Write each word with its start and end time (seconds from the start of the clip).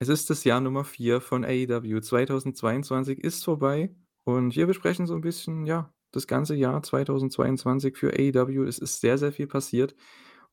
Es 0.00 0.08
ist 0.10 0.28
das 0.28 0.44
Jahr 0.44 0.60
Nummer 0.60 0.84
4 0.84 1.22
von 1.22 1.42
AEW. 1.44 2.00
2022 2.02 3.18
ist 3.24 3.42
vorbei 3.44 3.94
und 4.24 4.54
wir 4.54 4.66
besprechen 4.66 5.06
so 5.06 5.14
'n 5.14 5.22
bisschen, 5.22 5.64
ja, 5.64 5.90
das 6.12 6.26
ganze 6.26 6.54
Jahr 6.54 6.82
2022 6.82 7.96
für 7.96 8.12
AEW. 8.12 8.64
Es 8.64 8.78
ist 8.78 9.00
sehr, 9.00 9.16
sehr 9.16 9.32
viel 9.32 9.46
passiert 9.46 9.94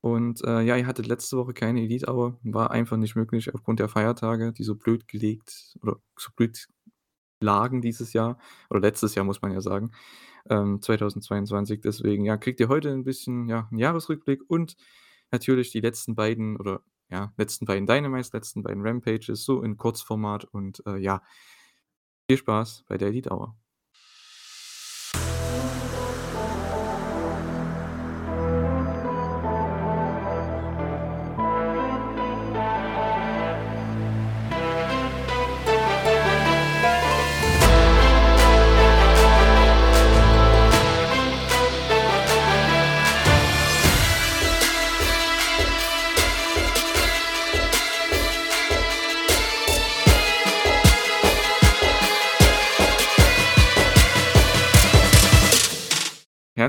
und, 0.01 0.41
äh, 0.45 0.61
ja, 0.61 0.77
ihr 0.77 0.87
hattet 0.87 1.07
letzte 1.07 1.35
Woche 1.37 1.53
keine 1.53 1.81
Elite 1.81 2.07
Hour, 2.09 2.39
war 2.43 2.71
einfach 2.71 2.95
nicht 2.97 3.15
möglich 3.17 3.53
aufgrund 3.53 3.79
der 3.81 3.89
Feiertage, 3.89 4.53
die 4.53 4.63
so 4.63 4.75
blöd 4.75 5.07
gelegt 5.09 5.75
oder 5.81 5.97
so 6.17 6.29
blöd 6.35 6.67
lagen 7.41 7.81
dieses 7.81 8.13
Jahr 8.13 8.39
oder 8.69 8.81
letztes 8.81 9.15
Jahr, 9.15 9.25
muss 9.25 9.41
man 9.41 9.51
ja 9.53 9.61
sagen, 9.61 9.91
ähm, 10.49 10.81
2022. 10.81 11.81
Deswegen, 11.81 12.25
ja, 12.25 12.37
kriegt 12.37 12.59
ihr 12.61 12.69
heute 12.69 12.89
'n 12.91 13.03
bisschen, 13.05 13.47
ja, 13.49 13.69
'n 13.71 13.77
Jahresrückblick 13.79 14.41
und 14.49 14.75
natürlich 15.31 15.71
die 15.71 15.81
letzten 15.81 16.15
beiden 16.15 16.57
oder 16.57 16.81
ja, 17.13 17.31
letzten 17.37 17.65
beiden 17.65 17.85
Dynamites, 17.87 18.33
letzten 18.33 18.63
beiden 18.63 18.85
Rampages 18.85 19.45
so 19.45 19.61
in 19.61 19.77
Kurzformat 19.77 20.45
und, 20.45 20.83
äh, 20.87 20.97
ja 20.97 21.21
viel 22.29 22.37
Spaß 22.37 22.83
bei 22.87 22.97
der 22.97 23.07
Elite 23.09 23.29
Hour. 23.31 23.55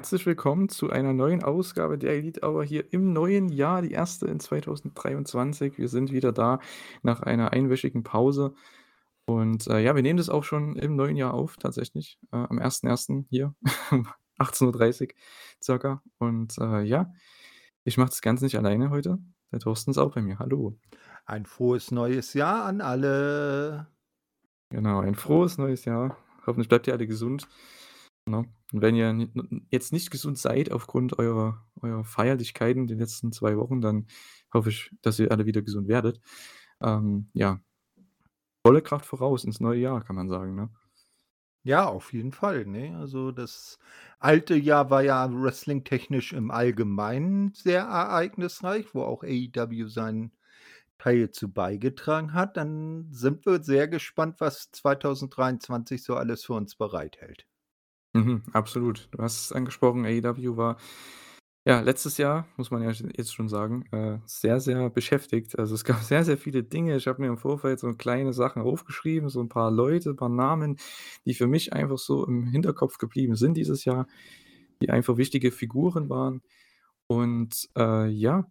Herzlich 0.04 0.26
willkommen 0.26 0.68
zu 0.68 0.90
einer 0.90 1.14
neuen 1.14 1.42
Ausgabe 1.42 1.96
der 1.96 2.12
Elite 2.12 2.42
Hour 2.42 2.62
hier 2.62 2.92
im 2.92 3.14
neuen 3.14 3.48
Jahr, 3.48 3.80
die 3.80 3.92
erste 3.92 4.26
in 4.26 4.38
2023. 4.38 5.78
Wir 5.78 5.88
sind 5.88 6.12
wieder 6.12 6.30
da 6.30 6.60
nach 7.02 7.20
einer 7.20 7.54
einwöchigen 7.54 8.02
Pause 8.02 8.52
und, 9.24 9.66
äh, 9.66 9.78
ja, 9.80 9.94
wir 9.96 10.02
nehmen 10.02 10.18
das 10.18 10.28
auch 10.28 10.44
schon 10.44 10.76
im 10.76 10.94
neuen 10.94 11.16
Jahr 11.16 11.32
auf 11.32 11.56
tatsächlich, 11.56 12.18
äh, 12.32 12.36
am 12.36 12.58
1.1. 12.58 13.24
hier, 13.30 13.54
18:30 14.38 15.14
circa 15.62 16.02
und, 16.18 16.58
äh, 16.58 16.82
ja, 16.82 17.10
ich 17.84 17.96
mache 17.96 18.10
das 18.10 18.20
Ganze 18.20 18.44
nicht 18.44 18.58
alleine 18.58 18.90
heute. 18.90 19.20
Der 19.52 19.60
Thorsten 19.60 19.90
ist 19.90 19.96
auch 19.96 20.14
bei 20.14 20.20
mir. 20.20 20.38
Hallo. 20.38 20.76
Ein 21.24 21.46
frohes 21.46 21.90
neues 21.92 22.34
Jahr 22.34 22.66
an 22.66 22.82
alle. 22.82 23.86
Genau, 24.68 25.00
ein 25.00 25.14
frohes 25.14 25.56
neues 25.56 25.86
Jahr. 25.86 26.18
Hoffentlich 26.46 26.68
bleibt 26.68 26.88
ihr 26.88 26.92
alle 26.92 27.06
gesund, 27.06 27.48
ne? 28.26 28.44
Und 28.72 28.82
wenn 28.82 28.96
ihr 28.96 29.28
jetzt 29.70 29.92
nicht 29.92 30.10
gesund 30.10 30.38
seid 30.38 30.72
aufgrund 30.72 31.18
eurer 31.18 31.64
eurer 31.82 32.04
Feierlichkeiten 32.04 32.86
die 32.86 32.94
letzten 32.94 33.32
2 33.32 33.56
Wochen, 33.58 33.80
dann 33.80 34.06
hoffe 34.52 34.70
ich, 34.70 34.90
dass 35.02 35.18
ihr 35.18 35.30
alle 35.30 35.46
wieder 35.46 35.62
gesund 35.62 35.88
werdet. 35.88 36.20
Ähm, 36.82 37.30
ja. 37.34 37.60
Volle 38.66 38.82
Kraft 38.82 39.06
voraus 39.06 39.44
ins 39.44 39.60
neue 39.60 39.80
Jahr, 39.80 40.02
kann 40.04 40.16
man 40.16 40.28
sagen, 40.28 40.54
ne? 40.54 40.70
Ja, 41.66 41.86
auf 41.86 42.12
jeden 42.12 42.32
Fall, 42.32 42.66
ne? 42.66 42.96
Also, 42.98 43.32
das 43.32 43.78
alte 44.18 44.54
Jahr 44.54 44.90
war 44.90 45.02
ja 45.02 45.28
wrestlingtechnisch 45.32 46.32
im 46.34 46.50
Allgemeinen 46.50 47.52
sehr 47.54 47.82
ereignisreich, 47.84 48.94
wo 48.94 49.02
auch 49.02 49.22
AEW 49.24 49.88
seinen 49.88 50.32
Teil 50.98 51.30
zu 51.30 51.52
beigetragen 51.52 52.34
hat. 52.34 52.56
Dann 52.58 53.08
sind 53.12 53.46
wir 53.46 53.62
sehr 53.62 53.88
gespannt, 53.88 54.40
was 54.40 54.70
2023 54.72 56.02
so 56.04 56.16
alles 56.16 56.44
für 56.44 56.54
uns 56.54 56.76
bereithält. 56.76 57.46
Mhm, 58.14 58.42
absolut. 58.52 59.08
Du 59.10 59.18
hast 59.22 59.40
es 59.46 59.52
angesprochen, 59.52 60.04
AEW 60.06 60.56
war, 60.56 60.76
ja, 61.66 61.80
letztes 61.80 62.18
Jahr, 62.18 62.46
muss 62.56 62.70
man 62.70 62.82
ja 62.82 62.90
jetzt 62.90 63.34
schon 63.34 63.48
sagen, 63.48 63.84
äh, 63.92 64.18
sehr, 64.26 64.60
sehr 64.60 64.90
beschäftigt. 64.90 65.58
Also, 65.58 65.74
es 65.74 65.84
gab 65.84 65.98
sehr, 66.02 66.24
sehr 66.24 66.38
viele 66.38 66.62
Dinge. 66.64 66.96
Ich 66.96 67.06
habe 67.08 67.22
mir 67.22 67.28
im 67.28 67.38
Vorfeld 67.38 67.80
so 67.80 67.92
kleine 67.94 68.32
Sachen 68.34 68.62
aufgeschrieben, 68.62 69.28
so 69.30 69.40
'n 69.40 69.48
paar 69.48 69.70
Leute, 69.72 70.14
paar 70.14 70.28
Namen, 70.30 70.76
die 71.26 71.34
für 71.34 71.46
mich 71.48 71.72
einfach 71.72 71.98
so 71.98 72.26
im 72.26 72.46
Hinterkopf 72.46 72.98
geblieben 72.98 73.36
sind 73.36 73.56
dieses 73.56 73.84
Jahr, 73.84 74.06
die 74.82 74.90
einfach 74.90 75.16
wichtige 75.18 75.52
Figuren 75.52 76.08
waren. 76.10 76.42
Und, 77.08 77.68
äh, 77.78 78.08
ja, 78.08 78.46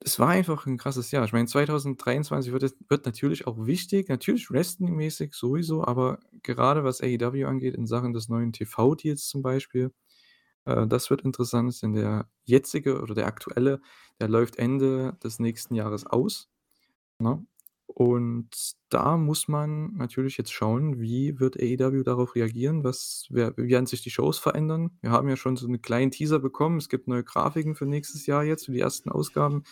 es 0.00 0.18
war 0.18 0.28
einfach 0.30 0.66
'n 0.66 0.76
krasses 0.78 1.10
Jahr. 1.10 1.24
Ich 1.24 1.32
meine, 1.32 1.46
2023 1.46 2.52
wird 2.52 2.74
wird 2.88 3.06
natürlich 3.06 3.46
auch 3.46 3.66
wichtig, 3.66 4.08
natürlich 4.08 4.50
wrestlingmäßig 4.50 5.34
sowieso, 5.34 5.84
aber 5.84 6.20
gerade 6.42 6.84
was 6.84 7.00
AEW 7.02 7.46
angeht 7.46 7.74
in 7.74 7.86
Sachen 7.86 8.12
des 8.12 8.28
neuen 8.28 8.52
TV-Deals 8.52 9.28
zum 9.28 9.42
Beispiel, 9.42 9.92
äh, 10.66 10.86
das 10.88 11.10
wird 11.10 11.22
interessant, 11.22 11.80
denn 11.82 11.94
der 11.94 12.28
jetzige 12.44 13.02
oder 13.02 13.14
der 13.14 13.26
aktuelle, 13.26 13.80
der 14.20 14.28
läuft 14.28 14.56
Ende 14.58 15.16
des 15.24 15.38
nächsten 15.40 15.74
Jahres 15.76 16.06
aus, 16.06 16.50
ne? 17.20 17.44
Und 17.96 18.48
da 18.88 19.16
muss 19.18 19.48
man 19.48 19.94
natürlich 19.96 20.38
jetzt 20.38 20.52
schauen, 20.52 20.98
wie 21.00 21.38
wird 21.40 21.56
AEW 21.60 22.02
darauf 22.04 22.34
reagieren? 22.34 22.84
Was 22.84 23.26
wer 23.30 23.54
wie 23.58 23.68
werden 23.68 23.86
sich 23.86 24.02
die 24.02 24.10
Shows 24.10 24.38
verändern? 24.38 24.92
Wir 25.02 25.10
haben 25.10 25.28
ja 25.28 25.36
schon 25.36 25.56
so 25.56 25.66
'n 25.66 25.82
kleinen 25.82 26.10
Teaser 26.10 26.38
bekommen. 26.38 26.78
Es 26.78 26.88
gibt 26.88 27.06
neue 27.08 27.22
Grafiken 27.24 27.74
für 27.74 27.84
nächstes 27.86 28.24
Jahr 28.26 28.44
jetzt, 28.44 28.66
für 28.66 28.72
die 28.72 28.80
ersten 28.80 29.10
Ausgaben. 29.10 29.64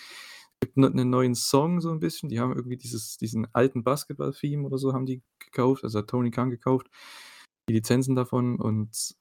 Gibt 0.60 0.76
'ne 0.76 0.90
'nen 0.90 1.08
neuen 1.10 1.34
Song 1.34 1.80
so 1.80 1.90
'n 1.90 2.00
bisschen. 2.00 2.28
Die 2.28 2.40
haben 2.40 2.54
irgendwie 2.54 2.76
dieses 2.76 3.16
diesen 3.16 3.46
alten 3.54 3.84
Basketball-Theme 3.84 4.66
oder 4.66 4.76
so 4.78 4.92
haben 4.92 5.06
die 5.06 5.22
gekauft, 5.38 5.84
also 5.84 5.98
hat 6.00 6.08
Tony 6.08 6.30
Khan 6.30 6.50
gekauft, 6.50 6.88
die 7.68 7.74
Lizenzen 7.74 8.16
davon 8.16 8.56
und 8.60 9.14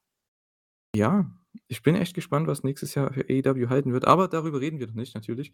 ja, 0.95 1.29
ich 1.67 1.83
bin 1.83 1.95
echt 1.95 2.15
gespannt, 2.15 2.47
was 2.47 2.63
nächstes 2.63 2.95
Jahr 2.95 3.13
für 3.13 3.21
AEW 3.29 3.69
halten 3.69 3.93
wird, 3.93 4.05
aber 4.05 4.27
darüber 4.27 4.59
reden 4.61 4.79
wir 4.79 4.87
noch 4.87 4.95
nicht 4.95 5.13
natürlich. 5.15 5.53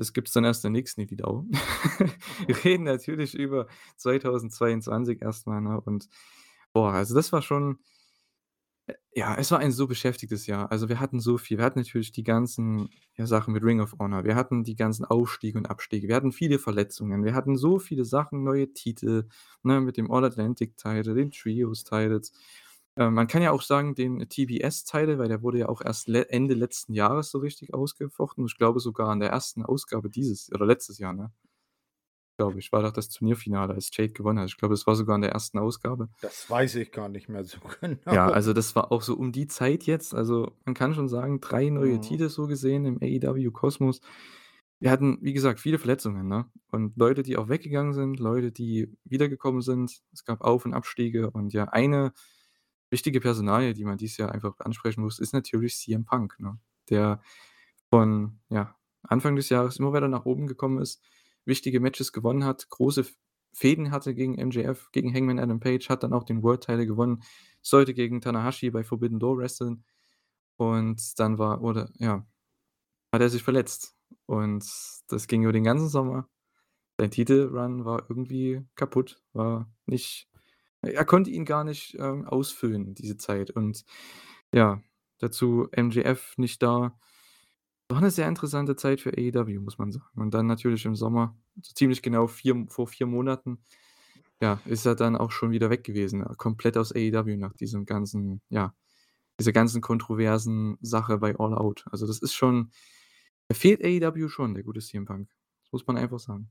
Das 0.00 0.14
gibt's 0.14 0.32
dann 0.32 0.44
erst 0.44 0.64
in 0.64 0.72
der 0.72 0.80
nächsten 0.80 1.06
Hour. 1.22 1.44
Wir 2.46 2.64
reden 2.64 2.84
natürlich 2.84 3.34
über 3.34 3.66
2022 3.98 5.20
erst 5.20 5.46
mal, 5.46 5.60
ne? 5.60 5.78
Und 5.78 6.08
boah, 6.72 6.94
also 6.94 7.14
das 7.14 7.32
war 7.32 7.42
schon 7.42 7.78
äh, 8.86 8.94
ja, 9.14 9.34
es 9.36 9.50
war 9.50 9.58
ein 9.58 9.72
so 9.72 9.86
beschäftigtes 9.86 10.46
Jahr. 10.46 10.72
Also, 10.72 10.88
wir 10.88 11.00
hatten 11.00 11.20
so 11.20 11.36
viel. 11.36 11.58
Wir 11.58 11.64
hatten 11.64 11.80
natürlich 11.80 12.12
die 12.12 12.22
ganzen, 12.22 12.88
ja, 13.14 13.26
Sachen 13.26 13.52
mit 13.52 13.62
Ring 13.62 13.80
of 13.80 13.94
Honor. 13.98 14.24
Wir 14.24 14.36
hatten 14.36 14.64
die 14.64 14.76
ganzen 14.76 15.04
Aufstiege 15.04 15.58
und 15.58 15.68
Abstiege. 15.68 16.08
Wir 16.08 16.16
hatten 16.16 16.32
viele 16.32 16.58
Verletzungen. 16.58 17.22
Wir 17.22 17.34
hatten 17.34 17.58
so 17.58 17.78
viele 17.78 18.06
Sachen, 18.06 18.42
neue 18.42 18.72
Titel, 18.72 19.28
ne, 19.62 19.80
mit 19.80 19.98
dem 19.98 20.10
All 20.10 20.24
Atlantic 20.24 20.78
Title, 20.78 21.14
den 21.14 21.30
Trios 21.30 21.84
Titles. 21.84 22.32
Äh, 23.00 23.10
man 23.10 23.26
kann 23.26 23.42
ja 23.42 23.50
auch 23.50 23.62
sagen, 23.62 23.94
den 23.94 24.28
TBS 24.28 24.84
Title, 24.84 25.18
weil 25.18 25.28
der 25.28 25.42
wurde 25.42 25.58
ja 25.58 25.68
auch 25.68 25.80
erst 25.82 26.06
le 26.08 26.28
Ende 26.30 26.54
letzten 26.54 26.92
Jahres 26.94 27.30
so 27.30 27.38
richtig 27.38 27.74
ausgefochten. 27.74 28.46
Ich 28.46 28.56
glaube 28.58 28.78
sogar 28.80 29.12
in 29.12 29.20
der 29.20 29.30
ersten 29.30 29.64
Ausgabe 29.64 30.10
dieses 30.10 30.52
oder 30.52 30.66
letztes 30.66 30.98
Jahr, 30.98 31.14
ne? 31.14 31.32
Glaube 32.38 32.58
ich, 32.58 32.72
war 32.72 32.82
doch 32.82 32.92
das 32.92 33.08
Turnierfinale, 33.10 33.74
als 33.74 33.90
Jade 33.96 34.12
gewonnen 34.12 34.38
hat. 34.40 34.48
Ich 34.48 34.56
glaube, 34.56 34.74
es 34.74 34.86
war 34.86 34.96
sogar 34.96 35.14
in 35.16 35.22
der 35.22 35.30
ersten 35.32 35.58
Ausgabe. 35.58 36.08
Das 36.20 36.48
weiß 36.48 36.76
ich 36.76 36.92
gar 36.92 37.08
nicht 37.10 37.28
mehr 37.28 37.44
so 37.44 37.58
Ja, 38.08 38.26
genau. 38.26 38.32
also 38.32 38.52
das 38.52 38.74
war 38.74 38.90
auch 38.90 39.02
so 39.02 39.14
um 39.14 39.30
die 39.32 39.46
Zeit 39.46 39.84
jetzt. 39.84 40.14
Also, 40.14 40.56
man 40.64 40.74
kann 40.74 40.94
schon 40.94 41.08
sagen, 41.08 41.40
3 41.40 41.70
neue 41.70 42.00
Mhm. 42.00 42.00
Titel 42.00 42.28
so 42.28 42.46
gesehen 42.46 42.84
im 42.84 42.98
AEW-Kosmos. 43.00 44.00
Wir 44.80 44.90
hatten, 44.90 45.18
wie 45.22 45.32
gesagt, 45.32 45.60
viele 45.60 45.78
Verletzungen, 45.78 46.26
ne? 46.26 46.50
Und 46.72 46.96
Leute, 46.96 47.22
die 47.22 47.36
auch 47.36 47.48
weggegangen 47.48 47.92
sind, 47.92 48.18
Leute, 48.18 48.50
die 48.50 48.96
wiedergekommen 49.04 49.60
sind. 49.60 50.00
Es 50.12 50.24
gab 50.24 50.40
Auf 50.40 50.64
und 50.64 50.74
Abstiege 50.74 51.30
und 51.30 51.52
ja, 51.52 51.64
eine 51.66 52.12
wichtige 52.90 53.20
Personalie, 53.20 53.74
die 53.74 53.84
man 53.84 53.98
dieses 53.98 54.16
Jahr 54.16 54.32
einfach 54.32 54.58
ansprechen 54.60 55.02
muss, 55.02 55.18
ist 55.18 55.32
natürlich 55.32 55.76
CM 55.76 56.04
Punk, 56.04 56.38
ne? 56.40 56.58
Der 56.90 57.20
von, 57.90 58.40
ja, 58.48 58.76
Anfang 59.02 59.36
des 59.36 59.48
Jahres 59.48 59.78
immer 59.78 59.92
weiter 59.92 60.08
nach 60.08 60.26
oben 60.26 60.46
gekommen 60.46 60.80
ist, 60.80 61.02
wichtige 61.44 61.80
Matches 61.80 62.12
gewonnen 62.12 62.44
hat, 62.44 62.68
große 62.68 63.02
F 63.02 63.16
Fehden 63.52 63.90
hatte 63.90 64.14
gegen 64.14 64.34
MJF, 64.34 64.90
gegen 64.92 65.12
Hangman 65.12 65.40
Adam 65.40 65.58
Page, 65.58 65.88
hat 65.88 66.04
dann 66.04 66.12
auch 66.12 66.22
den 66.22 66.44
World 66.44 66.62
Title 66.62 66.86
gewonnen, 66.86 67.24
sollte 67.62 67.94
gegen 67.94 68.20
Tanahashi 68.20 68.70
bei 68.70 68.84
Forbidden 68.84 69.18
Door 69.18 69.38
wresteln 69.38 69.84
und 70.56 71.18
dann 71.18 71.38
war 71.38 71.60
wurde 71.60 71.92
ja, 71.98 72.26
hat 73.12 73.20
er 73.22 73.28
sich 73.30 73.42
verletzt 73.42 73.96
und 74.26 74.64
das 75.08 75.26
ging 75.26 75.42
über 75.42 75.52
den 75.52 75.64
ganzen 75.64 75.88
Sommer. 75.88 76.28
Sein 76.98 77.10
Titelrun 77.10 77.84
war 77.84 78.06
irgendwie 78.08 78.66
kaputt, 78.76 79.22
war 79.32 79.72
nicht 79.86 80.29
er 80.82 81.04
konnte 81.04 81.30
ihn 81.30 81.44
gar 81.44 81.64
nicht, 81.64 81.96
ähm, 81.98 82.26
ausfüllen, 82.26 82.94
diese 82.94 83.16
Zeit 83.18 83.50
und 83.50 83.84
ja, 84.54 84.82
dazu 85.18 85.68
MJF 85.76 86.34
nicht 86.38 86.62
da. 86.62 86.98
War 87.90 88.00
'ne 88.00 88.10
sehr 88.10 88.28
interessante 88.28 88.76
Zeit 88.76 89.00
für 89.00 89.10
AEW, 89.18 89.60
muss 89.60 89.78
man 89.78 89.92
sagen. 89.92 90.06
Und 90.16 90.32
dann 90.34 90.46
natürlich 90.46 90.84
im 90.86 90.94
Sommer, 90.96 91.36
so 91.62 91.72
ziemlich 91.74 92.02
genau 92.02 92.26
4 92.28 92.66
vor 92.68 92.86
4 92.88 93.06
Monaten, 93.06 93.58
ja, 94.42 94.60
ist 94.66 94.86
er 94.86 94.94
dann 94.96 95.16
auch 95.16 95.30
schon 95.32 95.50
wieder 95.52 95.70
weg 95.70 95.84
gewesen, 95.84 96.22
äh, 96.24 96.34
komplett 96.38 96.76
aus 96.78 96.92
AEW 96.94 97.36
nach 97.38 97.54
diesem 97.54 97.86
ganzen 97.86 98.42
ja, 98.50 98.74
dieser 99.40 99.52
ganzen 99.52 99.80
kontroversen 99.82 100.78
Sache 100.82 101.18
bei 101.18 101.36
All 101.38 101.54
Out. 101.56 101.86
Also, 101.92 102.06
das 102.08 102.20
ist 102.20 102.34
schon 102.34 102.72
er 103.48 103.56
fehlt 103.56 103.84
AEW 103.84 104.28
schon, 104.30 104.54
der 104.54 104.64
gute 104.64 104.80
CM 104.80 105.06
Punk. 105.06 105.30
Das 105.64 105.72
muss 105.72 105.86
man 105.88 105.96
einfach 105.98 106.20
sagen. 106.20 106.50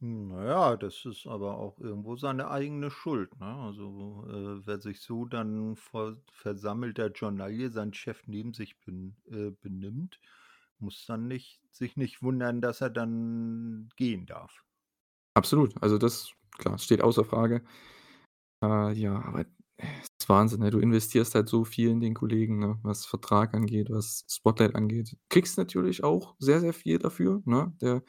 Na 0.00 0.44
ja, 0.46 0.76
das 0.76 1.04
ist 1.06 1.26
aber 1.26 1.58
auch 1.58 1.78
irgendwo 1.78 2.16
seine 2.16 2.50
eigene 2.50 2.90
Schuld, 2.90 3.38
ne? 3.40 3.46
Also, 3.46 4.24
äh, 4.28 4.66
wer 4.66 4.78
sich 4.80 5.00
so 5.00 5.24
dann 5.26 5.76
vor 5.76 6.16
versammelter 6.30 7.10
Journalie 7.10 7.70
seinen 7.70 7.94
Chef 7.94 8.26
neben 8.26 8.52
sich 8.54 8.78
ben 8.80 9.16
äh, 9.26 9.50
benimmt, 9.50 10.20
muss 10.78 11.04
dann 11.06 11.26
nicht 11.28 11.62
sich 11.70 11.96
nicht 11.96 12.22
wundern, 12.22 12.60
dass 12.60 12.80
er 12.82 12.90
dann 12.90 13.88
gehen 13.96 14.26
darf. 14.26 14.64
Absolut. 15.34 15.74
Also 15.82 15.98
das 15.98 16.30
klar, 16.58 16.78
steht 16.78 17.02
außer 17.02 17.24
Frage. 17.24 17.62
Äh, 18.62 18.92
ja, 18.94 19.22
aber 19.22 19.46
es 19.78 20.08
ist 20.20 20.28
Wahnsinn, 20.28 20.60
ne? 20.60 20.70
Du 20.70 20.78
investierst 20.78 21.34
halt 21.34 21.48
so 21.48 21.64
viel 21.64 21.90
in 21.90 22.00
den 22.00 22.14
Kollegen, 22.14 22.58
ne, 22.58 22.78
was 22.82 23.06
Vertrag 23.06 23.54
angeht, 23.54 23.88
was 23.90 24.24
Spotlight 24.28 24.74
angeht. 24.74 25.16
Kriegst 25.28 25.58
natürlich 25.58 26.04
auch 26.04 26.36
sehr, 26.38 26.60
sehr 26.60 26.72
viel 26.72 26.98
dafür, 26.98 27.42
ne? 27.44 27.74
Der 27.80 28.02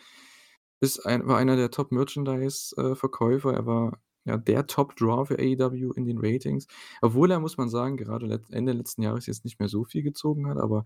ist 0.79 1.05
ein 1.05 1.27
war 1.27 1.37
einer 1.37 1.55
der 1.55 1.71
Top-Merchandise 1.71 2.75
äh, 2.77 2.95
Verkäufer. 2.95 3.53
Er 3.53 3.65
war, 3.65 4.01
ja, 4.25 4.37
der 4.37 4.67
Top-Draw 4.67 5.25
für 5.25 5.39
AEW 5.39 5.93
in 5.95 6.05
den 6.05 6.19
Ratings, 6.19 6.67
obwohl 7.01 7.31
er, 7.31 7.39
muss 7.39 7.57
man 7.57 7.69
sagen, 7.69 7.97
gerade 7.97 8.41
Ende 8.51 8.73
letzten 8.73 9.01
Jahres 9.03 9.25
jetzt 9.25 9.45
nicht 9.45 9.59
mehr 9.59 9.69
so 9.69 9.83
viel 9.85 10.03
gezogen 10.03 10.47
hat, 10.47 10.57
aber 10.57 10.85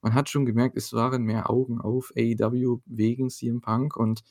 man 0.00 0.14
hat 0.14 0.28
schon 0.28 0.46
gemerkt, 0.46 0.76
es 0.76 0.92
waren 0.92 1.22
mehr 1.24 1.50
Augen 1.50 1.80
auf 1.80 2.12
AEW 2.16 2.80
wegen 2.86 3.30
CM 3.30 3.60
Punk 3.60 3.96
und 3.96 4.22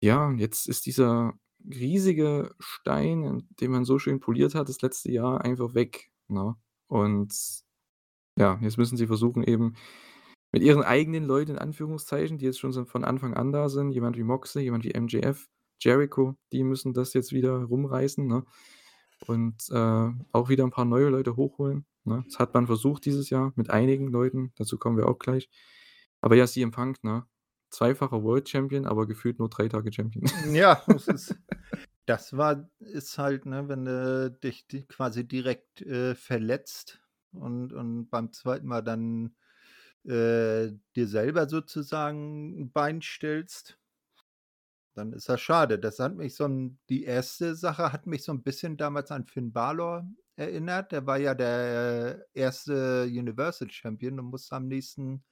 ja, 0.00 0.32
jetzt 0.32 0.66
ist 0.68 0.86
dieser 0.86 1.34
riesige 1.64 2.54
Stein, 2.58 3.46
den 3.60 3.70
man 3.70 3.84
so 3.84 3.98
schön 3.98 4.20
poliert 4.20 4.54
hat 4.54 4.68
das 4.68 4.82
letzte 4.82 5.12
Jahr, 5.12 5.42
einfach 5.42 5.74
weg, 5.74 6.10
ne? 6.28 6.56
Und 6.88 7.32
ja, 8.36 8.58
jetzt 8.62 8.78
müssen 8.78 8.96
sie 8.96 9.06
versuchen, 9.06 9.44
eben 9.44 9.74
mit 10.52 10.62
ihren 10.62 10.82
eigenen 10.82 11.24
Leuten 11.26 11.52
in 11.52 11.58
Anführungszeichen, 11.58 12.38
die 12.38 12.46
jetzt 12.46 12.60
schon 12.60 12.86
von 12.86 13.04
Anfang 13.04 13.34
an 13.34 13.52
da 13.52 13.68
sind, 13.70 13.90
jemand 13.92 14.16
wie 14.18 14.24
Moxley, 14.24 14.64
jemand 14.64 14.84
wie 14.84 14.92
MJF, 14.98 15.48
Jericho, 15.80 16.36
die 16.52 16.64
müssen 16.64 16.94
das 16.94 17.14
jetzt 17.14 17.32
wieder 17.32 17.52
rumreißen, 17.64 18.26
ne? 18.26 18.44
Und, 19.28 19.68
äh, 19.70 20.10
auch 20.32 20.48
wieder 20.50 20.64
'n 20.64 20.70
paar 20.70 20.84
neue 20.86 21.08
Leute 21.10 21.36
hochholen, 21.36 21.86
ne? 22.04 22.24
Das 22.28 22.38
hat 22.40 22.54
man 22.54 22.66
versucht 22.66 23.04
dieses 23.06 23.30
Jahr 23.30 23.52
mit 23.56 23.70
einigen 23.70 24.08
Leuten, 24.08 24.52
dazu 24.56 24.78
kommen 24.78 24.96
wir 24.98 25.08
auch 25.08 25.18
gleich. 25.18 25.48
Aber 26.22 26.36
ja, 26.36 26.46
CM 26.46 26.70
Punk, 26.72 27.02
ne? 27.04 27.26
Zweifacher 27.70 28.22
World 28.24 28.48
Champion, 28.48 28.86
aber 28.86 29.06
gefühlt 29.08 29.38
nur 29.40 29.48
3 29.50 29.68
Tage 29.68 29.92
Champion. 29.92 30.24
Ja, 30.54 30.82
das 30.88 31.08
ist 31.08 31.36
das 32.06 32.36
war 32.36 32.68
ist 32.80 33.18
halt, 33.18 33.46
ne, 33.46 33.68
wenn 33.68 33.84
du 33.84 34.30
dich 34.30 34.66
di 34.66 34.84
quasi 34.86 35.26
direkt, 35.26 35.82
äh, 35.82 36.14
verletzt 36.16 37.00
und 37.32 37.72
und 37.72 38.10
beim 38.10 38.32
2. 38.32 38.66
Mal 38.66 38.82
dann, 38.82 39.36
äh, 40.06 40.72
dir 40.96 41.06
selber 41.08 41.48
sozusagen 41.48 42.54
'n 42.62 42.72
Bein 42.72 43.02
stellst 43.02 43.76
dann 44.96 45.12
ist 45.12 45.28
das 45.28 45.40
schade. 45.40 45.78
Das 45.78 45.98
hat 45.98 46.16
mich 46.16 46.34
so 46.34 46.44
'n 46.44 46.78
die 46.90 47.04
1. 47.04 47.54
Sache 47.54 47.92
hat 47.92 48.06
mich 48.06 48.24
so 48.24 48.32
'n 48.32 48.42
bisschen 48.42 48.76
damals 48.76 49.10
an 49.10 49.26
Finn 49.26 49.52
Balor 49.52 50.06
erinnert. 50.36 50.92
Der 50.92 51.06
war 51.06 51.18
ja 51.18 51.34
der 51.34 52.26
1. 52.34 53.04
Universal 53.04 53.70
Champion 53.70 54.18
und 54.20 54.26
musste 54.26 54.56
am 54.56 54.68
nächsten 54.68 55.24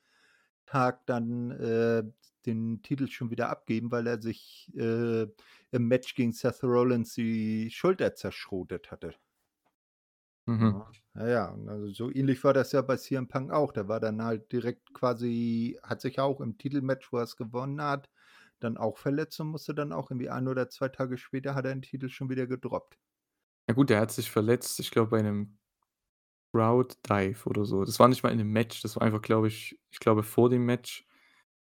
Tag 0.66 1.06
dann, 1.06 1.50
äh, 1.52 2.04
den 2.46 2.82
Titel 2.82 3.08
schon 3.08 3.30
wieder 3.30 3.50
abgeben, 3.50 3.90
weil 3.92 4.06
er 4.06 4.22
sich, 4.22 4.70
äh, 4.76 5.24
im 5.72 5.88
Match 5.88 6.14
gegen 6.14 6.32
Seth 6.32 6.62
Rollins 6.64 7.14
die 7.14 7.70
Schulter 7.70 8.14
zerschrotet 8.16 8.90
hatte. 8.92 9.14
Mhm. 10.48 10.76
Ja. 10.76 10.90
Ja, 11.20 11.28
ja, 11.28 11.46
und 11.50 11.68
also 11.68 11.88
so 11.92 12.10
ähnlich 12.10 12.42
war 12.44 12.54
das 12.54 12.72
ja 12.72 12.80
bei 12.80 12.96
CM 12.96 13.28
Punk 13.28 13.52
auch. 13.52 13.72
Der 13.72 13.88
war 13.88 14.00
dann 14.00 14.22
halt 14.22 14.52
direkt 14.52 14.94
quasi 14.94 15.78
hat 15.82 16.00
sich 16.00 16.18
auch 16.18 16.40
im 16.40 16.56
Titelmatch, 16.56 17.12
wo 17.12 17.18
er's 17.18 17.36
gewonnen 17.36 17.82
hat, 17.82 18.08
dann 18.58 18.78
auch 18.78 18.96
verletzt 18.96 19.38
und 19.40 19.48
musste 19.48 19.74
dann 19.74 19.92
auch 19.92 20.10
irgendwie 20.10 20.30
1 20.30 20.48
oder 20.48 20.70
2 20.70 20.88
Tage 20.88 21.18
später 21.18 21.54
hat 21.54 21.66
er 21.66 21.74
den 21.74 21.82
Titel 21.82 22.08
schon 22.08 22.30
wieder 22.30 22.46
gedroppt. 22.46 22.96
Ja 23.68 23.74
gut, 23.74 23.90
der 23.90 24.00
hat 24.00 24.10
sich 24.10 24.30
verletzt, 24.30 24.80
ich 24.80 24.90
glaube, 24.90 25.10
bei 25.10 25.22
'nem 25.22 25.58
Crowd 26.52 26.96
Dive 27.08 27.46
oder 27.48 27.64
so. 27.64 27.84
Das 27.84 28.00
war 28.00 28.08
nicht 28.08 28.22
mal 28.24 28.30
in 28.32 28.38
'nem 28.38 28.50
Match, 28.52 28.82
das 28.82 28.96
war 28.96 29.02
einfach, 29.04 29.22
glaube 29.22 29.48
ich 29.48 29.78
ich 29.90 30.00
glaube, 30.00 30.22
vor 30.24 30.50
dem 30.50 30.66
Match, 30.66 31.06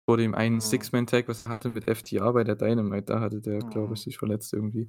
vor 0.06 0.16
dem 0.18 0.34
einen 0.34 0.60
Mhm. 0.60 0.62
Six-Man-Tag, 0.62 1.28
was 1.28 1.46
er 1.46 1.52
hatte 1.52 1.70
mit 1.70 1.88
FTR 1.88 2.32
bei 2.34 2.44
der 2.44 2.56
Dynamite, 2.56 3.06
da 3.06 3.20
hatte 3.20 3.40
der, 3.42 3.64
glaube 3.64 3.94
ich, 3.94 4.02
Mhm. 4.02 4.04
sich 4.04 4.18
verletzt 4.18 4.52
irgendwie. 4.54 4.88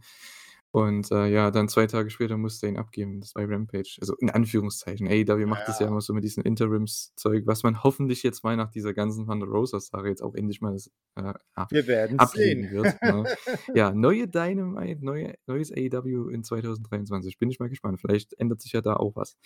Und, 0.75 1.12
äh, 1.12 1.28
ja, 1.28 1.52
dann 1.52 1.70
2 1.70 1.86
Tage 1.86 2.10
später 2.10 2.36
musste 2.36 2.66
er 2.66 2.72
ihn 2.72 2.78
abgeben. 2.80 3.22
Das 3.22 3.36
war 3.36 3.48
Rampage. 3.48 3.98
Also, 4.02 4.16
in 4.18 4.31
Anführungszeichen. 4.31 5.08
AEW 5.08 5.46
Ja, 5.46 5.46
macht 5.46 5.68
das 5.68 5.78
ja 5.78 5.86
ja. 5.86 5.88
immer 5.88 6.02
so 6.02 6.14
mit 6.16 6.24
diesem 6.24 6.42
Interims-Zeug, 6.44 7.44
was 7.46 7.62
man 7.62 7.84
hoffentlich 7.84 8.24
jetzt 8.24 8.44
mal 8.44 8.58
nach 8.58 8.72
dieser 8.72 8.92
ganzen 8.96 9.28
Thunder 9.28 9.46
Rosa-Sache 9.46 10.08
jetzt 10.08 10.24
auch 10.24 10.34
endlich 10.34 10.62
mal 10.62 10.74
das, 10.74 10.88
äh, 11.16 11.34
ja, 11.58 11.70
Wir 11.70 11.88
werden's 11.88 12.31
sehen. 12.31 12.58
ablegen 12.58 12.72
wird, 12.72 13.04
ne? 13.04 13.28
Ja, 13.75 13.92
neue 13.94 14.28
Dynamite, 14.28 15.06
neue 15.06 15.36
neues 15.46 15.72
AEW 15.72 16.30
in 16.30 16.44
2023. 16.44 17.38
Bin 17.38 17.50
ich 17.52 17.60
mal 17.60 17.70
gespannt. 17.70 18.02
Vielleicht 18.02 18.34
ändert 18.40 18.62
sich 18.62 18.72
ja 18.74 18.81
da 18.81 18.96
auch 18.96 19.16
was. 19.16 19.38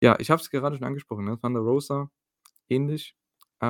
Ja, 0.00 0.16
ich 0.20 0.30
habe 0.30 0.40
es 0.40 0.50
gerade 0.50 0.76
schon 0.76 0.86
angesprochen, 0.86 1.24
ne? 1.24 1.38
Thunder 1.40 1.60
Rosa, 1.60 2.10
ähnlich. 2.68 3.16
Äh, 3.60 3.66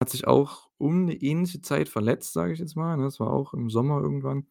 hat 0.00 0.10
sich 0.10 0.26
auch 0.28 0.68
um 0.78 1.06
'ne 1.06 1.14
ähnliche 1.16 1.60
Zeit 1.62 1.88
verletzt, 1.88 2.32
sage 2.34 2.52
ich 2.54 2.60
jetzt 2.60 2.76
mal, 2.76 2.96
ne? 2.96 3.04
Das 3.04 3.20
war 3.20 3.32
auch 3.32 3.54
im 3.54 3.70
Sommer 3.70 4.00
irgendwann 4.02 4.46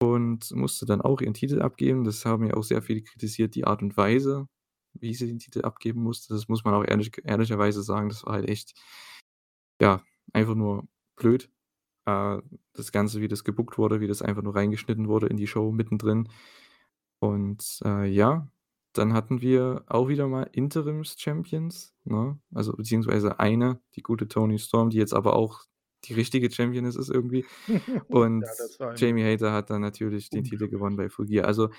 und 0.00 0.50
musste 0.52 0.86
dann 0.86 1.00
auch 1.02 1.20
ihren 1.20 1.34
Titel 1.34 1.62
abgeben. 1.62 2.04
Das 2.04 2.24
haben 2.24 2.46
ja 2.46 2.54
auch 2.54 2.64
sehr 2.64 2.82
viele 2.82 3.02
kritisiert, 3.02 3.54
die 3.54 3.64
Art 3.66 3.82
und 3.82 3.96
Weise, 3.96 4.46
wie 4.94 5.14
sie 5.14 5.26
den 5.28 5.38
Titel 5.38 5.62
abgeben 5.62 6.02
musste. 6.02 6.34
Das 6.34 6.48
muss 6.48 6.64
man 6.64 6.74
auch 6.74 6.84
ehrlich 6.84 7.12
ehrlicherweise 7.24 7.82
sagen, 7.82 8.08
das 8.08 8.24
war 8.26 8.34
halt 8.34 8.48
echt 8.48 8.74
ja, 9.80 10.02
einfach 10.32 10.54
nur 10.54 10.88
blöd. 11.16 11.50
Äh, 12.06 12.38
das 12.74 12.92
Ganze, 12.92 13.20
wie 13.20 13.28
das 13.28 13.44
gebookt 13.44 13.78
wurde, 13.78 14.00
wie 14.00 14.08
das 14.08 14.22
einfach 14.22 14.42
nur 14.42 14.56
reingeschnitten 14.56 15.08
wurde 15.08 15.28
in 15.28 15.36
die 15.36 15.46
Show 15.46 15.72
mittendrin. 15.72 16.28
Und, 17.20 17.80
äh, 17.84 18.06
ja, 18.06 18.48
dann 18.94 19.12
hatten 19.14 19.40
wir 19.42 19.84
auch 19.88 20.08
wieder 20.08 20.28
mal 20.28 20.44
Interims-Champions, 20.52 21.94
ne? 22.04 22.38
Also, 22.54 22.72
beziehungsweise 22.74 23.38
eine, 23.40 23.80
die 23.96 24.02
gute 24.02 24.28
Toni 24.28 24.58
Storm, 24.58 24.90
die 24.90 24.98
jetzt 24.98 25.14
aber 25.14 25.34
auch 25.36 25.62
die 26.04 26.14
richtige 26.14 26.50
Championess 26.50 26.96
ist 26.96 27.10
irgendwie. 27.10 27.46
Und 28.08 28.50
Ja, 28.78 28.94
Jamie 28.96 29.24
Hater 29.24 29.52
hat 29.52 29.70
dann 29.70 29.80
natürlich 29.82 30.30
den 30.30 30.44
Titel 30.44 30.68
gewonnen 30.68 30.96
bei 30.96 31.08
Full 31.10 31.26
Gear. 31.26 31.46
Also, 31.46 31.70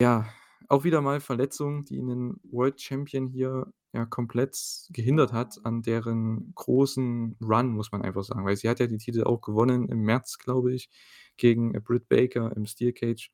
ja, 0.00 0.28
auch 0.68 0.84
wieder 0.84 1.00
mal 1.02 1.20
Verletzung, 1.20 1.84
die 1.84 2.02
'nen 2.02 2.40
World 2.44 2.80
Champion 2.80 3.28
hier, 3.28 3.72
ja, 3.94 4.06
komplett 4.06 4.56
gehindert 4.90 5.32
hat 5.32 5.58
an 5.64 5.82
deren 5.82 6.52
großen 6.54 7.36
Run, 7.42 7.70
muss 7.72 7.92
man 7.92 8.02
einfach 8.02 8.24
sagen. 8.24 8.44
Weil 8.46 8.56
sie 8.56 8.68
hat 8.68 8.80
ja 8.80 8.86
die 8.86 8.98
Titel 8.98 9.24
auch 9.24 9.40
gewonnen 9.42 9.88
im 9.88 10.00
März, 10.02 10.38
glaube 10.38 10.74
ich, 10.74 10.90
gegen, 11.36 11.72
Britt 11.84 12.08
Baker 12.08 12.54
im 12.56 12.66
Steel 12.66 12.92
Cage. 12.92 13.30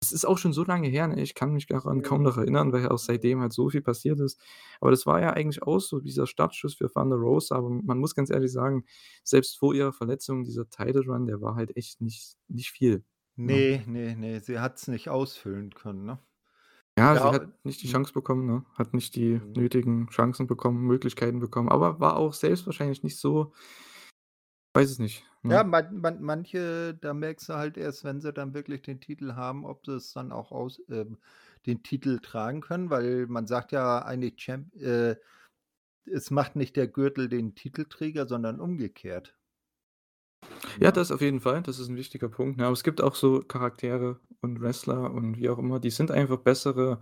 Es 0.00 0.12
ist 0.12 0.26
auch 0.26 0.38
schon 0.38 0.52
so 0.52 0.62
lange 0.64 0.88
her, 0.88 1.08
ne? 1.08 1.20
Ich 1.22 1.34
kann 1.34 1.52
mich 1.52 1.66
daran 1.66 2.02
kaum 2.02 2.22
noch 2.22 2.36
erinnern, 2.36 2.72
weil 2.72 2.82
ja 2.82 2.90
auch 2.90 2.98
seitdem 2.98 3.40
halt 3.40 3.52
so 3.52 3.70
viel 3.70 3.80
passiert 3.82 4.20
ist. 4.20 4.40
Aber 4.80 4.90
das 4.90 5.06
war 5.06 5.20
ja 5.22 5.32
eigentlich 5.32 5.62
auch 5.62 5.80
so 5.80 6.00
dieser 6.00 6.26
Startschuss 6.26 6.74
für 6.74 6.90
Thunder 6.90 7.16
Rosa. 7.16 7.56
Aber 7.56 7.70
man 7.70 7.98
muss 7.98 8.14
ganz 8.14 8.30
ehrlich 8.30 8.52
sagen, 8.52 8.84
selbst 9.24 9.58
vor 9.58 9.74
ihrer 9.74 9.92
Verletzung, 9.94 10.44
dieser 10.44 10.68
Title 10.68 11.02
Run, 11.06 11.26
der 11.26 11.40
war 11.40 11.54
halt 11.56 11.76
echt 11.76 12.00
nicht 12.02 12.36
nicht 12.48 12.70
viel, 12.72 13.04
ne? 13.36 13.66
Ne, 13.66 13.84
ne, 13.86 14.14
ne, 14.16 14.40
sie 14.40 14.58
hat's 14.58 14.88
nicht 14.88 15.08
ausfüllen 15.08 15.70
können, 15.74 16.04
ne? 16.04 16.18
Ja, 16.98 17.14
Ja, 17.14 17.18
sie 17.18 17.30
hat 17.30 17.64
nicht 17.64 17.82
die 17.82 17.86
mhm. 17.86 17.88
Chance 17.88 18.12
bekommen, 18.14 18.46
ne? 18.46 18.64
Hat 18.74 18.94
nicht 18.94 19.16
die 19.16 19.40
Mhm. 19.40 19.54
nötigen 19.54 20.08
Chancen 20.08 20.46
bekommen, 20.46 20.80
Möglichkeiten 20.86 21.40
bekommen, 21.40 21.68
aber 21.68 22.00
war 22.00 22.16
auch 22.16 22.32
selbst 22.32 22.64
wahrscheinlich 22.66 23.02
nicht 23.02 23.18
so 23.18 23.52
weiß 24.76 24.90
es 24.90 24.98
nicht, 25.00 25.24
Ja, 25.48 25.62
ne? 25.62 25.64
man 25.64 25.96
man 26.00 26.20
manche, 26.22 26.94
da 27.00 27.14
merkst 27.14 27.48
du 27.48 27.54
halt 27.54 27.76
erst, 27.76 28.02
wenn 28.04 28.20
sie 28.20 28.32
dann 28.32 28.52
wirklich 28.54 28.82
den 28.82 29.00
Titel 29.00 29.34
haben, 29.34 29.64
ob 29.64 29.86
sie's 29.86 30.12
dann 30.12 30.32
auch 30.32 30.50
aus 30.50 30.80
ähm, 30.88 31.18
den 31.66 31.82
Titel 31.84 32.18
tragen 32.20 32.60
können, 32.60 32.90
weil 32.90 33.26
man 33.28 33.46
sagt 33.46 33.70
ja 33.72 34.04
eigentlich 34.04 34.36
Champ 34.36 34.74
äh, 34.76 35.16
es 36.06 36.30
macht 36.32 36.56
nicht 36.56 36.76
der 36.76 36.88
Gürtel 36.88 37.28
den 37.28 37.54
Titelträger, 37.56 38.26
sondern 38.28 38.60
umgekehrt. 38.60 39.36
Ja, 40.80 40.92
das 40.92 41.10
auf 41.10 41.20
jeden 41.20 41.40
Fall, 41.40 41.62
das 41.62 41.78
ist 41.78 41.88
'n 41.88 41.96
wichtiger 41.96 42.28
Punkt, 42.28 42.58
ne? 42.58 42.64
Aber 42.66 42.72
es 42.72 42.82
gibt 42.84 43.00
auch 43.00 43.14
so 43.14 43.40
Charaktere 43.40 44.20
und 44.40 44.60
Wrestler 44.60 45.10
und 45.12 45.36
wie 45.38 45.48
auch 45.48 45.58
immer, 45.58 45.80
die 45.80 45.90
sind 45.90 46.10
einfach 46.10 46.38
bessere, 46.38 47.00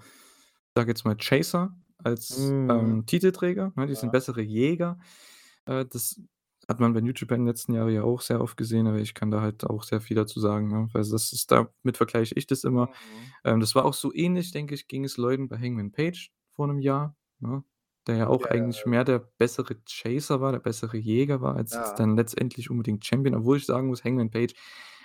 sage 0.75 0.91
jetzt 0.91 1.05
mal, 1.05 1.17
Chaser 1.17 1.77
als, 2.03 2.55
Mhm. 2.69 2.69
ähm, 2.69 3.05
Titelträger, 3.07 3.73
ne? 3.77 3.87
Die 3.87 3.95
sind 3.95 4.11
Ja. 4.11 4.13
bessere 4.13 4.43
Jäger. 4.43 4.99
Äh, 5.67 5.87
das 5.87 6.21
hat 6.69 6.81
man 6.81 6.93
bei 6.95 7.01
New 7.01 7.13
Japan 7.15 7.47
letzten 7.47 7.75
Jahre 7.75 7.93
ja 7.93 8.03
auch 8.05 8.21
sehr 8.21 8.41
oft 8.41 8.57
gesehen, 8.57 8.87
aber 8.87 8.99
ich 8.99 9.15
kann 9.15 9.31
da 9.31 9.41
halt 9.43 9.65
auch 9.65 9.83
sehr 9.85 10.01
viel 10.01 10.17
dazu 10.17 10.41
sagen, 10.41 10.69
ne? 10.69 10.89
Also, 10.95 11.13
das 11.13 11.33
ist 11.33 11.51
damit 11.53 11.97
vergleiche 11.97 12.35
ich 12.37 12.47
das 12.47 12.65
immer. 12.65 12.91
Mhm. 13.03 13.35
Ähm, 13.45 13.61
das 13.61 13.75
war 13.75 13.85
auch 13.85 13.95
so 13.95 14.13
ähnlich, 14.15 14.53
denke 14.53 14.75
ich, 14.75 14.89
ging 14.89 15.05
es 15.05 15.17
Leuten 15.19 15.49
bei 15.49 15.59
Hangman 15.59 15.93
Page 15.93 16.33
vor 16.53 16.67
'nem 16.69 16.79
Jahr, 16.81 17.17
ne? 17.41 17.65
Der 18.07 18.17
ja 18.17 18.27
auch 18.29 18.47
Ja, 18.51 18.51
eigentlich 18.51 18.85
mehr 18.87 19.05
der 19.05 19.19
bessere 19.39 19.77
Chaser 19.89 20.41
war, 20.41 20.53
der 20.53 20.59
bessere 20.61 20.97
Jäger 20.99 21.41
war, 21.41 21.57
als 21.57 21.81
Ja. 21.81 21.95
dann 21.95 22.17
letztendlich 22.17 22.71
unbedingt 22.71 23.05
Champion. 23.07 23.35
Obwohl 23.37 23.57
ich 23.59 23.67
sagen 23.67 23.89
muss, 23.89 24.05
Hangman 24.05 24.31
Page 24.31 24.55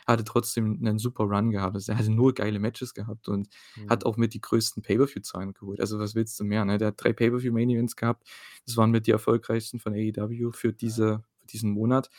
hatte 0.07 0.23
trotzdem 0.25 0.79
'nen 0.81 0.97
super 0.99 1.25
Run 1.25 1.51
gehabt. 1.51 1.75
Also, 1.75 1.91
er 1.93 1.97
hatte 1.99 2.11
nur 2.11 2.33
geile 2.33 2.59
Matches 2.59 2.93
gehabt 2.93 3.27
und 3.29 3.49
hat 3.87 4.05
Mhm. 4.05 4.07
auch 4.07 4.17
mit 4.17 4.33
die 4.33 4.41
größten 4.41 4.83
Pay-per-View-Zahlen 4.83 5.53
geholt. 5.53 5.79
Also, 5.81 5.99
was 5.99 6.15
willst 6.15 6.39
du 6.39 6.43
mehr, 6.45 6.65
ne? 6.65 6.77
Der 6.79 6.89
hat 6.89 6.95
3 7.03 7.13
Pay-per-View 7.13 7.53
Main 7.53 7.69
Events 7.69 7.95
gehabt. 7.95 8.27
Das 8.65 8.77
waren 8.77 8.91
mit 8.91 9.07
die 9.07 9.11
erfolgreichsten 9.11 9.79
von 9.79 9.93
AEW 9.93 10.51
für 10.53 10.73
diese 10.73 11.23
diesen 11.53 11.71
Monat. 11.71 12.09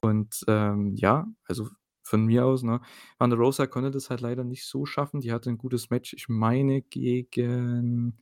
Und, 0.00 0.44
ähm, 0.48 0.94
ja, 0.96 1.26
also, 1.46 1.68
von 2.04 2.24
mir 2.26 2.46
aus, 2.46 2.62
ne? 2.64 2.80
Thunder 3.20 3.36
Rosa 3.36 3.66
konnte 3.68 3.90
das 3.92 4.10
halt 4.10 4.20
leider 4.22 4.44
nicht 4.44 4.64
so 4.66 4.86
schaffen. 4.86 5.20
Die 5.20 5.32
hatte 5.32 5.50
'n 5.50 5.58
gutes 5.58 5.90
Match, 5.90 6.14
ich 6.14 6.28
meine 6.28 6.82
gegen 6.82 8.18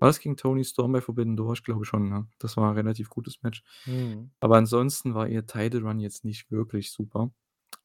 war 0.00 0.08
das 0.10 0.20
gegen 0.20 0.36
Toni 0.38 0.64
Storm 0.64 0.92
bei 0.92 1.00
Forbidden 1.02 1.36
Door? 1.36 1.54
Ich 1.54 1.64
glaube 1.64 1.84
schon, 1.86 2.08
ne? 2.10 2.28
Das 2.40 2.56
war 2.58 2.70
'n 2.72 2.76
relativ 2.76 3.10
gutes 3.10 3.42
Match. 3.42 3.62
Mhm. 3.86 4.30
Aber 4.40 4.56
ansonsten 4.58 5.14
war 5.14 5.28
ihr 5.28 5.46
Title 5.46 5.82
Run 5.82 6.00
jetzt 6.00 6.24
nicht 6.26 6.50
wirklich 6.52 6.92
super. 6.92 7.32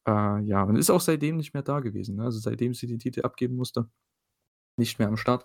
Äh, 0.08 0.42
ja, 0.44 0.62
und 0.64 0.76
ist 0.76 0.90
auch 0.90 1.00
seitdem 1.02 1.36
nicht 1.38 1.54
mehr 1.54 1.62
da 1.64 1.80
gewesen, 1.80 2.16
ne? 2.18 2.24
Also, 2.24 2.40
seitdem 2.40 2.74
sie 2.74 2.86
den 2.88 3.00
Titel 3.00 3.22
abgeben 3.24 3.56
musste, 3.56 3.90
nicht 4.78 4.98
mehr 5.00 5.08
am 5.08 5.16
Start. 5.18 5.44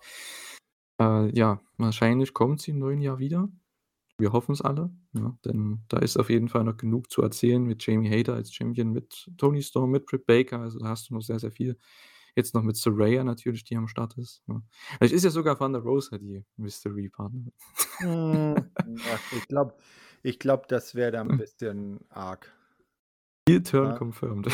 Äh, 0.99 1.29
ja, 1.37 1.61
wahrscheinlich 1.77 2.33
kommt 2.33 2.61
sie 2.61 2.71
im 2.71 2.79
neuen 2.79 3.01
Jahr 3.01 3.19
wieder. 3.19 3.49
Wir 4.21 4.33
hoffen's 4.33 4.61
alle, 4.61 4.91
ne? 5.13 5.37
Denn 5.45 5.81
da 5.89 5.99
ist 5.99 6.17
auf 6.17 6.29
jeden 6.29 6.49
Fall 6.49 6.63
noch 6.65 6.77
genug 6.77 7.11
zu 7.11 7.23
erzählen 7.23 7.63
mit 7.63 7.85
Jamie 7.85 8.09
Hayter 8.09 8.35
als 8.35 8.53
Champion, 8.53 8.91
mit 8.91 9.31
Toni 9.37 9.63
Storm, 9.63 9.91
mit 9.91 10.05
Britt 10.07 10.25
Baker. 10.27 10.61
Also, 10.61 10.79
da 10.79 10.87
hast 10.89 11.09
du 11.09 11.15
noch 11.15 11.21
sehr, 11.23 11.39
sehr 11.39 11.51
viel. 11.51 11.77
Jetzt 12.35 12.55
noch 12.55 12.63
mit 12.63 12.77
Saraya 12.77 13.23
natürlich, 13.25 13.63
die 13.65 13.75
am 13.77 13.87
Start 13.89 14.17
ist, 14.17 14.43
ne? 14.47 14.63
Vielleicht 14.99 15.13
ist 15.15 15.25
ja 15.25 15.31
sogar 15.31 15.57
Thunder 15.57 15.79
Rosa 15.81 16.17
die 16.19 16.45
Mystery-Partnerin. 16.57 17.53
Hm, 17.99 18.71
ja, 19.05 19.19
ich 19.29 19.47
glaube 19.47 19.75
ich 20.23 20.39
glaube, 20.39 20.65
das 20.67 20.95
wäre 20.95 21.11
dann 21.11 21.29
'n 21.31 21.35
Hm. 21.35 21.37
bisschen 21.37 21.99
arg. 22.09 22.51
Heel 23.47 23.59
Turn 23.61 23.91
Ja. 23.91 23.99
confirmed. 23.99 24.47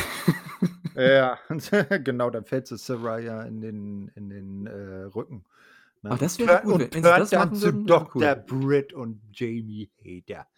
Ja, 0.94 1.38
genau, 2.04 2.30
dann 2.30 2.44
fällt 2.44 2.66
sie 2.66 2.76
Saraya 2.78 3.42
in 3.42 3.60
den 3.60 4.08
in 4.14 4.28
den, 4.30 4.66
äh, 4.66 5.02
Rücken, 5.04 5.44
ne? 6.02 6.10
Ah, 6.10 6.16
das 6.16 6.38
wäre 6.38 6.50
cool, 6.64 6.74
und 6.74 6.92
wenn 6.92 7.12
das 7.14 7.34
dann 7.34 7.52
zu 7.54 7.60
würden, 7.62 7.90
wäre 7.92 8.06
cool. 8.14 8.30
Dr. 8.30 8.36
Britt 8.36 8.92
und 8.94 9.22
Jamie 9.32 9.90
Hayter. 10.02 10.48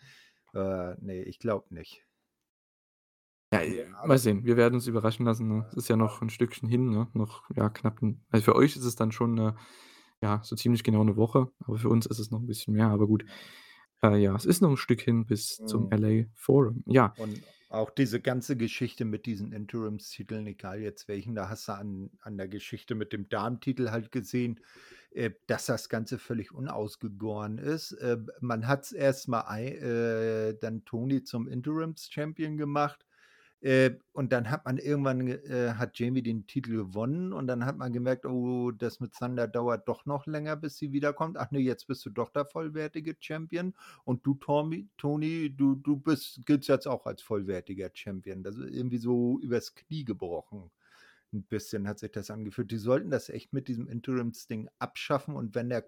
Äh, 0.54 0.96
ne, 1.00 1.22
ich 1.24 1.38
glaube 1.40 1.74
nicht. 1.74 2.04
Ja, 3.52 3.60
äh, 3.62 3.84
mal 4.06 4.18
sehen. 4.18 4.44
Wir 4.44 4.56
werden 4.56 4.74
uns 4.74 4.86
überraschen 4.86 5.26
lassen, 5.26 5.48
ne? 5.48 5.66
Es 5.70 5.76
ist 5.78 5.88
ja 5.88 5.96
noch 5.96 6.22
'n 6.22 6.30
Stückchen 6.30 6.68
hin, 6.68 6.88
ne? 6.90 7.08
Noch, 7.14 7.50
ja, 7.56 7.68
knapp 7.68 8.00
'n 8.00 8.20
also, 8.30 8.44
für 8.44 8.54
euch 8.54 8.76
ist 8.76 8.84
es 8.84 8.94
dann 8.94 9.10
schon 9.10 9.34
'ne 9.34 9.56
ja, 10.22 10.40
so 10.44 10.54
ziemlich 10.56 10.84
genau 10.84 11.02
'ne 11.04 11.16
Woche, 11.16 11.50
aber 11.60 11.78
für 11.78 11.88
uns 11.88 12.06
ist 12.06 12.18
es 12.20 12.30
noch 12.30 12.38
'n 12.40 12.46
bisschen 12.46 12.74
mehr, 12.74 12.88
aber 12.88 13.06
gut. 13.08 13.24
Äh, 14.02 14.18
ja, 14.22 14.36
es 14.36 14.44
ist 14.46 14.60
noch 14.62 14.70
'n 14.70 14.76
Stück 14.76 15.00
hin 15.00 15.26
bis 15.26 15.62
zum 15.64 15.86
Mhm. 15.86 15.90
LA 15.90 16.26
Forum. 16.34 16.84
Ja. 16.86 17.16
Und 17.16 17.44
auch 17.70 17.90
diese 17.90 18.20
ganze 18.20 18.56
Geschichte 18.56 19.04
mit 19.04 19.26
diesen 19.26 19.52
Interimstiteln, 19.52 20.46
egal 20.46 20.80
jetzt 20.80 21.06
welchen, 21.08 21.34
da 21.34 21.48
hast 21.48 21.68
du 21.68 21.72
an 21.72 22.10
an 22.20 22.36
der 22.36 22.48
Geschichte 22.48 22.94
mit 22.94 23.12
dem 23.12 23.28
Damentitel 23.28 23.90
halt 23.90 24.10
gesehen, 24.10 24.60
äh, 25.12 25.30
dass 25.46 25.66
das 25.66 25.88
Ganze 25.88 26.18
völlig 26.18 26.52
unausgegoren 26.52 27.58
ist. 27.58 27.92
Äh, 27.92 28.18
man 28.40 28.66
hat's 28.66 28.92
erst 28.92 29.28
mal 29.28 29.44
ei 29.46 29.68
äh, 29.68 30.58
dann 30.60 30.84
Toni 30.84 31.22
zum 31.22 31.46
Interims-Champion 31.46 32.56
gemacht, 32.56 33.06
äh, 33.62 33.92
und 34.12 34.32
dann 34.32 34.50
hat 34.50 34.64
man 34.64 34.78
irgendwann 34.78 35.26
ge 35.26 35.36
äh, 35.46 35.74
hat 35.74 35.98
Jamie 35.98 36.22
den 36.22 36.46
Titel 36.46 36.76
gewonnen 36.76 37.32
und 37.32 37.46
dann 37.46 37.64
hat 37.66 37.76
man 37.78 37.92
gemerkt: 37.92 38.26
„Oh, 38.26 38.70
das 38.70 39.00
mit 39.00 39.12
Thunder 39.14 39.48
dauert 39.48 39.88
doch 39.88 40.06
noch 40.06 40.26
länger, 40.26 40.56
bis 40.56 40.76
sie 40.78 40.92
wiederkommt. 40.92 41.36
Ach 41.38 41.50
ne, 41.50 41.60
jetzt 41.60 41.86
bist 41.86 42.04
du 42.06 42.10
doch 42.10 42.30
der 42.30 42.46
vollwertige 42.46 43.16
Champion 43.20 43.74
und 44.04 44.24
du 44.26 44.34
Tormi 44.34 44.88
Toni, 44.98 45.54
du 45.56 45.74
du 45.76 45.96
bist 45.96 46.40
giltst 46.46 46.68
jetzt 46.68 46.86
auch 46.88 47.06
als 47.06 47.22
vollwertiger 47.22 47.90
Champion.“ 47.92 48.42
Das 48.42 48.56
ist 48.56 48.70
irgendwie 48.74 48.98
so 48.98 49.38
übers 49.40 49.74
Knie 49.74 50.04
gebrochen. 50.04 50.70
'N 51.32 51.44
bisschen 51.44 51.86
hat 51.88 51.98
sich 51.98 52.12
das 52.12 52.30
angefühlt. 52.30 52.70
Die 52.70 52.76
sollten 52.78 53.10
das 53.10 53.28
echt 53.28 53.52
mit 53.52 53.68
diesem 53.68 53.88
Interims-Ding 53.88 54.68
abschaffen 54.78 55.36
und 55.36 55.54
wenn 55.54 55.68
der 55.68 55.86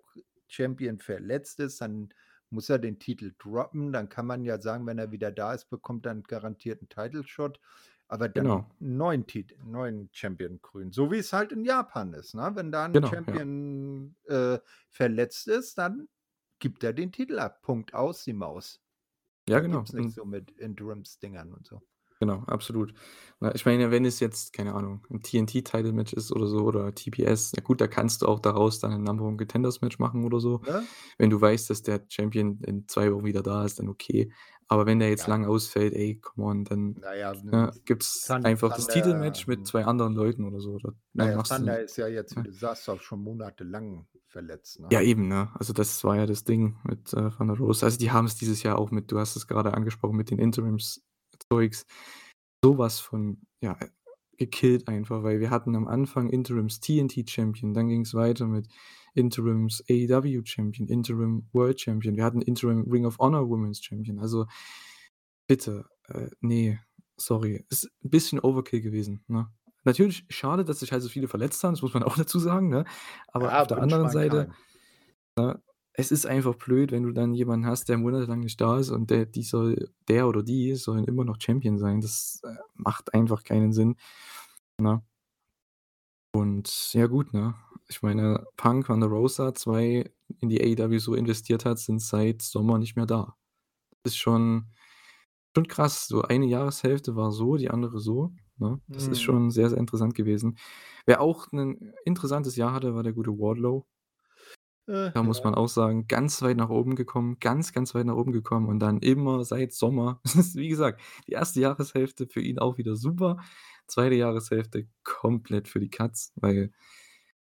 Champion 0.48 0.98
verletzt 0.98 1.60
ist, 1.60 1.80
dann 1.80 2.10
muss 2.52 2.68
er 2.70 2.78
den 2.78 2.98
Titel 3.00 3.34
droppen. 3.38 3.92
Dann 3.92 4.08
kann 4.08 4.26
man 4.26 4.44
ja 4.44 4.60
sagen, 4.60 4.86
wenn 4.86 4.98
er 4.98 5.12
wieder 5.12 5.32
da 5.32 5.54
ist, 5.54 5.70
bekommt 5.70 6.06
er 6.06 6.12
'n 6.12 6.22
garantierten 6.24 6.88
Title 6.88 7.24
Shot, 7.26 7.60
aber 8.08 8.28
dann 8.28 8.52
Genau. 8.52 8.72
neuen 8.78 9.26
Tit 9.26 9.52
'n 9.60 9.70
neuen 9.72 10.10
Champion 10.12 10.60
krönen, 10.62 10.92
so 10.92 11.10
wie 11.12 11.18
es 11.18 11.32
halt 11.32 11.52
in 11.52 11.64
Japan 11.64 12.12
ist, 12.14 12.34
ne? 12.34 12.52
Wenn 12.54 12.72
da 12.72 12.84
'n 12.86 13.00
Genau, 13.00 13.20
ja. 13.26 13.42
Champion, 13.42 14.16
äh, 14.26 14.58
verletzt 14.90 15.48
ist, 15.48 15.78
dann 15.78 16.08
gibt 16.60 16.84
er 16.84 16.92
den 16.94 17.12
Titel 17.12 17.38
ab. 17.40 17.62
Punkt, 17.62 17.94
aus 17.94 18.24
die 18.24 18.32
Maus. 18.34 18.82
Ja, 19.48 19.58
Da 19.58 19.60
genau. 19.60 19.80
gibt's 19.80 19.92
nicht 19.94 20.12
Und 20.12 20.14
so 20.14 20.24
mit 20.26 20.52
Interims-Dingern 20.52 21.52
und 21.54 21.66
so. 21.66 21.82
Genau, 22.22 22.44
absolut. 22.46 22.94
Na, 23.40 23.52
ich 23.52 23.66
meine, 23.66 23.90
wenn 23.90 24.04
es 24.04 24.20
jetzt, 24.20 24.52
keine 24.52 24.74
Ahnung, 24.74 25.04
'n 25.10 25.22
TNT-Title-Match 25.22 26.12
ist 26.12 26.30
oder 26.30 26.46
so 26.46 26.58
oder 26.60 26.94
TBS, 26.94 27.50
ja 27.56 27.62
gut, 27.64 27.80
da 27.80 27.88
kannst 27.88 28.22
du 28.22 28.26
auch 28.28 28.38
daraus 28.38 28.78
dann 28.78 28.92
'n 28.92 29.02
Number 29.02 29.24
One 29.24 29.36
Contenders-Match 29.38 29.98
machen 29.98 30.24
oder 30.24 30.38
so. 30.38 30.62
Ne? 30.62 30.92
Wenn 31.18 31.30
du 31.30 31.40
weißt, 31.40 31.70
dass 31.70 31.82
der 31.82 32.04
Champion 32.08 32.60
in 32.64 32.88
2 32.88 33.12
Wochen 33.12 33.24
wieder 33.24 33.42
da 33.42 33.64
ist, 33.64 33.78
dann 33.80 33.88
okay. 33.88 34.32
Aber 34.68 34.86
wenn 34.86 35.00
der 35.00 35.10
jetzt 35.10 35.26
Ja. 35.26 35.28
lang 35.28 35.46
ausfällt, 35.46 35.94
ey, 35.94 36.20
come 36.20 36.46
on, 36.46 36.64
dann, 36.64 37.00
Na 37.00 37.14
ja, 37.14 37.32
ne, 37.42 37.72
gibt's 37.86 38.26
Thun 38.26 38.42
einfach 38.42 38.72
das 38.72 38.88
Thunder, 38.88 38.88
Titelmatch 38.88 39.46
mit 39.48 39.66
hm 39.66 39.68
2 39.68 39.84
anderen 39.86 40.14
Leuten 40.14 40.44
oder 40.44 40.60
so. 40.60 40.72
Oder 40.74 40.94
Na 41.14 41.28
ja, 41.28 41.38
du 41.38 41.40
Thunder 41.40 41.80
ist 41.82 41.96
ja 41.98 42.08
jetzt, 42.08 42.36
wie 42.36 42.40
ja. 42.40 42.44
du 42.44 42.50
sagst, 42.52 42.88
auch 42.88 43.00
schon 43.00 43.20
monatelang 43.22 44.08
verletzt, 44.26 44.80
ne? 44.80 44.90
Ja, 44.90 45.00
eben, 45.00 45.28
ne? 45.28 45.50
Also, 45.54 45.72
das 45.72 46.02
war 46.04 46.16
ja 46.16 46.26
das 46.26 46.44
Ding 46.44 46.76
mit, 46.84 47.12
äh, 47.14 47.30
Thunder 47.30 47.56
Rosa. 47.56 47.86
Also, 47.86 47.98
die 47.98 48.10
haben's 48.10 48.36
dieses 48.36 48.62
Jahr 48.62 48.78
auch 48.78 48.90
mit 48.90 49.10
du 49.10 49.18
hast 49.18 49.36
es 49.36 49.46
grade 49.46 49.72
angesprochen, 49.74 50.16
mit 50.16 50.30
den 50.30 50.38
Interims-Zeugs 50.38 51.02
so 52.64 52.78
was 52.78 53.00
von, 53.00 53.42
ja, 53.62 53.76
äh, 53.80 53.88
gekillt 54.38 54.88
einfach, 54.88 55.22
weil 55.22 55.40
wir 55.40 55.50
hatten 55.50 55.76
am 55.76 55.86
Anfang 55.86 56.28
Interims 56.30 56.80
TNT 56.80 57.28
Champion, 57.30 57.74
dann 57.74 57.88
ging's 57.88 58.14
weiter 58.14 58.46
mit 58.46 58.68
Interims 59.14 59.82
AEW 59.88 60.42
Champion, 60.44 60.88
Interim 60.88 61.48
World 61.52 61.80
Champion. 61.80 62.16
Wir 62.16 62.24
hatten 62.24 62.42
Interim 62.42 62.82
Ring 62.90 63.04
of 63.06 63.18
Honor 63.18 63.48
Women's 63.48 63.82
Champion. 63.84 64.18
Also, 64.18 64.46
bitte, 65.46 65.86
äh, 66.08 66.28
ne, 66.40 66.80
sorry. 67.16 67.64
Ist 67.70 67.90
'n 68.04 68.10
bisschen 68.10 68.40
Overkill 68.40 68.80
gewesen, 68.80 69.24
ne? 69.28 69.48
Natürlich 69.84 70.24
schade, 70.30 70.64
dass 70.64 70.80
sich 70.80 70.92
halt 70.92 71.02
so 71.02 71.08
viele 71.08 71.26
verletzt 71.28 71.62
haben, 71.64 71.72
das 71.74 71.82
muss 71.82 71.94
man 71.94 72.04
auch 72.04 72.16
dazu 72.26 72.38
sagen, 72.38 72.68
ne? 72.68 72.84
Aber 73.28 73.48
auf 73.48 73.50
Ja, 73.50 73.64
der 73.66 73.76
wünscht 73.78 74.00
anderen 74.00 74.08
Seite, 74.10 74.48
ne, 75.38 75.62
es 75.94 76.12
ist 76.12 76.26
einfach 76.26 76.54
blöd, 76.56 76.92
wenn 76.92 77.02
du 77.04 77.12
dann 77.12 77.34
jemanden 77.34 77.66
hast, 77.66 77.88
der 77.88 77.98
monatelang 77.98 78.40
nicht 78.40 78.60
da 78.60 78.78
ist 78.78 78.90
und 78.90 79.10
der 79.10 79.26
die 79.26 79.42
soll 79.42 79.90
der 80.08 80.28
oder 80.28 80.42
die 80.42 80.74
sollen 80.76 81.04
immer 81.04 81.24
noch 81.24 81.38
Champion 81.40 81.78
sein. 81.78 82.00
Das, 82.00 82.40
äh, 82.44 82.54
macht 82.74 83.14
einfach 83.14 83.44
keinen 83.44 83.72
Sinn, 83.72 83.96
ne? 84.80 85.02
Und 86.34 86.92
ja 86.94 87.06
gut, 87.06 87.32
ne? 87.34 87.54
Ich 87.88 88.02
meine, 88.02 88.46
Punk, 88.56 88.86
Thunder 88.86 89.06
Rosa, 89.08 89.54
2 89.54 90.10
in 90.40 90.48
die 90.48 90.60
AEW 90.62 90.98
so 90.98 91.14
investiert 91.14 91.64
hat, 91.66 91.78
sind 91.78 92.00
seit 92.00 92.40
Sommer 92.42 92.78
nicht 92.78 92.96
mehr 92.96 93.06
da. 93.06 93.36
Ist 94.04 94.16
schon 94.18 94.68
schon 95.56 95.68
krass. 95.68 96.08
So 96.08 96.22
eine 96.22 96.46
Jahreshälfte 96.46 97.16
war 97.16 97.32
so, 97.32 97.56
die 97.56 97.70
andere 97.70 98.00
so, 98.00 98.32
ne? 98.58 98.80
Das 98.92 99.08
ist 99.08 99.20
Mhm. 99.20 99.22
schon 99.22 99.50
sehr, 99.52 99.70
sehr 99.70 99.78
interessant 99.78 100.14
gewesen. 100.14 100.58
Wer 101.06 101.20
auch 101.22 101.52
'nen 101.52 101.94
interessantes 102.06 102.56
Jahr 102.56 102.72
hatte, 102.74 102.94
war 102.94 103.02
der 103.04 103.12
gute 103.14 103.32
Wardlow. 103.32 103.86
Äh, 104.88 105.12
Da 105.14 105.22
muss 105.22 105.44
man 105.44 105.54
auch 105.54 105.68
sagen, 105.68 106.06
ganz 106.08 106.40
weit 106.42 106.56
nach 106.56 106.70
oben 106.70 106.96
gekommen, 106.96 107.36
ganz, 107.38 107.72
ganz 107.72 107.94
weit 107.94 108.06
nach 108.06 108.16
oben 108.16 108.32
gekommen 108.32 108.68
und 108.68 108.78
dann 108.80 108.98
immer 109.00 109.44
seit 109.44 109.72
Sommer 109.72 110.20
wie 110.54 110.68
gesagt, 110.68 111.00
die 111.28 111.36
1. 111.36 111.60
Jahreshälfte 111.60 112.26
für 112.26 112.40
ihn 112.40 112.58
auch 112.58 112.78
wieder 112.78 112.96
super, 112.96 113.36
2. 113.86 114.16
Jahreshälfte 114.16 114.88
komplett 115.04 115.68
für 115.68 115.80
die 115.80 115.90
Katz, 115.90 116.32
weil, 116.36 116.72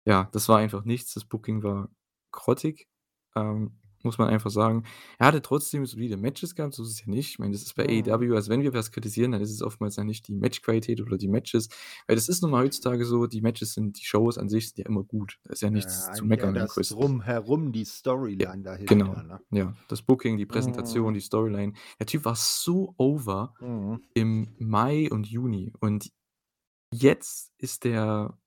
ja, 0.05 0.29
das 0.33 0.49
war 0.49 0.59
einfach 0.59 0.85
nichts. 0.85 1.15
Das 1.15 1.25
Booking 1.25 1.63
war 1.63 1.91
grottig, 2.33 2.89
ähm, 3.37 3.79
muss 4.05 4.19
man 4.19 4.29
einfach 4.29 4.51
sagen. 4.51 4.85
Er 5.19 5.27
hatte 5.29 5.43
trotzdem 5.43 5.87
solide 5.87 6.17
Matches 6.17 6.55
gehabt, 6.55 6.75
so 6.75 6.83
ist 6.83 6.91
es 6.91 7.01
ja 7.01 7.07
nicht. 7.09 7.31
Ich 7.31 7.39
meine, 7.39 7.53
das 7.53 7.63
ist 7.63 7.75
bei 7.75 7.85
Mhm. 7.85 8.05
AEW 8.07 8.35
also, 8.37 8.51
wenn 8.51 8.63
wir 8.63 8.73
was 8.75 8.93
kritisieren, 8.93 9.33
dann 9.33 9.41
ist 9.43 9.51
es 9.51 9.63
oftmals 9.63 9.97
ja 9.97 10.05
nicht 10.05 10.29
die 10.29 10.35
Matchqualität 10.35 11.01
oder 11.01 11.17
die 11.19 11.29
Matches, 11.29 11.69
weil 12.07 12.17
das 12.17 12.29
ist 12.29 12.43
nun 12.43 12.51
mal 12.53 12.63
heutzutage 12.65 13.05
so, 13.05 13.27
die 13.27 13.41
Matches 13.43 13.75
sind 13.75 13.99
die 14.01 14.05
Shows 14.07 14.39
an 14.39 14.49
sich 14.49 14.69
sind 14.71 14.79
ja 14.79 14.87
immer 14.87 15.05
gut. 15.05 15.39
Da 15.45 15.53
ist 15.53 15.63
ja 15.63 15.71
Ja, 15.73 15.73
nichts 15.73 16.11
zu 16.13 16.25
eigentlich 16.25 16.37
eher 16.37 16.51
meckern 16.51 16.57
im 16.57 16.67
das 16.67 16.69
größten 16.69 16.87
Drumherum, 16.87 17.71
die 17.73 17.85
Ja, 18.41 18.55
Storyline 18.55 18.63
genau. 18.87 19.17
dahinter, 19.17 19.23
ne? 19.23 19.45
Ja, 19.51 19.75
das 19.89 20.03
Booking, 20.03 20.37
die 20.39 20.47
Präsentation, 20.47 21.15
Mhm. 21.15 21.15
die 21.15 21.21
Storyline. 21.21 21.75
Der 21.99 22.07
Typ 22.07 22.25
war 22.25 22.35
so 22.37 22.95
over 22.99 23.55
Mhm. 23.61 24.05
im 24.15 24.55
Mai 24.59 25.11
und 25.11 25.27
Juni 25.29 25.73
und 25.81 26.11
jetzt 26.93 27.53
ist 27.59 27.85
der 27.85 28.39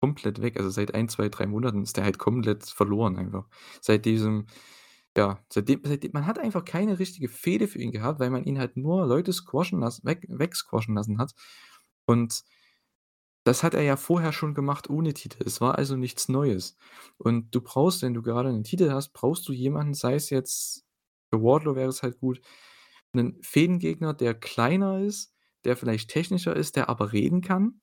komplett 0.00 0.42
weg. 0.42 0.56
Also, 0.58 0.70
seit 0.70 0.94
1, 0.94 1.08
2, 1.08 1.28
3 1.30 1.46
Monaten 1.46 1.82
ist 1.82 1.96
der 1.98 2.04
halt 2.04 2.18
komplett 2.18 2.64
verloren 2.66 3.16
einfach. 3.18 3.48
Seit 3.82 4.04
diesem 4.06 4.46
ja, 5.16 5.40
seitdem 5.52 5.80
seitdem 5.84 6.12
man 6.14 6.26
hat 6.26 6.38
einfach 6.38 6.64
keine 6.64 6.98
richtige 6.98 7.28
Fehde 7.28 7.68
für 7.68 7.78
ihn 7.80 7.92
gehabt, 7.92 8.20
weil 8.20 8.30
man 8.30 8.44
ihn 8.44 8.58
halt 8.58 8.76
nur 8.76 9.06
Leute 9.06 9.32
squashen 9.32 9.80
lassen 9.80 10.04
weg 10.06 10.26
wegsquashen 10.28 10.94
lassen 10.96 11.18
hat. 11.18 11.34
Und 12.06 12.42
das 13.46 13.62
hat 13.62 13.74
er 13.74 13.82
ja 13.82 13.96
vorher 13.98 14.32
schon 14.32 14.54
gemacht 14.54 14.88
ohne 14.88 15.12
Titel. 15.12 15.42
Es 15.46 15.60
war 15.60 15.76
also 15.76 15.96
nichts 15.96 16.28
Neues. 16.28 16.76
Und 17.18 17.54
du 17.54 17.60
brauchst, 17.60 18.00
wenn 18.02 18.14
du 18.14 18.22
gerade 18.22 18.50
'nen 18.50 18.64
Titel 18.64 18.90
hast, 18.90 19.12
brauchst 19.12 19.46
du 19.48 19.52
jemanden, 19.52 19.92
sei 19.94 20.14
es 20.14 20.30
jetzt 20.30 20.84
für 21.30 21.42
Wardlow 21.42 21.76
wäre 21.76 21.90
es 21.90 22.02
halt 22.02 22.18
gut, 22.18 22.40
'nen 23.12 23.38
Fedengegner, 23.42 24.14
der 24.14 24.32
kleiner 24.34 25.00
ist, 25.00 25.34
der 25.64 25.76
vielleicht 25.76 26.08
technischer 26.10 26.56
ist, 26.56 26.76
der 26.76 26.88
aber 26.88 27.12
reden 27.12 27.42
kann, 27.42 27.80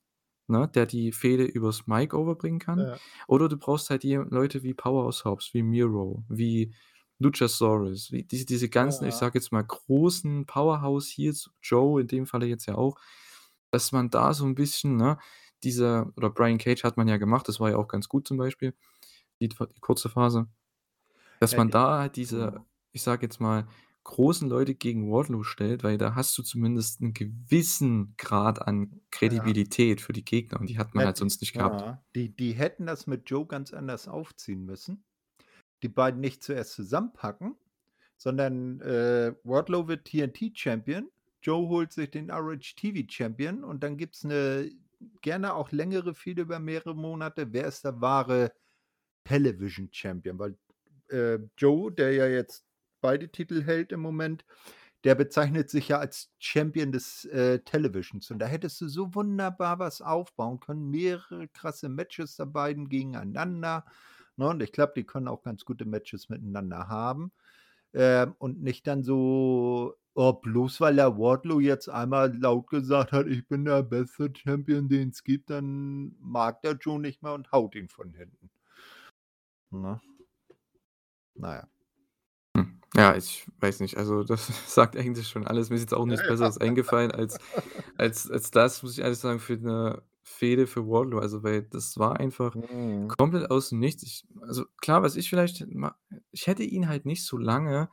ne, 0.47 0.67
der 0.67 0.87
die 0.87 1.11
Fehde 1.11 1.43
übers 1.45 1.85
Mic 1.87 2.15
overbringen 2.15 2.59
kann. 2.59 2.79
Ja. 2.79 3.01
Oder 3.27 3.47
du 3.49 3.57
brauchst 3.57 3.89
halt 3.91 4.03
je 4.03 4.17
Leute 4.29 4.63
wie 4.63 4.73
Powerhouse 4.73 5.25
Hobbs, 5.25 5.53
wie 5.53 5.61
Miro, 5.63 6.23
wie 6.29 6.73
Luchasaurus, 7.21 8.09
diese 8.11 8.45
diese 8.45 8.69
ganzen, 8.69 9.05
ich 9.07 9.15
Ja. 9.15 9.19
sage 9.19 9.39
jetzt 9.39 9.51
mal, 9.53 9.63
großen 9.63 10.45
Powerhouse 10.47 11.09
Heels, 11.09 11.51
Joe 11.63 12.01
in 12.01 12.07
dem 12.07 12.25
Falle 12.27 12.47
jetzt 12.47 12.67
ja 12.67 12.75
auch. 12.75 12.97
dass 13.71 13.91
man 13.93 14.09
da 14.11 14.33
so 14.33 14.45
'n 14.45 14.55
bisschen, 14.55 14.97
ne, 14.97 15.17
diese 15.63 16.11
oder 16.17 16.29
Brian 16.31 16.57
Cage 16.59 16.83
hat 16.85 16.97
man 16.97 17.07
ja 17.09 17.17
gemacht, 17.17 17.47
das 17.49 17.59
war 17.61 17.69
ja 17.71 17.77
auch 17.77 17.87
ganz 17.89 18.09
gut 18.09 18.27
zum 18.27 18.37
Beispiel, 18.37 18.73
die 19.41 19.49
die 19.49 19.57
kurze 19.81 20.09
Phase. 20.09 20.47
Dass 21.41 21.55
Ja, 21.55 21.59
man 21.59 21.69
die 21.69 21.71
da 21.71 21.99
halt 21.99 22.15
diese, 22.17 22.53
mhm. 22.53 22.65
ich 22.93 23.03
sage 23.03 23.23
jetzt 23.27 23.39
mal, 23.41 23.67
großen 24.05 24.49
Leute 24.49 24.75
gegen 24.75 25.11
Wardlow 25.11 25.43
stellt, 25.43 25.83
weil 25.83 25.97
da 25.99 26.15
hast 26.15 26.37
du 26.39 26.43
zumindest 26.43 27.01
'n 27.01 27.13
gewissen 27.15 28.15
Grad 28.17 28.61
an 28.67 29.01
Ja. 29.27 29.61
Kredibilität 29.61 30.01
für 30.01 30.13
die 30.13 30.25
Gegner 30.25 30.59
und 30.61 30.69
die 30.69 30.79
hat 30.79 30.95
man 30.95 31.03
Ja, 31.03 31.07
halt 31.07 31.17
sonst 31.17 31.41
nicht 31.41 31.53
gehabt. 31.55 31.83
ja, 31.83 32.03
die 32.15 32.35
die 32.35 32.53
hätten 32.53 32.85
das 32.85 33.07
mit 33.07 33.29
Joe 33.29 33.45
ganz 33.47 33.73
anders 33.73 34.07
aufziehen 34.07 34.63
müssen. 34.65 35.03
Die 35.83 35.89
beiden 35.89 36.21
nicht 36.21 36.43
zuerst 36.43 36.73
zusammenpacken, 36.73 37.55
sondern, 38.17 38.81
äh, 38.81 39.33
Wardlow 39.43 39.87
wird 39.87 40.05
TNT 40.05 40.51
Champion, 40.55 41.09
Joe 41.41 41.67
holt 41.69 41.91
sich 41.93 42.11
den 42.11 42.29
ROH-TV 42.31 43.07
Champion 43.09 43.63
und 43.63 43.83
dann 43.83 43.97
gibt's 43.97 44.23
'ne 44.23 44.71
gerne 45.21 45.55
auch 45.55 45.71
längere 45.71 46.13
Fehde 46.15 46.43
über 46.43 46.59
mehrere 46.59 46.95
Monate. 46.95 47.51
Wer 47.53 47.65
ist 47.67 47.83
der 47.85 47.99
wahre 48.01 48.53
Television 49.25 49.89
Champion? 49.91 50.39
Weil, 50.39 50.57
äh, 51.09 51.39
Joe, 51.57 51.91
der 51.93 52.13
ja 52.13 52.27
jetzt 52.27 52.65
beide 53.01 53.29
Titel 53.31 53.63
hält 53.63 53.91
im 53.93 54.01
Moment, 54.01 54.45
der 55.05 55.15
bezeichnet 55.15 55.69
sich 55.71 55.89
ja 55.89 55.99
als 55.99 56.31
Champion 56.39 56.91
des, 56.93 57.25
äh, 57.25 57.59
Televisions 57.61 58.31
und 58.31 58.39
da 58.39 58.47
hättest 58.47 58.81
du 58.81 58.87
so 58.89 59.15
wunderbar 59.15 59.79
was 59.79 60.01
aufbauen 60.01 60.59
können, 60.61 60.89
mehrere 60.91 61.47
krasse 61.49 61.89
Matches 61.89 62.35
der 62.37 62.45
beiden 62.47 62.89
gegeneinander, 62.89 63.85
ne? 64.37 64.49
Und 64.49 64.61
ich 64.63 64.71
glaube, 64.73 64.93
die 64.95 65.05
können 65.05 65.27
auch 65.27 65.43
ganz 65.43 65.65
gute 65.65 65.85
Matches 65.85 66.29
miteinander 66.29 66.87
haben, 66.89 67.31
ähm, 67.93 68.35
und 68.39 68.61
nicht 68.63 68.87
dann 68.87 69.03
so: 69.03 69.95
„Oh, 70.15 70.33
bloß 70.33 70.81
weil 70.81 70.95
der 70.97 71.17
Wardlow 71.17 71.59
jetzt 71.61 71.89
einmal 71.89 72.35
laut 72.37 72.67
gesagt 72.69 73.11
hat: 73.13 73.27
‚Ich 73.27 73.47
bin 73.47 73.65
der 73.65 73.83
beste 73.83 74.31
Champion, 74.35 74.89
den's 74.89 75.23
gibt’, 75.23 75.49
dann 75.51 76.15
mag 76.19 76.61
der 76.63 76.73
Joe 76.73 76.99
nicht 77.01 77.23
mehr 77.23 77.33
und 77.33 77.51
haut 77.51 77.75
ihn 77.75 77.89
von 77.89 78.13
hinten.“ 78.15 78.49
Ne? 79.71 80.01
Na 81.35 81.55
ja. 81.55 81.67
Hm, 82.55 82.81
ja, 82.95 83.15
ich 83.15 83.47
weiß 83.59 83.79
nicht. 83.79 83.97
Also, 83.97 84.23
das 84.23 84.47
sagt 84.75 84.95
eigentlich 84.97 85.27
schon 85.27 85.47
alles. 85.47 85.69
Mir 85.69 85.75
ist 85.75 85.81
jetzt 85.83 85.93
auch 85.93 86.05
nichts. 86.05 86.25
Besseres 86.25 86.57
eingefallen 86.57 87.11
als 87.11 87.39
als 87.95 88.29
als 88.29 88.51
das, 88.51 88.83
muss 88.83 88.93
ich 88.93 88.99
ehrlich 89.03 89.19
sagen, 89.19 89.39
für 89.39 89.57
'ne 89.57 90.01
Fehde 90.31 90.67
für 90.67 90.87
Wardlow. 90.87 91.19
Also, 91.19 91.43
weil 91.43 91.63
das 91.63 91.97
war 91.97 92.19
einfach 92.19 92.55
Mhm. 92.55 93.15
komplett 93.19 93.51
aus 93.51 93.69
dem 93.69 93.79
Nichts. 93.79 94.03
Ich 94.03 94.25
also 94.41 94.65
klar, 94.81 95.03
was 95.03 95.15
ich 95.17 95.29
vielleicht 95.29 95.65
ich 96.31 96.47
hätte 96.47 96.63
ihn 96.63 96.87
halt 96.89 97.05
nicht 97.05 97.25
so 97.25 97.37
lange 97.37 97.89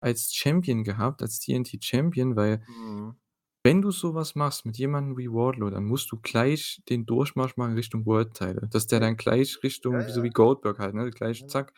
als 0.00 0.34
Champion 0.34 0.84
gehabt, 0.84 1.22
als 1.22 1.40
TNT 1.40 1.78
Champion, 1.82 2.36
weil 2.36 2.64
Mhm. 2.68 3.16
wenn 3.64 3.82
du 3.82 3.90
so 3.92 4.14
was 4.14 4.34
machst 4.36 4.66
mit 4.66 4.76
jemandem 4.78 5.16
wie 5.18 5.28
Wardlow, 5.30 5.70
dann 5.70 5.84
musst 5.84 6.10
du 6.12 6.18
gleich 6.20 6.82
den 6.88 7.06
Durchmarsch 7.06 7.56
machen 7.56 7.74
Richtung 7.74 8.06
World 8.06 8.34
Title, 8.34 8.68
dass 8.70 8.86
der 8.88 9.00
Ja. 9.00 9.02
dann 9.02 9.16
gleich 9.16 9.62
Ja, 9.90 9.98
Richtung 10.02 10.06
wie 10.06 10.10
so 10.12 10.22
wie 10.22 10.30
ja. 10.30 10.32
Goldberg 10.32 10.78
halt, 10.80 10.94
ne, 10.94 11.10
gleich 11.10 11.46
Mhm. 11.46 11.48
zack 11.48 11.72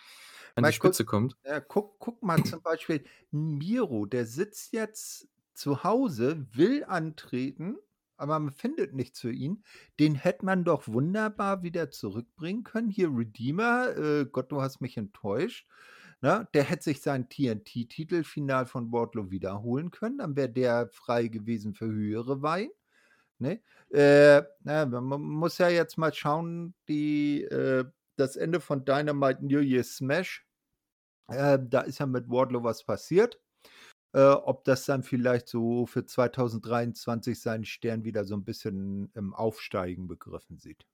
an 0.56 0.64
die 0.64 0.72
Mal 0.72 0.78
guck 0.78 0.98
Spitze 0.98 1.04
kommt. 1.04 1.36
ja, 1.44 1.60
guck 1.60 1.98
guck 2.00 2.22
mal 2.22 2.44
zum 2.44 2.60
Beispiel 2.62 3.04
Miro, 3.30 4.06
der 4.06 4.26
sitzt 4.26 4.72
jetzt 4.72 5.28
zu 5.54 5.84
Hause, 5.84 6.46
will 6.52 6.84
antreten, 6.84 7.78
aber 8.16 8.38
man 8.38 8.52
findet 8.52 8.94
nichts 8.94 9.20
für 9.20 9.32
ihn. 9.32 9.64
Den 10.00 10.14
hätte 10.14 10.44
man 10.44 10.64
doch 10.64 10.88
wunderbar 10.88 11.62
wieder 11.62 11.90
zurückbringen 11.90 12.64
können. 12.64 12.90
Hier 12.90 13.08
Redeemer, 13.14 13.96
äh, 13.96 14.26
„Gott, 14.26 14.52
du 14.52 14.62
hast 14.62 14.80
mich 14.80 14.96
enttäuscht“, 14.96 15.66
ne? 16.22 16.48
Der 16.54 16.64
hätte 16.64 16.84
sich 16.84 17.02
seinen 17.02 17.28
TNT-Titel 17.28 18.24
final 18.24 18.66
von 18.66 18.92
Wardlow 18.92 19.30
wiederholen 19.30 19.90
können, 19.90 20.18
dann 20.18 20.36
wäre 20.36 20.50
der 20.50 20.88
frei 20.88 21.28
gewesen 21.28 21.74
für 21.74 21.86
höhere 21.86 22.42
Weihen, 22.42 22.70
ne? 23.38 23.60
Äh, 23.90 24.42
na, 24.64 24.86
man 24.86 25.04
man 25.04 25.22
muss 25.22 25.58
ja 25.58 25.68
jetzt 25.68 25.98
mal 25.98 26.12
schauen, 26.14 26.74
die 26.88 27.42
äh, 27.44 27.84
das 28.16 28.36
Ende 28.36 28.60
von 28.60 28.84
Dynamite 28.84 29.44
New 29.46 29.60
Year 29.60 29.84
Smash, 29.84 30.46
äh, 31.28 31.58
da 31.62 31.82
ist 31.82 32.00
ja 32.00 32.06
mit 32.06 32.28
Wardlow 32.30 32.64
was 32.64 32.84
passiert. 32.84 33.40
Äh, 34.14 34.20
ob 34.30 34.62
das 34.64 34.84
dann 34.86 35.02
vielleicht 35.02 35.48
so 35.48 35.86
für 35.86 36.06
2023 36.06 37.40
seinen 37.40 37.64
Stern 37.64 38.04
wieder 38.04 38.24
so 38.24 38.36
'n 38.36 38.44
bisschen 38.44 39.10
im 39.14 39.34
Aufsteigen 39.34 40.06
begriffen 40.06 40.56
sieht. 40.58 40.84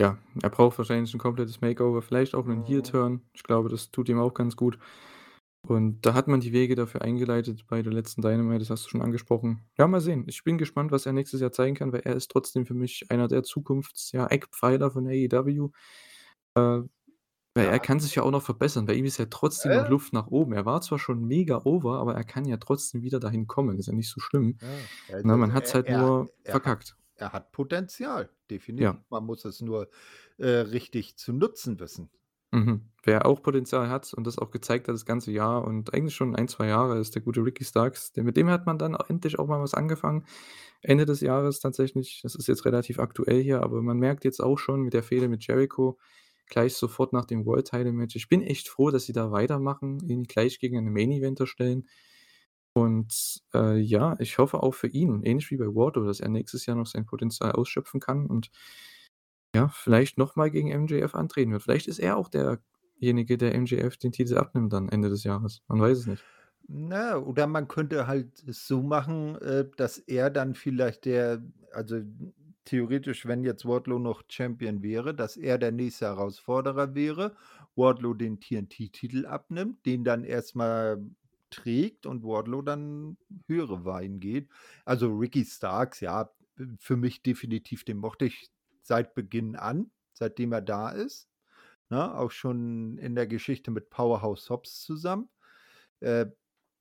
Ja, 0.00 0.16
er 0.42 0.48
braucht 0.50 0.78
wahrscheinlich 0.78 1.12
'n 1.14 1.18
komplettes 1.18 1.60
Makeover, 1.60 2.00
vielleicht 2.00 2.34
auch 2.34 2.46
'nen 2.46 2.62
Mhm. 2.62 2.64
Heel-Turn. 2.64 3.20
Ich 3.34 3.42
glaube, 3.42 3.68
das 3.68 3.90
tut 3.90 4.08
ihm 4.08 4.18
auch 4.18 4.32
ganz 4.34 4.56
gut. 4.56 4.78
Und 5.68 6.06
da 6.06 6.14
hat 6.14 6.28
man 6.28 6.40
die 6.40 6.52
Wege 6.52 6.74
dafür 6.74 7.02
eingeleitet 7.02 7.66
bei 7.68 7.82
der 7.82 7.92
letzten 7.92 8.22
Dynamite, 8.22 8.60
das 8.60 8.70
hast 8.70 8.86
du 8.86 8.90
schon 8.90 9.02
angesprochen. 9.02 9.68
Ja, 9.78 9.86
mal 9.88 10.00
sehen. 10.00 10.24
Ich 10.28 10.42
bin 10.44 10.58
gespannt, 10.58 10.90
was 10.92 11.06
er 11.06 11.12
nächstes 11.12 11.40
Jahr 11.42 11.52
zeigen 11.52 11.76
kann, 11.76 11.92
weil 11.92 12.00
er 12.04 12.16
ist 12.16 12.30
trotzdem 12.30 12.66
für 12.66 12.74
mich 12.74 13.10
einer 13.10 13.28
der 13.28 13.42
Zukunfts 13.42 14.12
ja, 14.12 14.26
von 14.90 15.06
AEW. 15.08 15.70
Äh, 16.56 16.80
weil 17.54 17.66
Ja. 17.66 17.70
er 17.70 17.80
kann 17.80 18.00
sich 18.00 18.14
ja 18.16 18.22
auch 18.24 18.30
noch 18.30 18.42
verbessern. 18.42 18.86
Bei 18.86 18.94
ihm 18.94 19.04
ist 19.06 19.18
ja 19.18 19.26
trotzdem 19.30 19.72
Ja, 19.72 19.74
noch 19.74 19.86
ja. 19.86 19.88
Luft 19.88 20.12
nach 20.12 20.28
oben. 20.28 20.52
Er 20.54 20.66
war 20.66 20.80
zwar 20.82 20.98
schon 20.98 21.24
mega 21.26 21.62
over, 21.64 21.98
aber 21.98 22.14
er 22.14 22.24
kann 22.24 22.44
ja 22.46 22.56
trotzdem 22.58 23.02
wieder 23.02 23.20
dahin 23.20 23.46
kommen. 23.48 23.78
Ist 23.78 23.86
ja 23.88 23.92
nicht 23.94 24.10
so 24.10 24.20
schlimm. 24.20 24.58
Ja, 24.60 24.88
also 25.06 25.24
Ne, 25.24 25.36
man 25.36 25.52
also 25.52 25.54
hat's 25.54 25.74
er 25.74 25.74
halt 25.74 25.88
er 25.88 25.90
nur 25.90 26.32
er 26.44 26.62
hat 26.64 26.74
verkackt. 26.74 26.96
er 27.16 27.32
hat 27.32 27.52
Potenzial, 27.52 28.30
Ja. 28.78 28.94
definitiv. 28.94 29.04
Man 29.10 29.24
muss 29.24 29.44
es 29.44 29.60
nur, 29.60 29.90
äh, 30.38 30.46
richtig 30.48 31.16
zu 31.18 31.32
nutzen 31.32 31.78
wissen. 31.80 32.10
Mhm. 32.52 32.90
Wer 33.04 33.26
auch 33.26 33.42
Potenzial 33.42 33.88
hat 33.88 34.12
und 34.12 34.26
das 34.26 34.36
auch 34.38 34.50
gezeigt 34.50 34.88
hat 34.88 34.94
das 34.94 35.06
ganze 35.06 35.30
Jahr 35.30 35.64
und 35.64 35.94
eigentlich 35.94 36.16
schon 36.16 36.34
1, 36.34 36.48
2 36.48 36.66
Jahre, 36.66 36.98
ist 36.98 37.14
der 37.14 37.22
gute 37.22 37.44
Ricky 37.44 37.64
Starks. 37.64 38.12
Der 38.12 38.24
mit 38.24 38.36
dem 38.36 38.50
hat 38.50 38.66
man 38.66 38.76
dann 38.76 38.94
endlich 39.08 39.38
auch 39.38 39.46
mal 39.46 39.60
was 39.60 39.72
angefangen 39.74 40.24
Ende 40.82 41.06
des 41.06 41.20
Jahres 41.20 41.60
tatsächlich. 41.60 42.20
Das 42.22 42.34
ist 42.36 42.48
jetzt 42.48 42.64
relativ 42.64 42.98
aktuell 43.00 43.42
hier, 43.42 43.62
aber 43.62 43.82
man 43.82 43.98
merkt 43.98 44.24
jetzt 44.24 44.40
auch 44.42 44.58
schon 44.58 44.82
mit 44.82 44.94
der 44.94 45.02
Fehde 45.04 45.28
mit 45.28 45.46
Jericho 45.46 45.98
gleich 46.50 46.74
sofort 46.74 47.12
nach 47.12 47.24
dem 47.24 47.46
World 47.46 47.68
Title 47.68 47.92
Match 47.92 48.16
ich 48.16 48.28
bin 48.28 48.42
echt 48.42 48.68
froh, 48.68 48.90
dass 48.90 49.04
sie 49.04 49.12
da 49.12 49.30
weitermachen, 49.32 50.00
ihn 50.06 50.24
gleich 50.24 50.58
gegen 50.58 50.76
einen 50.76 50.92
Main 50.92 51.12
Eventer 51.12 51.46
stellen. 51.46 51.88
Und, 52.72 53.42
äh, 53.54 53.78
ja, 53.78 54.16
ich 54.20 54.38
hoffe 54.38 54.62
auch 54.62 54.74
für 54.74 54.86
ihn, 54.86 55.22
ähnlich 55.24 55.50
wie 55.50 55.56
bei 55.56 55.66
Wardlow, 55.66 56.04
dass 56.04 56.20
er 56.20 56.28
nächstes 56.28 56.66
Jahr 56.66 56.76
noch 56.76 56.86
sein 56.86 57.06
Potenzial 57.06 57.52
ausschöpfen 57.52 58.00
kann 58.00 58.26
und 58.26 58.50
ja, 59.54 59.68
vielleicht 59.68 60.18
noch 60.18 60.36
mal 60.36 60.50
gegen 60.50 60.68
MJF 60.68 61.14
antreten 61.16 61.50
wird. 61.50 61.62
Vielleicht 61.62 61.88
ist 61.88 61.98
er 61.98 62.16
auch 62.16 62.28
derjenige, 62.28 63.36
der 63.36 63.58
MJF 63.60 63.96
den 63.96 64.12
Titel 64.12 64.36
abnimmt 64.36 64.72
dann 64.72 64.88
Ende 64.88 65.08
des 65.08 65.24
Jahres. 65.24 65.62
Man 65.66 65.80
weiß 65.80 65.98
es 65.98 66.06
nicht. 66.06 66.24
Na, 66.68 67.16
oder 67.16 67.48
man 67.48 67.66
könnte 67.66 68.06
halt 68.06 68.44
es 68.46 68.68
so 68.68 68.80
machen, 68.80 69.34
äh, 69.42 69.68
dass 69.76 69.98
er 69.98 70.30
dann 70.30 70.54
vielleicht 70.54 71.04
der 71.04 71.42
also 71.72 72.00
theoretisch, 72.64 73.26
wenn 73.26 73.44
jetzt 73.44 73.64
Wardlow 73.66 73.98
noch 73.98 74.22
Champion 74.28 74.82
wäre, 74.82 75.14
dass 75.14 75.36
er 75.36 75.58
der 75.58 75.72
nächste 75.72 76.06
Herausforderer 76.06 76.94
wäre, 76.94 77.36
Wardlow 77.76 78.14
den 78.14 78.40
TNT-Titel 78.40 79.26
abnimmt, 79.26 79.84
den 79.86 80.04
dann 80.04 80.24
erst 80.24 80.56
mal 80.56 81.02
trägt 81.50 82.06
und 82.06 82.22
Wardlow 82.22 82.62
dann 82.62 83.16
höhere 83.46 83.84
Weihen 83.84 84.20
geht. 84.20 84.48
Also 84.84 85.08
Ricky 85.16 85.44
Starks, 85.44 86.00
ja, 86.00 86.30
für 86.78 86.96
mich 86.96 87.22
definitiv, 87.22 87.84
den 87.84 87.98
mochte 87.98 88.26
ich 88.26 88.50
seit 88.82 89.14
Beginn 89.14 89.56
an, 89.56 89.90
seitdem 90.12 90.52
er 90.52 90.60
da 90.60 90.90
ist, 90.90 91.28
ne? 91.88 92.14
Auch 92.14 92.30
schon 92.30 92.98
in 92.98 93.14
der 93.14 93.26
Geschichte 93.26 93.70
mit 93.70 93.90
Powerhouse 93.90 94.50
Hobbs 94.50 94.82
zusammen. 94.82 95.28
Äh, 96.00 96.26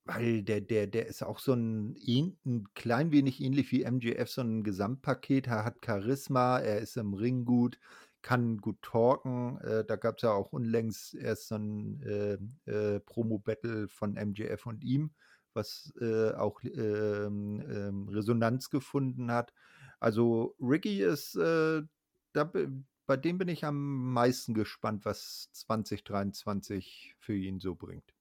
weil 0.09 0.43
der 0.43 0.61
der 0.61 0.87
der 0.87 1.07
ist 1.07 1.23
auch 1.23 1.39
so 1.39 1.53
'n 1.53 1.95
ähn 2.05 2.37
'n 2.45 2.65
klein 2.75 3.11
wenig 3.11 3.41
ähnlich 3.41 3.71
wie 3.71 3.83
MJF, 3.83 4.29
so 4.29 4.41
'n 4.41 4.63
Gesamtpaket. 4.63 5.47
Er 5.47 5.65
hat 5.65 5.77
Charisma, 5.85 6.59
er 6.59 6.79
ist 6.79 6.97
im 6.97 7.13
Ring 7.13 7.45
gut, 7.45 7.79
kann 8.21 8.57
gut 8.57 8.81
talken. 8.81 9.59
Äh, 9.61 9.85
da 9.85 9.95
gab's 9.97 10.23
ja 10.23 10.31
auch 10.33 10.51
unlängst 10.53 11.15
erst 11.15 11.47
so 11.49 11.55
'n, 11.55 12.01
ähm, 12.05 12.59
äh, 12.65 12.99
Promo-Battle 13.01 13.87
von 13.87 14.15
MJF 14.17 14.65
und 14.65 14.83
ihm, 14.83 15.11
was, 15.53 15.93
äh, 16.01 16.31
auch, 16.33 16.61
ähm, 16.63 17.61
ähm, 17.69 18.09
Resonanz 18.09 18.69
gefunden 18.69 19.31
hat. 19.31 19.53
Also 19.99 20.55
Ricky 20.59 21.01
ist, 21.03 21.35
äh, 21.35 21.83
da 22.33 22.51
bei 23.07 23.17
dem 23.17 23.37
bin 23.39 23.47
ich 23.47 23.65
am 23.65 24.13
meisten 24.13 24.53
gespannt, 24.53 25.05
was 25.05 25.49
2023 25.53 27.15
für 27.19 27.35
ihn 27.35 27.59
so 27.59 27.75
bringt. 27.75 28.13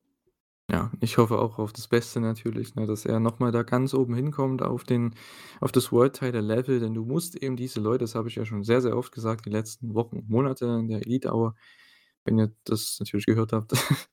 Ja, 0.71 0.93
ich 1.01 1.17
hoffe 1.17 1.39
auch 1.39 1.59
auf 1.59 1.73
das 1.73 1.89
Beste 1.89 2.21
natürlich, 2.21 2.75
ne, 2.75 2.87
dass 2.87 3.07
er 3.07 3.21
noch 3.21 3.39
mal 3.39 3.51
da 3.53 3.63
ganz 3.63 3.95
oben 3.95 4.15
hinkommt 4.15 4.61
auf 4.63 4.85
den 4.85 5.15
auf 5.61 5.73
das 5.73 5.93
World 5.93 6.13
Title 6.15 6.43
Level, 6.43 6.79
denn 6.79 6.93
du 6.93 7.05
musst 7.07 7.37
eben 7.37 7.57
diese 7.57 7.81
Leute, 7.81 8.05
das 8.05 8.15
habe 8.15 8.29
ich 8.29 8.35
ja 8.37 8.45
schon 8.45 8.63
sehr, 8.65 8.83
sehr 8.83 8.95
oft 8.97 9.11
gesagt, 9.13 9.47
die 9.47 9.51
letzten 9.51 9.95
Wochen, 9.95 10.25
Monate 10.29 10.67
in 10.67 10.89
der 10.89 10.99
Elite 11.07 11.33
Hour, 11.33 11.55
wenn 12.25 12.39
ihr 12.39 12.53
das 12.65 12.99
natürlich 13.01 13.25
gehört 13.25 13.53
habt, 13.55 13.73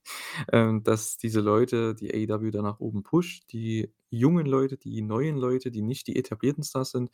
ähm, 0.54 0.82
dass 0.84 1.18
diese 1.18 1.42
Leute, 1.42 1.94
die 1.94 2.14
AEW 2.14 2.52
da 2.52 2.62
nach 2.62 2.80
oben 2.80 3.04
pusht, 3.04 3.52
die 3.52 3.94
jungen 4.10 4.46
Leute, 4.46 4.78
die 4.78 5.02
neuen 5.02 5.36
Leute, 5.38 5.72
die 5.72 5.82
nicht 5.82 6.08
die 6.08 6.16
etablierten 6.16 6.64
Stars 6.64 6.92
sind, 6.92 7.12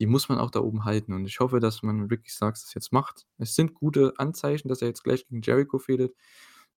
die 0.00 0.06
muss 0.06 0.28
man 0.28 0.38
auch 0.38 0.50
da 0.50 0.60
oben 0.60 0.84
halten. 0.84 1.14
Und 1.14 1.24
ich 1.26 1.40
hoffe, 1.40 1.60
dass 1.60 1.82
man 1.82 2.02
Ricky 2.08 2.30
Starks 2.30 2.64
das 2.64 2.74
jetzt 2.74 2.92
macht. 2.92 3.26
Es 3.38 3.54
sind 3.54 3.72
gute 3.74 4.12
Anzeichen, 4.18 4.68
dass 4.68 4.82
er 4.82 4.88
jetzt 4.88 5.02
gleich 5.04 5.26
gegen 5.26 5.40
Jericho 5.42 5.78
fehdet, 5.78 6.14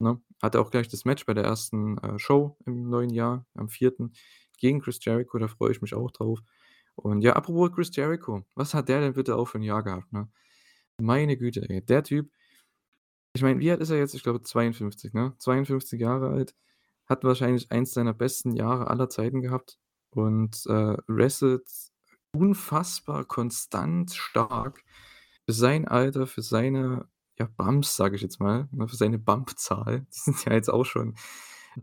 ne? 0.01 0.21
Hatte 0.43 0.61
auch 0.61 0.71
gleich 0.71 0.89
das 0.89 1.05
Match 1.05 1.27
bei 1.27 1.35
der 1.35 1.45
ersten, 1.45 1.99
äh, 1.99 2.19
Show 2.19 2.57
im 2.67 2.89
neuen 2.91 3.11
Jahr 3.11 3.47
am 3.55 3.69
4. 3.69 4.13
gegen 4.59 4.81
Chris 4.81 4.99
Jericho, 5.05 5.39
da 5.39 5.49
freue 5.49 5.73
ich 5.73 5.83
mich 5.83 5.95
auch 5.95 6.11
drauf. 6.13 6.41
Und 6.97 7.23
ja, 7.23 7.35
apropos 7.35 7.73
Chris 7.73 7.95
Jericho, 7.97 8.45
was 8.55 8.75
hat 8.75 8.89
der 8.89 9.01
denn 9.03 9.15
bitte 9.15 9.37
auch 9.37 9.47
für 9.49 9.59
'n 9.59 9.63
Jahr 9.63 9.83
gehabt, 9.85 10.13
ne? 10.13 10.29
Meine 11.01 11.37
Güte, 11.39 11.69
ey, 11.71 11.85
der 11.85 12.03
Typ 12.05 12.31
ich 13.35 13.43
meine, 13.43 13.61
wie 13.61 13.71
alt 13.71 13.81
ist 13.81 13.91
er 13.91 13.99
jetzt? 13.99 14.15
Ich 14.15 14.23
glaube 14.23 14.43
52, 14.43 15.13
ne? 15.13 15.35
52 15.39 16.01
Jahre 16.01 16.31
alt, 16.31 16.55
hat 17.07 17.23
wahrscheinlich 17.25 17.71
eins 17.71 17.93
seiner 17.93 18.15
besten 18.15 18.53
Jahre 18.57 18.89
aller 18.89 19.09
Zeiten 19.11 19.43
gehabt 19.43 19.79
und, 20.11 20.65
äh, 20.67 20.97
wrestelt 21.07 21.69
unfassbar 22.33 23.25
konstant 23.25 24.13
stark 24.15 24.83
für 25.47 25.53
sein 25.53 25.87
Alter, 25.87 26.27
für 26.27 26.43
seine, 26.43 27.09
ja, 27.39 27.49
Bumps, 27.57 27.97
sage 27.97 28.17
ich 28.17 28.23
jetzt 28.23 28.41
mal, 28.41 28.69
ne, 28.73 28.89
für 28.89 28.97
seine 28.97 29.19
Bump-Zahl. 29.19 30.01
Die 30.15 30.19
sind 30.21 30.45
ja 30.47 30.53
jetzt 30.55 30.71
auch 30.71 30.85
schon 30.85 31.15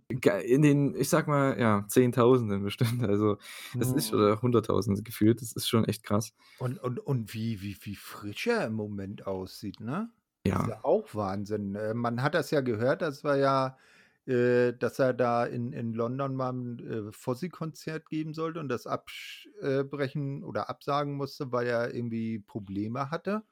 in 0.10 0.62
den, 0.64 0.96
ich 0.96 1.10
sage 1.10 1.30
mal, 1.30 1.60
ja, 1.60 1.86
Zehntausenden 1.88 2.64
bestimmt. 2.64 3.04
Also, 3.04 3.38
das 3.80 3.92
ist 3.94 4.12
Mhm. 4.12 4.14
oder 4.14 4.42
Hunderttausende 4.42 5.04
gefühlt. 5.04 5.42
Das 5.42 5.54
ist 5.54 5.68
schon 5.70 5.86
echt 5.86 6.04
krass. 6.04 6.34
Und 6.58 6.80
und 6.80 7.00
und 7.00 7.34
wie 7.34 7.62
wie 7.62 7.78
wie 7.82 7.96
frisch 7.96 8.48
er 8.48 8.66
im 8.68 8.74
Moment 8.74 9.28
aussieht, 9.28 9.80
ne? 9.80 10.12
Ist 10.48 10.66
Ja, 10.66 10.68
ja 10.68 10.84
auch 10.84 11.14
Wahnsinn. 11.16 11.76
Äh, 11.76 11.94
man 11.94 12.22
hat 12.22 12.36
das 12.36 12.52
ja 12.52 12.62
gehört, 12.62 13.02
das 13.02 13.24
war 13.24 13.38
ja, 13.38 13.78
äh, 14.26 14.74
dass 14.74 15.00
er 15.00 15.14
da 15.14 15.46
in 15.46 15.74
in 15.74 15.94
London 15.94 16.36
mal 16.36 16.52
'n, 16.54 16.80
äh, 17.10 17.12
Fozzy-Konzert 17.12 18.10
geben 18.10 18.34
sollte 18.34 18.60
und 18.60 18.70
das 18.70 18.88
absch 18.88 19.50
äh, 19.62 19.84
brechen 19.84 20.44
oder 20.44 20.70
absagen 20.70 21.14
musste, 21.16 21.52
weil 21.52 21.68
er 21.68 21.94
irgendwie 21.94 22.40
Probleme 22.40 23.10
hatte 23.12 23.44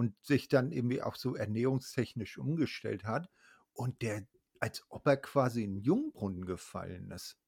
und 0.00 0.16
sich 0.24 0.48
dann 0.48 0.72
irgendwie 0.72 1.02
auch 1.02 1.16
so 1.16 1.36
ernährungstechnisch 1.36 2.38
umgestellt 2.38 3.04
hat 3.04 3.30
und 3.74 4.02
der 4.02 4.26
als 4.60 4.84
ob 4.90 5.06
er 5.06 5.18
quasi 5.18 5.64
in 5.64 5.78
Jungbrunnen 5.78 6.46
gefallen 6.46 7.10
ist, 7.12 7.38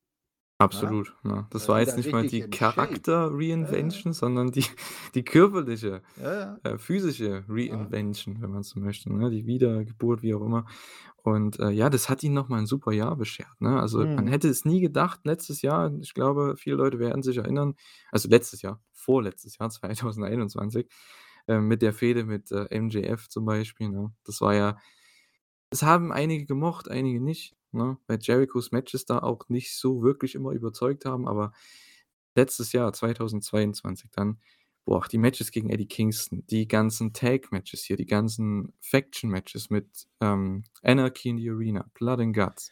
ne? 0.71 0.99
absolut, 0.99 1.15
ne? 1.25 1.47
Das 1.51 1.69
Da 1.69 1.69
war 1.69 1.81
ist 1.81 1.97
jetzt 1.97 1.97
nicht 1.97 2.13
mal 2.13 2.25
die 2.25 2.45
in 2.45 2.59
Shape. 2.61 3.07
Ja, 3.61 3.77
ja. 3.79 4.05
Charakter-Reinvention, 4.05 4.13
sondern 4.13 4.53
die 4.53 4.65
die 5.15 5.25
körperliche, 5.25 6.03
Ja, 6.17 6.33
ja. 6.35 6.61
äh, 6.65 6.79
physische 6.79 7.45
Ja. 7.67 7.89
Reinvention, 7.89 8.41
wenn 8.43 8.51
man 8.51 8.63
so 8.63 8.81
möchte, 8.81 9.13
ne? 9.15 9.31
Die 9.31 9.47
Wiedergeburt, 9.47 10.23
wie 10.23 10.35
auch 10.35 10.43
immer. 10.45 10.67
Und, 11.25 11.59
äh, 11.61 11.71
ja, 11.71 11.91
das 11.91 12.09
hat 12.09 12.23
ihm 12.25 12.35
noch 12.35 12.49
mal 12.49 12.59
'n 12.61 12.67
super 12.67 12.93
Jahr 12.93 13.17
beschert, 13.17 13.61
ne? 13.61 13.81
Also, 13.81 14.07
man 14.17 14.27
Mhm. 14.27 14.29
hätte 14.29 14.49
es 14.49 14.65
nie 14.65 14.81
gedacht 14.81 15.21
letztes 15.25 15.63
Jahr, 15.63 15.93
ich 16.01 16.15
glaube, 16.15 16.57
viele 16.59 16.77
Leute 16.77 16.99
werden 17.01 17.23
sich 17.23 17.39
erinnern 17.39 17.75
also, 18.13 18.29
letztes 18.29 18.63
Jahr, 18.63 18.83
vorletztes 18.93 19.59
Jahr, 19.59 19.71
2021, 19.73 20.89
ähm, 21.49 21.69
mit 21.69 21.83
der 21.83 21.93
Fehde 21.95 22.25
mit, 22.25 22.51
äh, 22.53 22.69
MJF 22.81 23.29
zum 23.29 23.45
Beispiel, 23.47 23.89
ne? 23.91 24.13
Das 24.25 24.41
war 24.41 24.55
ja 24.55 24.79
es 25.71 25.83
haben 25.83 26.13
einige 26.13 26.47
gemocht, 26.47 26.91
einige 26.91 27.21
nicht, 27.21 27.57
ne, 27.73 27.99
weil 28.07 28.19
Jerichos 28.21 28.73
Matches 28.73 29.07
da 29.07 29.19
auch 29.21 29.49
nicht 29.49 29.75
so 29.77 30.03
wirklich 30.03 30.35
immer 30.35 30.53
überzeugt 30.53 31.05
haben, 31.05 31.27
aber 31.29 31.53
letztes 32.35 32.73
Jahr, 32.73 32.93
2022 32.93 34.11
dann, 34.11 34.39
boah, 34.85 35.07
die 35.11 35.19
Matches 35.19 35.51
gegen 35.51 35.71
Eddie 35.71 35.87
Kingston, 35.89 36.45
die 36.49 36.69
ganzen 36.69 37.13
Tag-Matches 37.13 37.83
hier, 37.85 37.97
die 37.97 38.07
ganzen 38.07 38.73
Faction-Matches 38.81 39.71
mit, 39.71 40.07
ähm, 40.21 40.65
Anarchy 40.83 41.31
in 41.31 41.39
the 41.39 41.51
Arena, 41.51 41.91
Blood 41.95 42.21
and 42.21 42.35
Guts. 42.37 42.71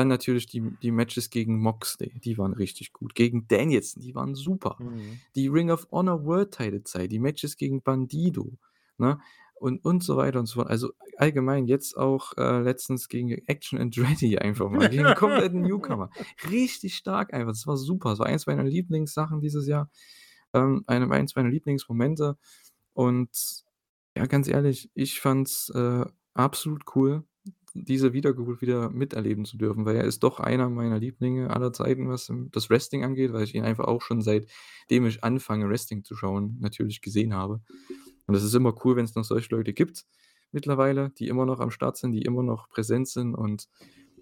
Dann 0.00 0.08
natürlich 0.08 0.46
die 0.46 0.62
die 0.80 0.92
Matches 0.92 1.28
gegen 1.28 1.60
Moxley, 1.60 2.18
die 2.24 2.38
waren 2.38 2.54
richtig 2.54 2.94
gut. 2.94 3.14
Gegen 3.14 3.46
Danielson, 3.48 4.00
die 4.00 4.14
waren 4.14 4.34
super. 4.34 4.78
Mhm. 4.78 5.20
Die 5.34 5.48
Ring 5.48 5.70
of 5.70 5.86
Honor 5.90 6.24
World 6.24 6.52
Title 6.52 6.82
Zeit, 6.84 7.12
die 7.12 7.18
Matches 7.18 7.58
gegen 7.58 7.82
Bandido, 7.82 8.56
ne? 8.96 9.20
Und 9.56 9.84
und 9.84 10.02
so 10.02 10.16
weiter 10.16 10.38
und 10.38 10.46
so 10.46 10.54
fort. 10.54 10.70
Also, 10.70 10.92
allgemein 11.18 11.66
jetzt 11.66 11.98
auch, 11.98 12.32
äh, 12.38 12.62
letztens 12.62 13.08
gegen 13.08 13.30
Action 13.46 13.78
Andretti 13.78 14.38
einfach 14.38 14.70
mal, 14.70 14.88
gegen 14.88 15.14
kompletten 15.16 15.60
Newcomer. 15.60 16.08
Richtig 16.50 16.96
stark 16.96 17.34
einfach. 17.34 17.52
Das 17.52 17.66
war 17.66 17.76
super. 17.76 18.08
Das 18.08 18.20
war 18.20 18.26
eins 18.26 18.46
meiner 18.46 18.64
Lieblingssachen 18.64 19.42
dieses 19.42 19.66
Jahr, 19.66 19.90
ähm, 20.54 20.82
eine 20.86 21.10
eins 21.10 21.36
meiner 21.36 21.50
Lieblingsmomente. 21.50 22.38
Und 22.94 23.64
ja, 24.16 24.24
ganz 24.24 24.48
ehrlich, 24.48 24.90
ich 24.94 25.20
fand's, 25.20 25.68
äh, 25.74 26.06
absolut 26.32 26.84
cool, 26.94 27.24
diese 27.74 28.12
Wiedergeburt 28.12 28.60
wieder 28.60 28.90
miterleben 28.90 29.44
zu 29.44 29.56
dürfen, 29.56 29.84
weil 29.84 29.96
er 29.96 30.04
ist 30.04 30.22
doch 30.22 30.40
einer 30.40 30.68
meiner 30.68 30.98
Lieblinge 30.98 31.50
aller 31.50 31.72
Zeiten, 31.72 32.08
was, 32.08 32.32
das 32.50 32.70
Wrestling 32.70 33.04
angeht, 33.04 33.32
weil 33.32 33.44
ich 33.44 33.54
ihn 33.54 33.64
einfach 33.64 33.84
auch 33.84 34.02
schon 34.02 34.22
seitdem 34.22 35.06
ich 35.06 35.22
anfange, 35.24 35.68
Wrestling 35.68 36.04
zu 36.04 36.16
schauen, 36.16 36.56
natürlich 36.60 37.00
gesehen 37.00 37.34
habe. 37.34 37.60
Und 38.26 38.34
es 38.34 38.44
ist 38.44 38.54
immer 38.54 38.74
cool, 38.84 38.96
wenn's 38.96 39.14
noch 39.14 39.24
solche 39.24 39.54
Leute 39.54 39.72
gibt 39.72 40.04
mittlerweile, 40.52 41.10
die 41.10 41.28
immer 41.28 41.46
noch 41.46 41.60
am 41.60 41.70
Start 41.70 41.96
sind, 41.96 42.12
die 42.12 42.22
immer 42.22 42.42
noch 42.42 42.68
präsent 42.68 43.08
sind 43.08 43.34
und 43.34 43.68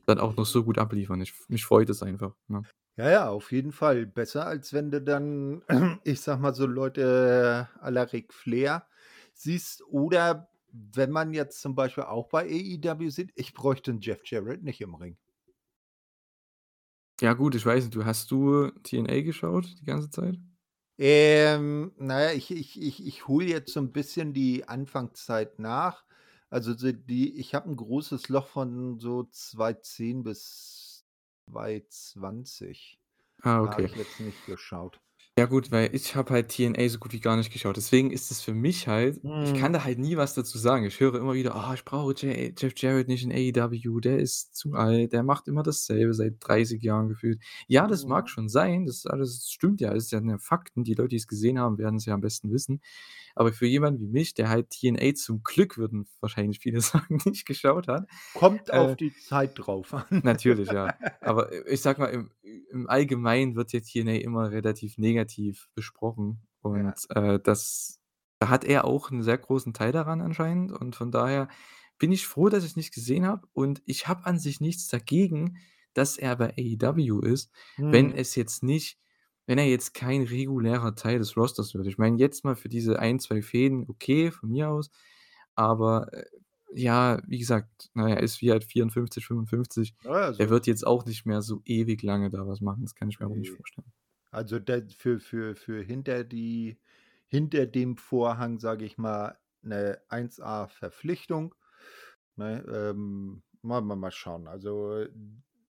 dann 0.07 0.19
auch 0.19 0.37
noch 0.37 0.47
so 0.47 0.65
gut 0.65 0.79
abliefern. 0.79 1.21
Ich 1.21 1.35
mich 1.49 1.65
freut 1.65 1.91
es 1.91 2.03
einfach, 2.03 2.35
ne? 2.49 2.63
Ja, 2.97 3.11
ja, 3.11 3.29
auf 3.29 3.53
jeden 3.53 3.71
Fall. 3.71 4.07
Besser, 4.07 4.47
als 4.47 4.73
wenn 4.73 4.91
du 4.91 5.01
dann, 5.01 5.63
ich 6.05 6.21
sage 6.21 6.41
mal, 6.41 6.55
so 6.55 6.67
Leute 6.67 7.69
à 7.81 7.91
la 7.91 8.03
Ric 8.03 8.35
Flair 8.35 8.87
siehst 9.35 9.85
oder 9.87 10.49
wenn 10.73 11.11
man 11.11 11.33
jetzt 11.35 11.61
zum 11.61 11.75
Beispiel 11.75 12.05
auch 12.05 12.29
bei 12.29 12.45
AEW 12.47 13.11
sieht, 13.11 13.33
ich 13.37 13.55
bräuchte 13.55 13.91
'n 13.93 14.01
Jeff 14.01 14.23
Jarrett 14.27 14.63
nicht 14.63 14.81
im 14.81 14.95
Ring. 14.95 15.17
Ja 17.21 17.33
gut, 17.35 17.55
ich 17.57 17.65
weiß 17.67 17.85
nicht, 17.85 17.95
du 17.97 18.05
hast 18.05 18.31
du 18.31 18.71
TNA 18.83 19.23
geschaut 19.23 19.75
die 19.81 19.85
ganze 19.85 20.11
Zeit? 20.11 20.39
Ähm, 21.01 21.93
na 21.97 22.23
ja, 22.25 22.33
ich 22.33 22.51
ich 22.51 22.81
ich 22.83 23.07
ich 23.07 23.29
hole 23.29 23.47
jetzt 23.47 23.73
so 23.73 23.79
'n 23.81 23.93
bisschen 23.93 24.33
die 24.35 24.67
Anfangszeit 24.67 25.61
nach. 25.61 26.05
Also, 26.51 26.77
so 26.77 26.91
die 26.91 27.39
ich 27.39 27.55
habe 27.55 27.69
'n 27.71 27.77
großes 27.77 28.29
Loch 28.29 28.49
von 28.49 28.99
so 28.99 29.23
2010 29.31 30.25
bis 30.25 31.07
2020. 31.49 33.01
Ah, 33.43 33.61
Da 33.63 33.73
habe 33.75 33.87
okay. 33.87 33.89
ich 33.89 33.95
jetzt 33.95 34.21
nicht 34.21 34.45
geschaut. 34.45 35.01
Ja 35.38 35.46
gut, 35.46 35.70
weil 35.70 35.94
ich 35.94 36.16
habe 36.16 36.33
halt 36.35 36.48
TNA 36.48 36.88
so 36.88 36.98
gut 36.98 37.12
wie 37.12 37.20
gar 37.20 37.37
nicht 37.37 37.53
geschaut. 37.53 37.77
Deswegen 37.77 38.11
ist 38.11 38.33
es 38.33 38.40
für 38.40 38.55
mich 38.55 38.88
halt 38.88 39.20
ich 39.40 39.55
kann 39.55 39.72
Mhm. 39.72 39.72
da 39.72 39.85
halt 39.85 40.01
nie 40.01 40.16
was 40.16 40.35
dazu 40.35 40.59
sagen. 40.59 40.85
Ich 40.85 40.98
höre 40.98 41.14
immer 41.14 41.33
wieder: 41.35 41.55
„Oh, 41.55 41.72
ich 41.72 41.85
brauche 41.85 42.12
J 42.12 42.61
Jeff 42.61 42.72
Jarrett 42.77 43.07
nicht 43.07 43.22
in 43.22 43.31
AEW, 43.31 44.01
der 44.01 44.18
ist 44.18 44.57
zu 44.57 44.72
alt, 44.74 45.12
der 45.12 45.22
macht 45.22 45.46
immer 45.46 45.62
dasselbe 45.62 46.12
seit 46.12 46.37
30 46.40 46.83
Jahren 46.83 47.09
gefühlt.“ 47.09 47.40
Ja, 47.68 47.87
das 47.87 48.07
mag 48.07 48.29
Mhm. 48.29 48.31
schon 48.31 48.48
sein, 48.48 48.85
das 48.87 49.07
alles 49.07 49.48
stimmt 49.48 49.81
ja, 49.81 49.92
ist 49.92 50.11
ja, 50.11 50.20
ne, 50.20 50.40
Fakten. 50.40 50.83
Die 50.83 50.94
Leute, 50.94 51.11
die's 51.11 51.29
gesehen 51.29 51.59
haben, 51.61 51.79
werden's 51.79 52.05
ja 52.07 52.14
am 52.14 52.20
besten 52.20 52.51
wissen. 52.53 52.81
Aber 53.38 53.53
für 53.53 53.66
jemanden 53.66 54.01
wie 54.03 54.09
mich, 54.09 54.35
der 54.35 54.48
halt 54.51 54.70
TNA 54.70 55.14
zum 55.14 55.42
Glück, 55.44 55.79
würden 55.79 56.09
wahrscheinlich 56.20 56.61
viele 56.61 56.81
sagen, 56.83 57.20
nicht 57.27 57.46
geschaut 57.46 57.88
hat, 57.88 58.09
Kommt 58.33 58.72
auf 58.72 58.94
äh 58.94 58.96
die 58.96 59.16
Zeit 59.16 59.53
drauf 59.59 59.92
an. 59.92 60.22
Natürlich, 60.22 60.70
ja. 60.70 60.94
Aber, 61.22 61.53
äh, 61.53 61.64
ich 61.72 61.81
sage 61.83 62.01
mal, 62.01 62.09
im 62.09 62.31
im 62.70 62.88
Allgemeinen 62.88 63.55
wird 63.57 63.72
ja 63.72 63.81
TNA 63.81 64.14
immer 64.16 64.51
relativ 64.51 64.98
negativ 64.98 65.68
besprochen 65.74 66.46
Ja. 66.72 66.98
und, 67.01 67.07
äh, 67.11 67.38
das 67.40 68.01
da 68.40 68.48
hat 68.51 68.64
er 68.64 68.85
auch 68.85 69.11
'n 69.11 69.22
sehr 69.22 69.38
großen 69.38 69.74
Teil 69.74 69.92
daran 69.92 70.20
anscheinend 70.20 70.72
und 70.72 70.94
von 70.96 71.11
daher 71.11 71.48
bin 71.98 72.12
ich 72.12 72.27
froh, 72.27 72.48
dass 72.48 72.64
ich's 72.64 72.77
nicht 72.77 72.94
gesehen 72.94 73.27
habe 73.27 73.46
und 73.53 73.83
ich 73.87 74.07
habe 74.09 74.27
an 74.27 74.38
sich 74.38 74.61
nichts 74.61 74.87
dagegen, 74.88 75.59
dass 75.94 76.16
er 76.18 76.37
bei 76.37 76.51
AEW 76.57 77.20
ist, 77.20 77.51
wenn 77.90 78.11
Mhm. 78.11 78.12
es 78.12 78.35
jetzt 78.37 78.62
nicht 78.62 78.98
wenn 79.49 79.59
er 79.59 79.67
jetzt 79.69 79.95
kein 79.95 80.25
regulärer 80.25 80.97
Teil 80.97 81.19
des 81.21 81.37
Rosters 81.39 81.75
wird. 81.75 81.89
Ich 81.89 81.99
meine, 81.99 82.19
jetzt 82.19 82.45
mal 82.45 82.57
für 82.57 82.71
diese 82.71 83.01
1, 83.01 83.21
2 83.21 83.43
Fehden, 83.43 83.87
okay, 83.91 84.33
von 84.33 84.51
mir 84.51 84.71
aus, 84.71 84.91
aber, 85.57 86.13
äh, 86.15 86.25
ja, 86.75 87.23
wie 87.29 87.39
gesagt, 87.41 87.91
er 87.97 88.23
ist 88.23 88.43
wie 88.43 88.53
alt 88.53 88.65
54, 88.65 89.27
55. 89.27 89.95
Ja, 90.05 90.31
ja, 90.31 90.33
Er 90.39 90.51
wird 90.51 90.67
jetzt 90.69 90.87
auch 90.87 91.07
nicht 91.07 91.27
mehr 91.27 91.43
so 91.43 91.63
ewig 91.67 92.03
lange 92.05 92.31
da 92.31 92.47
was 92.49 92.61
machen. 92.63 92.83
Das 92.85 92.95
kann 92.97 93.11
ich 93.11 93.21
mir 93.21 93.29
auch 93.29 93.37
nicht 93.37 93.51
vorstellen. 93.53 93.93
Also, 94.31 94.59
für 94.97 95.21
für 95.21 95.55
für 95.57 95.83
hinter 95.83 96.25
die 96.25 96.81
hinter 97.27 97.67
dem 97.67 97.97
Vorhang, 97.97 98.59
sage 98.59 98.85
ich 98.85 98.99
mal, 98.99 99.39
'ne 99.63 100.03
1A 100.09 100.67
Verpflichtung, 100.69 101.55
ne? 102.37 102.65
Ähm, 102.69 103.43
mal 103.63 103.81
mal 103.83 103.97
mal 103.97 104.11
schauen. 104.13 104.49
Also, 104.49 105.07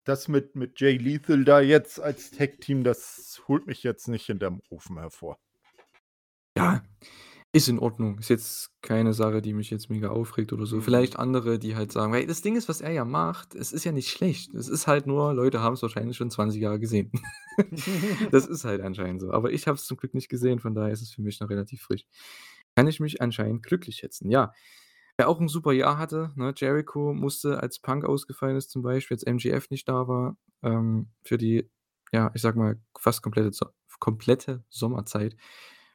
das 0.05 0.27
mit 0.27 0.55
mit 0.55 0.79
Jay 0.79 0.97
Lethal 0.97 1.43
da 1.43 1.59
jetzt 1.59 1.99
als 1.99 2.31
Tag-Team, 2.31 2.83
das 2.83 3.41
holt 3.47 3.67
mich 3.67 3.83
jetzt 3.83 4.07
nicht 4.07 4.25
hinterm 4.25 4.61
Ofen 4.69 4.97
hervor. 4.97 5.37
Ja, 6.57 6.83
ist 7.55 7.69
in 7.69 7.79
Ordnung. 7.79 8.19
Ist 8.19 8.29
jetzt 8.29 8.71
keine 8.81 9.13
Sache, 9.13 9.41
die 9.41 9.53
mich 9.53 9.69
jetzt 9.69 9.89
mega 9.89 10.09
aufregt 10.09 10.51
oder 10.51 10.65
so. 10.65 10.75
Mhm. 10.75 10.81
Vielleicht 10.81 11.17
andere, 11.17 11.57
die 11.57 11.77
halt 11.77 11.89
sagen 11.89 12.11
weil 12.11 12.27
das 12.27 12.41
Ding 12.41 12.57
ist, 12.57 12.67
was 12.67 12.81
er 12.81 12.91
ja 12.91 13.05
macht, 13.05 13.55
es 13.55 13.71
ist 13.71 13.85
ja 13.85 13.93
nicht 13.93 14.09
schlecht. 14.09 14.53
Es 14.53 14.67
ist 14.67 14.87
halt 14.87 15.07
nur, 15.07 15.33
Leute 15.33 15.61
haben's 15.61 15.81
wahrscheinlich 15.81 16.17
schon 16.17 16.29
20 16.29 16.61
Jahre 16.61 16.79
gesehen. 16.79 17.11
Das 18.31 18.45
ist 18.45 18.65
halt 18.65 18.81
anscheinend 18.81 19.21
so. 19.21 19.31
Aber 19.31 19.53
ich 19.53 19.67
habe 19.67 19.77
es 19.77 19.85
zum 19.85 19.95
Glück 19.95 20.13
nicht 20.13 20.27
gesehen, 20.27 20.59
von 20.59 20.75
daher 20.75 20.91
ist 20.91 21.01
es 21.01 21.11
für 21.11 21.21
mich 21.21 21.39
noch 21.39 21.49
relativ 21.49 21.83
frisch. 21.83 22.05
Kann 22.75 22.87
ich 22.87 22.99
mich 22.99 23.21
anscheinend 23.21 23.63
glücklich 23.63 23.95
schätzen, 23.95 24.29
ja. 24.29 24.51
Wer 25.19 25.29
auch 25.29 25.39
'n 25.39 25.47
super 25.47 25.71
Jahr 25.71 25.97
hatte, 25.97 26.31
ne, 26.35 26.53
Jericho 26.55 27.13
musste, 27.13 27.61
als 27.61 27.79
Punk 27.79 28.03
ausgefallen 28.05 28.57
ist 28.57 28.69
zum 28.71 28.81
Beispiel, 28.81 29.15
als 29.15 29.23
MJF 29.25 29.69
nicht 29.69 29.87
da 29.87 30.07
war, 30.09 30.37
ähm, 30.61 31.09
für 31.23 31.37
die, 31.37 31.69
ja, 32.11 32.31
ich 32.33 32.41
sage 32.41 32.59
mal, 32.59 32.79
fast 32.99 33.21
komplette 33.21 33.51
komplette 33.99 34.63
Sommerzeit, 34.69 35.37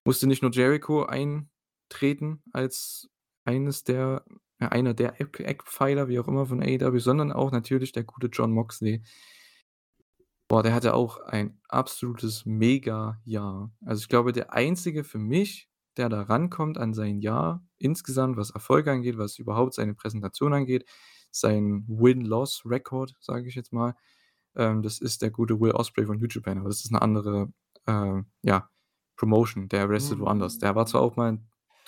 musste 0.04 0.26
nicht 0.26 0.40
nur 0.42 0.50
Jericho 0.52 1.04
eintreten 1.04 2.42
als 2.52 3.10
eines 3.44 3.84
der 3.84 4.24
ja, 4.60 4.68
einer 4.68 4.94
der 4.94 5.20
Eck 5.20 5.40
Eckpfeiler, 5.40 6.08
wie 6.08 6.18
auch 6.18 6.28
immer, 6.28 6.46
von 6.46 6.62
AEW, 6.62 6.98
sondern 6.98 7.30
auch 7.32 7.52
natürlich 7.52 7.92
der 7.92 8.04
gute 8.04 8.28
Jon 8.28 8.52
Moxley. 8.52 9.02
Boah, 10.50 10.64
der 10.64 10.74
hatte 10.74 10.94
auch 10.94 11.20
ein 11.20 11.60
absolutes 11.68 12.44
Mega-Jahr. 12.44 13.70
Also, 13.86 14.00
ich 14.02 14.08
glaube, 14.08 14.32
der 14.32 14.52
Einzige 14.52 15.04
für 15.04 15.18
mich, 15.18 15.69
der 15.96 16.08
da 16.08 16.22
rankommt 16.22 16.78
an 16.78 16.94
sein 16.94 17.20
Jahr 17.20 17.64
insgesamt, 17.78 18.36
was 18.36 18.50
Erfolg 18.50 18.86
angeht, 18.88 19.18
was 19.18 19.38
überhaupt 19.38 19.74
seine 19.74 19.94
Präsentation 19.94 20.54
angeht, 20.54 20.86
sein 21.30 21.84
Win-Loss-Record, 21.88 23.14
sage 23.20 23.48
ich 23.48 23.54
jetzt 23.54 23.72
mal, 23.72 23.94
ähm, 24.56 24.82
das 24.82 24.98
ist 25.00 25.22
der 25.22 25.30
gute 25.30 25.60
Will 25.60 25.72
Ospreay 25.72 26.06
von 26.06 26.18
New 26.18 26.26
Japan, 26.28 26.58
aber 26.58 26.68
das 26.68 26.84
ist 26.84 26.90
'ne 26.92 27.00
andere, 27.02 27.52
äh, 27.86 28.22
ja, 28.42 28.70
Promotion. 29.16 29.68
Der 29.68 29.88
wrestelt 29.88 30.20
woanders. 30.20 30.58
Der 30.58 30.74
war 30.74 30.86
zwar 30.86 31.00
Mhm. 31.00 31.02
auch 31.02 31.16
mal 31.16 31.38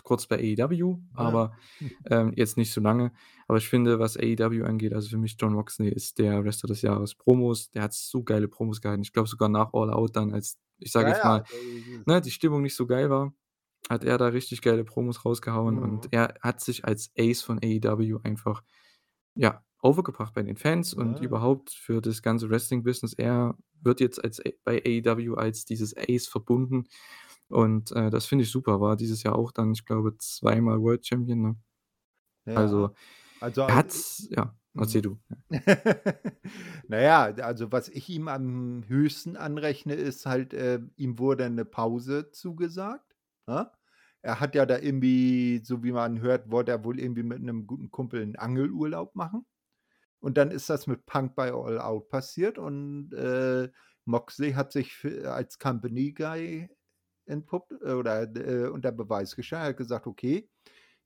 kurz 0.04 0.26
bei 0.26 0.36
AEW, 0.38 0.98
Ja. 1.18 1.38
aber, 1.38 1.52
ähm, 2.06 2.32
jetzt 2.36 2.56
nicht 2.56 2.72
so 2.72 2.80
lange. 2.80 3.12
Aber 3.48 3.58
ich 3.58 3.68
finde, 3.68 3.98
was 3.98 4.16
AEW 4.16 4.64
angeht 4.64 4.92
also, 4.94 5.08
für 5.10 5.18
mich 5.18 5.36
Jon 5.40 5.54
Moxley 5.54 5.88
ist 5.90 6.18
der 6.18 6.44
Wrestler 6.44 6.68
des 6.68 6.82
Jahres. 6.82 7.14
Promos, 7.14 7.70
der 7.70 7.82
hat 7.84 7.94
so 7.94 8.22
geile 8.24 8.48
Promos 8.48 8.80
gehalten. 8.80 9.02
Ich 9.02 9.12
glaube 9.12 9.28
sogar 9.28 9.48
nach 9.48 9.72
All 9.74 9.90
Out 9.92 10.16
dann, 10.16 10.32
als, 10.34 10.58
ich 10.78 10.92
sage 10.92 11.08
Ja, 11.08 11.10
jetzt 11.10 11.24
ja, 11.24 11.24
mal, 11.24 11.44
ne, 12.06 12.20
die 12.20 12.30
Stimmung 12.32 12.62
nicht 12.62 12.74
so 12.76 12.86
geil 12.86 13.10
war, 13.10 13.32
hat 13.90 14.04
er 14.04 14.18
da 14.18 14.28
richtig 14.28 14.62
geile 14.62 14.84
Promos 14.84 15.24
rausgehauen 15.24 15.78
und 15.78 16.06
Mhm. 16.06 16.12
er 16.12 16.34
hat 16.42 16.60
sich 16.60 16.84
als 16.84 17.12
Ace 17.18 17.42
von 17.42 17.58
AEW 17.62 18.20
einfach, 18.24 18.62
ja, 19.36 19.64
over 19.82 20.02
gebracht 20.04 20.34
bei 20.34 20.42
den 20.42 20.56
Fans 20.56 20.94
und 20.94 21.20
Ja. 21.20 21.22
überhaupt 21.22 21.70
für 21.72 22.00
das 22.02 22.22
ganze 22.22 22.50
Wrestling-Business. 22.50 23.14
Er 23.14 23.56
wird 23.82 24.00
jetzt 24.00 24.22
als 24.24 24.40
bei 24.64 24.82
AEW 24.84 25.34
als 25.36 25.64
dieses 25.66 25.96
Ace 25.96 26.28
verbunden 26.28 26.84
und, 27.48 27.92
äh, 27.92 28.10
das 28.10 28.26
finde 28.26 28.44
ich 28.44 28.50
super. 28.52 28.80
War 28.80 28.96
dieses 28.96 29.22
Jahr 29.24 29.36
auch 29.36 29.52
dann, 29.52 29.72
ich 29.72 29.84
glaube, 29.86 30.16
zweimal 30.18 30.80
World 30.82 31.06
Champion, 31.06 31.42
ne? 31.42 31.56
Ja. 32.46 32.54
Also, 32.54 32.94
Also, 33.40 33.62
er 33.66 33.76
hat's 33.76 34.28
ja, 34.30 34.56
mhm. 34.74 34.78
erzähl 34.78 35.02
du. 35.02 35.20
Ja. 35.30 35.36
Na 36.88 37.00
ja, 37.00 37.24
also, 37.44 37.72
was 37.72 37.88
ich 37.88 38.08
ihm 38.10 38.28
am 38.28 38.84
höchsten 38.88 39.36
anrechne, 39.36 39.94
ist 39.94 40.26
halt, 40.26 40.54
äh, 40.54 40.80
ihm 40.96 41.18
wurde 41.18 41.48
'ne 41.50 41.64
Pause 41.64 42.30
zugesagt, 42.32 43.12
ne? 43.46 43.70
Er 44.22 44.40
hat 44.40 44.55
ja 44.55 44.66
da 44.66 44.78
irgendwie, 44.78 45.61
so 45.64 45.83
wie 45.85 45.92
man 45.92 46.20
hört, 46.20 46.50
wollte 46.50 46.70
er 46.72 46.85
wohl 46.85 47.00
irgendwie 47.00 47.22
mit 47.24 47.42
'nem 47.42 47.66
guten 47.66 47.90
Kumpel 47.90 48.22
'n 48.22 48.37
Angelurlaub 48.37 49.14
machen. 49.16 49.46
Und 50.20 50.37
dann 50.38 50.50
ist 50.52 50.70
das 50.70 50.87
mit 50.88 51.07
Punk 51.07 51.35
bei 51.37 51.52
All 51.52 51.81
Out 51.81 52.09
passiert 52.11 52.59
und, 52.59 53.12
äh, 53.14 53.70
Moxley 54.07 54.52
hat 54.55 54.72
sich 54.72 55.05
als 55.26 55.59
Company 55.61 56.12
Guy 56.12 56.68
entpuppt 57.26 57.72
oder, 57.83 58.22
äh, 58.37 58.68
unter 58.68 58.92
Beweis 58.92 59.37
gestellt. 59.37 59.62
Er 59.64 59.68
hat 59.70 59.76
gesagt: 59.78 60.07
„Okay, 60.09 60.50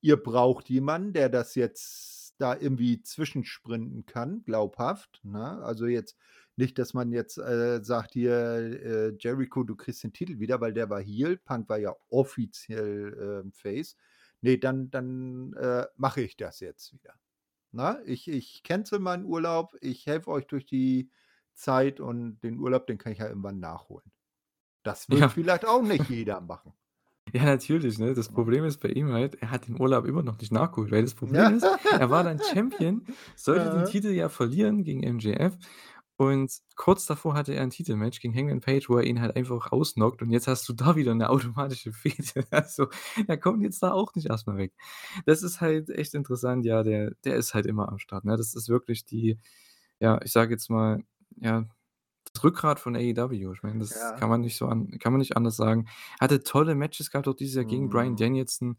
ihr 0.03 0.17
braucht 0.19 0.69
jemanden, 0.71 1.13
der 1.15 1.29
das 1.31 1.55
jetzt 1.57 2.35
da 2.39 2.57
irgendwie 2.57 3.03
zwischensprinten 3.03 4.07
kann, 4.07 4.43
glaubhaft“, 4.45 5.21
ne? 5.25 5.63
Also, 5.65 5.87
jetzt 5.87 6.17
nicht, 6.57 6.79
dass 6.79 6.95
man 6.95 7.13
jetzt, 7.13 7.39
äh, 7.39 7.83
sagt: 7.85 8.13
„Hier, 8.15 8.33
äh, 8.33 9.17
Jericho, 9.19 9.65
du 9.65 9.77
kriegst 9.77 10.03
den 10.05 10.13
Titel 10.13 10.39
wieder“, 10.41 10.61
weil 10.61 10.73
der 10.73 10.91
war 10.91 11.01
Heel. 11.03 11.37
Punk 11.39 11.69
war 11.69 11.79
ja 11.79 11.95
offiziell, 12.09 13.43
ähm, 13.45 13.53
Face. 13.53 13.97
Ne, 14.43 14.59
dann 14.59 14.91
dann, 14.91 15.53
äh, 15.55 15.87
mache 15.97 16.21
ich 16.23 16.37
das 16.37 16.61
jetzt 16.61 16.93
wieder, 16.93 17.15
ne? 17.73 18.03
Ich 18.07 18.29
ich 18.29 18.63
cancel 18.65 18.99
meinen 19.01 19.25
Urlaub. 19.27 19.77
Ich 19.83 20.07
helfe 20.07 20.31
euch 20.31 20.47
durch 20.47 20.67
die 20.67 21.11
Zeit 21.55 22.01
und 22.01 22.41
den 22.41 22.59
Urlaub, 22.61 22.87
den 22.87 22.99
kann 22.99 23.13
ich 23.13 23.19
ja 23.21 23.29
irgendwann 23.29 23.61
nachholen. 23.61 24.13
Das 24.85 25.11
wird 25.11 25.31
Ja. 25.31 25.33
vielleicht 25.33 25.67
auch 25.67 25.83
nicht 25.83 26.09
jeder 26.11 26.41
machen. 26.41 26.75
Ja, 27.33 27.45
natürlich, 27.45 27.99
ne? 27.99 28.15
Das? 28.15 28.29
Problem 28.29 28.65
ist 28.65 28.79
bei 28.79 28.89
ihm 28.89 29.13
halt, 29.13 29.35
er 29.43 29.51
hat 29.51 29.67
den 29.67 29.81
Urlaub 29.81 30.07
immer 30.07 30.23
noch 30.23 30.39
nicht 30.39 30.53
nachgeholt, 30.53 30.93
weil 30.93 31.03
das 31.03 31.15
Problem 31.17 31.51
ist, 31.51 31.69
er 31.97 32.09
war 32.09 32.23
dann 32.23 32.41
Champion, 32.41 33.05
sollte 33.35 33.69
den 33.69 33.85
Ja. 33.85 33.85
Titel 33.85 34.09
ja 34.11 34.29
verlieren 34.29 34.85
gegen 34.85 35.03
MJF 35.03 35.59
und 36.17 36.53
kurz 36.77 37.07
davor 37.07 37.35
hatte 37.35 37.55
er 37.55 37.63
'n 37.65 37.71
Titelmatch 37.71 38.21
gegen 38.21 38.35
Hangman 38.35 38.61
Page, 38.61 38.89
wo 38.89 38.97
er 38.99 39.05
ihn 39.05 39.21
halt 39.21 39.37
einfach 39.37 39.73
ausknockt 39.73 40.23
und 40.23 40.31
jetzt 40.31 40.49
hast 40.49 40.69
du 40.69 40.73
da 40.75 40.97
wieder 40.97 41.15
'ne 41.15 41.29
automatische 41.31 41.93
Fehde. 41.93 42.45
Also, 42.53 42.89
er 43.29 43.39
kommt 43.39 43.63
jetzt 43.63 43.83
da 43.83 43.93
auch 43.93 44.15
nicht 44.15 44.27
erst 44.29 44.47
mal 44.47 44.57
weg. 44.59 44.75
Das 45.27 45.43
ist 45.43 45.61
halt 45.61 45.91
echt 45.91 46.15
interessant. 46.15 46.65
Ja, 46.67 46.83
der 46.83 47.13
der 47.25 47.37
ist 47.37 47.55
halt 47.55 47.67
immer 47.67 47.89
am 47.91 47.99
Start, 47.99 48.25
ne? 48.25 48.37
Das 48.37 48.55
ist 48.55 48.69
wirklich 48.69 49.05
die 49.05 49.39
ja, 50.01 50.21
ich 50.25 50.33
sage 50.33 50.53
jetzt 50.55 50.71
mal, 50.71 51.03
ja, 51.37 51.67
das 52.35 52.45
Rückgrat 52.45 52.81
von 52.81 52.97
AEW. 52.97 53.53
Ich 53.55 53.63
meine, 53.65 53.81
das 53.81 54.15
Ja. 54.15 54.17
kann 54.17 54.29
man 54.31 54.41
nicht 54.43 54.57
so 54.59 54.67
an 54.69 54.99
kann 55.01 55.13
man 55.13 55.21
nicht 55.21 55.37
anders 55.39 55.57
sagen. 55.57 55.87
Hatte 56.21 56.43
tolle 56.45 56.75
Matches 56.77 57.11
gehabt, 57.13 57.29
auch 57.29 57.35
dieses 57.37 57.57
Jahr 57.57 57.65
gegen 57.67 57.91
Mhm. 57.91 58.17
Danielson. 58.17 58.77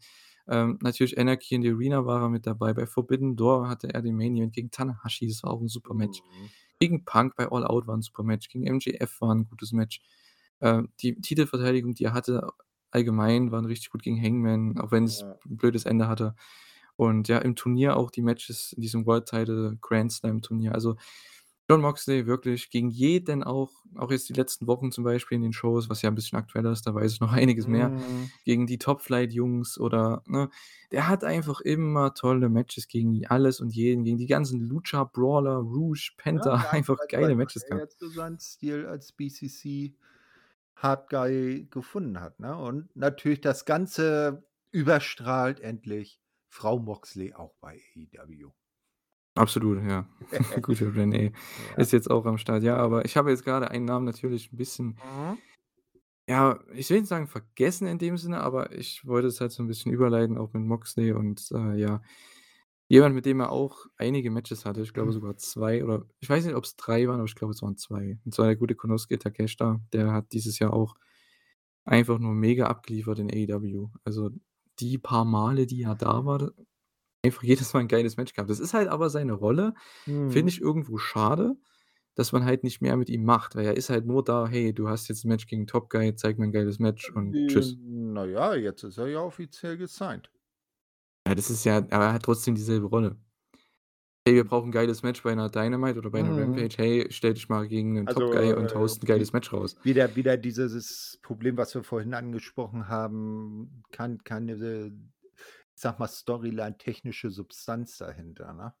Ähm, 0.48 0.78
natürlich 0.82 1.18
Anarchy 1.18 1.56
in 1.56 1.62
the 1.62 1.70
Arena 1.70 2.06
war 2.06 2.22
er 2.22 2.28
mit 2.30 2.46
dabei. 2.46 2.74
Bei 2.74 2.86
Forbidden 2.86 3.36
Door 3.36 3.68
hatte 3.70 3.92
er 3.94 4.02
den 4.02 4.16
Main 4.16 4.36
Event 4.36 4.54
gegen 4.54 4.70
Tanahashi, 4.72 5.28
das 5.28 5.42
war 5.44 5.50
auch 5.52 5.60
'n 5.62 5.68
super 5.68 5.94
Match. 5.94 6.22
Mhm. 6.30 6.52
Gegen 6.80 7.04
Punk 7.04 7.34
bei 7.36 7.48
All 7.50 7.64
Out 7.66 7.86
war 7.88 7.94
'n 7.96 8.02
super 8.02 8.22
Match, 8.22 8.48
gegen 8.48 8.64
MJF 8.64 9.20
war 9.20 9.32
'n 9.34 9.46
gutes 9.48 9.72
Match. 9.72 10.00
Ähm, 10.60 10.90
die 11.00 11.20
Titelverteidigung, 11.20 11.94
die 11.94 12.04
er 12.04 12.12
hatte 12.14 12.48
allgemein, 12.92 13.50
waren 13.52 13.64
richtig 13.66 13.90
gut 13.90 14.02
gegen 14.02 14.20
Hangman, 14.22 14.78
auch 14.80 14.92
wenn's 14.92 15.22
Ja. 15.22 15.38
'n 15.48 15.56
blödes 15.56 15.84
Ende 15.86 16.08
hatte. 16.08 16.34
Und 16.96 17.28
ja, 17.28 17.38
im 17.38 17.56
Turnier 17.56 17.96
auch 17.96 18.10
die 18.10 18.22
Matches 18.22 18.72
in 18.74 18.82
diesem 18.82 19.06
World 19.06 19.26
Title 19.26 19.76
Grand 19.80 20.12
Slam 20.12 20.40
Turnier. 20.42 20.72
Also, 20.74 20.96
Jon 21.70 21.80
Moxley 21.82 22.26
wirklich 22.26 22.70
gegen 22.70 22.88
jeden 22.90 23.42
auch 23.44 23.70
auch 23.96 24.10
jetzt 24.10 24.28
die 24.30 24.32
letzten 24.32 24.66
Wochen 24.66 24.90
zum 24.92 25.04
Beispiel 25.04 25.36
in 25.36 25.42
den 25.42 25.52
Shows, 25.52 25.90
was 25.90 26.00
ja 26.02 26.08
'n 26.10 26.14
bisschen 26.14 26.38
aktueller 26.38 26.72
ist, 26.72 26.86
da 26.86 26.94
weiß 26.94 27.12
ich 27.12 27.20
noch 27.20 27.32
einiges 27.32 27.66
mehr, 27.66 27.92
Mhm. 27.96 28.32
gegen 28.44 28.66
die 28.66 28.78
Top 28.78 29.02
Flight 29.02 29.32
Jungs 29.32 29.78
oder 29.78 30.22
ne? 30.26 30.48
Der 30.92 31.08
hat 31.08 31.24
einfach 31.24 31.60
immer 31.60 32.14
tolle 32.14 32.48
Matches 32.48 32.88
gegen 32.88 33.26
alles 33.26 33.60
und 33.60 33.74
jeden, 33.74 34.04
gegen 34.04 34.16
die 34.18 34.26
ganzen 34.26 34.60
Lucha 34.60 35.04
Brawler, 35.04 35.56
Rouge, 35.58 36.12
Ja, 36.30 36.40
Penta, 36.42 36.56
weil 36.72 36.72
einfach 36.72 37.06
weil 37.16 37.32
geile 37.32 37.34
Matches 37.36 37.66
gehabt. 37.66 37.84
jetzt 37.84 37.98
so 37.98 38.08
seinen 38.08 38.38
Stil 38.38 38.86
als 38.86 39.12
BCC 39.12 39.96
Hard 40.76 41.10
Guy 41.10 41.66
gefunden 41.70 42.20
hat, 42.20 42.40
ne? 42.40 42.56
Und 42.56 42.94
natürlich 42.96 43.40
das 43.40 43.64
Ganze 43.64 44.46
überstrahlt 44.72 45.60
endlich 45.60 46.20
Frau 46.48 46.78
Moxley 46.78 47.34
auch 47.34 47.54
bei 47.60 47.82
AEW. 47.96 48.52
Absolut, 49.38 49.82
ja. 49.84 50.06
Gute 50.62 50.94
Renee 50.94 51.32
Ja. 51.56 51.76
ist 51.76 51.92
jetzt 51.92 52.10
auch 52.10 52.26
am 52.26 52.38
Start. 52.38 52.62
Ja, 52.62 52.76
aber 52.76 53.04
ich 53.04 53.16
habe 53.16 53.30
jetzt 53.30 53.44
grade 53.44 53.70
einen 53.70 53.84
Namen 53.84 54.04
natürlich 54.04 54.50
'n 54.52 54.56
bisschen 54.56 54.98
Mhm. 55.04 55.38
ja, 56.28 56.60
ich 56.74 56.90
will 56.90 56.98
nicht 57.00 57.08
sagen 57.08 57.26
vergessen 57.26 57.86
in 57.88 57.96
dem 57.98 58.18
Sinne, 58.18 58.40
aber 58.42 58.72
ich 58.72 59.06
wollte 59.06 59.28
es 59.28 59.40
halt 59.40 59.50
so 59.50 59.62
'n 59.62 59.66
bisschen 59.66 59.92
überleiten, 59.92 60.36
auch 60.36 60.52
mit 60.52 60.62
Moxley 60.62 61.12
und, 61.12 61.50
äh, 61.52 61.74
ja, 61.80 62.02
jemand, 62.88 63.14
mit 63.14 63.26
dem 63.26 63.40
er 63.40 63.52
auch 63.52 63.86
einige 63.98 64.30
Matches 64.30 64.64
hatte, 64.66 64.82
ich 64.82 64.94
glaube 64.94 65.12
sogar 65.12 65.36
2 65.38 65.84
oder 65.84 66.06
ich 66.20 66.28
weiß 66.30 66.44
nicht, 66.46 66.56
ob's 66.56 66.76
3 66.76 67.08
waren, 67.08 67.16
aber 67.20 67.26
ich 67.26 67.34
glaube, 67.36 67.52
es 67.54 67.62
waren 67.62 67.76
2. 67.78 68.18
Und 68.26 68.34
zwar 68.34 68.46
der 68.46 68.56
gute 68.56 68.74
Konosuke 68.76 69.18
Takeshita, 69.18 69.80
der 69.94 70.12
hat 70.12 70.32
dieses 70.32 70.58
Jahr 70.60 70.72
auch 70.74 70.96
einfach 71.86 72.18
nur 72.20 72.34
mega 72.34 72.66
abgeliefert 72.68 73.18
in 73.20 73.30
AEW. 73.32 73.90
Also, 74.04 74.30
die 74.80 74.98
paar 74.98 75.24
Male, 75.26 75.66
die 75.66 75.82
er 75.84 75.94
da 75.96 76.24
war, 76.26 76.52
einfach 77.24 77.42
jedes 77.44 77.74
Mal 77.74 77.80
'n 77.82 77.88
geiles 77.88 78.16
Match 78.18 78.34
gehabt. 78.34 78.50
Das 78.50 78.60
ist 78.60 78.74
halt 78.74 78.88
aber 78.88 79.10
seine 79.10 79.34
Rolle, 79.34 79.74
finde 80.26 80.50
Mhm. 80.50 80.52
ich 80.52 80.60
irgendwo 80.60 80.98
schade, 80.98 81.56
dass 82.16 82.32
man 82.32 82.44
halt 82.46 82.64
nicht 82.64 82.80
mehr 82.82 82.96
mit 82.98 83.10
ihm 83.10 83.24
macht, 83.24 83.56
weil 83.56 83.66
er 83.66 83.76
ist 83.78 83.90
halt 83.90 84.06
nur 84.06 84.24
da: 84.24 84.46
„Hey, 84.48 84.74
du 84.74 84.88
hast 84.88 85.08
jetzt 85.08 85.24
'n 85.26 85.28
Match 85.30 85.46
gegen 85.48 85.66
Top 85.68 85.90
Guy, 85.90 86.14
zeig 86.16 86.38
mir 86.38 86.46
'n 86.46 86.52
geiles 86.52 86.78
Match 86.80 87.10
und 87.10 87.38
tschüss.“ 87.48 87.76
Na 87.80 88.24
ja, 88.26 88.54
jetzt 88.54 88.82
ist 88.84 88.98
er 88.98 89.08
ja 89.08 89.20
offiziell 89.20 89.76
gesigned. 89.76 90.30
Ja, 91.26 91.34
das 91.34 91.50
ist 91.50 91.64
ja 91.64 91.78
aber 91.78 92.04
er 92.06 92.12
hat 92.14 92.22
trotzdem 92.24 92.54
dieselbe 92.54 92.86
Rolle. 92.86 93.18
„Hey, 94.26 94.34
wir 94.34 94.44
brauchen 94.44 94.68
'n 94.68 94.72
geiles 94.72 95.02
Match 95.02 95.22
bei 95.22 95.34
'ner 95.34 95.48
Dynamite 95.48 95.98
oder 95.98 96.10
bei 96.10 96.22
'ner 96.22 96.36
Mhm. 96.36 96.36
Rampage. 96.36 96.76
Hey, 96.76 97.06
stell 97.10 97.34
dich 97.34 97.48
mal 97.48 97.66
gegen 97.68 97.94
'nen 97.94 98.08
Top 98.08 98.30
Also, 98.30 98.30
Guy 98.30 98.52
und 98.52 98.74
äh, 98.74 98.74
haust 98.74 99.02
'n 99.02 99.06
wie 99.06 99.06
geiles 99.06 99.32
Match 99.32 99.52
raus.“ 99.52 99.74
wieder 99.82 100.16
wieder 100.16 100.36
dieses 100.36 101.18
Problem, 101.22 101.56
was 101.56 101.74
wir 101.74 101.84
vorhin 101.84 102.14
angesprochen 102.14 102.88
haben, 102.88 103.82
kein 103.92 104.22
keine, 104.24 104.92
ich 105.78 105.82
sage 105.82 106.00
mal, 106.00 106.08
Storyline-technische 106.08 107.30
Substanz 107.30 107.98
dahinter, 107.98 108.52
ne? 108.52 108.74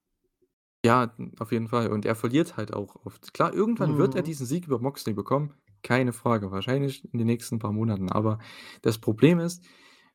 Ja, 0.84 1.12
auf 1.40 1.50
jeden 1.52 1.68
Fall. 1.68 1.88
Und 1.90 2.04
er 2.06 2.14
verliert 2.14 2.56
halt 2.56 2.72
auch 2.72 2.96
oft. 3.04 3.34
Klar, 3.34 3.52
irgendwann 3.52 3.96
wird 3.96 4.14
er 4.14 4.22
Mhm. 4.22 4.22
diesen 4.22 4.46
Sieg 4.46 4.66
über 4.66 4.78
Moxley 4.78 5.12
bekommen, 5.12 5.54
keine 5.82 6.12
Frage, 6.12 6.50
wahrscheinlich 6.52 7.04
in 7.12 7.18
den 7.18 7.26
nächsten 7.26 7.58
paar 7.58 7.72
Monaten. 7.72 8.10
Aber 8.12 8.38
das 8.82 8.98
Problem 8.98 9.40
ist, 9.40 9.64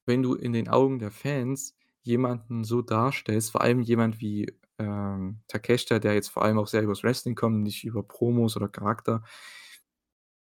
wenn 0.06 0.24
du 0.24 0.36
in 0.36 0.54
den 0.54 0.70
Augen 0.70 1.00
der 1.00 1.12
Fans 1.12 1.76
jemanden 2.02 2.64
so 2.64 2.82
darstellst, 2.82 3.52
vor 3.52 3.62
allem 3.62 3.82
jemand 3.82 4.22
wie, 4.22 4.48
ähm, 4.80 5.42
Takeshita, 5.48 6.00
der 6.00 6.14
jetzt 6.14 6.30
vor 6.30 6.44
allem 6.44 6.58
auch 6.58 6.68
sehr 6.68 6.82
übers 6.84 7.04
Wrestling 7.04 7.36
kommt, 7.36 7.62
nicht 7.64 7.84
über 7.84 8.04
Promos 8.04 8.56
oder 8.56 8.70
Charakter 8.70 9.24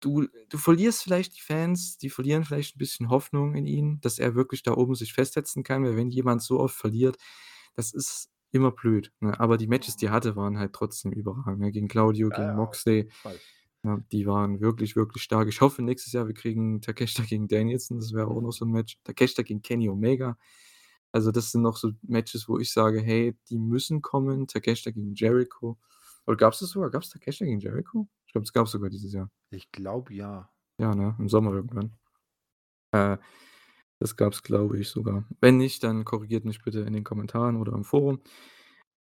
du 0.04 0.28
du 0.50 0.58
verlierst 0.58 1.02
vielleicht 1.04 1.36
die 1.36 1.40
Fans, 1.42 1.98
die 1.98 2.10
verlieren 2.10 2.44
vielleicht 2.44 2.76
'n 2.76 2.78
bisschen 2.78 3.10
Hoffnung 3.10 3.54
in 3.56 3.66
ihn, 3.66 4.00
dass 4.02 4.18
er 4.18 4.34
wirklich 4.36 4.62
da 4.62 4.74
oben 4.76 4.94
sich 4.96 5.12
festsetzen 5.14 5.62
kann, 5.64 5.84
weil 5.84 5.96
wenn 5.96 6.10
jemand 6.10 6.42
so 6.42 6.60
oft 6.60 6.76
verliert, 6.76 7.18
das 7.76 7.92
ist 7.94 8.30
immer 8.52 8.70
blöd, 8.72 9.12
ne? 9.20 9.38
Aber 9.40 9.56
die 9.58 9.66
Matches, 9.68 9.96
die 9.96 10.06
er 10.06 10.12
hatte, 10.12 10.36
waren 10.36 10.58
halt 10.58 10.72
trotzdem 10.74 11.12
überragend, 11.12 11.60
ne? 11.60 11.72
Gegen 11.72 11.88
Claudio, 11.88 12.30
Ja, 12.30 12.36
gegen 12.38 12.54
ja, 12.54 12.54
Moxley, 12.54 13.10
ja, 13.84 13.98
die 14.12 14.26
waren 14.26 14.60
wirklich, 14.60 14.96
wirklich 14.96 15.22
stark. 15.24 15.48
Ich 15.48 15.60
hoffe, 15.60 15.82
nächstes 15.82 16.12
Jahr, 16.14 16.26
wir 16.28 16.34
kriegen 16.34 16.80
Takeshita 16.82 17.24
gegen 17.24 17.48
Danielson, 17.48 17.98
das 18.00 18.12
wäre 18.14 18.28
auch 18.28 18.40
noch 18.42 18.52
so 18.52 18.64
'n 18.66 18.70
Match. 18.72 18.98
Takeshita 19.04 19.42
gegen 19.42 19.62
Kenny 19.62 19.88
Omega. 19.90 20.38
Also, 21.12 21.30
das 21.32 21.52
sind 21.52 21.62
noch 21.62 21.76
so 21.76 21.92
Matches, 22.02 22.48
wo 22.48 22.58
ich 22.58 22.72
sage: 22.72 23.00
„Hey, 23.02 23.36
die 23.50 23.58
müssen 23.58 24.02
kommen.“ 24.02 24.48
Takeshita 24.48 24.90
gegen 24.92 25.14
Jericho. 25.14 25.78
Oder 26.26 26.36
gab's 26.36 26.60
das 26.60 26.70
sogar? 26.70 26.90
Gab's 26.90 27.10
Takeshita 27.10 27.44
gegen 27.46 27.60
Jericho? 27.60 28.08
Glaube, 28.35 28.44
das 28.44 28.53
gab's 28.53 28.73
sogar 28.73 28.90
dieses 28.90 29.12
Jahr. 29.12 29.31
Ich 29.51 29.70
glaube, 29.73 30.12
ja. 30.12 30.51
Ja, 30.79 30.94
ne, 30.94 31.14
im 31.18 31.29
Sommer 31.29 31.53
irgendwann. 31.53 31.97
Äh, 32.92 33.16
das 34.01 34.16
gab's, 34.16 34.42
glaube 34.42 34.79
ich, 34.79 34.88
sogar. 34.88 35.25
Wenn 35.40 35.57
nicht, 35.57 35.85
dann 35.85 36.05
korrigiert 36.05 36.44
mich 36.44 36.62
bitte 36.62 36.81
in 36.81 36.92
den 36.92 37.05
Kommentaren 37.05 37.57
oder 37.57 37.73
im 37.73 37.85
Forum. 37.85 38.20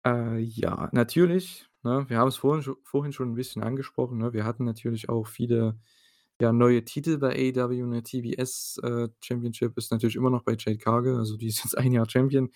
Äh, 0.05 0.39
ja, 0.39 0.89
natürlich, 0.91 1.67
ne, 1.81 2.05
wir 2.09 2.19
haben's 2.19 2.37
vorhin 2.37 2.61
scho 2.61 2.77
vorhin 2.83 3.13
schon 3.13 3.31
'n 3.31 3.35
bisschen 3.35 3.63
angesprochen, 3.63 4.19
ne? 4.19 4.33
Wir 4.33 4.45
hatten 4.45 4.65
natürlich 4.65 5.09
auch 5.09 5.27
viele, 5.27 5.79
ja, 6.41 6.53
neue 6.53 6.85
Titel 6.85 7.17
bei 7.17 7.31
AEW, 7.35 7.87
ne? 7.87 8.03
TBS, 8.03 8.79
äh, 8.83 9.09
Championship 9.23 9.77
ist 9.77 9.91
natürlich 9.91 10.15
immer 10.15 10.29
noch 10.29 10.43
bei 10.43 10.55
Jade 10.59 10.77
Cargill, 10.77 11.17
also 11.17 11.37
die 11.37 11.47
ist 11.47 11.63
jetzt 11.63 11.77
1 11.77 11.93
Jahr 11.93 12.09
Champion. 12.09 12.49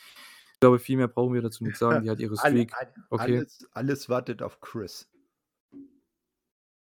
Ich 0.54 0.60
glaube, 0.60 0.80
viel 0.80 0.98
mehr 0.98 1.08
brauchen 1.08 1.34
wir 1.34 1.42
dazu 1.42 1.64
nicht 1.64 1.78
sagen. 1.78 2.04
Die 2.04 2.10
hat 2.10 2.20
ihre 2.20 2.36
Streak 2.38 2.74
okay. 3.10 3.40
alles 3.40 3.68
alles 3.74 4.10
wartet 4.10 4.42
auf 4.44 4.60
Chris. 4.62 5.10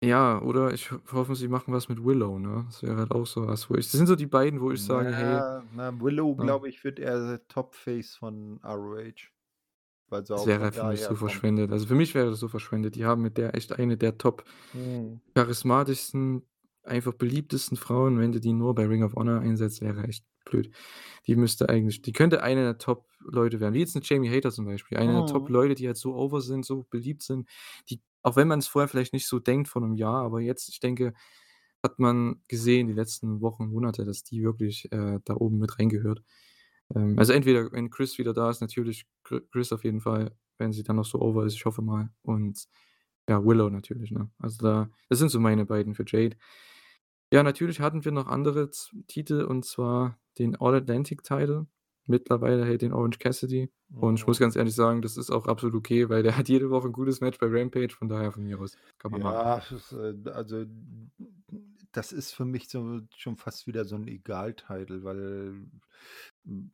Ja, 0.06 0.41
oder 0.41 0.74
ich 0.74 0.91
ho 0.91 1.00
hoffe, 1.12 1.36
sie 1.36 1.48
machen 1.48 1.74
was 1.74 1.88
mit 1.89 2.04
Willow, 2.04 2.38
ne? 2.38 2.65
Das 2.68 2.84
wäre 2.84 2.98
halt 2.98 3.12
auch 3.12 3.26
so 3.26 3.48
was, 3.48 3.70
wo 3.70 3.76
ich 3.76 3.86
das 3.86 3.94
sind 3.94 4.08
so 4.08 4.15
die 4.15 4.26
beiden, 4.28 4.60
wo 4.62 4.72
ich 4.72 4.84
sage: 4.84 5.13
„Hey“ 5.15 5.48
Na, 5.48 5.63
na, 5.72 5.91
Willow, 6.00 6.36
ne? 6.38 6.39
glaube 6.39 6.70
ich, 6.70 6.84
wird 6.84 7.00
eher 7.00 7.48
Top-Face 7.48 8.15
von 8.15 8.60
ROH, 8.63 9.32
weil 10.10 10.26
sie 10.26 10.36
Das 10.36 10.46
wäre 10.46 10.62
halt 10.62 10.76
für 10.76 10.86
mich 10.86 11.04
so 11.04 11.15
kommt. 11.15 11.15
verschwendet. 11.15 11.72
Also, 11.72 11.88
für 11.88 11.96
mich 11.96 12.13
wäre 12.15 12.30
das 12.30 12.39
so 12.39 12.48
verschwendet. 12.48 12.96
Die 12.96 13.06
haben 13.06 13.22
mit 13.22 13.38
der 13.38 13.56
echt 13.56 13.72
eine 13.74 13.98
der 13.98 14.18
top 14.18 14.44
Mhm. 14.74 15.22
charismatischsten, 15.36 16.44
einfach 16.84 17.13
beliebtesten 17.13 17.78
Frauen. 17.78 18.20
Wenn 18.20 18.32
du 18.34 18.39
die 18.41 18.54
nur 18.54 18.76
bei 18.76 18.86
Ring 18.88 19.04
of 19.04 19.15
Honor 19.15 19.41
einsetzt, 19.41 19.82
wäre 19.82 20.04
echt 20.06 20.26
blöd. 20.46 20.72
Die 21.28 21.36
müsste 21.36 21.70
eigentlich 21.70 22.02
die 22.04 22.13
könnte 22.13 22.44
eine 22.44 22.63
der 22.63 22.78
Top-Leute 22.80 23.60
werden, 23.62 23.74
wie 23.76 23.80
jetzt 23.80 23.96
'ne 23.96 24.02
Jamie 24.04 24.30
Hayter 24.30 24.52
zum 24.52 24.65
Beispiel. 24.65 24.98
Eine 25.00 25.13
der 25.15 25.26
Mhm. 25.26 25.26
Top-Leute, 25.26 25.76
die 25.76 25.88
halt 25.88 25.98
so 25.98 26.15
over 26.15 26.41
sind, 26.41 26.65
so 26.65 26.86
beliebt 26.89 27.24
sind, 27.24 27.50
die 27.89 28.02
auch 28.26 28.38
wenn 28.38 28.50
man's 28.50 28.68
vorher 28.68 28.90
vielleicht 28.90 29.14
nicht 29.14 29.28
so 29.28 29.40
denkt 29.40 29.70
vor 29.70 29.82
'nem 29.84 29.96
Jahr, 29.96 30.24
aber 30.26 30.42
jetzt, 30.42 30.70
ich 30.70 30.82
denke, 30.82 31.14
hat 31.84 32.00
man 32.00 32.42
gesehen 32.50 32.88
die 32.88 32.94
letzten 32.94 33.42
Wochen, 33.42 33.68
Monate, 33.70 34.06
dass 34.06 34.24
die 34.24 34.44
wirklich, 34.44 34.92
äh, 34.94 35.20
da 35.26 35.36
oben 35.36 35.60
mit 35.60 35.80
reingehört. 35.80 36.24
Ähm, 36.96 37.18
also, 37.20 37.34
entweder 37.34 37.72
wenn 37.74 37.90
Chris 37.92 38.18
wieder 38.20 38.34
da 38.34 38.50
ist, 38.52 38.62
natürlich 38.62 39.06
Chr 39.26 39.42
Chris 39.52 39.74
auf 39.74 39.84
jeden 39.86 40.02
Fall, 40.02 40.36
wenn 40.60 40.74
sie 40.74 40.84
dann 40.84 40.98
noch 40.98 41.06
so 41.06 41.22
over 41.22 41.46
ist, 41.46 41.56
ich 41.56 41.66
hoffe 41.66 41.82
mal. 41.84 42.12
Und 42.24 42.66
ja, 43.30 43.44
Willow 43.46 43.70
natürlich, 43.72 44.12
ne? 44.12 44.30
Also, 44.40 44.60
da 44.66 44.90
das 45.10 45.20
sind 45.20 45.30
so 45.32 45.40
meine 45.42 45.66
beiden 45.66 45.96
für 45.96 46.06
Jade. 46.08 46.38
Ja, 47.34 47.44
natürlich 47.44 47.80
hatten 47.82 48.06
wir 48.06 48.12
noch 48.14 48.28
andere 48.28 48.70
Titel 49.08 49.44
und 49.44 49.66
zwar 49.66 50.20
den 50.40 50.56
All 50.58 50.76
Atlantic 50.76 51.24
Title. 51.24 51.68
Mittlerweile 52.08 52.65
hält 52.65 52.82
den 52.82 52.94
Orange 52.94 53.20
Cassidy 53.20 53.72
und 54.00 54.20
ich 54.20 54.28
muss 54.28 54.38
Mhm. 54.38 54.41
ganz 54.41 54.56
ehrlich 54.56 54.76
sagen, 54.76 55.02
das 55.02 55.18
ist 55.18 55.32
auch 55.32 55.48
absolut 55.48 55.76
okay, 55.76 56.10
weil 56.10 56.24
der 56.24 56.38
hat 56.38 56.50
jede 56.50 56.70
Woche 56.70 56.88
'n 56.88 56.94
gutes 56.94 57.22
Match 57.22 57.39
bei 57.39 57.48
Rampage, 57.50 57.96
von 57.96 58.10
daher 58.10 58.32
von 58.32 58.44
mir 58.44 58.60
aus, 58.60 58.78
kann 59.00 59.12
man 59.12 59.22
machen. 59.22 59.41
Ja, 59.41 59.62
das, 59.62 59.91
äh 59.91 60.15
also, 60.32 60.65
das 61.91 62.12
ist 62.12 62.32
für 62.34 62.46
mich 62.46 62.70
so 62.70 63.02
schon 63.15 63.38
fast 63.38 63.68
wieder 63.68 63.86
so 63.86 63.96
'n 63.96 64.08
Egal-Title, 64.08 65.04
weil 65.04 65.65
hm, 66.46 66.72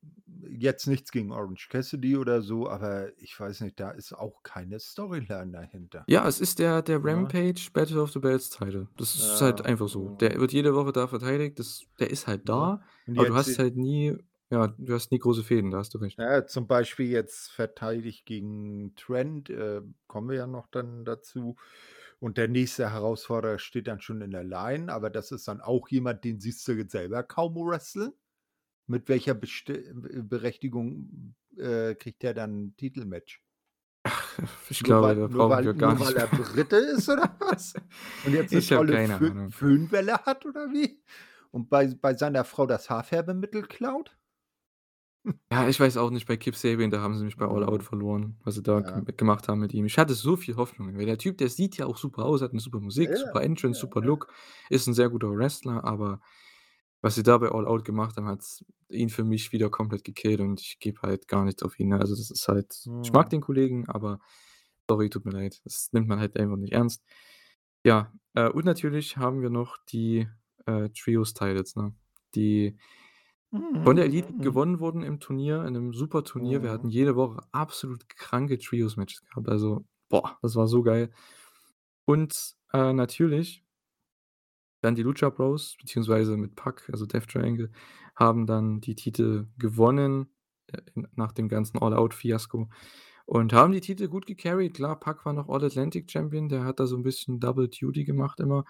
jetzt 0.50 0.88
nichts 0.88 1.12
gegen 1.12 1.32
Orange 1.32 1.70
Cassidy 1.70 2.18
oder 2.18 2.42
so, 2.42 2.70
aber 2.70 3.18
ich 3.20 3.40
weiß 3.40 3.62
nicht, 3.62 3.80
da 3.80 3.92
ist 3.92 4.14
auch 4.14 4.44
keine 4.44 4.80
Storyline 4.80 5.52
dahinter. 5.52 6.08
Ja, 6.08 6.28
es 6.28 6.40
ist 6.42 6.60
der 6.60 6.82
der? 6.82 7.00
Rampage 7.04 7.70
Battle 7.74 8.02
of 8.02 8.12
the 8.12 8.20
Belts 8.20 8.50
Title. 8.50 8.88
Das 8.98 9.16
ist 9.16 9.40
halt 9.40 9.64
Ja, 9.64 9.66
einfach 9.66 9.88
so. 9.88 10.10
Der 10.20 10.40
wird 10.40 10.52
jede 10.52 10.74
Woche 10.76 10.92
da 10.92 11.08
verteidigt. 11.08 11.60
Das 11.60 11.84
der 12.00 12.10
ist 12.10 12.28
halt 12.28 12.50
da, 12.50 12.82
aber 13.14 13.26
du 13.28 13.36
hast 13.36 13.58
halt 13.60 13.76
nie 13.78 14.18
ja, 14.52 14.68
du 14.68 14.94
hast 14.94 15.12
nie 15.12 15.20
große 15.20 15.44
Fehden, 15.44 15.72
da 15.72 15.80
hast 15.80 15.94
du 15.94 15.98
recht. 16.00 16.20
Ja, 16.20 16.46
zum 16.46 16.68
Beispiel 16.68 17.08
jetzt 17.08 17.52
verteidigt 17.52 18.26
gegen 18.26 18.96
Trent, 18.96 19.50
äh, 19.50 19.82
kommen 20.08 20.30
wir 20.30 20.36
ja 20.38 20.48
noch 20.48 20.68
dann 20.68 21.06
dazu. 21.06 21.56
Und 22.20 22.38
der 22.38 22.48
nächste 22.48 22.92
Herausforderer 22.92 23.58
steht 23.60 23.88
dann 23.88 24.02
schon 24.02 24.22
in 24.22 24.32
der 24.32 24.44
Line, 24.44 24.92
aber 24.94 25.10
das 25.10 25.32
ist 25.32 25.48
dann 25.48 25.62
auch 25.62 25.88
jemand, 25.90 26.24
den 26.24 26.40
siehst 26.40 26.68
du 26.68 26.74
jetzt 26.74 26.92
selber 26.92 27.24
kaum 27.24 27.56
wrestlen. 27.56 28.14
Mit 28.88 29.10
welcher 29.10 29.36
Besti 29.36 29.74
äh, 29.74 29.94
Berechtigung, 30.24 31.36
äh, 31.58 31.96
kriegt 31.96 32.24
der 32.24 32.34
dann 32.36 32.52
'n 32.74 32.78
Titelmatch? 32.78 33.42
Ich 34.70 34.84
Nur 34.84 35.00
glaube, 35.00 35.16
weil 35.16 35.16
da 35.16 35.28
nur 35.28 35.48
weil 35.50 35.64
wir 35.64 35.74
gar 35.74 35.96
nur 35.96 36.00
nicht 36.00 36.16
weil 36.16 36.18
er 36.18 36.28
Brite 36.28 36.76
ist 36.78 37.08
oder 37.10 37.36
was? 37.40 37.74
Und 38.22 38.34
jetzt 38.34 38.54
'ne 38.54 38.66
Ich 38.66 38.70
tolle 38.70 38.98
keine 38.98 39.16
Föh 39.16 39.32
Ahnung. 39.32 39.54
Föhnwelle 39.54 40.18
hat 40.26 40.46
oder 40.46 40.72
wie? 40.72 41.04
Und 41.52 41.70
bei 41.70 41.88
bei 41.94 42.14
seiner 42.16 42.44
Frau 42.46 42.66
das 42.66 42.90
Haarfärbemittel 42.90 43.64
klaut? 43.64 44.18
Ja, 45.52 45.68
ich 45.68 45.78
weiß 45.80 45.98
auch 45.98 46.12
nicht, 46.12 46.28
bei 46.28 46.38
Kip 46.38 46.56
Sabian, 46.56 46.92
da 46.92 47.02
haben 47.02 47.18
sie 47.18 47.26
mich 47.26 47.36
bei 47.36 47.46
All 47.46 47.66
Out 47.66 47.84
verloren, 47.84 48.38
was 48.44 48.56
sie 48.56 48.64
da 48.64 48.80
Ja. 48.80 48.82
gem 48.82 49.06
gemacht 49.18 49.50
haben 49.50 49.60
mit 49.60 49.74
ihm. 49.74 49.86
Ich 49.86 49.98
hatte 49.98 50.14
so 50.14 50.38
viel 50.38 50.56
Hoffnung, 50.56 50.96
weil 50.98 51.06
der 51.06 51.18
Typ, 51.18 51.38
der 51.38 51.50
sieht 51.50 51.76
ja 51.78 51.86
auch 51.88 51.98
super 51.98 52.24
aus, 52.24 52.42
hat 52.42 52.54
'ne 52.54 52.60
super 52.62 52.80
Musik, 52.80 53.18
Ja, 53.18 53.18
super 53.18 53.42
Entrance, 53.44 53.78
ja, 53.78 53.82
super 53.82 54.02
ja. 54.02 54.02
Look, 54.02 54.28
ist 54.70 54.88
'n 54.88 54.94
sehr 54.94 55.10
guter 55.10 55.30
Wrestler, 55.36 55.84
aber 55.84 56.22
was 57.02 57.16
sie 57.16 57.24
da 57.24 57.38
bei 57.38 57.50
All 57.50 57.68
Out 57.68 57.84
gemacht 57.86 58.16
haben, 58.18 58.28
hat's 58.28 58.64
ihn 58.90 59.10
für 59.10 59.24
mich 59.26 59.52
wieder 59.52 59.70
komplett 59.70 60.04
gekillt 60.06 60.40
und 60.40 60.62
ich 60.62 60.80
gebe 60.80 61.02
halt 61.02 61.28
gar 61.28 61.44
nichts 61.46 61.64
auf 61.64 61.78
ihn, 61.80 61.90
ne? 61.90 62.00
Also, 62.00 62.16
das 62.16 62.32
ist 62.32 62.48
halt 62.48 62.74
ich 63.04 63.12
mag 63.14 63.30
Mhm. 63.30 63.32
den 63.32 63.42
Kollegen, 63.42 63.90
aber 63.90 64.20
sorry, 64.90 65.10
tut 65.10 65.26
mir 65.26 65.32
leid. 65.32 65.60
Das 65.66 65.90
nimmt 65.94 66.08
man 66.08 66.20
halt 66.20 66.38
einfach 66.40 66.58
nicht 66.58 66.72
ernst. 66.74 67.04
Ja, 67.86 68.14
äh, 68.36 68.50
und 68.50 68.66
natürlich 68.66 69.18
haben 69.18 69.42
wir 69.42 69.50
noch 69.50 69.78
die, 69.92 70.28
äh, 70.68 70.90
Trios-Titles, 70.92 71.76
ne, 71.78 71.94
die 72.36 72.78
von 73.84 73.96
Mhm, 73.96 73.98
der 73.98 74.06
Elite 74.06 74.34
mhm. 74.38 74.42
gewonnen 74.42 74.80
wurden 74.80 75.04
im 75.04 75.20
Turnier 75.20 75.66
in 75.66 75.74
'nem 75.74 75.94
super 75.94 76.24
Turnier. 76.24 76.62
Wir 76.64 76.72
hatten 76.72 76.88
Mhm. 76.88 76.92
jede 76.92 77.16
Woche 77.16 77.42
absolut 77.52 78.10
kranke 78.10 78.58
Trios-Matches 78.60 79.24
gehabt. 79.26 79.50
Also, 79.50 79.86
boah, 80.10 80.38
das 80.42 80.56
war 80.56 80.68
so 80.68 80.84
geil. 80.84 81.12
Und, 82.06 82.56
äh, 82.74 82.94
natürlich 82.94 83.64
dann 84.84 84.96
die 84.96 85.04
Lucha 85.04 85.30
Bros, 85.30 85.78
beziehungsweise 85.80 86.38
mit 86.38 86.56
Pac, 86.56 86.90
also 86.92 87.06
Death 87.06 87.28
Triangle, 87.28 87.70
haben 88.16 88.48
dann 88.48 88.82
die 88.82 88.96
Titel 88.96 89.48
gewonnen, 89.58 90.34
äh, 90.68 90.80
nach 91.16 91.32
dem 91.34 91.50
ganzen 91.50 91.78
All-Out-Fiasko 91.80 92.68
und 93.26 93.54
haben 93.54 93.74
die 93.74 93.82
Titel 93.82 94.08
gut 94.08 94.26
gecarried. 94.26 94.74
Klar, 94.76 95.00
Pac 95.00 95.24
war 95.26 95.34
noch 95.34 95.50
All 95.50 95.64
Atlantic 95.64 96.10
Champion, 96.12 96.50
der 96.50 96.64
hat 96.66 96.80
da 96.80 96.88
so 96.88 96.96
'n 96.98 97.04
bisschen 97.04 97.40
Double 97.40 97.70
Duty 97.70 98.06
gemacht 98.06 98.40
immer. 98.40 98.66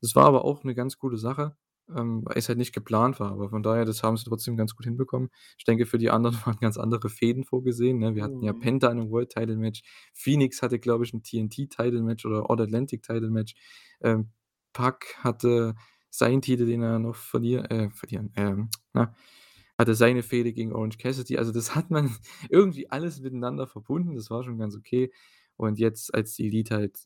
Das 0.00 0.14
war 0.14 0.26
aber 0.26 0.44
auch 0.44 0.62
'ne 0.64 0.74
ganz 0.76 0.98
coole 0.98 1.18
Sache, 1.18 1.56
ähm, 1.96 2.22
weil's 2.24 2.48
halt 2.48 2.58
nicht 2.58 2.72
geplant 2.74 3.20
war, 3.20 3.32
aber 3.32 3.48
von 3.50 3.62
daher, 3.62 3.84
das 3.84 4.02
haben 4.02 4.16
sie 4.16 4.24
trotzdem 4.24 4.56
ganz 4.56 4.74
gut 4.76 4.84
hinbekommen. 4.86 5.30
Ich 5.58 5.64
denke, 5.64 5.86
für 5.86 5.98
die 5.98 6.10
anderen 6.10 6.36
waren 6.46 6.58
ganz 6.60 6.76
andere 6.78 7.08
Fehden 7.10 7.44
vorgesehen, 7.44 7.98
ne? 7.98 8.14
Wir 8.14 8.22
hatten 8.24 8.44
ja 8.44 8.52
Mhm. 8.52 8.58
Penta 8.58 8.90
in 8.90 8.98
'nem 8.98 9.10
World 9.10 9.30
Title 9.30 9.56
Match. 9.56 9.82
Phoenix 10.14 10.62
hatte, 10.62 10.78
glaube 10.78 11.04
ich, 11.04 11.12
'n 11.14 11.22
TNT 11.22 11.66
Title 11.68 12.02
Match 12.02 12.24
oder 12.26 12.50
All 12.50 12.60
Atlantic 12.60 13.02
Title 13.02 13.30
Match. 13.30 13.54
Ähm, 14.02 14.30
Pac 14.72 15.16
hatte 15.24 15.74
seinen 16.10 16.42
Titel, 16.42 16.66
den 16.66 16.82
er 16.82 16.98
noch 16.98 17.16
verlier 17.16 17.70
äh, 17.70 17.90
verlieren, 17.90 18.32
ähm, 18.36 18.70
na, 18.92 19.14
hatte 19.78 19.94
seine 19.94 20.22
Fehde 20.22 20.52
gegen 20.52 20.72
Orange 20.72 20.98
Cassidy. 20.98 21.38
Also, 21.38 21.52
das 21.52 21.74
hat 21.76 21.90
man 21.90 22.10
irgendwie 22.50 22.90
alles 22.90 23.20
miteinander 23.20 23.66
verbunden. 23.66 24.14
Das 24.16 24.30
war 24.30 24.44
schon 24.44 24.58
ganz 24.58 24.76
okay. 24.76 25.12
Und 25.56 25.78
jetzt, 25.78 26.14
als 26.14 26.34
die 26.34 26.46
Elite 26.46 26.74
halt 26.76 26.98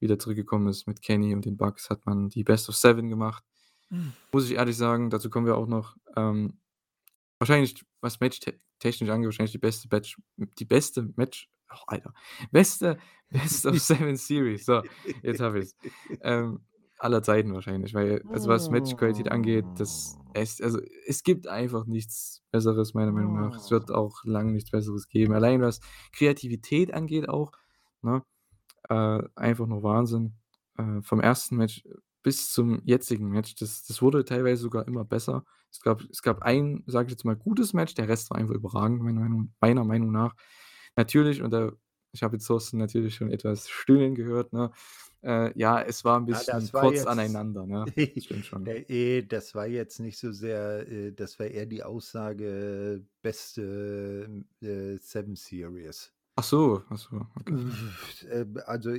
wieder 0.00 0.18
zurückgekommen 0.18 0.68
ist 0.68 0.86
mit 0.86 1.02
Kenny 1.02 1.34
und 1.34 1.44
den 1.44 1.56
Bucks, 1.56 1.90
hat 1.90 2.06
man 2.06 2.28
die 2.30 2.44
Best 2.44 2.68
of 2.68 2.76
7 2.76 3.08
gemacht. 3.10 3.44
Muss 4.32 4.48
ich 4.48 4.56
ehrlich 4.56 4.76
sagen, 4.76 5.10
dazu 5.10 5.30
kommen 5.30 5.46
wir 5.46 5.56
auch 5.56 5.66
noch, 5.66 5.96
ähm, 6.16 6.60
wahrscheinlich, 7.38 7.84
was 8.00 8.20
Match 8.20 8.40
te 8.40 8.58
technisch 8.78 9.10
angeht, 9.10 9.26
wahrscheinlich 9.26 9.52
die 9.52 9.58
beste 9.58 9.88
Batch 9.88 10.16
die 10.36 10.64
beste 10.64 11.12
Match 11.16 11.50
ach, 11.68 11.84
Alter, 11.86 12.14
beste 12.50 12.98
Best 13.30 13.64
of 13.66 13.78
7 13.78 14.16
Series. 14.16 14.64
So, 14.64 14.82
jetzt 15.22 15.40
habe 15.40 15.60
ich's. 15.60 15.76
Ähm, 16.22 16.60
aller 16.98 17.22
Zeiten 17.22 17.54
wahrscheinlich, 17.54 17.94
weil 17.94 18.22
also, 18.28 18.48
was 18.48 18.68
Matchqualität 18.70 19.30
angeht, 19.30 19.64
das 19.78 20.18
es 20.34 20.60
also, 20.60 20.80
es 21.06 21.22
gibt 21.22 21.46
einfach 21.46 21.86
nichts 21.86 22.42
Besseres 22.50 22.92
meiner 22.94 23.12
Meinung 23.12 23.40
nach. 23.40 23.56
Es 23.56 23.70
wird 23.70 23.90
auch 23.90 24.22
lang 24.24 24.52
nichts 24.52 24.70
Besseres 24.70 25.08
geben. 25.08 25.32
Allein 25.32 25.60
was 25.60 25.80
Kreativität 26.12 26.92
angeht 26.92 27.28
auch, 27.28 27.52
ne? 28.02 28.22
Äh, 28.88 29.22
einfach 29.34 29.66
nur 29.66 29.82
Wahnsinn. 29.82 30.34
Äh, 30.76 31.00
vom 31.02 31.20
1. 31.20 31.52
Match 31.52 31.84
bis 32.22 32.52
zum 32.52 32.82
jetzigen 32.84 33.28
Match, 33.30 33.54
das 33.56 33.84
das 33.84 34.02
wurde 34.02 34.24
teilweise 34.24 34.62
sogar 34.62 34.86
immer 34.88 35.04
besser. 35.04 35.44
Es 35.72 35.80
gab 35.80 36.02
es 36.10 36.22
gab 36.22 36.42
ein, 36.42 36.82
sage 36.86 37.06
ich 37.08 37.12
jetzt 37.12 37.24
mal, 37.24 37.36
gutes 37.36 37.72
Match, 37.74 37.94
der 37.94 38.08
Rest 38.08 38.30
war 38.30 38.38
einfach 38.38 38.54
überragend, 38.54 39.02
meiner 39.02 39.20
Meinung 39.20 39.54
meiner 39.60 39.84
Meinung 39.84 40.12
nach. 40.12 40.34
Natürlich, 40.96 41.42
und 41.42 41.50
da 41.52 41.72
ich 42.12 42.22
habe 42.24 42.36
jetzt 42.36 42.46
Thorsten 42.46 42.78
natürlich 42.78 43.14
schon 43.16 43.30
etwas 43.32 43.68
stöhnen 43.68 44.14
gehört, 44.16 44.52
ne? 44.52 44.72
Äh, 45.22 45.56
ja, 45.58 45.80
es 45.82 46.04
war 46.04 46.18
'n 46.18 46.26
Ah, 46.28 46.44
bisschen 46.44 46.44
das 46.44 46.72
war 46.72 46.86
kurz 46.86 47.04
jetzt 47.04 47.06
aneinander, 47.06 47.66
ne? 47.66 47.86
Das 48.14 48.24
stimmt 48.24 48.46
schon. 48.46 48.70
äh, 48.70 48.80
eh, 49.18 49.22
das 49.22 49.54
war 49.54 49.66
jetzt 49.66 50.00
nicht 50.00 50.18
so 50.18 50.32
sehr 50.32 50.86
äh, 50.88 51.12
das 51.12 51.38
war 51.38 51.46
eher 51.46 51.66
die 51.66 51.82
Aussage, 51.84 53.06
beste, 53.22 54.44
äh, 54.62 54.98
7 54.98 55.36
Series. 55.36 56.12
Ach 56.36 56.42
so, 56.44 56.82
ach 56.88 56.98
so, 56.98 57.26
okay. 57.40 57.54
Äh, 58.28 58.46
also, 58.66 58.90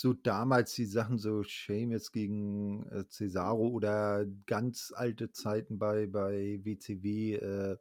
so 0.00 0.12
damals 0.14 0.74
die 0.74 0.86
Sachen, 0.86 1.18
so 1.18 1.42
Sheamus 1.44 2.12
gegen, 2.12 2.86
äh, 2.88 3.04
Cesaro 3.08 3.68
oder 3.68 4.26
ganz 4.46 4.92
alte 4.96 5.30
Zeiten 5.32 5.78
bei 5.78 6.06
bei 6.06 6.60
WCW, 6.64 7.34
äh, 7.36 7.76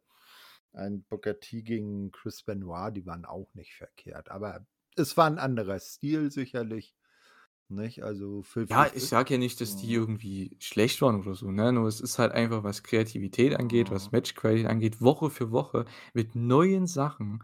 ein 0.74 1.04
Booker 1.04 1.40
T 1.40 1.64
gegen 1.64 2.12
Chris 2.12 2.44
Benoit, 2.44 2.96
die 2.96 3.06
waren 3.06 3.26
auch 3.26 3.54
nicht 3.56 3.76
verkehrt. 3.76 4.30
Aber 4.32 4.66
es 4.96 5.18
war 5.18 5.28
'n 5.30 5.40
anderer 5.40 5.80
Stil 5.80 6.32
sicherlich. 6.32 6.96
nicht? 7.70 8.04
Also 8.04 8.44
für 8.44 8.68
Ja, 8.72 8.88
ich 8.94 9.08
sage 9.08 9.34
ja 9.34 9.38
nicht, 9.40 9.62
dass 9.62 9.76
die 9.76 9.92
mhm. 9.92 9.96
irgendwie 9.96 10.56
schlecht 10.60 11.02
waren 11.02 11.16
oder 11.20 11.34
so, 11.34 11.50
ne? 11.50 11.72
Nur 11.74 11.88
es 11.88 12.00
ist 12.02 12.20
halt 12.20 12.32
einfach, 12.34 12.64
was 12.64 12.84
Kreativität 12.84 13.56
angeht, 13.60 13.90
was 13.90 14.12
Mhm. 14.12 14.12
Match-Qualität 14.12 14.68
angeht, 14.68 15.02
Woche 15.02 15.30
für 15.32 15.52
Woche 15.52 15.86
mit 16.14 16.36
neuen 16.36 16.86
Sachen. 16.86 17.44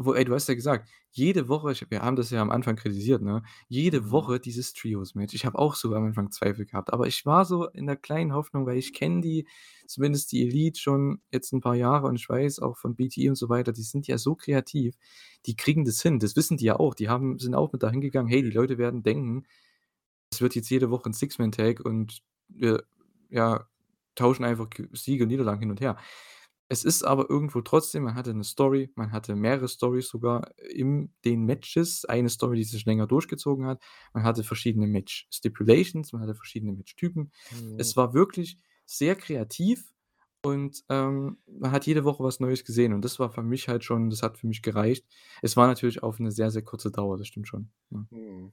Wo 0.00 0.12
ey, 0.12 0.26
du 0.26 0.34
hast 0.34 0.46
ja 0.48 0.54
gesagt, 0.54 0.90
jede 1.10 1.48
Woche 1.48 1.72
ich 1.72 1.90
wir 1.90 2.02
haben 2.02 2.16
das 2.16 2.28
ja 2.30 2.42
am 2.42 2.50
Anfang 2.50 2.76
kritisiert, 2.76 3.22
ne? 3.22 3.42
Jede 3.68 4.02
Mhm. 4.02 4.10
Woche 4.10 4.38
dieses 4.40 4.74
Trios-Match. 4.74 5.32
Ich 5.34 5.46
habe 5.46 5.58
auch 5.58 5.74
so 5.74 5.94
am 5.94 6.04
Anfang 6.04 6.30
Zweifel 6.30 6.66
gehabt, 6.66 6.92
aber 6.92 7.06
ich 7.06 7.24
war 7.24 7.46
so 7.46 7.66
in 7.70 7.86
der 7.86 7.96
kleinen 7.96 8.34
Hoffnung, 8.34 8.66
weil 8.66 8.76
ich 8.76 8.92
kenne 8.92 9.22
die 9.22 9.46
zumindest 9.86 10.32
die 10.32 10.42
Elite 10.42 10.78
schon 10.78 11.22
jetzt 11.32 11.50
'n 11.54 11.60
paar 11.62 11.76
Jahre 11.76 12.08
und 12.08 12.16
ich 12.16 12.28
weiß 12.28 12.58
auch 12.58 12.76
von 12.76 12.94
BTE 12.94 13.30
und 13.30 13.36
so 13.36 13.48
weiter, 13.48 13.72
die 13.72 13.82
sind 13.82 14.06
ja 14.06 14.18
so 14.18 14.34
kreativ, 14.34 14.96
die 15.46 15.56
kriegen 15.56 15.86
das 15.86 16.02
hin. 16.02 16.18
Das 16.18 16.36
wissen 16.36 16.58
die 16.58 16.66
ja 16.66 16.76
auch. 16.78 16.94
Die 16.94 17.08
haben 17.08 17.38
sind 17.38 17.54
auch 17.54 17.72
mit 17.72 17.82
da 17.82 17.90
hingegangen: 17.90 18.28
„Hey, 18.30 18.42
die 18.42 18.50
Leute 18.50 18.76
werden 18.76 19.02
denken, 19.02 19.44
es 20.32 20.40
wird 20.42 20.54
jetzt 20.56 20.70
jede 20.70 20.90
Woche 20.90 21.08
'n 21.10 21.14
Six-Man-Tag 21.14 21.80
und 21.84 22.22
wir, 22.48 22.84
ja, 23.30 23.66
tauschen 24.16 24.44
einfach 24.44 24.68
Siege 24.94 25.24
und 25.24 25.28
Niederlagen 25.30 25.60
hin 25.60 25.70
und 25.70 25.80
her.“ 25.82 25.98
Es 26.70 26.84
ist 26.84 27.04
aber 27.04 27.30
irgendwo 27.30 27.60
trotzdem 27.60 28.02
man 28.04 28.14
hatte 28.16 28.34
'ne 28.34 28.42
Story, 28.42 28.90
man 28.96 29.12
hatte 29.12 29.36
mehrere 29.36 29.68
Storys 29.68 30.08
sogar 30.08 30.50
in 30.58 31.12
den 31.24 31.44
Matches. 31.44 32.04
Eine 32.04 32.28
Story, 32.28 32.56
die 32.58 32.64
sich 32.64 32.84
länger 32.84 33.06
durchgezogen 33.06 33.66
hat. 33.66 33.80
Man 34.12 34.24
hatte 34.24 34.42
verschiedene 34.42 34.86
Match-Stipulations, 34.88 36.12
man 36.12 36.22
hatte 36.22 36.34
verschiedene 36.34 36.72
Matchtypen. 36.72 37.30
Mhm. 37.50 37.76
Es 37.76 37.96
war 37.96 38.14
wirklich 38.14 38.58
sehr 38.84 39.14
kreativ 39.14 39.92
und, 40.42 40.84
ähm, 40.88 41.38
man 41.46 41.70
hat 41.70 41.86
jede 41.86 42.04
Woche 42.04 42.24
was 42.24 42.40
Neues 42.40 42.64
gesehen 42.64 42.92
und 42.94 43.04
das 43.04 43.18
war 43.20 43.30
für 43.30 43.42
mich 43.44 43.68
halt 43.68 43.84
schon 43.84 44.10
das 44.10 44.22
hat 44.22 44.38
für 44.38 44.46
mich 44.48 44.62
gereicht. 44.62 45.06
Es 45.42 45.56
war 45.56 45.68
natürlich 45.68 46.02
auf 46.02 46.18
'ne 46.18 46.32
sehr, 46.32 46.50
sehr 46.50 46.62
kurze 46.62 46.90
Dauer, 46.90 47.16
das 47.16 47.28
stimmt 47.28 47.46
schon, 47.48 47.70
ja. 47.90 48.06
Mhm. 48.12 48.52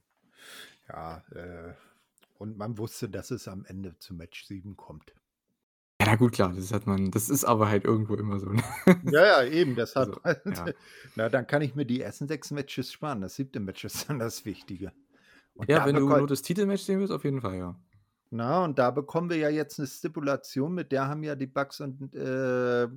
Ja, 0.88 1.24
äh, 1.32 1.74
und 2.38 2.58
man 2.58 2.78
wusste, 2.78 3.08
dass 3.10 3.30
es 3.32 3.48
am 3.48 3.64
Ende 3.66 3.98
zu 3.98 4.14
Match 4.14 4.44
7 4.46 4.76
kommt. 4.76 5.14
Ja 6.04 6.16
gut, 6.16 6.32
klar, 6.32 6.52
das 6.54 6.72
hat 6.72 6.86
man 6.86 7.10
das 7.10 7.28
ist 7.30 7.44
aber 7.44 7.68
halt 7.68 7.84
irgendwo 7.84 8.14
immer 8.14 8.38
so, 8.40 8.50
ne? 8.50 8.62
Ja, 9.06 9.42
ja, 9.42 9.44
eben, 9.44 9.74
Also, 9.94 10.12
deshalb 10.14 10.18
ja. 10.50 10.72
na, 11.14 11.28
dann 11.28 11.46
kann 11.46 11.60
ich 11.60 11.74
mir 11.74 11.84
die 11.84 12.00
ersten 12.00 12.26
6 12.26 12.50
Matches 12.50 12.90
sparen. 12.90 13.20
Das 13.20 13.34
7. 13.34 13.60
Match 13.60 13.84
ist 13.84 14.08
dann 14.08 14.18
das 14.18 14.46
Wichtige. 14.46 14.92
Und 15.54 15.68
Ja, 15.68 15.84
da 15.86 15.86
wenn 15.86 15.96
du 15.96 16.10
nur 16.10 16.26
das 16.26 16.42
Titelmatch 16.42 16.82
sehen 16.82 17.00
willst, 17.00 17.12
auf 17.12 17.24
jeden 17.24 17.40
Fall, 17.40 17.56
ja. 17.56 17.76
Na, 18.32 18.64
und 18.64 18.78
da 18.78 18.90
bekommen 18.90 19.30
wir 19.30 19.36
ja 19.36 19.48
jetzt 19.48 19.78
'ne 19.78 19.86
Stipulation, 19.86 20.74
mit 20.74 20.92
der 20.92 21.08
haben 21.08 21.22
ja 21.22 21.34
die 21.36 21.46
Bucks 21.46 21.80
und, 21.80 22.14
äh, 22.14 22.88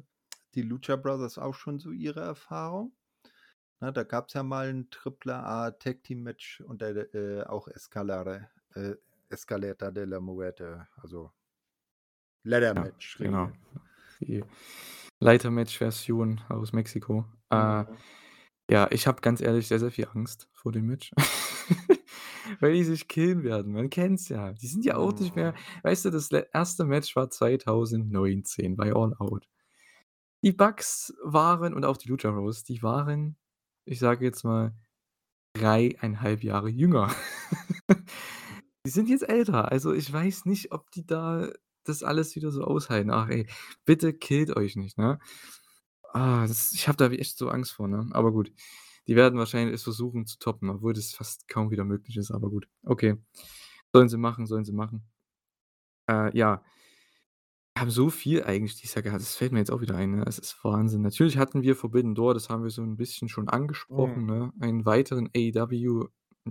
die 0.55 0.61
Lucha 0.61 0.95
Brothers 0.95 1.37
auch 1.37 1.53
schon 1.53 1.79
so 1.79 1.91
ihre 1.91 2.21
Erfahrung. 2.21 2.95
Ne, 3.81 3.93
da 3.93 4.03
gab's 4.03 4.33
ja 4.33 4.43
mal 4.43 4.69
'n 4.69 4.89
Triple-A-Tag-Team-Match 4.91 6.61
unter 6.61 6.93
der 6.93 7.15
äh, 7.15 7.43
auch 7.45 7.67
Escalade 7.69 8.49
äh, 8.75 8.95
Escaleta 9.29 9.91
de 9.91 10.05
la 10.05 10.19
Muerte, 10.21 10.87
also 10.97 11.31
Ja, 12.45 12.59
Ladder-Match 12.59 13.17
genau. 13.17 13.45
Regeln. 13.45 13.59
Die 14.21 14.43
Leiter-Match-Version 15.19 16.41
aus 16.49 16.73
Mexiko. 16.73 17.25
Äh, 17.51 17.83
Mhm. 17.83 17.87
ja, 18.71 18.87
ich 18.91 19.07
habe 19.07 19.21
ganz 19.21 19.41
ehrlich 19.41 19.67
sehr, 19.67 19.79
sehr 19.79 19.91
viel 19.91 20.07
Angst 20.13 20.49
vor 20.53 20.71
dem 20.71 20.87
Match, 20.87 21.11
weil 22.59 22.73
die 22.73 22.83
sich 22.83 23.07
killen 23.07 23.43
werden. 23.43 23.73
Man 23.73 23.89
kennt's 23.89 24.29
ja. 24.29 24.53
Die 24.53 24.67
sind 24.67 24.85
ja 24.85 24.97
auch 24.97 25.13
nicht 25.19 25.35
mehr 25.35 25.53
Mhm. 25.53 25.57
weißt 25.83 26.05
du, 26.05 26.09
das 26.11 26.29
1. 26.31 26.85
Match 26.85 27.15
war 27.15 27.29
2019 27.29 28.75
bei 28.75 28.93
All 28.93 29.13
Out. 29.19 29.47
Die 30.43 30.51
Bucks 30.53 31.13
waren 31.23 31.73
und 31.73 31.85
auch 31.85 31.97
die 31.97 32.09
Lucha 32.09 32.31
Bros, 32.31 32.63
die 32.63 32.83
waren, 32.83 33.37
ich 33.85 33.99
sage 33.99 34.25
jetzt 34.25 34.43
mal, 34.43 34.75
3 35.55 35.95
1/2 36.01 36.43
Jahre 36.43 36.69
jünger. 36.69 37.09
Die 38.85 38.91
sind 38.91 39.09
jetzt 39.09 39.27
älter, 39.27 39.71
also 39.71 39.93
ich 39.93 40.11
weiß 40.13 40.45
nicht, 40.45 40.71
ob 40.71 40.89
die 40.91 41.05
da 41.05 41.49
das 41.89 42.03
alles 42.03 42.35
wieder 42.35 42.51
so 42.51 42.63
aushalten. 42.63 43.11
Ach 43.11 43.29
ey, 43.29 43.47
bitte 43.85 44.13
killt 44.13 44.55
euch 44.55 44.75
nicht, 44.75 44.97
ne? 44.97 45.19
Ah, 46.13 46.47
das 46.47 46.73
ich 46.73 46.87
habe 46.87 46.97
da 46.97 47.09
echt 47.11 47.37
so 47.37 47.49
Angst 47.49 47.73
vor, 47.73 47.87
ne? 47.87 48.07
Aber 48.13 48.31
gut. 48.33 48.51
Die 49.07 49.15
werden 49.15 49.39
wahrscheinlich 49.39 49.75
es 49.75 49.83
versuchen 49.83 50.25
zu 50.27 50.37
toppen, 50.39 50.69
obwohl 50.69 50.93
das 50.93 51.13
fast 51.13 51.47
kaum 51.49 51.71
wieder 51.71 51.85
möglich 51.85 52.17
ist, 52.17 52.31
aber 52.31 52.49
gut. 52.49 52.67
Okay. 52.83 53.17
Sollen 53.93 54.09
sie 54.09 54.17
machen, 54.17 54.47
sollen 54.47 54.65
sie 54.65 54.73
machen. 54.73 55.07
Äh, 56.09 56.35
ja. 56.37 56.61
Wir 57.75 57.81
haben 57.81 57.91
so 57.91 58.09
viel 58.09 58.43
eigentlich 58.43 58.75
dieses 58.75 58.95
Jahr 58.95 59.03
gehabt, 59.03 59.21
das 59.21 59.35
fällt 59.35 59.51
mir 59.51 59.59
jetzt 59.59 59.71
auch 59.71 59.81
wieder 59.81 59.95
ein, 59.95 60.11
ne? 60.15 60.23
Es 60.27 60.39
ist 60.39 60.63
Wahnsinn. 60.63 61.01
Natürlich 61.03 61.37
hatten 61.37 61.61
wir 61.61 61.75
Forbidden 61.75 62.15
Door, 62.15 62.33
das 62.33 62.49
haben 62.49 62.63
wir 62.63 62.71
so 62.71 62.81
'n 62.81 62.97
bisschen 62.97 63.29
schon 63.29 63.49
angesprochen, 63.49 64.21
Mhm. 64.21 64.25
ne? 64.25 64.53
Einen 64.59 64.85
weiteren 64.85 65.29
AEW 65.35 66.07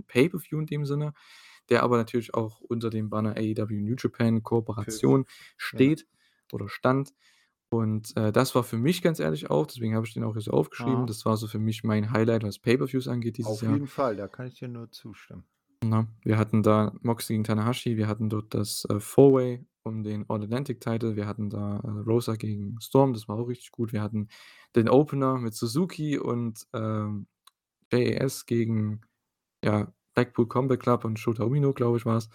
Pay-per-View 0.07 0.59
in 0.59 0.65
dem 0.67 0.85
Sinne, 0.85 1.13
der 1.69 1.83
aber 1.83 1.97
natürlich 1.97 2.33
auch 2.33 2.61
unter 2.61 2.89
dem 2.89 3.09
Banner 3.09 3.35
AEW 3.37 3.81
New 3.81 3.95
Japan 3.97 4.43
Kooperation 4.43 5.25
ja. 5.27 5.33
steht 5.57 6.07
oder 6.51 6.69
stand. 6.69 7.13
Und, 7.69 8.15
äh, 8.15 8.31
das 8.31 8.55
war 8.55 8.63
für 8.63 8.77
mich 8.77 9.01
ganz 9.01 9.19
ehrlich 9.19 9.49
auch 9.49 9.65
deswegen 9.65 9.95
habe 9.95 10.05
ich 10.05 10.13
den 10.13 10.23
auch 10.23 10.33
hier 10.33 10.41
so 10.41 10.51
aufgeschrieben. 10.51 10.99
Aha. 10.99 11.05
Das 11.05 11.25
war 11.25 11.35
so 11.35 11.47
für 11.47 11.59
mich 11.59 11.83
mein 11.83 12.11
Highlight, 12.11 12.43
was 12.43 12.59
Pay-per-Views 12.59 13.07
angeht 13.07 13.37
dieses 13.37 13.51
Auf 13.51 13.61
Jahr. 13.61 13.73
jeden 13.73 13.87
Fall, 13.87 14.15
da 14.15 14.27
kann 14.27 14.47
ich 14.47 14.55
dir 14.55 14.69
nur 14.69 14.89
zustimmen. 14.91 15.43
Ne? 15.83 16.07
Wir 16.23 16.37
hatten 16.37 16.63
da 16.63 16.93
Moxley 17.01 17.35
gegen 17.35 17.43
Tanahashi, 17.43 17.97
wir 17.97 18.07
hatten 18.07 18.29
dort 18.29 18.53
das, 18.53 18.85
äh, 18.89 18.99
Four-Way 18.99 19.65
um 19.83 20.03
den 20.03 20.29
All 20.29 20.43
Atlantic 20.43 20.79
Title, 20.81 21.15
wir 21.15 21.27
hatten 21.27 21.49
da, 21.49 21.77
äh, 21.77 21.89
Rosa 22.05 22.35
gegen 22.35 22.79
Storm, 22.81 23.13
das 23.13 23.27
war 23.27 23.37
auch 23.37 23.47
richtig 23.47 23.71
gut. 23.71 23.93
Wir 23.93 24.01
hatten 24.01 24.29
den 24.75 24.89
Opener 24.89 25.37
mit 25.37 25.53
Suzuki 25.53 26.17
und, 26.17 26.65
ähm, 26.73 27.27
JAS 27.91 28.45
gegen, 28.45 29.01
ja, 29.63 29.93
Blackpool 30.17 30.47
Combat 30.47 30.79
Club 30.79 31.05
und 31.05 31.19
Shota 31.19 31.43
Umino, 31.45 31.73
glaube 31.73 31.97
ich, 31.99 32.05
war's. 32.07 32.29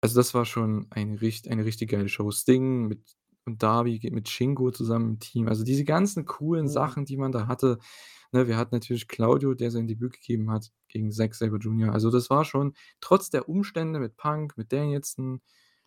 Also, 0.00 0.16
das 0.20 0.32
war 0.34 0.44
schon 0.44 0.86
eine 0.90 1.20
richt 1.20 1.48
eine 1.48 1.64
richtig 1.64 1.90
geile 1.90 2.08
Show. 2.08 2.30
Sting 2.30 2.86
mit 2.86 3.02
und 3.46 3.62
Darby 3.62 3.98
mit 4.12 4.28
Shingo 4.28 4.70
zusammen 4.70 5.12
im 5.14 5.18
Team. 5.20 5.48
Also, 5.48 5.64
diese 5.64 5.84
ganzen 5.84 6.24
coolen 6.26 6.68
Mhm. 6.68 6.68
Sachen, 6.68 7.04
die 7.06 7.16
man 7.16 7.32
da 7.32 7.46
hatte, 7.48 7.78
ne? 8.32 8.46
Wir 8.48 8.56
hatten 8.58 8.74
natürlich 8.74 9.08
Claudio, 9.08 9.54
der 9.54 9.70
sein 9.70 9.86
Debüt 9.88 10.12
gegeben 10.14 10.50
hat 10.50 10.70
gegen 10.88 11.10
Zack 11.12 11.34
Sabre 11.34 11.58
Jr. 11.58 11.92
Also, 11.92 12.10
das 12.10 12.30
war 12.30 12.44
schon 12.44 12.74
trotz 13.00 13.30
der 13.30 13.48
Umstände 13.48 13.98
mit 14.00 14.16
Punk, 14.16 14.56
mit 14.56 14.72
Danielson, 14.72 15.40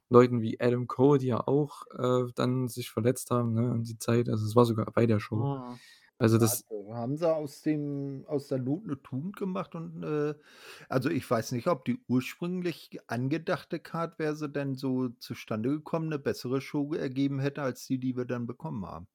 Leuten 0.09 0.41
wie 0.41 0.59
Adam 0.59 0.87
Cole, 0.87 1.19
die 1.19 1.27
ja 1.27 1.47
auch, 1.47 1.83
äh, 1.97 2.31
dann 2.35 2.67
sich 2.67 2.89
verletzt 2.91 3.31
haben, 3.31 3.53
ne, 3.53 3.71
um 3.71 3.83
die 3.83 3.97
Zeit. 3.99 4.27
Also, 4.29 4.45
es 4.45 4.55
war 4.55 4.65
sogar 4.65 4.85
bei 4.91 5.05
der 5.05 5.19
Show. 5.21 5.51
Mhm. 5.59 5.79
Also, 6.21 6.37
das 6.37 6.61
da 6.69 6.95
haben 6.95 7.17
sie 7.17 7.29
aus 7.33 7.61
dem 7.61 8.25
aus 8.27 8.47
der 8.47 8.59
Not 8.59 8.85
'ne 8.85 9.01
Tugend 9.01 9.35
gemacht 9.37 9.75
und, 9.75 10.03
äh 10.03 10.35
also, 10.89 11.09
ich 11.09 11.29
weiß 11.29 11.51
nicht, 11.53 11.67
ob 11.67 11.85
die 11.85 11.99
ursprünglich 12.07 12.99
angedachte 13.07 13.79
Card, 13.79 14.19
wäre 14.19 14.35
sie 14.35 14.49
denn 14.49 14.75
so 14.75 15.09
zustande 15.09 15.69
gekommen, 15.69 16.09
'ne 16.09 16.19
bessere 16.19 16.61
Show 16.61 16.93
ergeben 16.93 17.39
hätte 17.39 17.61
als 17.63 17.85
die, 17.87 17.99
die 17.99 18.15
wir 18.17 18.25
dann 18.25 18.47
bekommen 18.47 18.85
haben. 18.85 19.07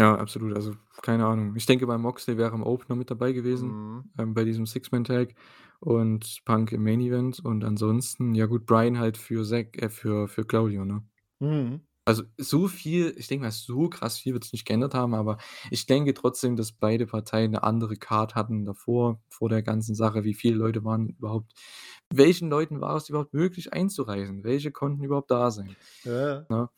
Ja, 0.00 0.14
absolut. 0.18 0.54
Also, 0.54 0.74
keine 1.02 1.24
Ahnung. 1.24 1.56
Ich 1.56 1.64
denke 1.64 1.86
mal, 1.86 1.96
Moxley 1.96 2.36
wäre 2.36 2.54
im 2.54 2.62
Opener 2.62 2.96
mit 2.96 3.10
dabei 3.10 3.32
gewesen, 3.32 3.78
Mhm. 3.78 4.10
ähm, 4.18 4.34
bei 4.34 4.44
diesem 4.44 4.66
Six-Man-Tag 4.66 5.34
und 5.80 6.42
Punk 6.44 6.72
im 6.72 6.82
Main 6.84 7.00
Event 7.00 7.40
und 7.40 7.64
ansonsten, 7.64 8.34
ja 8.34 8.44
gut, 8.44 8.66
Bryan 8.66 8.98
halt 8.98 9.16
für 9.16 9.42
Zack 9.44 9.80
äh, 9.80 9.88
für 9.88 10.28
für 10.28 10.44
Claudio, 10.44 10.84
ne? 10.84 11.06
Mhm. 11.40 11.85
Also, 12.08 12.22
so 12.38 12.68
viel 12.68 13.14
ich 13.18 13.26
denke 13.26 13.44
mal, 13.46 13.50
so 13.50 13.88
krass 13.88 14.18
viel 14.20 14.32
wird's 14.32 14.52
nicht 14.52 14.64
geändert 14.64 14.94
haben, 14.94 15.12
aber 15.12 15.38
ich 15.72 15.86
denke 15.86 16.14
trotzdem, 16.14 16.54
dass 16.54 16.70
beide 16.70 17.04
Parteien 17.06 17.50
'ne 17.50 17.64
andere 17.64 17.96
Card 17.96 18.36
hatten 18.36 18.64
davor, 18.64 19.20
vor 19.28 19.48
der 19.48 19.62
ganzen 19.64 19.96
Sache. 19.96 20.22
Wie 20.22 20.34
viele 20.34 20.54
Leute 20.56 20.84
waren 20.84 21.08
überhaupt 21.08 21.52
welchen 22.08 22.48
Leuten 22.48 22.80
war 22.80 22.94
es 22.96 23.08
überhaupt 23.08 23.34
möglich 23.34 23.72
einzureisen? 23.72 24.44
Welche 24.44 24.70
konnten 24.70 25.02
überhaupt 25.02 25.32
da 25.32 25.50
sein, 25.50 25.76
Ja, 26.04 26.12
ja. 26.12 26.46
ne? 26.48 26.70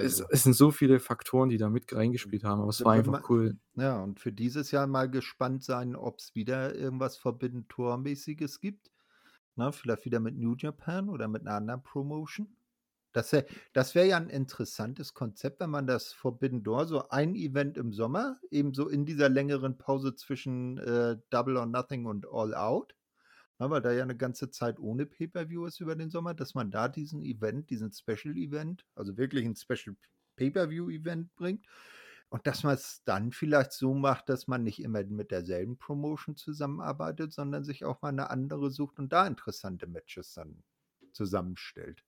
Es 0.00 0.20
es 0.30 0.44
sind 0.44 0.54
so 0.54 0.70
viele 0.72 1.00
Faktoren, 1.00 1.50
die 1.50 1.58
da 1.58 1.70
mit 1.70 1.94
reingespielt 1.94 2.44
haben, 2.44 2.60
aber 2.62 2.70
es 2.70 2.84
war 2.84 2.94
einfach 2.94 3.14
mal 3.14 3.24
cool. 3.30 3.58
ja, 3.76 4.02
und 4.02 4.20
für 4.20 4.32
dieses 4.32 4.70
Jahr 4.70 4.86
mal 4.86 5.10
gespannt 5.10 5.64
sein, 5.64 5.96
ob's 5.96 6.34
wieder 6.34 6.74
irgendwas 6.74 7.16
Forbidden 7.16 7.66
Door-mäßiges 7.68 8.60
gibt, 8.60 8.90
ne? 9.56 9.72
Vielleicht 9.72 10.04
wieder 10.06 10.20
mit 10.20 10.36
New 10.36 10.54
Japan 10.56 11.08
oder 11.10 11.28
mit 11.28 11.44
'ner 11.44 11.54
anderen 11.56 11.82
Promotion. 11.84 12.56
Das 13.14 13.30
wär 13.32 13.46
das 13.72 13.94
wäre 13.94 14.08
ja 14.08 14.16
'n 14.18 14.28
interessantes 14.28 15.14
Konzept, 15.14 15.60
wenn 15.60 15.70
man 15.70 15.86
das 15.86 16.12
Forbidden 16.12 16.64
Door 16.64 16.86
so 16.86 17.08
ein 17.10 17.36
Event 17.36 17.78
im 17.78 17.92
Sommer, 17.92 18.40
eben 18.50 18.74
so 18.74 18.88
in 18.88 19.06
dieser 19.06 19.28
längeren 19.28 19.78
Pause 19.78 20.16
zwischen, 20.16 20.78
äh, 20.78 21.16
Double 21.30 21.56
or 21.56 21.66
Nothing 21.66 22.06
und 22.06 22.26
All 22.28 22.54
Out, 22.56 22.96
ne, 23.60 23.70
weil 23.70 23.82
da 23.82 23.92
ja 23.92 24.06
'ne 24.06 24.16
ganze 24.16 24.50
Zeit 24.50 24.80
ohne 24.80 25.06
Pay-per-View 25.06 25.66
ist 25.66 25.80
über 25.80 25.96
den 25.96 26.10
Sommer, 26.10 26.34
dass 26.34 26.54
man 26.54 26.70
da 26.72 26.88
diesen 26.88 27.22
Event 27.22 27.70
diesen 27.70 27.92
Special 27.92 28.36
Event, 28.36 28.86
also 28.96 29.16
wirklich 29.18 29.46
'n 29.46 29.56
Special 29.56 29.96
Pay-per-View-Event 30.36 31.34
bringt 31.36 31.66
und 32.30 32.46
dass 32.48 32.64
man's 32.64 33.02
dann 33.04 33.32
vielleicht 33.32 33.72
so 33.72 33.94
macht, 33.94 34.28
dass 34.30 34.48
man 34.48 34.64
nicht 34.64 34.82
immer 34.82 35.04
mit 35.04 35.30
derselben 35.32 35.78
Promotion 35.78 36.36
zusammenarbeitet, 36.36 37.32
sondern 37.32 37.64
sich 37.64 37.84
auch 37.84 38.02
mal 38.02 38.12
'ne 38.12 38.30
andere 38.30 38.70
sucht 38.72 38.98
und 39.00 39.12
da 39.12 39.26
interessante 39.26 39.86
Matches 39.88 40.34
dann 40.34 40.64
zusammenstellt. 41.12 42.02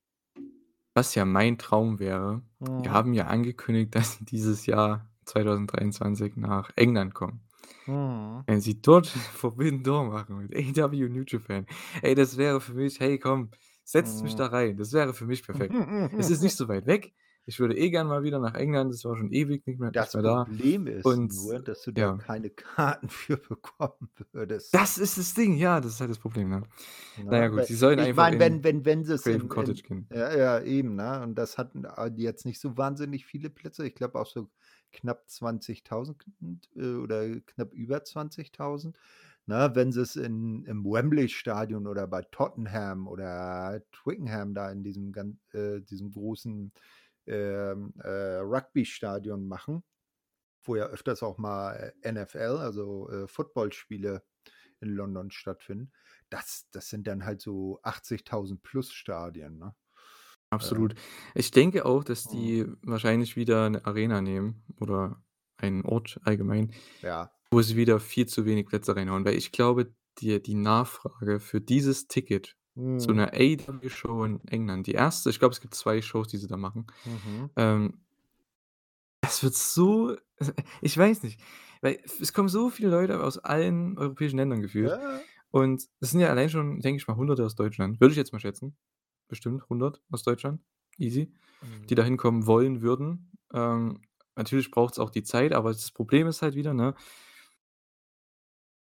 Was 0.97 1.15
ja 1.15 1.25
mein 1.25 1.59
Traum 1.59 2.01
wäre 2.01 2.43
die 2.79 2.91
Mhm. 2.91 2.91
haben 2.91 3.15
ja 3.15 3.27
angekündigt, 3.29 3.95
dass 3.95 4.17
sie 4.17 4.25
dieses 4.25 4.67
Jahr 4.67 5.09
2023 5.27 6.35
nach 6.37 6.71
England 6.75 7.15
kommen. 7.15 7.43
Mhm. 7.87 8.47
Wenn 8.47 8.61
sie 8.61 8.81
dort 8.81 9.07
Forbidden 9.35 9.83
Door 9.83 10.05
machen 10.07 10.39
mit 10.39 10.55
AEW 10.55 11.09
New 11.09 11.25
Japan. 11.27 11.67
Ey, 12.03 12.15
das 12.15 12.37
wäre 12.37 12.61
für 12.61 12.75
mich: 12.75 13.01
„Hey, 13.01 13.19
komm, 13.19 13.51
setzt 13.85 14.23
mich 14.23 14.35
Mhm. 14.35 14.37
da 14.37 14.47
rein.“ 14.47 14.77
Das 14.77 14.93
wäre 14.93 15.15
für 15.15 15.27
mich 15.27 15.43
perfekt. 15.45 15.81
Es 16.17 16.31
ist 16.31 16.43
nicht 16.43 16.57
so 16.57 16.69
weit 16.69 16.87
weg. 16.87 17.15
Ich 17.47 17.61
würde 17.61 17.77
eh 17.77 17.91
gern 17.91 18.09
mal 18.09 18.23
wieder 18.25 18.41
nach 18.41 18.55
England. 18.55 18.93
Das 18.93 19.05
war 19.05 19.17
schon 19.17 19.31
ewig 19.33 19.67
nicht 19.67 19.79
mehr 19.81 19.93
nicht 19.93 19.97
Das 19.97 20.15
mehr 20.15 20.23
da. 20.23 20.45
Problem 20.45 20.87
ist 20.89 21.05
Und 21.05 21.33
nur, 21.33 21.61
dass 21.61 21.83
du 21.83 21.93
da 21.93 22.03
ja. 22.03 22.17
keine 22.17 22.51
Karten 22.51 23.09
für 23.11 23.37
bekommen 23.39 24.11
würdest. 24.33 24.75
Das 24.75 24.99
ist 24.99 25.19
das 25.19 25.35
Ding, 25.35 25.57
ja, 25.57 25.81
das 25.81 25.93
ist 25.95 26.01
halt 26.01 26.11
das 26.11 26.19
Problem, 26.19 26.51
ne? 26.51 26.69
Na 27.17 27.39
ja 27.39 27.49
Ne, 27.49 27.49
gut, 27.49 27.65
sie 27.65 27.75
sollen 27.77 27.99
ich 27.99 28.11
einfach 28.11 28.15
meine, 28.15 28.39
wenn 28.39 28.63
in 28.63 28.65
wenn 28.65 28.85
wenn 28.85 29.05
Craven 29.23 29.49
in 29.49 29.49
Cottage 29.49 29.83
in 29.83 29.85
gehen. 29.85 30.11
ja, 30.13 30.37
ja, 30.37 30.61
eben, 30.63 30.95
ne? 30.97 31.23
Und 31.23 31.35
das 31.37 31.59
hatten 31.59 31.87
a 31.87 32.07
jetzt 32.09 32.45
nicht 32.47 32.61
so 32.61 32.77
wahnsinnig 32.77 33.27
viele 33.27 33.51
Plätze. 33.51 33.87
Ich 33.87 33.95
glaube 33.95 34.19
auch 34.21 34.27
so 34.27 34.51
knapp 34.93 35.27
20.000 35.29 36.17
äh, 36.77 36.95
oder 36.97 37.41
knapp 37.41 37.73
über 37.75 38.05
20.000, 38.05 38.95
ne? 39.47 39.71
Wenn 39.75 39.93
sie's 39.93 40.17
in 40.17 40.65
im 40.65 40.85
Wembley-Stadion 40.85 41.87
oder 41.87 42.07
bei 42.07 42.23
Tottenham 42.31 43.09
oder 43.09 43.83
Twickenham 43.93 44.55
da 44.55 44.71
in 44.71 44.83
diesem 44.85 45.13
äh, 45.53 45.81
diesem 45.83 46.13
großen, 46.13 46.73
ähm, 47.27 47.95
äh, 48.03 48.39
Rugby-Stadion 48.39 49.47
machen, 49.49 49.85
wo 50.65 50.77
ja 50.77 50.87
öfters 50.87 51.23
auch 51.23 51.39
mal, 51.39 51.95
äh, 52.03 52.13
NFL, 52.13 52.59
also, 52.61 53.11
äh, 53.11 53.29
Footballspiele 53.29 54.25
in 54.81 54.91
London 54.91 55.31
stattfinden. 55.33 55.93
Das 56.31 56.69
das 56.73 56.91
sind 56.91 57.07
dann 57.09 57.25
halt 57.27 57.41
so 57.43 57.81
80.000 57.85 58.63
plus 58.65 58.93
Stadien, 58.93 59.59
ne? 59.59 59.75
Absolut. 60.53 60.95
Ich 61.35 61.51
denke 61.51 61.85
auch, 61.85 62.05
dass 62.05 62.29
die 62.29 62.67
wahrscheinlich 62.83 63.37
wieder 63.37 63.69
'ne 63.69 63.85
Arena 63.85 64.21
nehmen 64.21 64.63
oder 64.81 65.23
einen 65.57 65.85
Ort 65.85 66.21
allgemein, 66.23 66.73
Ja. 67.03 67.31
wo 67.51 67.63
sie 67.63 67.77
wieder 67.77 68.01
viel 68.01 68.27
zu 68.27 68.45
wenig 68.47 68.67
Plätze 68.67 68.97
reinhauen, 68.97 69.25
weil 69.25 69.37
ich 69.37 69.53
glaube, 69.53 69.95
die 70.19 70.43
die 70.43 70.55
Nachfrage 70.55 71.41
für 71.41 71.61
dieses 71.61 72.09
Ticket 72.09 72.57
zu 72.97 73.13
Mhm. 73.13 73.15
'ner 73.15 73.33
AEW-Show 73.35 74.25
in 74.25 74.41
England, 74.49 74.87
die 74.87 74.95
1. 74.95 75.31
ich 75.31 75.39
glaube, 75.39 75.53
es 75.55 75.61
gibt 75.61 75.75
2 75.75 76.03
Shows, 76.03 76.29
die 76.29 76.39
sie 76.39 76.49
da 76.49 76.57
machen, 76.57 76.87
Mhm. 77.05 77.57
ähm 77.57 78.01
es 79.23 79.43
wird 79.43 79.55
so 79.55 80.17
ich 80.83 80.97
weiß 80.97 81.23
nicht, 81.23 81.41
weil 81.81 81.99
es 82.21 82.33
kommen 82.33 82.49
so 82.49 82.71
viele 82.71 82.91
Leute 82.91 83.23
aus 83.23 83.39
allen 83.39 83.99
europäischen 83.99 84.37
Ländern 84.39 84.63
gefühlt 84.63 84.99
Ja. 84.99 85.27
und 85.51 85.83
es 86.01 86.11
sind 86.11 86.21
ja 86.21 86.29
allein 86.31 86.51
schon, 86.51 86.81
denke 86.81 86.99
ich 87.01 87.09
mal, 87.09 87.17
Hunderte 87.17 87.45
aus 87.45 87.55
Deutschland, 87.57 88.01
würde 88.01 88.13
ich 88.13 88.19
jetzt 88.19 88.33
mal 88.33 88.41
schätzen. 88.41 88.77
Bestimmt 89.29 89.69
100 89.69 90.03
aus 90.11 90.23
Deutschland, 90.23 90.63
easy, 90.99 91.35
die 91.91 91.95
Mhm. 91.95 91.97
da 91.97 92.05
hinkommen 92.05 92.47
wollen 92.47 92.83
würden. 92.83 93.33
Ähm, 93.53 94.03
natürlich 94.37 94.71
braucht's 94.71 94.99
auch 94.99 95.11
die 95.11 95.25
Zeit, 95.25 95.53
aber 95.55 95.73
das 95.73 95.91
Problem 95.93 96.27
ist 96.29 96.43
halt 96.43 96.55
wieder, 96.57 96.75
ne 96.75 96.95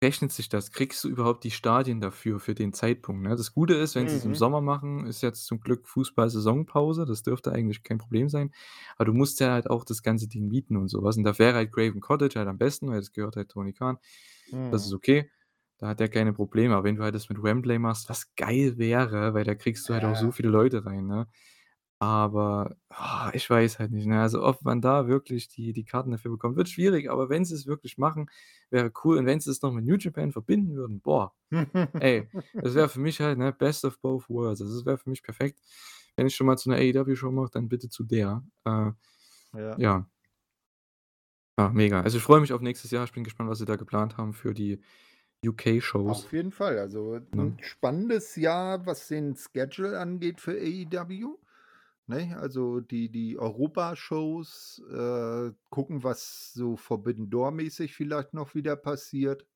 rechnet 0.05 0.33
sich 0.33 0.49
das? 0.49 0.71
Kriegst 0.73 1.03
du 1.05 1.09
überhaupt 1.09 1.45
die 1.45 1.51
Stadien 1.51 2.01
dafür, 2.01 2.39
für 2.41 2.55
den 2.55 2.73
Zeitpunkt, 2.73 3.23
ne? 3.25 3.31
Das 3.31 3.53
Gute 3.55 3.75
ist, 3.75 3.97
wenn 3.97 4.09
sie's 4.09 4.25
im 4.25 4.35
Mhm. 4.35 4.37
Sommer 4.37 4.61
machen, 4.61 5.07
ist 5.07 5.23
jetzt 5.23 5.47
zum 5.47 5.61
Glück 5.61 5.89
Fußball-Saisonpause, 5.89 7.07
das 7.07 7.23
dürfte 7.25 7.53
eigentlich 7.53 7.83
kein 7.83 7.99
Problem 7.99 8.29
sein. 8.29 8.53
Aber 8.97 9.07
du 9.07 9.15
musst 9.15 9.41
ja 9.41 9.53
halt 9.53 9.69
auch 9.71 9.85
das 9.85 10.03
ganze 10.05 10.29
Ding 10.29 10.49
mieten 10.49 10.77
und 10.77 10.89
so 10.89 11.03
was. 11.03 11.17
Und 11.17 11.25
da 11.25 11.37
wäre 11.41 11.55
halt 11.55 11.73
Craven 11.73 12.01
Cottage 12.01 12.39
halt 12.39 12.49
am 12.49 12.59
besten, 12.59 12.89
weil 12.91 13.01
das 13.01 13.13
gehört 13.13 13.37
halt 13.37 13.51
Tony 13.51 13.73
Khan. 13.73 13.99
Das 14.71 14.85
ist 14.87 14.93
Mhm. 14.93 14.95
okay. 14.95 15.31
Da 15.79 15.89
hat 15.89 16.01
er 16.01 16.09
keine 16.09 16.33
Probleme. 16.33 16.75
Aber 16.77 16.85
wenn 16.85 16.97
du 16.97 17.03
halt 17.03 17.15
das 17.15 17.29
mit 17.29 17.43
Wembley 17.43 17.79
machst, 17.79 18.09
was 18.09 18.35
geil 18.37 18.79
wäre, 18.79 19.35
weil 19.35 19.45
da 19.45 19.55
kriegst 19.55 19.89
du 19.89 19.95
halt 19.95 20.05
auch 20.05 20.15
so 20.17 20.31
Ja. 20.31 20.33
viele 20.33 20.49
Leute 20.49 20.87
rein, 20.87 21.07
ne? 21.07 21.27
Aber, 22.03 22.77
ich 23.33 23.49
weiß 23.49 23.79
halt 23.79 23.93
nicht, 23.93 24.07
ne? 24.07 24.21
Also, 24.21 24.43
ob 24.45 24.63
man 24.63 24.81
da 24.81 25.07
wirklich 25.09 25.49
die 25.49 25.73
die 25.73 25.85
Karten 25.85 26.11
dafür 26.11 26.31
bekommt, 26.33 26.57
wird 26.57 26.69
schwierig, 26.69 27.11
aber 27.11 27.29
wenn 27.29 27.45
sie's 27.45 27.67
wirklich 27.67 27.99
machen, 27.99 28.31
wäre 28.71 28.93
cool. 29.05 29.19
Und 29.19 29.27
wenn 29.27 29.41
sie 29.41 29.51
es 29.51 29.63
noch 29.63 29.73
mit 29.73 29.85
New 29.85 29.97
Japan 29.97 30.33
verbinden 30.33 30.75
würden, 30.77 31.01
boah, 31.01 31.35
ey, 31.99 32.29
das 32.63 32.75
wäre 32.75 32.89
für 32.89 33.01
mich 33.01 33.21
halt, 33.21 33.39
ne, 33.39 33.53
best 33.53 33.85
of 33.85 34.01
both 34.01 34.29
worlds. 34.31 34.61
Also, 34.63 34.75
das 34.77 34.87
wäre 34.87 34.99
für 34.99 35.11
mich 35.11 35.23
perfekt. 35.23 35.61
Wenn 36.17 36.27
ich 36.27 36.37
schon 36.37 36.47
mal 36.49 36.59
zu 36.59 36.71
'ner 36.71 36.77
AEW-Show 36.79 37.31
mache, 37.33 37.51
dann 37.53 37.69
bitte 37.69 37.89
zu 37.91 38.05
der. 38.05 38.45
Äh, 38.65 38.93
Ja. 39.55 39.81
ja. 39.83 40.09
Ah, 41.59 41.69
mega. 41.73 42.01
Also, 42.03 42.17
ich 42.19 42.23
freue 42.25 42.41
mich 42.41 42.53
auf 42.53 42.61
nächstes 42.61 42.91
Jahr. 42.91 43.05
Ich 43.05 43.13
bin 43.13 43.23
gespannt, 43.23 43.49
was 43.49 43.59
sie 43.59 43.65
da 43.65 43.77
geplant 43.77 44.17
haben 44.17 44.33
für 44.33 44.55
die 44.55 44.81
UK-Shows. 45.47 46.29
Auf 46.29 46.33
jeden 46.35 46.51
Fall. 46.53 46.79
Also, 46.79 47.15
'n 47.15 47.23
Ne? 47.33 47.59
spannendes 47.63 48.37
Jahr, 48.37 48.85
was 48.85 49.09
den 49.09 49.37
Schedule 49.37 49.99
angeht 49.99 50.41
für 50.43 50.53
AEW, 50.53 51.39
ne? 52.07 52.37
Also, 52.39 52.81
die 52.81 53.11
die 53.11 53.39
Europa-Shows, 53.39 54.83
äh, 54.91 55.53
gucken, 55.71 56.03
was 56.03 56.53
so 56.53 56.77
Forbidden 56.77 57.31
Door-mäßig 57.31 57.95
vielleicht 57.95 58.35
noch 58.35 58.55
wieder 58.55 58.77
passiert. 58.77 59.47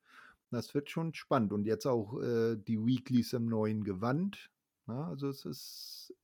Das 0.50 0.74
wird 0.74 0.90
schon 0.90 1.12
spannend. 1.14 1.52
Und 1.52 1.66
jetzt 1.66 1.86
auch, 1.86 2.20
äh, 2.20 2.56
die 2.56 2.78
Weeklys 2.78 3.32
im 3.34 3.46
neuen 3.46 3.84
Gewand, 3.84 4.50
ne? 4.86 5.04
Also, 5.06 5.28
es 5.28 5.44
ist 5.44 6.14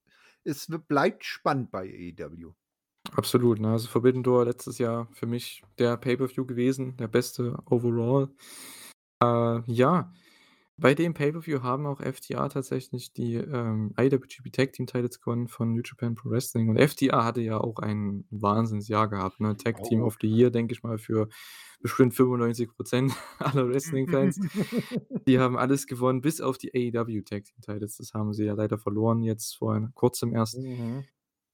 es 0.46 0.68
bleibt 0.88 1.24
spannend 1.24 1.70
bei 1.70 2.14
AEW. 2.18 2.52
Absolut, 3.12 3.60
ne? 3.60 3.72
Also, 3.72 3.88
Forbidden 3.88 4.22
Door 4.22 4.46
letztes 4.46 4.78
Jahr 4.78 5.08
für 5.12 5.26
mich 5.26 5.62
der 5.78 5.96
Pay-per-View 5.96 6.46
gewesen, 6.46 6.96
der 6.96 7.08
beste 7.08 7.58
overall. 7.66 8.28
Äh, 9.22 9.60
ja, 9.70 10.12
bei 10.76 10.94
dem 10.94 11.14
Pay-per-View 11.14 11.62
haben 11.62 11.86
auch 11.86 12.00
FTR 12.00 12.48
tatsächlich 12.48 13.12
die, 13.12 13.34
ähm, 13.34 13.92
IWGP 13.98 14.50
Tag 14.50 14.72
Team 14.72 14.86
Titles 14.86 15.20
gewonnen 15.20 15.48
von 15.48 15.72
New 15.72 15.82
Japan 15.84 16.14
Pro 16.14 16.30
Wrestling. 16.30 16.68
Und 16.68 16.78
FTR 16.80 17.24
hatte 17.24 17.40
ja 17.40 17.58
auch 17.58 17.78
ein 17.78 18.26
Wahnsinnsjahr 18.30 19.08
gehabt, 19.08 19.40
ne? 19.40 19.56
Tag 19.56 19.82
Team 19.84 20.02
Oh. 20.02 20.06
of 20.06 20.16
the 20.20 20.26
Year, 20.28 20.50
denke 20.50 20.72
ich 20.74 20.82
mal, 20.82 20.98
für 20.98 21.28
bestimmt 21.80 22.14
95 22.14 22.70
% 22.76 23.12
aller 23.38 23.68
Wrestling-Fans. 23.68 24.40
Die 25.28 25.38
haben 25.38 25.56
alles 25.56 25.86
gewonnen, 25.86 26.20
bis 26.22 26.40
auf 26.40 26.58
die 26.58 26.72
AEW 26.74 27.22
Tag 27.22 27.44
Team 27.44 27.60
Titles. 27.60 27.96
Das 27.98 28.12
haben 28.14 28.32
sie 28.32 28.44
ja 28.44 28.54
leider 28.54 28.78
verloren 28.78 29.22
jetzt 29.22 29.56
vor 29.56 29.90
Kurzem 29.94 30.34
erst. 30.34 30.58
Mhm. 30.58 31.04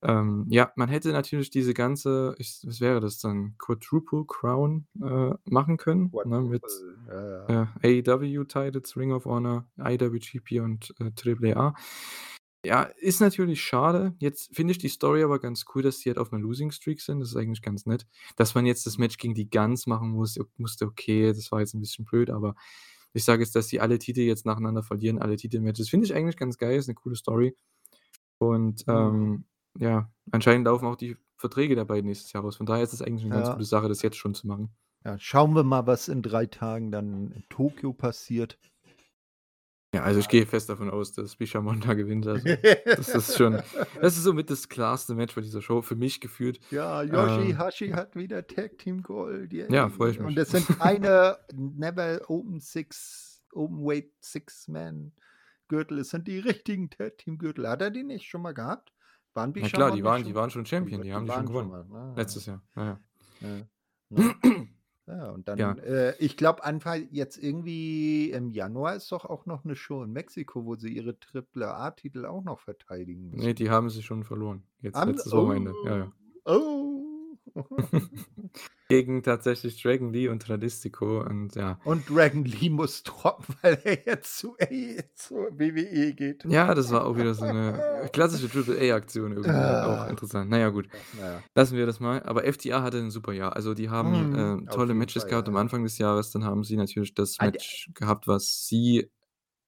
Ähm, 0.03 0.46
ja, 0.48 0.72
man 0.76 0.88
hätte 0.88 1.12
natürlich 1.12 1.51
diese 1.51 1.74
ganze 1.74 2.34
ich 2.38 2.61
was 2.64 2.80
wäre 2.80 3.01
das 3.01 3.18
dann? 3.18 3.57
Quadruple 3.59 4.24
Crown, 4.26 4.86
äh, 5.03 5.32
machen 5.44 5.76
können, 5.76 6.16
ne, 6.24 6.40
mit, 6.40 6.64
Quadruple, 6.64 6.96
ja, 7.09 7.20
ja. 7.38 7.46
äh, 7.48 7.66
AEW 8.03 8.44
Titles, 8.46 8.96
Ring 8.96 9.12
of 9.12 9.26
Honor, 9.26 9.66
IWGP 9.78 10.61
und, 10.61 10.94
äh, 11.01 11.12
Triple 11.12 11.57
A. 11.57 11.74
Ja, 12.64 12.82
ist 12.84 13.20
natürlich 13.20 13.62
schade. 13.62 14.14
Jetzt 14.20 14.55
finde 14.57 14.72
ich 14.72 14.78
die 14.78 14.88
Story 14.90 15.22
aber 15.24 15.38
ganz 15.40 15.64
cool, 15.74 15.82
dass 15.82 15.98
die 16.01 16.11
halt 16.11 16.18
auf 16.18 16.32
'ner 16.32 16.38
Losing 16.40 16.70
Streak 16.72 17.01
sind. 17.03 17.20
Das 17.20 17.30
ist 17.30 17.36
eigentlich 17.36 17.62
ganz 17.62 17.86
nett. 17.86 18.07
Dass 18.36 18.55
man 18.57 18.66
jetzt 18.66 18.86
das. 18.86 18.98
Match 18.98 19.18
gegen 19.18 19.34
die 19.34 19.51
Gunns 19.51 19.86
machen 19.86 20.11
muss 20.12 20.38
musste, 20.59 20.86
okay, 20.86 21.28
das 21.34 21.53
war 21.53 21.61
jetzt 21.61 21.74
'n 21.74 21.80
bisschen 21.80 22.05
blöd, 22.07 22.30
aber 22.30 22.55
ich 23.14 23.24
sage 23.24 23.42
jetzt, 23.44 23.57
dass 23.57 23.68
sie 23.68 23.80
alle 23.80 23.98
Titel 23.98 24.20
jetzt 24.22 24.46
nacheinander 24.46 24.82
verlieren, 24.84 25.18
alle 25.20 25.36
Titelmatches, 25.36 25.88
finde 25.90 26.07
ich 26.07 26.14
eigentlich 26.14 26.36
ganz 26.38 26.59
geil, 26.59 26.76
ist 26.78 26.88
'ne 26.88 26.94
coole 26.94 27.16
Story. 27.16 27.57
Und, 28.38 28.84
Mhm. 28.86 29.20
ähm, 29.28 29.44
ja, 29.78 30.10
anscheinend 30.30 30.66
laufen 30.66 30.86
auch 30.86 30.96
die 30.96 31.16
Verträge 31.36 31.74
der 31.74 31.84
beiden 31.84 32.06
nächstes 32.06 32.32
Jahr 32.32 32.44
aus. 32.44 32.56
Von 32.56 32.66
daher 32.66 32.82
ist 32.84 32.92
es 32.92 33.02
eigentlich 33.02 33.24
'ne 33.24 33.32
ganz 33.32 33.50
Ja. 33.50 33.52
gute 33.52 33.64
Sache, 33.64 33.88
das 33.88 34.02
jetzt 34.02 34.16
schon 34.16 34.34
zu 34.34 34.46
machen. 34.46 34.74
Ja, 35.04 35.18
schauen 35.18 35.54
wir 35.54 35.62
mal, 35.64 35.86
was 35.86 36.08
in 36.08 36.20
3 36.22 36.44
Tagen 36.46 36.90
dann 36.92 37.32
in 37.32 37.44
Tokio 37.48 37.92
passiert. 37.94 38.58
Ja, 39.94 40.02
also, 40.04 40.20
ich 40.20 40.28
gehe 40.28 40.46
fest 40.46 40.68
davon 40.68 40.88
aus, 40.88 41.12
dass 41.12 41.34
Bishamon 41.36 41.80
da 41.80 41.94
gewinnt. 41.94 42.26
Also, 42.26 42.56
das 42.94 43.14
ist 43.14 43.34
schon 43.36 43.60
das 44.00 44.16
ist 44.16 44.22
somit 44.22 44.48
das 44.50 44.68
klarste 44.68 45.14
Match 45.16 45.34
bei 45.34 45.40
dieser 45.40 45.62
Show 45.62 45.82
für 45.82 45.96
mich 45.96 46.20
gefühlt. 46.20 46.60
Ja, 46.72 47.02
Äh 47.08 47.54
Yoshi-Hashi 47.56 47.90
hat 47.90 48.14
wieder 48.14 48.46
Tag 48.46 48.78
Team 48.78 49.02
Gold, 49.02 49.52
Ja, 49.68 49.88
freue 49.88 50.10
yay. 50.10 50.12
ich 50.12 50.20
Und 50.20 50.36
mich. 50.36 50.36
das 50.36 50.52
sind 50.52 50.68
keine 50.78 51.36
Never 51.52 52.20
Open 52.30 52.60
Six 52.60 53.42
Openweight 53.52 54.12
Six-Man-Gürtel. 54.20 55.98
Es 55.98 56.10
sind 56.10 56.28
die 56.28 56.38
richtigen 56.38 56.88
Tag 56.88 57.18
Team 57.18 57.38
Gürtel. 57.38 57.68
Hat 57.68 57.82
er 57.82 57.90
die 57.90 58.04
nicht 58.04 58.26
schon 58.28 58.42
mal 58.42 58.54
gehabt? 58.54 58.92
Waren 59.34 59.52
Na 59.54 59.68
klar, 59.68 59.92
die 59.92 60.02
waren 60.04 60.22
die 60.24 60.30
schon 60.30 60.34
waren 60.34 60.50
schon 60.50 60.64
die 60.64 60.68
Champion, 60.70 61.02
die 61.02 61.12
haben 61.12 61.24
die 61.24 61.30
die 61.30 61.34
schon 61.34 61.46
waren 61.46 61.46
schon 61.54 61.68
gewonnen. 61.68 61.88
mal, 61.90 62.06
ne? 62.08 62.14
Letztes 62.16 62.46
Jahr, 62.46 62.62
ja, 62.76 62.84
ja. 62.84 63.00
Ja, 63.40 63.48
ne? 64.10 64.34
Ja, 65.06 65.30
und 65.30 65.48
dann, 65.48 65.78
äh, 65.78 66.14
ich 66.18 66.36
glaube 66.36 66.62
Anfang 66.64 67.08
jetzt 67.10 67.36
irgendwie 67.36 68.30
im 68.30 68.50
Januar 68.50 68.94
ist 68.96 69.10
doch 69.10 69.24
auch 69.24 69.44
noch 69.46 69.64
'ne 69.64 69.74
Show 69.76 70.02
in 70.04 70.12
Mexiko, 70.12 70.64
wo 70.64 70.76
sie 70.76 70.90
ihre 70.94 71.18
Triple 71.18 71.74
A-Titel 71.74 72.26
auch 72.26 72.42
noch 72.44 72.60
verteidigen 72.60 73.30
Ne, 73.30 73.36
müssen. 73.36 73.54
die 73.56 73.70
haben 73.70 73.90
sie 73.90 74.02
schon 74.02 74.24
verloren. 74.24 74.62
Jetzt 74.80 75.00
sie? 75.00 75.10
letztes 75.10 75.32
Wochenende, 75.32 75.74
ja, 75.84 75.92
Oh, 75.92 75.96
ja. 75.96 76.12
oh. 76.44 76.96
Gegen 78.91 79.22
tatsächlich 79.22 79.80
Dragon 79.80 80.12
Lee 80.12 80.26
und 80.28 80.49
Dralistico 80.49 81.20
und 81.20 81.55
ja. 81.55 81.80
Und 81.84 82.11
Dragon 82.11 82.45
Lee 82.45 82.68
muss 82.68 83.03
droppen, 83.05 83.55
weil 83.62 83.80
er 83.84 84.05
jetzt 84.07 84.36
zu 84.38 84.57
zur 85.14 85.59
WWE 85.59 86.14
geht. 86.14 86.47
Ja, 86.49 86.74
das 86.74 86.91
war 86.91 87.05
auch 87.07 87.16
wieder 87.16 87.34
so 87.34 87.47
'ne 87.47 88.09
klassische 88.12 88.49
Triple-A-Aktion 88.49 89.32
irgendwie, 89.36 89.78
auch 89.78 90.05
Ah. 90.05 90.07
interessant. 90.07 90.49
Na 90.51 90.59
ja, 90.59 90.70
gut. 90.70 90.88
Na 91.12 91.26
ja. 91.28 91.45
Lassen 91.55 91.76
wir 91.76 91.86
das 91.86 92.01
mal. 92.01 92.22
Aber 92.22 92.45
FTR 92.45 92.82
hatte 92.82 92.99
'n 92.99 93.11
super 93.11 93.32
Jahr. 93.32 93.55
Also, 93.57 93.74
die 93.74 93.91
haben, 93.91 94.32
Mhm, 94.32 94.64
äh, 94.64 94.68
tolle 94.68 94.95
Matches 94.95 95.26
Fall, 95.26 95.28
gehabt 95.28 95.49
am 95.49 95.57
ja. 95.57 95.57
Anfang 95.57 95.84
des 95.84 95.99
Jahres. 95.99 96.30
Dann 96.32 96.45
haben 96.45 96.64
sie 96.64 96.76
natürlich 96.76 97.14
das 97.14 97.41
Ah, 97.41 97.51
Match 97.51 97.91
gehabt, 97.95 98.26
was 98.26 98.66
sie 98.66 99.11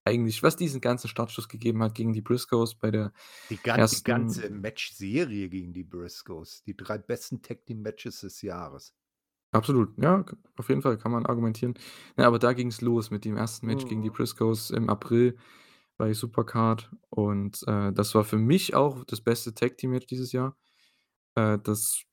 eigentlich 0.05 0.43
was 0.43 0.57
diesen 0.57 0.81
ganzen 0.81 1.07
Startschuss 1.09 1.49
gegeben 1.49 1.83
hat 1.83 1.95
gegen 1.95 2.13
die 2.13 2.21
Briscoes 2.21 2.75
bei 2.75 2.91
der 2.91 3.13
Die 3.49 3.61
gan 3.61 3.89
die 3.89 4.01
1. 4.01 4.03
ganze 4.03 4.49
Matchserie 4.49 5.49
gegen 5.49 5.73
die 5.73 5.83
Briscoes, 5.83 6.63
die 6.63 6.77
3 6.77 6.97
besten 6.97 7.41
Tag 7.41 7.65
Team 7.65 7.81
Matches 7.81 8.21
des 8.21 8.41
Jahres. 8.41 8.91
Absolut, 9.53 9.91
ja, 10.01 10.23
k 10.23 10.35
auf 10.57 10.69
jeden 10.69 10.81
Fall 10.81 10.97
kann 10.97 11.11
man 11.11 11.25
argumentieren. 11.27 11.75
Ja, 12.17 12.25
aber 12.25 12.39
da 12.39 12.53
ging's 12.53 12.81
los 12.81 13.11
mit 13.11 13.23
dem 13.23 13.37
1. 13.37 13.67
Match 13.67 13.85
gegen 13.85 14.01
die 14.01 14.09
Mhm. 14.09 14.11
Briscoes 14.11 14.71
im 14.71 14.89
April 14.89 15.37
bei 15.97 16.13
Supercard 16.13 16.91
und, 17.09 17.61
äh, 17.67 17.91
das 17.93 18.15
war 18.15 18.23
für 18.23 18.37
mich 18.39 18.73
auch 18.75 19.03
das 19.05 19.21
beste 19.21 19.53
Tag-Team-Match 19.53 20.07
dieses 20.07 20.31
Jahr. 20.31 20.57
Äh, 21.35 21.59
das 21.63 22.03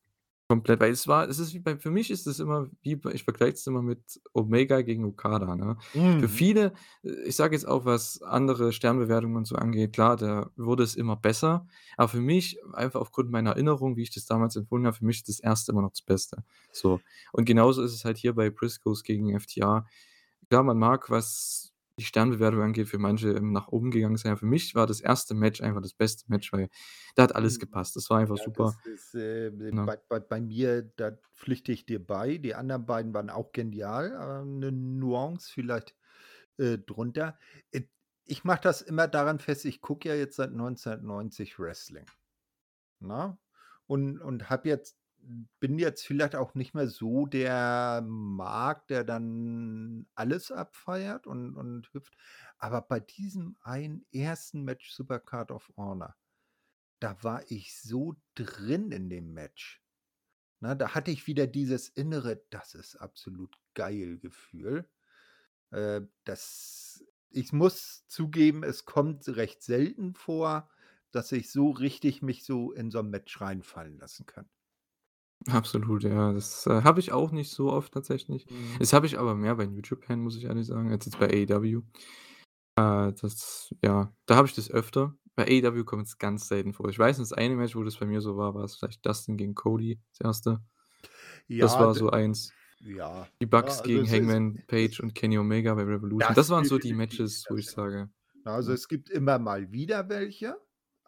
komplett 0.51 0.81
weil 0.81 0.93
es 0.93 1.07
war 1.09 1.29
es 1.29 1.39
ist 1.39 1.55
wie 1.55 1.61
bei 1.61 1.79
für 1.79 1.91
mich 1.93 2.11
ist 2.11 2.27
es 2.27 2.41
immer 2.41 2.69
wie 2.83 2.97
bei 2.97 3.13
ich 3.13 3.25
vergleiche 3.25 3.55
es 3.55 3.67
immer 3.69 3.83
mit 3.83 4.21
Omega 4.35 4.83
gegen 4.83 5.05
Okada, 5.05 5.57
ne? 5.57 5.77
Für 6.19 6.29
Mhm. 6.29 6.31
viele 6.31 6.73
äh, 7.05 7.11
ich 7.27 7.37
sage 7.37 7.55
jetzt 7.57 7.67
auch, 7.69 7.85
was 7.85 8.21
andere 8.23 8.73
Sternbewertungen 8.73 9.37
und 9.37 9.47
so 9.47 9.57
angeht, 9.57 9.93
klar, 9.95 10.17
da 10.17 10.51
wurde 10.57 10.83
es 10.83 10.97
immer 10.97 11.17
besser, 11.17 11.67
aber 11.97 12.09
für 12.09 12.21
mich, 12.21 12.59
einfach 12.75 13.01
aufgrund 13.01 13.31
meiner 13.31 13.51
Erinnerung, 13.53 13.97
wie 13.97 14.03
ich 14.03 14.11
das 14.15 14.27
damals 14.27 14.57
empfunden 14.57 14.87
habe, 14.87 14.97
für 14.97 15.05
mich 15.07 15.19
ist 15.19 15.29
das 15.29 15.41
1. 15.41 15.73
immer 15.73 15.83
noch 15.83 15.91
das 15.93 16.03
Beste. 16.03 16.45
So, 16.73 17.03
und 17.33 17.45
genauso 17.47 17.83
ist 17.83 17.95
es 17.95 18.05
halt 18.05 18.19
hier 18.19 18.35
bei 18.35 18.51
Briscoes 18.51 19.03
gegen 19.05 19.31
FTR. 19.39 19.87
Klar, 20.51 20.65
man 20.65 20.79
mag, 20.79 21.11
was 21.11 21.70
die 22.01 22.07
Sternbewertung 22.07 22.63
angeht, 22.63 22.89
für 22.89 22.99
manche, 22.99 23.31
ähm, 23.33 23.53
nach 23.53 23.69
oben 23.69 23.91
gegangen 23.93 24.17
sein. 24.19 24.37
Für 24.39 24.47
mich 24.47 24.75
war 24.75 24.87
das 24.89 25.01
1. 25.03 25.35
Match 25.35 25.61
einfach 25.63 25.83
das 25.83 25.95
beste 25.95 26.25
Match, 26.29 26.53
weil 26.53 26.69
da 27.17 27.25
hat 27.25 27.37
alles 27.37 27.59
Mhm. 27.59 27.61
gepasst. 27.61 27.97
Das 27.97 28.11
war 28.11 28.19
einfach 28.21 28.39
Ja, 28.39 28.39
super, 28.39 28.77
ist, 28.85 29.15
äh, 29.15 29.51
ne? 29.71 29.85
bei 29.85 29.99
bei 30.09 30.21
bei 30.21 30.41
mir, 30.41 30.83
da 30.83 31.13
pflichte 31.35 31.73
ich 31.73 31.87
dir 31.87 32.05
bei. 32.05 32.39
Die 32.39 32.55
anderen 32.55 32.87
beiden 32.87 33.15
waren 33.15 33.31
auch 33.31 33.53
genial, 33.53 34.15
aber 34.17 34.45
'ne 34.45 34.73
Nuance 34.73 35.51
vielleicht, 35.53 35.97
äh, 36.59 36.79
drunter. 36.79 37.39
Äh, 37.73 37.83
ich 38.27 38.45
mache 38.45 38.63
das 38.63 38.83
immer 38.83 39.09
daran 39.09 39.41
fest, 39.41 39.65
ich 39.67 39.81
gucke 39.83 40.09
ja 40.11 40.17
jetzt 40.17 40.37
seit 40.37 40.53
1990 40.55 41.59
Wrestling, 41.61 42.07
ne? 43.01 43.39
Und 43.87 44.21
und 44.21 44.51
habe 44.51 44.69
jetzt 44.71 45.00
bin 45.61 45.79
jetzt 45.79 46.07
vielleicht 46.07 46.37
auch 46.37 46.55
nicht 46.55 46.75
mehr 46.75 46.89
so 46.89 47.27
der 47.27 48.03
Mark, 48.07 48.89
der 48.89 49.05
dann 49.05 50.07
alles 50.15 50.51
abfeiert 50.53 51.27
und 51.27 51.57
und 51.57 51.93
hüpft. 51.93 52.17
Aber 52.59 52.83
bei 52.83 53.01
diesem 53.01 53.57
einen 53.63 54.07
1. 54.11 54.65
Match 54.65 54.91
Supercard 54.93 55.51
of 55.53 55.73
Honor, 55.77 56.17
da 57.01 57.23
war 57.25 57.45
ich 57.51 57.77
so 57.81 58.17
drin 58.37 58.93
in 58.93 59.11
dem 59.11 59.35
Match, 59.35 59.83
ne? 60.61 60.77
Da 60.77 60.95
hatte 60.95 61.11
ich 61.13 61.27
wieder 61.29 61.47
dieses 61.49 61.89
innere: 61.91 62.43
„Das 62.51 62.75
ist 62.75 62.97
absolut 62.97 63.57
geil“ 63.75 64.19
Gefühl. 64.19 64.89
Äh, 65.73 66.03
das 66.25 67.05
ich 67.31 67.53
muss 67.53 68.07
zugeben, 68.09 68.65
es 68.65 68.87
kommt 68.87 69.29
recht 69.29 69.63
selten 69.63 70.15
vor, 70.15 70.71
dass 71.13 71.33
ich 71.33 71.51
so 71.53 71.71
richtig 71.71 72.23
mich 72.23 72.45
so 72.45 72.73
in 72.73 72.91
so 72.93 73.01
'n 73.01 73.11
Match 73.11 73.41
reinfallen 73.41 73.99
lassen 73.99 74.27
kann. 74.27 74.49
Absolut, 75.49 76.03
ja, 76.05 76.33
das, 76.33 76.67
äh, 76.67 76.83
habe 76.83 77.01
ich 77.01 77.13
auch 77.13 77.31
nicht 77.33 77.51
so 77.51 77.73
oft 77.73 77.93
tatsächlich. 77.95 78.47
Mhm. 78.51 78.77
Das 78.79 78.93
habe 78.93 79.07
ich 79.07 79.19
aber 79.19 79.35
mehr 79.35 79.55
bei 79.57 79.67
New 79.67 79.81
Japan, 79.83 80.21
muss 80.21 80.37
ich 80.37 80.45
ehrlich 80.45 80.67
sagen, 80.67 80.91
als 80.93 81.07
jetzt 81.07 81.19
bei 81.19 81.29
AEW. 81.29 81.83
Äh, 82.77 83.13
das 83.21 83.75
ja, 83.85 84.13
da 84.27 84.37
habe 84.37 84.49
ich 84.49 84.55
das 84.55 84.71
öfter. 84.71 85.15
Bei 85.37 85.45
AEW 85.47 85.85
kommt's 85.85 86.19
ganz 86.19 86.49
selten 86.49 86.75
vor. 86.75 86.89
Ich 86.91 86.99
weiß 86.99 87.19
das 87.19 87.33
eine 87.33 87.57
Match, 87.57 87.77
wo 87.77 87.85
das 87.85 87.97
bei 87.99 88.07
mir 88.07 88.21
so 88.21 88.37
war, 88.37 88.55
war 88.55 88.65
es 88.65 88.77
vielleicht 88.77 89.07
Dustin 89.07 89.37
gegen 89.39 89.55
Cody, 89.55 90.01
das 90.19 90.21
1. 90.27 90.63
Das 91.59 91.79
Ja, 91.79 91.81
war 91.81 91.95
d 91.95 91.97
so 91.97 92.11
eins. 92.11 92.57
ja, 92.81 93.29
Die 93.43 93.47
ne, 93.59 93.67
Bucks 93.67 93.81
also 93.81 94.01
gegen 94.01 94.01
es 94.01 94.15
ist 94.15 94.37
Hangman 94.37 94.63
es 94.69 94.69
Page 94.69 95.01
und 95.01 95.15
Kenny 95.15 95.39
Omega 95.39 95.75
bei 95.75 95.85
Revolution. 95.85 96.35
Das 96.35 96.37
Das 96.37 96.51
waren 96.51 96.67
so 96.67 96.79
die 96.79 96.95
Matches, 96.95 97.47
wo 97.49 97.57
das 97.57 97.59
ich 97.59 97.71
sage, 97.71 98.11
Also, 98.45 98.73
es 98.73 98.89
gibt 98.89 99.11
immer 99.11 99.39
mal 99.39 99.73
wieder 99.73 100.09
welche. 100.09 100.57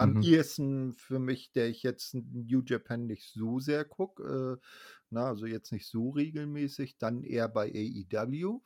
Am 0.02 0.16
Mhm. 0.16 0.22
ehesten 0.22 0.94
für 0.94 1.18
mich, 1.18 1.52
der 1.52 1.68
ich 1.68 1.82
jetzt 1.82 2.14
New 2.14 2.62
Japan 2.66 3.06
nicht 3.06 3.32
so 3.32 3.60
sehr 3.60 3.84
gucke, 3.84 4.60
äh, 4.60 4.66
ne, 5.14 5.24
also 5.24 5.46
jetzt 5.46 5.72
nicht 5.72 5.88
so 5.88 6.10
regelmäßig, 6.10 6.98
dann 6.98 7.22
eher 7.24 7.48
bei 7.48 7.66
AEW. 7.68 8.62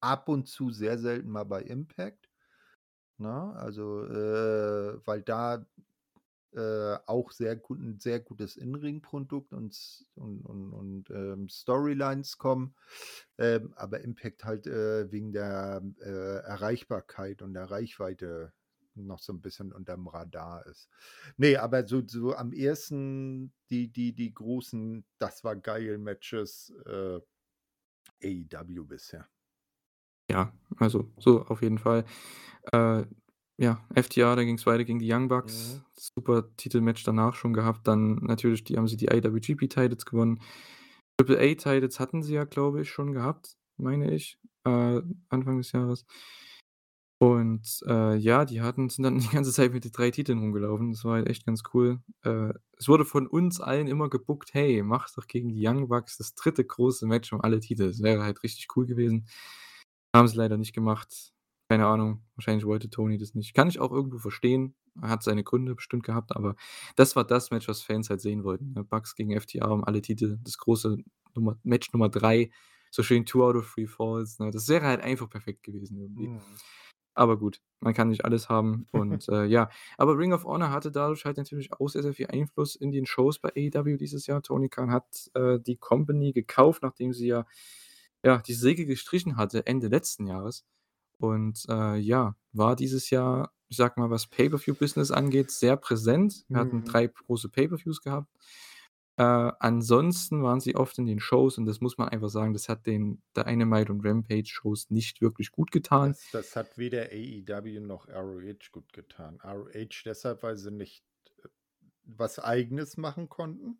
Ab 0.00 0.28
und 0.28 0.48
zu 0.48 0.70
sehr 0.70 0.98
selten 0.98 1.30
mal 1.30 1.44
bei 1.44 1.62
Impact, 1.62 2.30
ne? 3.18 3.52
Also, 3.56 4.04
äh, 4.06 5.00
weil 5.06 5.22
da, 5.22 5.66
äh, 6.52 6.96
auch 7.06 7.32
sehr 7.32 7.56
gut 7.56 7.80
'n 7.80 8.00
sehr 8.00 8.20
gutes 8.20 8.56
In-Ring-Produkt 8.56 9.52
und 9.54 10.06
und 10.16 10.42
und 10.46 10.72
und, 10.72 11.10
ähm, 11.10 11.48
Storylines 11.48 12.38
kommen, 12.38 12.76
ähm, 13.38 13.72
aber 13.76 14.00
Impact 14.02 14.44
halt, 14.44 14.66
äh, 14.68 15.10
wegen 15.12 15.32
der, 15.32 15.82
äh, 16.00 16.38
Erreichbarkeit 16.46 17.42
und 17.42 17.54
der 17.54 17.70
Reichweite 17.70 18.52
noch 18.96 19.20
so 19.20 19.32
'n 19.32 19.40
bisschen 19.42 19.72
unterm 19.72 20.08
Radar 20.08 20.66
ist. 20.66 20.88
Ne, 21.38 21.56
aber 21.58 21.86
so 21.86 22.02
so 22.06 22.34
am 22.34 22.52
ehesten 22.52 23.52
die 23.70 23.92
die 23.92 24.14
die 24.14 24.34
großen 24.34 25.04
„Das 25.18 25.44
war 25.44 25.56
geil“ 25.56 25.98
Matches, 25.98 26.72
äh, 26.86 27.20
AEW 28.24 28.84
bisher. 28.86 29.28
Ja, 30.30 30.52
also 30.78 31.12
so 31.18 31.42
auf 31.46 31.62
jeden 31.62 31.78
Fall. 31.78 32.04
Äh, 32.72 33.04
ja, 33.58 33.86
FTR, 33.94 34.36
da 34.36 34.44
ging's 34.44 34.66
weiter 34.66 34.84
gegen 34.84 34.98
die 34.98 35.12
Young 35.12 35.28
Mhm. 35.42 35.84
Bucks. 35.84 35.84
Super 35.92 36.54
Titelmatch 36.56 37.04
danach 37.04 37.34
schon 37.34 37.52
gehabt. 37.52 37.86
Dann 37.86 38.16
natürlich 38.16 38.64
die 38.64 38.76
haben 38.76 38.88
sie 38.88 38.96
die 38.96 39.06
IWGP 39.06 39.68
Titles 39.68 40.06
gewonnen. 40.06 40.40
Triple 41.18 41.38
A 41.38 41.54
Titles 41.54 42.00
hatten 42.00 42.22
sie 42.22 42.34
ja, 42.34 42.44
glaube 42.44 42.82
ich, 42.82 42.90
schon 42.90 43.12
gehabt, 43.12 43.56
meine 43.76 44.12
ich, 44.14 44.38
äh, 44.64 45.02
Anfang 45.28 45.58
des 45.58 45.72
Jahres. 45.72 46.06
Und, 47.18 47.80
äh, 47.86 48.16
ja, 48.16 48.44
die 48.44 48.60
hatten 48.60 48.88
sind 48.90 49.04
dann 49.04 49.18
die 49.18 49.28
ganze 49.28 49.52
Zeit 49.52 49.72
mit 49.72 49.84
den 49.84 49.92
3 49.92 50.10
Titeln 50.10 50.38
rumgelaufen. 50.40 50.92
Das 50.92 51.04
war 51.04 51.14
halt 51.14 51.28
echt 51.28 51.46
ganz 51.46 51.62
cool. 51.72 52.00
Äh, 52.22 52.52
es 52.76 52.88
wurde 52.88 53.04
von 53.04 53.26
uns 53.26 53.60
allen 53.60 53.86
immer 53.86 54.10
gebookt: 54.10 54.52
„Hey, 54.52 54.82
mach 54.82 55.08
doch 55.14 55.26
gegen 55.26 55.48
die 55.50 55.66
Young 55.66 55.88
Bucks 55.88 56.18
das 56.18 56.34
3. 56.34 56.64
große 56.64 57.06
Match 57.06 57.32
um 57.32 57.40
alle 57.40 57.60
Titel.“ 57.60 57.86
Das 57.88 58.02
wäre 58.02 58.22
halt 58.24 58.42
richtig 58.42 58.66
cool 58.76 58.86
gewesen. 58.86 59.26
Haben 60.14 60.28
sie 60.28 60.36
leider 60.36 60.56
nicht 60.58 60.74
gemacht. 60.74 61.32
Keine 61.70 61.86
Ahnung, 61.86 62.22
wahrscheinlich 62.36 62.66
wollte 62.66 62.90
Tony 62.90 63.18
das 63.18 63.34
nicht. 63.34 63.54
Kann 63.54 63.68
ich 63.68 63.80
auch 63.80 63.92
irgendwo 63.92 64.18
verstehen. 64.18 64.74
Er 65.02 65.08
hat 65.10 65.22
seine 65.24 65.44
Gründe 65.44 65.74
bestimmt 65.74 66.04
gehabt, 66.04 66.36
aber 66.36 66.56
das 66.96 67.16
war 67.16 67.24
das 67.24 67.50
Match, 67.50 67.68
was 67.68 67.82
Fans 67.82 68.10
halt 68.10 68.20
sehen 68.20 68.44
wollten, 68.44 68.72
ne? 68.74 68.84
Bucks 68.84 69.16
gegen 69.16 69.32
FTR 69.32 69.70
um 69.72 69.84
alle 69.84 70.02
Titel, 70.02 70.38
das 70.44 70.58
große 70.58 70.98
Nummer 71.34 71.58
Match 71.64 71.92
Nummer 71.92 72.08
3, 72.10 72.50
so 72.90 73.02
schön 73.02 73.26
2 73.26 73.40
out 73.40 73.56
of 73.56 73.74
3 73.74 73.86
Falls, 73.88 74.38
ne? 74.38 74.50
Das 74.52 74.68
wäre 74.68 74.86
halt 74.86 75.00
einfach 75.02 75.28
perfekt 75.30 75.62
gewesen 75.64 75.98
irgendwie. 76.00 76.28
Mhm. 76.28 76.40
Aber 77.14 77.38
gut, 77.38 77.60
man 77.80 77.94
kann 77.94 78.08
nicht 78.08 78.24
alles 78.24 78.48
haben 78.48 78.86
und, 78.92 79.28
äh, 79.28 79.44
ja. 79.44 79.70
Aber 79.98 80.18
Ring 80.18 80.32
of 80.32 80.44
Honor 80.44 80.70
hatte 80.70 80.90
dadurch 80.92 81.24
halt 81.24 81.36
natürlich 81.36 81.72
auch 81.72 81.88
sehr, 81.88 82.02
sehr 82.02 82.14
viel 82.14 82.26
Einfluss 82.28 82.76
in 82.76 82.92
den 82.92 83.06
Shows 83.06 83.38
bei 83.38 83.50
AEW 83.56 83.96
dieses 83.98 84.26
Jahr. 84.26 84.42
Tony 84.42 84.68
Khan 84.68 84.90
hat, 84.90 85.30
äh, 85.34 85.58
die 85.60 85.76
Company 85.76 86.32
gekauft, 86.32 86.82
nachdem 86.82 87.12
sie 87.12 87.28
ja 87.28 87.46
ja, 88.24 88.38
die 88.38 88.54
Segel 88.54 88.86
gestrichen 88.86 89.36
hatte 89.36 89.66
Ende 89.66 89.88
letzten 89.88 90.26
Jahres 90.26 90.64
und, 91.18 91.64
äh, 91.68 91.96
ja, 91.98 92.36
war 92.52 92.76
dieses 92.76 93.10
Jahr, 93.10 93.52
ich 93.68 93.76
sage 93.76 94.00
mal, 94.00 94.10
was 94.10 94.26
Pay-per-View-Business 94.28 95.10
angeht, 95.10 95.50
sehr 95.50 95.76
präsent. 95.76 96.44
Wir 96.50 96.60
hatten 96.60 96.82
Mhm. 96.82 96.84
3 96.84 97.08
große 97.08 97.48
Pay-per-Views 97.50 98.02
gehabt. 98.02 98.28
Äh, 99.16 99.22
ansonsten 99.22 100.42
waren 100.42 100.60
sie 100.60 100.74
oft 100.74 100.98
in 100.98 101.06
den 101.06 101.20
Shows 101.20 101.56
und 101.58 101.66
das 101.66 101.80
muss 101.80 101.98
man 101.98 102.08
einfach 102.08 102.28
sagen, 102.28 102.52
das 102.52 102.68
hat 102.68 102.86
den 102.86 103.22
Dynamite 103.36 103.92
und 103.92 104.04
Rampage-Shows 104.04 104.90
nicht 104.90 105.20
wirklich 105.20 105.52
gut 105.52 105.70
getan. 105.70 106.12
Das 106.12 106.30
das 106.32 106.56
hat 106.56 106.78
weder 106.78 107.10
AEW 107.12 107.80
noch 107.80 108.08
ROH 108.08 108.72
gut 108.72 108.92
getan. 108.92 109.38
ROH 109.44 110.02
deshalb, 110.04 110.42
weil 110.42 110.56
sie 110.56 110.72
nicht, 110.72 111.04
äh, 111.44 111.48
was 112.04 112.40
Eigenes 112.40 112.96
machen 112.96 113.28
konnten. 113.28 113.78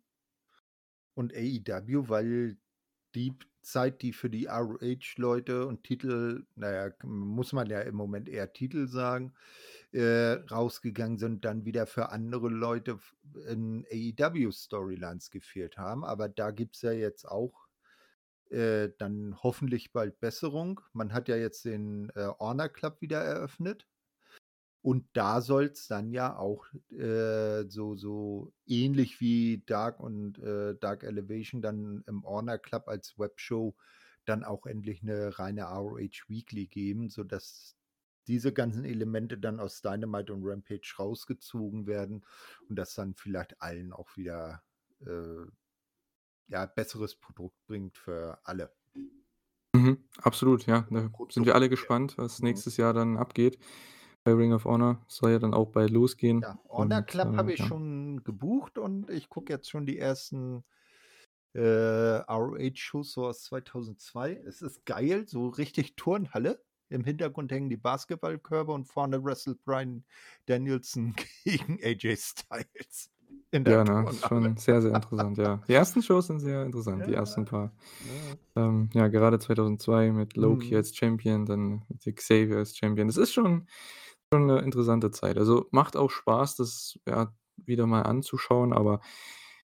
Und 1.15 1.33
AEW, 1.33 2.07
weil 2.07 2.57
die 3.15 3.33
Zeit, 3.61 4.01
die 4.01 4.13
für 4.13 4.29
die 4.29 4.45
ROH-Leute 4.45 5.65
und 5.65 5.83
Titel 5.83 6.45
na 6.55 6.71
ja, 6.71 6.89
k 6.91 7.07
muss 7.07 7.53
man 7.53 7.67
ja 7.69 7.81
im 7.81 7.95
Moment 7.95 8.29
eher 8.29 8.53
Titel 8.53 8.87
sagen, 8.87 9.33
äh, 9.91 10.33
rausgegangen 10.51 11.17
sind, 11.17 11.45
dann 11.45 11.65
wieder 11.65 11.87
für 11.87 12.09
andere 12.09 12.49
Leute 12.49 12.99
in 13.47 13.85
AEW-Storylines 13.91 15.31
gefehlt 15.31 15.77
haben. 15.77 16.03
Aber 16.03 16.29
da 16.29 16.51
gibt's 16.51 16.81
ja 16.81 16.91
jetzt 16.91 17.25
auch, 17.27 17.67
äh, 18.51 18.89
dann 18.99 19.37
hoffentlich 19.41 19.91
bald 19.93 20.19
Besserung. 20.19 20.81
Man 20.93 21.13
hat 21.13 21.27
ja 21.27 21.35
jetzt 21.35 21.65
den, 21.65 22.09
äh, 22.15 22.27
Honor 22.39 22.69
Club 22.69 23.01
wieder 23.01 23.21
eröffnet. 23.21 23.87
Und 24.85 25.07
da 25.13 25.41
soll's 25.41 25.87
dann 25.87 26.11
ja 26.11 26.37
auch, 26.37 26.67
äh, 26.91 27.63
so 27.69 27.95
so 27.95 28.53
ähnlich 28.67 29.19
wie 29.19 29.63
Dark 29.65 29.99
und, 29.99 30.37
äh, 30.37 30.75
Dark 30.79 31.01
Elevation 31.03 31.63
dann 31.63 32.03
im 32.05 32.23
Honor 32.23 32.59
Club 32.59 32.87
als 32.87 33.17
Webshow 33.17 33.75
dann 34.25 34.43
auch 34.43 34.67
endlich 34.67 35.01
'ne 35.01 35.39
reine 35.39 35.63
ROH 35.63 36.29
Weekly 36.29 36.67
geben, 36.67 37.09
sodass 37.09 37.77
diese 38.27 38.53
ganzen 38.53 38.85
Elemente 38.85 39.39
dann 39.39 39.59
aus 39.59 39.81
Dynamite 39.81 40.31
und 40.33 40.43
Rampage 40.45 40.93
rausgezogen 40.99 41.87
werden 41.87 42.23
und 42.69 42.75
das 42.77 42.93
dann 42.93 43.15
vielleicht 43.15 43.61
allen 43.63 43.91
auch 43.91 44.15
wieder, 44.17 44.61
äh, 45.01 45.45
ja, 46.47 46.65
besseres 46.65 47.15
Produkt 47.15 47.57
bringt 47.67 47.97
für 47.97 48.39
alle. 48.45 48.73
Mhm, 49.75 50.05
absolut, 50.21 50.65
ja. 50.67 50.87
Da 50.89 51.09
sind 51.29 51.45
wir 51.45 51.55
alle 51.55 51.69
gespannt, 51.69 52.17
was 52.17 52.41
Mhm. 52.41 52.41
nächstes 52.41 52.77
Jahr 52.77 52.93
dann 52.93 53.17
abgeht 53.17 53.57
bei 54.25 54.33
Ring 54.33 54.51
of 54.51 54.65
Honor. 54.65 54.99
Soll 55.07 55.31
ja 55.31 55.39
dann 55.39 55.53
auch 55.53 55.67
bald 55.67 55.91
losgehen 55.91 56.41
Ja, 56.41 56.59
Honor 56.67 56.97
und, 56.97 57.07
Club 57.07 57.33
äh, 57.33 57.37
habe 57.37 57.53
ich 57.53 57.59
ja. 57.59 57.67
schon 57.67 58.23
gebucht 58.25 58.77
und 58.77 59.09
ich 59.09 59.29
gucke 59.29 59.53
jetzt 59.53 59.69
schon 59.69 59.85
die 59.85 59.97
ersten 59.97 60.65
äh, 61.53 62.17
ROH-Shows 62.29 63.13
so 63.13 63.27
aus 63.27 63.43
2002. 63.43 64.41
Es 64.45 64.61
ist 64.61 64.85
geil, 64.85 65.25
so 65.27 65.47
richtig 65.47 65.95
Turnhalle. 65.95 66.61
Im 66.89 67.03
Hintergrund 67.03 67.51
hängen 67.51 67.69
die 67.69 67.77
Basketballkörbe 67.77 68.71
und 68.71 68.85
vorne 68.85 69.23
wrestelt 69.23 69.63
Brian 69.63 70.03
Danielson 70.47 71.15
gegen 71.45 71.79
AJ 71.81 72.17
Styles. 72.17 73.09
In 73.51 73.63
der 73.63 73.77
ja, 73.77 73.83
ne, 73.83 74.09
ist 74.09 74.27
schon 74.27 74.57
sehr, 74.57 74.81
sehr 74.81 74.93
interessant, 74.93 75.37
ja. 75.37 75.61
Die 75.67 75.73
ersten 75.73 76.01
Shows 76.01 76.27
sind 76.27 76.39
sehr 76.39 76.63
interessant, 76.63 77.01
ja, 77.01 77.07
die 77.07 77.13
ersten 77.13 77.45
paar. 77.45 77.71
Ja. 78.55 78.63
Ähm, 78.63 78.89
ja, 78.93 79.07
gerade 79.07 79.39
2002 79.39 80.11
mit 80.11 80.35
Loki 80.35 80.71
mhm. 80.71 80.77
als 80.77 80.95
Champion, 80.95 81.45
dann 81.45 81.83
mit 81.87 82.15
Xavier 82.15 82.57
als 82.57 82.75
Champion. 82.75 83.07
Das 83.07 83.17
ist 83.17 83.33
schon, 83.33 83.67
schon 84.35 84.49
eine 84.49 84.61
interessante 84.61 85.11
Zeit. 85.11 85.37
Also 85.37 85.67
macht 85.71 85.95
auch 85.97 86.09
Spaß, 86.11 86.57
das 86.57 86.99
ja, 87.07 87.33
wieder 87.57 87.87
mal 87.87 88.03
anzuschauen, 88.03 88.73
aber 88.73 88.99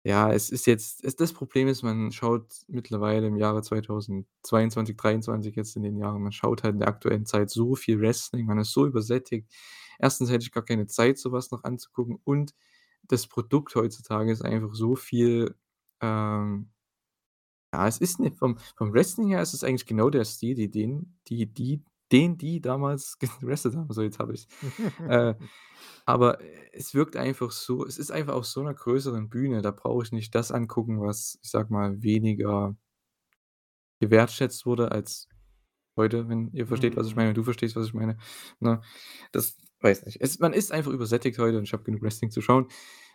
ja, 0.05 0.33
es 0.33 0.51
ist 0.51 0.67
jetzt 0.67 1.05
es 1.05 1.17
das 1.17 1.33
Problem 1.35 1.69
ist, 1.69 1.83
man 1.83 2.11
schaut 2.13 2.47
mittlerweile 2.69 3.27
im 3.27 3.37
Jahre 3.37 3.63
2022, 3.63 4.97
2023 4.97 5.57
jetzt 5.57 5.77
in 5.77 5.83
den 5.83 5.97
Jahren 5.99 6.23
man 6.23 6.33
schaut 6.33 6.63
halt 6.65 6.75
in 6.75 6.81
der 6.81 6.89
aktuellen 6.89 7.27
Zeit 7.27 7.51
so 7.51 7.75
viel 7.77 8.01
Wrestling, 8.01 8.47
man 8.47 8.59
ist 8.59 8.73
so 8.73 8.87
übersättigt. 8.87 9.51
Erstens 9.99 10.31
hätte 10.31 10.45
ich 10.45 10.53
gar 10.53 10.65
keine 10.65 10.87
Zeit, 10.87 11.19
sowas 11.19 11.51
noch 11.51 11.65
anzugucken 11.65 12.19
und 12.25 12.55
das 13.05 13.27
Produkt 13.27 13.75
heutzutage 13.75 14.33
ist 14.33 14.43
einfach 14.43 14.75
so 14.75 14.97
viel, 14.97 15.55
ähm 16.03 16.71
ja, 17.73 17.87
es 17.87 17.99
ist 17.99 18.19
nicht 18.21 18.37
vom 18.37 18.59
vom 18.77 18.93
Wrestling 18.93 19.29
her 19.29 19.43
ist 19.43 19.55
es 19.55 19.65
eigentlich 19.65 19.87
genau 19.87 20.11
der 20.11 20.25
Stil, 20.25 20.55
die 20.55 20.71
den 20.71 21.19
die 21.29 21.47
die 21.47 21.83
den 22.13 22.39
die 22.39 22.61
damals 22.61 23.19
gewrestelt 23.41 23.77
haben. 23.77 23.93
So, 23.93 24.03
jetzt 24.03 24.19
habe 24.21 24.35
ich's. 24.35 24.49
Äh 25.07 25.35
aber 26.07 26.39
es 26.73 26.95
wirkt 26.95 27.17
einfach 27.17 27.51
so 27.53 27.87
es 27.87 27.99
ist 27.99 28.13
einfach 28.13 28.35
auf 28.35 28.47
so 28.47 28.63
'ner 28.63 28.75
größeren 28.75 29.29
Bühne, 29.31 29.63
da 29.63 29.71
brauche 29.73 30.05
ich 30.05 30.13
nicht 30.13 30.35
das 30.35 30.53
angucken, 30.53 31.01
was, 31.03 31.39
ich 31.43 31.51
sage 31.51 31.73
mal, 31.73 32.03
weniger 32.03 32.77
gewertschätzt 34.01 34.65
wurde 34.67 34.91
als 34.93 35.29
heute, 35.97 36.29
wenn 36.29 36.51
ihr 36.55 36.67
versteht, 36.67 36.97
was 36.97 37.07
ich 37.09 37.17
meine, 37.17 37.33
Mhm. 37.33 37.35
du 37.35 37.45
verstehst, 37.45 37.77
was 37.77 37.87
ich 37.89 37.95
meine, 37.95 38.19
ne? 38.61 38.83
Das 39.33 39.59
weiß 39.81 40.07
nicht. 40.07 40.19
Es 40.21 40.39
man 40.41 40.53
ist 40.55 40.73
einfach 40.73 40.93
übersättigt 40.93 41.39
heute 41.39 41.59
und 41.59 41.65
ich 41.65 41.73
habe 41.75 41.85
genug 41.85 42.03
Wrestling 42.03 42.31
zu 42.31 42.41
schauen, 42.43 42.69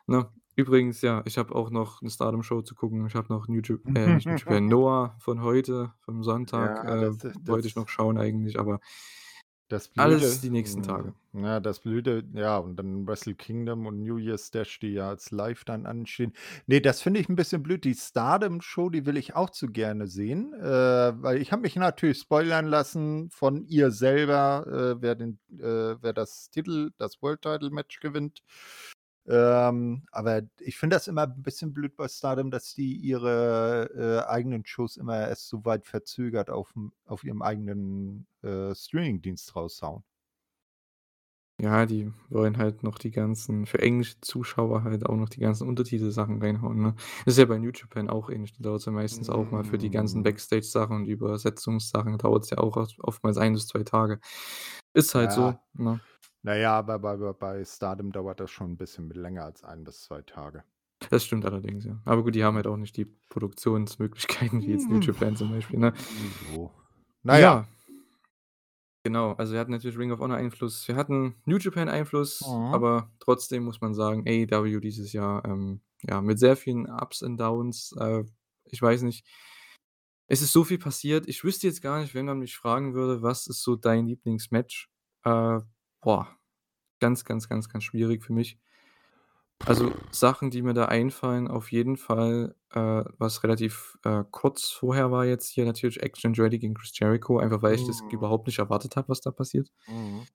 ne? 0.07 0.29
Übrigens, 0.57 1.01
ja, 1.01 1.21
ich 1.25 1.37
habe 1.37 1.53
auch 1.53 1.69
noch 1.69 2.01
'ne 2.01 2.09
Stardom-Show 2.09 2.61
zu 2.61 2.75
gucken. 2.75 3.05
Ich 3.07 3.15
habe 3.15 3.27
noch 3.33 3.47
New 3.49 3.59
Jap 3.61 3.81
äh, 3.93 4.07
nicht 4.09 4.25
New 4.25 4.35
Japan, 4.35 4.67
Noah 4.69 5.15
von 5.19 5.41
heute, 5.41 5.93
vom 5.99 6.23
Sonntag, 6.23 6.81
Ja, 6.83 6.85
äh, 6.85 7.11
das 7.17 7.23
ist 7.23 7.41
wollte 7.45 7.67
ich 7.67 7.75
noch 7.75 7.89
das 7.89 7.89
schauen 7.89 8.17
eigentlich, 8.17 8.57
aber 8.57 8.79
Das 9.67 9.89
alles 9.97 10.39
Blöde 10.39 10.41
die 10.41 10.49
nächsten 10.49 10.81
hm, 10.83 10.83
Tage. 10.83 11.15
ja, 11.33 11.59
das 11.59 11.79
Blöde 11.79 12.23
ja, 12.33 12.57
und 12.59 12.75
dann 12.77 13.07
Wrestle 13.07 13.33
Kingdom 13.33 13.87
und 13.87 14.03
New 14.03 14.17
Year's 14.19 14.51
Dash, 14.51 14.77
die 14.79 14.89
ja 14.93 15.09
als 15.09 15.31
live 15.31 15.63
dann 15.65 15.87
anstehen. 15.87 16.33
Ne, 16.67 16.81
das 16.81 17.01
finde 17.01 17.19
ich 17.19 17.29
'n 17.29 17.35
bisschen 17.35 17.63
blöd. 17.63 17.83
Die 17.83 17.95
Stardom-Show, 17.95 18.89
die 18.91 19.07
will 19.07 19.17
ich 19.17 19.35
auch 19.35 19.49
zu 19.49 19.65
gerne 19.71 20.05
sehen, 20.07 20.53
äh, 20.53 20.63
weil 21.19 21.41
ich 21.41 21.51
habe 21.51 21.63
mich 21.63 21.75
natürlich 21.75 22.19
spoilern 22.19 22.67
lassen 22.67 23.31
von 23.31 23.65
ihr 23.65 23.89
selber, 23.89 24.67
äh, 24.97 25.01
wer 25.01 25.15
den 25.15 25.39
äh, 25.59 25.95
wer 25.99 26.13
das 26.13 26.51
Titel 26.51 26.91
das 26.99 27.19
World 27.23 27.41
Title 27.41 27.71
Match 27.71 27.99
gewinnt. 27.99 28.41
Ähm, 29.27 30.03
aber 30.11 30.43
ich 30.59 30.77
finde 30.77 30.95
das 30.97 31.07
immer 31.07 31.23
'n 31.25 31.41
bisschen 31.43 31.73
blöd 31.73 31.95
bei 31.95 32.07
Stardom, 32.07 32.51
dass 32.51 32.73
die 32.75 32.95
ihre, 32.95 33.89
äh, 34.27 34.29
eigenen 34.29 34.65
Shows 34.65 34.97
immer 34.97 35.17
erst 35.27 35.47
so 35.49 35.65
weit 35.65 35.85
verzögert 35.87 36.49
aufm 36.51 36.93
auf 37.05 37.23
ihrem 37.23 37.41
eigenen, 37.41 38.27
äh, 38.43 38.75
Streamingdienst 38.75 39.55
raushauen. 39.55 40.03
Ja, 41.59 41.85
die 41.85 42.11
wollen 42.29 42.57
halt 42.57 42.83
noch 42.83 42.97
die 42.99 43.11
ganzen 43.11 43.65
für 43.65 43.79
englische 43.79 44.19
Zuschauer 44.19 44.83
halt 44.83 45.05
auch 45.05 45.15
noch 45.15 45.29
die 45.29 45.39
ganzen 45.39 45.69
Untertitelsachen 45.69 46.41
reinhauen, 46.41 46.81
ne? 46.81 46.95
Ist 47.25 47.37
ja 47.37 47.45
bei 47.45 47.57
New 47.57 47.71
Japan 47.73 48.09
auch 48.09 48.29
ähnlich. 48.29 48.51
Da 48.57 48.63
dauert's 48.63 48.83
ja 48.85 48.91
meistens 48.91 49.29
auch 49.29 49.51
mal 49.51 49.63
für 49.63 49.77
die 49.77 49.89
ganzen 49.89 50.21
Hm. 50.21 50.23
Backstage-Sachen 50.23 50.97
und 50.97 51.05
Übersetzungssachen 51.07 52.17
dauert's 52.17 52.49
ja 52.49 52.57
auch 52.57 52.75
oft 52.75 52.99
oftmals 52.99 53.37
1 53.37 53.53
bis 53.53 53.67
2 53.67 53.83
Tage. 53.83 54.19
Ist 54.93 55.15
halt 55.15 55.31
so, 55.31 55.53
Ja. 55.53 55.61
ne? 55.73 56.01
Na 56.45 56.55
ja, 56.55 56.77
aber 56.77 56.99
bei 56.99 57.17
bei 57.17 57.33
bei 57.33 57.65
Stardom 57.65 58.11
dauert 58.11 58.39
das 58.39 58.51
schon 58.51 58.73
'n 58.73 58.77
bisschen 58.77 59.09
länger 59.09 59.45
als 59.45 59.63
1 59.63 59.83
bis 59.83 60.03
2 60.03 60.21
Tage. 60.21 60.63
Das 61.11 61.25
stimmt 61.25 61.45
allerdings, 61.45 61.85
ja. 61.85 61.99
Aber 62.05 62.23
gut, 62.23 62.35
die 62.35 62.43
haben 62.43 62.55
halt 62.55 62.67
auch 62.67 62.77
nicht 62.77 62.95
die 62.97 63.05
Produktionsmöglichkeiten 63.29 64.65
wie 64.65 64.71
jetzt 64.71 64.89
New 64.89 64.97
Japan 64.99 65.35
zum 65.35 65.49
Beispiel, 65.49 65.79
ne? 65.79 65.93
So. 66.39 66.71
Na 67.23 67.37
ja. 67.39 67.65
Genau, 69.05 69.33
also 69.33 69.53
wir 69.53 69.59
hatten 69.59 69.71
natürlich 69.71 69.99
Ring 69.99 70.11
of 70.11 70.19
Honor 70.19 70.37
Einfluss. 70.37 70.87
Wir 70.87 70.95
hatten 70.95 71.35
New 71.45 71.57
Japan 71.57 71.89
Einfluss, 71.89 72.59
Mhm. 72.59 72.71
aber 72.71 73.11
trotzdem 73.19 73.63
muss 73.63 73.79
man 73.79 73.93
sagen, 73.93 74.23
AEW 74.27 74.79
dieses 74.79 75.13
Jahr, 75.13 75.45
ähm, 75.45 75.81
ja, 76.01 76.21
mit 76.21 76.39
sehr 76.39 76.55
vielen 76.57 76.87
Ups 76.89 77.21
and 77.21 77.39
Downs. 77.39 77.93
Äh, 77.99 78.23
ich 78.65 78.81
weiß 78.81 79.03
nicht 79.03 79.21
es 80.29 80.41
ist 80.41 80.51
so 80.53 80.63
viel 80.63 80.79
passiert. 80.79 81.27
Ich 81.27 81.43
wüsste 81.43 81.67
jetzt 81.67 81.81
gar 81.81 81.99
nicht, 81.99 82.15
wenn 82.15 82.25
man 82.25 82.39
mich 82.39 82.55
fragen 82.57 82.93
würde: 82.95 83.21
„Was 83.21 83.47
ist 83.47 83.61
so 83.63 83.75
dein 83.75 84.07
Lieblingsmatch?“ 84.07 84.89
Äh, 85.23 85.59
boah, 86.05 86.29
ganz, 87.01 87.25
ganz, 87.25 87.49
ganz, 87.49 87.67
ganz 87.69 87.83
schwierig 87.83 88.23
für 88.23 88.33
mich. 88.33 88.59
Also, 89.65 89.91
Sachen, 90.11 90.51
die 90.51 90.61
mir 90.61 90.73
da 90.73 90.85
einfallen, 90.85 91.47
auf 91.47 91.71
jeden 91.71 91.97
Fall, 91.97 92.55
äh, 92.71 93.03
was 93.17 93.41
relativ, 93.43 93.97
äh, 94.03 94.23
kurz 94.29 94.69
vorher 94.69 95.11
war 95.11 95.25
jetzt 95.25 95.49
hier 95.49 95.65
natürlich 95.65 96.03
and 96.03 96.37
Ready 96.37 96.59
gegen 96.59 96.75
Chris 96.75 96.91
Jericho, 96.93 97.39
einfach 97.39 97.61
weil 97.61 97.75
ich 97.75 97.85
das 97.87 98.03
Mhm. 98.03 98.09
überhaupt 98.11 98.47
nicht 98.47 98.59
erwartet 98.59 98.95
habe, 98.95 99.09
was 99.09 99.21
da 99.21 99.31
passiert. 99.31 99.71
Mhm. 99.87 100.25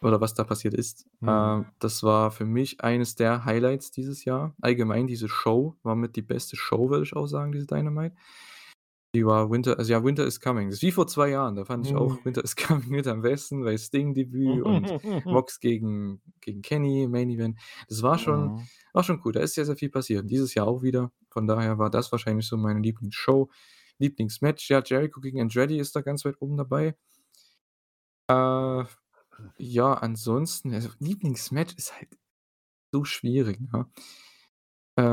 Oder 0.00 0.20
was 0.20 0.32
da 0.32 0.44
passiert 0.44 0.74
ist. 0.74 1.06
Mhm. 1.20 1.28
Ähm, 1.28 1.66
das 1.80 2.02
war 2.04 2.30
für 2.30 2.44
mich 2.44 2.80
eines 2.82 3.16
der 3.16 3.44
Highlights 3.44 3.90
dieses 3.90 4.24
Jahr. 4.24 4.54
Allgemein 4.60 5.08
diese 5.08 5.28
Show 5.28 5.74
war 5.82 5.96
mit 5.96 6.14
die 6.16 6.22
beste 6.22 6.56
Show, 6.56 6.88
würde 6.88 7.02
ich 7.04 7.16
auch 7.16 7.26
sagen, 7.26 7.52
diese 7.52 7.66
Dynamite. 7.66 8.14
Die 9.14 9.24
war 9.24 9.50
Winter 9.50 9.78
also 9.78 9.90
ja, 9.92 10.04
Winter 10.04 10.26
is 10.26 10.38
Coming. 10.40 10.68
Das 10.68 10.76
ist 10.78 10.82
wie 10.82 10.92
vor 10.92 11.06
2 11.06 11.30
Jahren, 11.30 11.56
da 11.56 11.64
fand 11.64 11.86
ich 11.86 11.94
Mhm. 11.94 11.96
auch 11.96 12.24
Winter 12.24 12.44
is 12.44 12.56
Coming 12.56 12.88
mit 12.90 13.06
am 13.06 13.22
besten, 13.22 13.64
weil 13.64 13.78
Sting-Debüt 13.78 14.62
und 14.62 14.94
Mox 15.28 15.60
gegen 15.60 16.20
gegen 16.40 16.60
Kenny, 16.62 17.08
Main 17.08 17.30
Event. 17.30 17.58
Das 17.88 18.02
war 18.02 18.18
schon 18.18 18.52
Mhm. 18.52 18.68
war 18.92 19.02
schon 19.04 19.20
cool. 19.24 19.32
Da 19.32 19.40
ist 19.40 19.54
sehr, 19.54 19.64
sehr 19.64 19.76
viel 19.76 19.88
passiert 19.90 20.22
und 20.22 20.28
dieses 20.28 20.54
Jahr 20.54 20.66
auch 20.68 20.82
wieder. 20.82 21.10
Von 21.30 21.46
daher 21.46 21.78
war 21.78 21.90
das 21.90 22.12
wahrscheinlich 22.12 22.46
so 22.46 22.56
meine 22.58 22.80
Lieblingsshow. 22.80 23.48
Lieblingsmatch, 23.98 24.68
ja, 24.70 24.82
Jericho 24.84 25.20
gegen 25.20 25.40
Andretti 25.40 25.78
ist 25.78 25.96
da 25.96 26.02
ganz 26.02 26.24
weit 26.24 26.36
oben 26.40 26.56
dabei. 26.58 26.94
Äh, 28.28 28.84
ja, 29.58 29.94
ansonsten 29.94 30.74
also, 30.74 30.90
Lieblingsmatch 30.98 31.74
ist 31.76 31.96
halt 31.96 32.18
so 32.92 33.04
schwierig, 33.04 33.60
ne? 33.60 33.90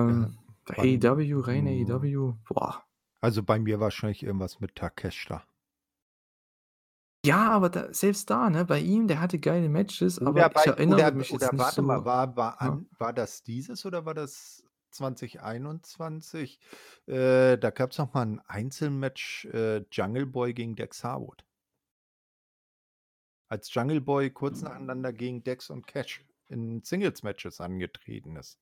Äh, 0.08 0.12
Ähm, 0.12 0.38
m 0.68 1.00
AEW, 1.00 1.41
rein 1.41 1.68
mhm. 1.68 1.68
AEW, 1.68 2.38
boah. 2.48 2.85
Also, 3.26 3.42
bei 3.42 3.58
mir 3.58 3.80
wahrscheinlich 3.80 4.22
irgendwas 4.22 4.60
mit 4.60 4.76
Takeshita. 4.76 5.48
Ja, 7.26 7.50
aber 7.52 7.70
da 7.70 7.92
selbst 7.94 8.30
da, 8.30 8.50
ne, 8.52 8.66
bei 8.66 8.80
ihm, 8.80 9.08
der 9.08 9.20
hatte 9.20 9.40
geile 9.40 9.68
Matches, 9.68 10.20
Oder 10.20 10.50
aber 10.50 10.54
ich 10.56 10.66
bei 10.66 10.68
erinnere 10.68 11.12
oder 11.12 11.12
mich 11.12 11.32
jetzt 11.32 11.52
oder 11.52 11.58
warte 11.58 11.82
mal, 11.82 12.04
so 12.04 12.06
war 12.06 12.36
war 12.38 12.62
ja? 12.62 12.80
an 12.80 12.88
war 12.98 13.12
das 13.14 13.44
dieses 13.44 13.86
oder 13.86 14.06
war 14.06 14.14
das 14.14 14.64
2021? 14.92 16.60
Äh, 17.06 17.58
da 17.58 17.70
gab's 17.72 17.98
noch 17.98 18.14
mal 18.14 18.24
'n 18.26 18.40
Einzelmatch, 18.48 19.46
äh, 19.46 19.84
Jungle 19.92 20.26
Boy 20.26 20.54
gegen 20.54 20.76
Dax 20.76 21.04
Harwood. 21.04 21.46
Als 23.50 23.74
Jungle 23.74 24.02
Boy 24.02 24.30
kurz 24.32 24.62
nacheinander 24.62 25.12
gegen 25.12 25.44
Dax 25.44 25.70
und 25.72 25.88
Cash 25.88 26.24
in 26.48 26.84
Singles-Matches 26.84 27.60
angetreten 27.60 28.36
ist. 28.36 28.60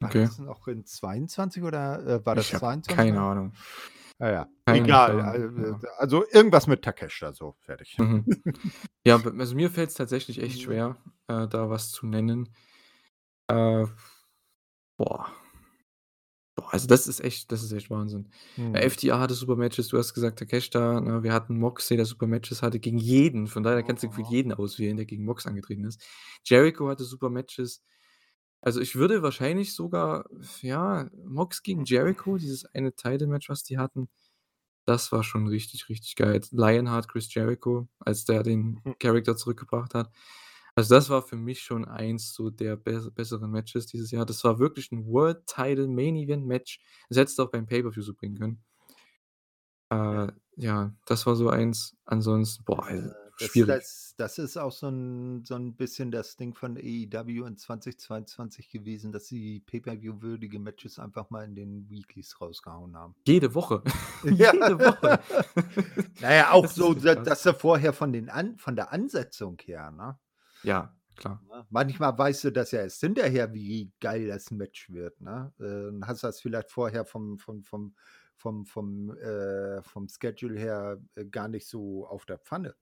War 0.00 0.08
Okay. 0.08 0.24
das 0.24 0.38
noch 0.38 0.66
in 0.66 0.84
22 0.86 1.62
oder, 1.62 2.06
äh, 2.06 2.26
war 2.26 2.34
das 2.34 2.46
Ich 2.46 2.54
habe 2.54 2.60
22 2.60 2.96
keine? 2.96 3.20
Ahnung. 3.20 3.52
Na 4.18 4.30
ja, 4.32 4.48
Keinen 4.66 4.84
egal. 4.84 5.12
Plan, 5.14 5.26
Al 5.28 5.80
ja. 5.82 5.88
also, 5.98 6.24
irgendwas 6.30 6.66
mit 6.66 6.82
Takeshita, 6.82 7.32
so, 7.32 7.56
fertig. 7.60 7.96
Mhm. 7.98 8.24
Ja, 9.06 9.16
also, 9.38 9.54
mir 9.54 9.70
fällt's 9.70 9.94
tatsächlich 9.94 10.40
echt 10.42 10.58
Mhm. 10.58 10.62
schwer, 10.62 10.96
äh, 11.28 11.48
da 11.48 11.68
was 11.70 11.90
zu 11.90 12.06
nennen. 12.06 12.48
Äh, 13.48 13.86
boah. 14.98 15.26
Boah, 16.56 16.72
also, 16.74 16.86
das 16.86 17.06
ist 17.06 17.20
echt 17.20 17.50
das 17.52 17.62
ist 17.62 17.72
echt 17.72 17.90
Wahnsinn. 17.90 18.30
Äh, 18.56 18.60
Mhm. 18.62 18.74
FTR 18.90 19.18
hatte 19.20 19.34
super 19.34 19.56
Matches, 19.56 19.88
du 19.88 19.98
hast 19.98 20.12
gesagt, 20.14 20.38
Takeshita, 20.38 21.00
ne? 21.00 21.22
Wir 21.22 21.32
hatten 21.32 21.58
Moxley, 21.58 21.96
der 21.96 22.06
super 22.06 22.26
Matches 22.26 22.62
hatte 22.62 22.80
gegen 22.80 22.98
jeden. 22.98 23.46
Von 23.48 23.62
daher 23.62 23.82
kannst 23.82 24.02
du 24.02 24.08
gefühlt 24.08 24.28
Mhm. 24.28 24.32
jeden 24.34 24.52
auswählen, 24.54 24.96
der 24.96 25.06
gegen 25.06 25.24
Mox 25.24 25.46
angetreten 25.46 25.84
ist. 25.84 26.02
Jericho 26.44 26.88
hatte 26.88 27.04
super 27.04 27.30
Matches. 27.30 27.82
Also, 28.62 28.80
ich 28.80 28.94
würde 28.96 29.22
wahrscheinlich 29.22 29.74
sogar 29.74 30.26
ja, 30.60 31.08
Mox 31.24 31.62
gegen 31.62 31.84
Jericho, 31.84 32.36
dieses 32.36 32.66
eine 32.74 32.94
Title-Match, 32.94 33.48
was 33.48 33.62
die 33.62 33.78
hatten, 33.78 34.08
das 34.86 35.12
war 35.12 35.24
schon 35.24 35.48
richtig, 35.48 35.88
richtig 35.90 36.16
geil. 36.16 36.40
Lionheart, 36.52 37.08
Chris 37.08 37.32
Jericho, 37.34 37.88
als 38.00 38.24
der 38.26 38.42
den 38.44 38.82
Mhm. 38.84 38.92
Character 39.00 39.36
zurückgebracht 39.36 39.94
hat. 39.94 40.10
Also, 40.76 40.94
das 40.96 41.10
war 41.10 41.22
für 41.22 41.36
mich 41.36 41.62
schon 41.62 41.84
eins 41.86 42.34
so 42.34 42.50
der 42.50 42.76
bess 42.76 43.10
besseren 43.12 43.50
Matches 43.52 43.86
dieses 43.86 44.10
Jahr. 44.12 44.26
Das 44.26 44.44
war 44.44 44.58
wirklich 44.60 44.90
'n 44.92 45.06
World 45.06 45.46
Title 45.46 45.88
Main 45.88 46.16
Event 46.16 46.46
Match. 46.46 46.80
Das 47.10 47.18
hättest 47.18 47.38
du 47.38 47.44
auch 47.44 47.50
beim 47.52 47.66
Pay-per-View 47.66 48.02
so 48.02 48.14
bringen 48.14 48.38
können. 48.38 48.64
Ja. 50.10 50.20
Äh, 50.26 50.32
ja, 50.56 50.92
das 51.06 51.26
war 51.26 51.34
so 51.36 51.48
eins. 51.50 51.96
Ansonsten, 52.04 52.64
boah, 52.64 52.86
Das 53.40 53.52
Schwierig. 53.52 53.64
das 53.64 54.14
das 54.18 54.38
ist 54.38 54.56
auch 54.58 54.70
so 54.72 54.86
'n 54.88 55.44
so 55.46 55.54
'n 55.56 55.74
bisschen 55.76 56.10
das 56.10 56.36
Ding 56.36 56.54
von 56.54 56.76
AEW 56.76 57.46
in 57.46 57.56
2022 57.56 58.68
gewesen, 58.70 59.12
dass 59.12 59.26
sie 59.28 59.60
Pay-per-view-würdige 59.60 60.58
Matches 60.58 60.98
einfach 60.98 61.30
mal 61.30 61.44
in 61.44 61.54
den 61.54 61.88
Weeklies 61.90 62.38
rausgehauen 62.40 62.96
haben. 62.96 63.16
Jede 63.26 63.54
Woche. 63.54 63.82
Jede 64.22 64.82
Woche. 64.82 65.20
Na 66.18 66.34
ja, 66.34 66.50
auch 66.52 66.66
Das 66.66 66.74
so, 66.74 66.94
dass 66.94 67.42
sie 67.42 67.54
vorher 67.54 67.92
von 67.92 68.12
den 68.12 68.28
An 68.28 68.58
von 68.58 68.76
der 68.76 68.92
Ansetzung 68.92 69.58
her, 69.64 69.90
ne? 69.90 70.18
Ja, 70.62 70.96
klar. 71.16 71.44
Ne? 71.48 71.66
Manchmal 71.70 72.16
weißt 72.18 72.44
du 72.44 72.50
das 72.52 72.72
ja 72.72 72.80
erst 72.80 73.00
hinterher, 73.00 73.52
wie 73.54 73.92
geil 74.00 74.26
das 74.28 74.50
Match 74.50 74.90
wird, 74.90 75.20
ne? 75.20 75.52
Äh, 75.60 75.88
und 75.88 76.06
hast 76.06 76.24
das 76.24 76.40
vielleicht 76.40 76.70
vorher 76.70 77.04
vom 77.04 77.38
vom 77.38 77.62
vom 77.62 77.94
vom 78.36 78.66
vom 78.66 79.16
äh, 79.18 79.82
vom 79.82 80.08
Schedule 80.08 80.58
her, 80.58 81.00
äh, 81.14 81.24
gar 81.26 81.48
nicht 81.48 81.66
so 81.68 82.06
auf 82.06 82.26
der 82.26 82.38
Pfanne. 82.38 82.74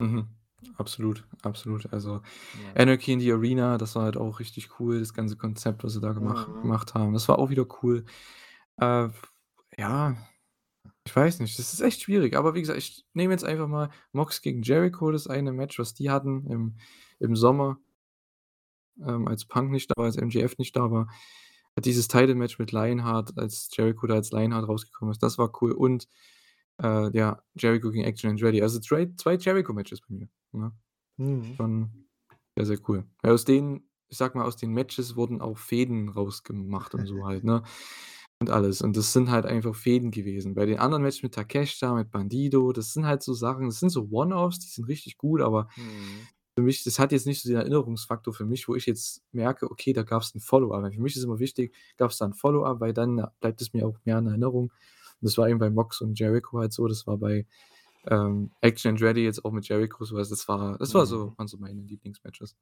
Mhm. 0.00 0.28
Absolut, 0.76 1.24
absolut. 1.42 1.92
Also, 1.92 2.22
Ja. 2.52 2.72
Anarchy 2.74 3.12
in 3.12 3.20
the 3.20 3.32
Arena, 3.32 3.78
das 3.78 3.94
war 3.96 4.04
halt 4.04 4.16
auch 4.16 4.40
richtig 4.40 4.78
cool, 4.80 5.00
das 5.00 5.14
ganze 5.14 5.36
Konzept, 5.36 5.84
was 5.84 5.92
sie 5.94 6.00
da 6.00 6.12
gemach 6.12 6.48
Mhm. 6.48 6.62
gemacht 6.62 6.94
haben. 6.94 7.12
Das 7.14 7.28
war 7.28 7.38
auch 7.38 7.50
wieder 7.50 7.66
cool. 7.82 8.04
Äh, 8.78 9.08
ja, 9.78 10.16
ich 11.06 11.16
weiß 11.16 11.40
nicht, 11.40 11.58
das 11.58 11.72
ist 11.74 11.80
echt 11.82 12.02
schwierig, 12.02 12.36
aber 12.36 12.54
wie 12.54 12.60
gesagt, 12.62 12.78
ich 12.78 13.06
nehme 13.14 13.32
jetzt 13.34 13.44
einfach 13.44 13.68
mal 13.68 13.90
Mox 14.12 14.42
gegen 14.42 14.62
Jericho, 14.62 15.12
das 15.12 15.28
eine 15.28 15.52
Match, 15.52 15.78
was 15.78 15.94
die 15.94 16.10
hatten 16.10 16.46
im 16.48 16.76
im 17.20 17.36
Sommer. 17.36 17.78
Ähm, 19.04 19.28
als 19.28 19.44
Punk 19.44 19.70
nicht 19.70 19.90
da 19.90 19.94
war, 19.96 20.06
als 20.06 20.16
MJF 20.16 20.58
nicht 20.58 20.76
da 20.76 20.90
war. 20.90 21.08
Dieses 21.78 22.08
Title-Match 22.08 22.58
mit 22.58 22.72
Lionheart, 22.72 23.38
als 23.38 23.68
Jericho 23.72 24.06
da 24.08 24.14
als 24.14 24.32
Lionheart 24.32 24.66
rausgekommen 24.68 25.12
ist, 25.12 25.22
das 25.22 25.38
war 25.38 25.52
cool 25.62 25.72
und, 25.72 26.08
äh, 26.82 27.10
ja, 27.16 27.42
Jericho 27.56 27.90
gegen 27.90 28.04
Action 28.04 28.30
Andretti. 28.30 28.62
Also, 28.62 28.80
drei 28.86 29.08
2 29.16 29.34
Jericho-Matches 29.36 30.00
bei 30.02 30.14
mir, 30.14 30.28
ne? 30.52 30.72
Mhm. 31.18 31.58
Schon 31.60 32.06
sehr, 32.56 32.66
sehr 32.66 32.78
cool. 32.88 33.04
Ja, 33.24 33.32
aus 33.32 33.44
den 33.44 33.84
ich 34.10 34.18
sage 34.18 34.38
mal, 34.38 34.44
aus 34.46 34.56
den 34.56 34.72
Matches 34.72 35.16
wurden 35.16 35.40
auch 35.42 35.58
Fäden 35.58 36.08
rausgemacht 36.10 36.94
und 36.94 37.06
so 37.06 37.26
halt, 37.26 37.44
ne? 37.44 37.62
Und 38.40 38.50
alles. 38.50 38.82
Und 38.82 38.96
das 38.96 39.12
sind 39.12 39.30
halt 39.30 39.46
einfach 39.46 39.74
Fäden 39.74 40.10
gewesen. 40.12 40.54
Bei 40.54 40.66
den 40.66 40.78
anderen 40.78 41.02
Matches 41.02 41.22
mit 41.24 41.34
Takeshita, 41.34 41.94
mit 41.94 42.10
Bandido, 42.10 42.72
das 42.72 42.94
sind 42.94 43.06
halt 43.06 43.22
so 43.22 43.34
Sachen 43.34 43.66
das 43.66 43.80
sind 43.80 43.90
so 43.90 44.08
One-Offs, 44.10 44.60
die 44.60 44.68
sind 44.68 44.86
richtig 44.88 45.18
gut, 45.18 45.40
aber 45.42 45.68
Mhm. 45.76 46.28
für 46.56 46.62
mich 46.62 46.82
das 46.84 46.98
hat 46.98 47.12
jetzt 47.12 47.26
nicht 47.26 47.40
so 47.42 47.48
den 47.48 47.58
Erinnerungsfaktor 47.58 48.34
für 48.34 48.44
mich, 48.46 48.66
wo 48.68 48.74
ich 48.74 48.86
jetzt 48.86 49.22
merke: 49.32 49.70
„Okay, 49.70 49.92
da 49.92 50.02
gab's 50.02 50.34
'n 50.34 50.40
Follow-up.“ 50.40 50.82
Weil 50.82 50.92
für 50.92 51.00
mich 51.02 51.16
ist 51.16 51.22
immer 51.24 51.38
wichtig, 51.38 51.74
gab's 51.96 52.18
da 52.18 52.24
'n 52.26 52.34
Follow-up, 52.34 52.80
weil 52.80 52.92
dann 52.92 53.24
bleibt 53.40 53.60
es 53.62 53.72
mir 53.72 53.86
auch 53.86 53.98
mehr 54.04 54.18
in 54.18 54.26
Erinnerung. 54.26 54.72
Und 55.20 55.26
das 55.26 55.38
war 55.38 55.48
eben 55.48 55.58
bei 55.58 55.70
Mox 55.70 56.00
und 56.00 56.18
Jericho 56.18 56.58
halt 56.60 56.72
so. 56.72 56.86
Das 56.88 57.06
war 57.06 57.18
bei, 57.18 57.46
ähm, 58.08 58.52
Action 58.62 58.90
Andretti 58.92 59.22
jetzt 59.24 59.44
auch 59.44 59.52
mit 59.52 59.68
Jericho 59.68 60.04
so. 60.04 60.16
Also, 60.16 60.30
das 60.30 60.48
war 60.48 60.78
das 60.78 60.94
war 60.94 61.06
so 61.06 61.32
Mhm. 61.32 61.38
waren 61.38 61.48
so 61.48 61.58
meine 61.58 61.82
Lieblingsmatches 61.82 62.56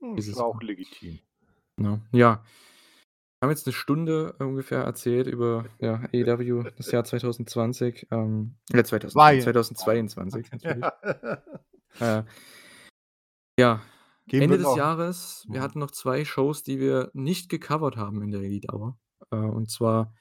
Hm, 0.00 0.16
ist 0.18 0.36
dieses 0.36 0.38
auch 0.38 0.60
legitim. 0.62 1.20
Ne? 1.78 2.00
Ja. 2.12 2.42
Haben 3.42 3.50
jetzt 3.50 3.66
'ne 3.66 3.72
Stunde 3.74 4.32
ungefähr 4.38 4.80
erzählt 4.82 5.26
über, 5.26 5.66
ja, 5.78 6.02
AEW, 6.12 6.64
das 6.76 6.90
Jahr 6.90 7.04
2020, 7.04 8.06
ähm 8.10 8.56
äh, 8.72 8.82
2020, 8.84 9.38
2022 9.38 10.50
natürlich. 10.52 10.92
Ja. 12.00 12.18
Äh 12.20 12.24
ja, 13.58 13.80
Ende 14.38 14.58
wir 14.58 14.58
des 14.58 14.74
Jahres, 14.74 15.46
wir 15.48 15.60
Mhm. 15.60 15.64
hatten 15.64 15.78
noch 15.78 15.90
2 15.90 16.24
Shows, 16.24 16.62
die 16.62 16.78
wir 16.78 17.10
nicht 17.14 17.48
gecovert 17.48 17.96
haben 17.96 18.22
in 18.22 18.30
der 18.30 18.42
Elite 18.42 18.68
Hour. 18.74 18.98
Äh, 19.30 19.36
und 19.36 19.70
zwar, 19.70 20.12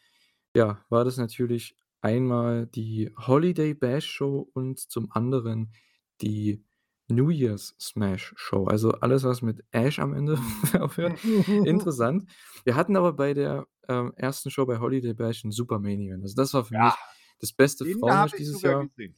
ja, 0.56 0.86
war 0.90 1.06
das 1.06 1.18
natürlich 1.18 1.78
einmal 2.02 2.68
die 2.68 3.12
Holiday 3.18 3.74
Bash 3.76 4.08
Show 4.08 4.50
und 4.54 4.80
zum 4.80 5.12
anderen 5.12 5.74
die 6.22 6.64
New 7.10 7.30
Year's 7.30 7.76
Smash 7.80 8.34
Show. 8.38 8.66
Also, 8.68 8.92
alles, 8.94 9.24
was 9.24 9.42
mit 9.44 9.64
Ash 9.72 10.00
am 10.00 10.14
Ende 10.16 10.40
aufhört. 10.80 11.20
Interessant. 11.64 12.26
Wir 12.64 12.76
hatten 12.76 12.96
aber 12.98 13.14
bei 13.14 13.34
der, 13.36 13.68
ähm, 13.90 14.14
1. 14.18 14.50
Show 14.52 14.66
bei 14.66 14.80
Holiday 14.80 15.14
Bash 15.14 15.44
'n 15.46 15.52
super 15.52 15.80
Main 15.80 16.00
Event. 16.02 16.24
Also, 16.24 16.36
das 16.36 16.54
war 16.54 16.66
für 16.66 16.76
Ja. 16.76 16.80
mich 16.80 17.04
das 17.40 17.54
beste 17.54 17.86
Den 17.86 18.00
Frauenmatch 18.00 18.34
habe 18.34 18.38
ich 18.38 18.48
dieses 18.48 18.52
sogar 18.52 18.76
Jahr. 18.76 18.90
gesehen. 18.96 19.16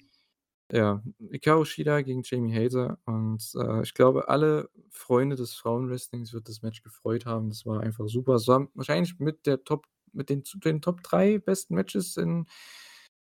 Ja, 0.71 1.01
Hikaru 1.31 1.63
Shida 1.63 2.01
gegen 2.01 2.23
Jamie 2.25 2.53
Hater 2.53 2.99
und, 3.05 3.41
äh, 3.55 3.83
ich 3.83 3.93
glaube, 3.93 4.27
alle 4.27 4.69
Freunde 4.91 5.37
des 5.37 5.53
Frauenwrestlings 5.55 6.33
wird 6.33 6.49
das 6.49 6.61
Match 6.61 6.83
gefreut 6.83 7.25
haben. 7.25 7.47
Das 7.49 7.65
war 7.65 7.79
einfach 7.81 8.07
super. 8.09 8.35
Es 8.35 8.47
war 8.49 8.67
wahrscheinlich 8.73 9.17
mit 9.19 9.45
der 9.45 9.63
Top 9.63 9.85
mit 10.13 10.29
den 10.29 10.43
den 10.63 10.81
Top 10.81 11.03
3 11.03 11.39
besten 11.39 11.75
Matches 11.75 12.17
in 12.17 12.47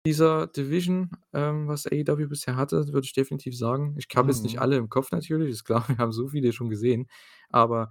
dieser 0.07 0.47
Division, 0.47 1.11
ähm, 1.35 1.69
was 1.69 1.87
AEW 1.87 2.27
bisher 2.29 2.57
hatte, 2.57 2.89
würde 2.93 3.05
ich 3.05 3.13
definitiv 3.13 3.57
sagen. 3.57 3.95
Ich 3.99 4.07
habe 4.17 4.31
jetzt 4.33 4.45
nicht 4.45 4.57
Mhm. 4.57 4.63
alle 4.63 4.77
im 4.79 4.89
Kopf 4.89 5.13
natürlich, 5.13 5.51
ist 5.51 5.65
klar, 5.65 5.85
wir 5.89 5.99
haben 5.99 6.13
so 6.13 6.29
viele 6.29 6.53
schon 6.53 6.71
gesehen, 6.71 7.09
aber 7.51 7.91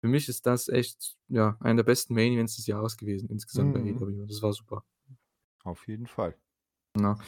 für 0.00 0.08
mich 0.08 0.28
ist 0.28 0.46
das 0.46 0.68
echt, 0.68 1.16
ja, 1.28 1.56
einer 1.60 1.76
der 1.78 1.84
besten 1.84 2.14
Main 2.14 2.32
Events 2.34 2.56
des 2.56 2.66
Jahres 2.66 2.96
gewesen 2.96 3.28
insgesamt 3.30 3.72
bei 3.72 3.80
Mhm. 3.80 3.94
AEW. 3.96 4.26
Das 4.26 4.42
war 4.42 4.52
super. 4.52 4.84
Auf 5.64 5.86
jeden 5.88 6.06
Fall. 6.06 6.36
Ne? 6.96 7.18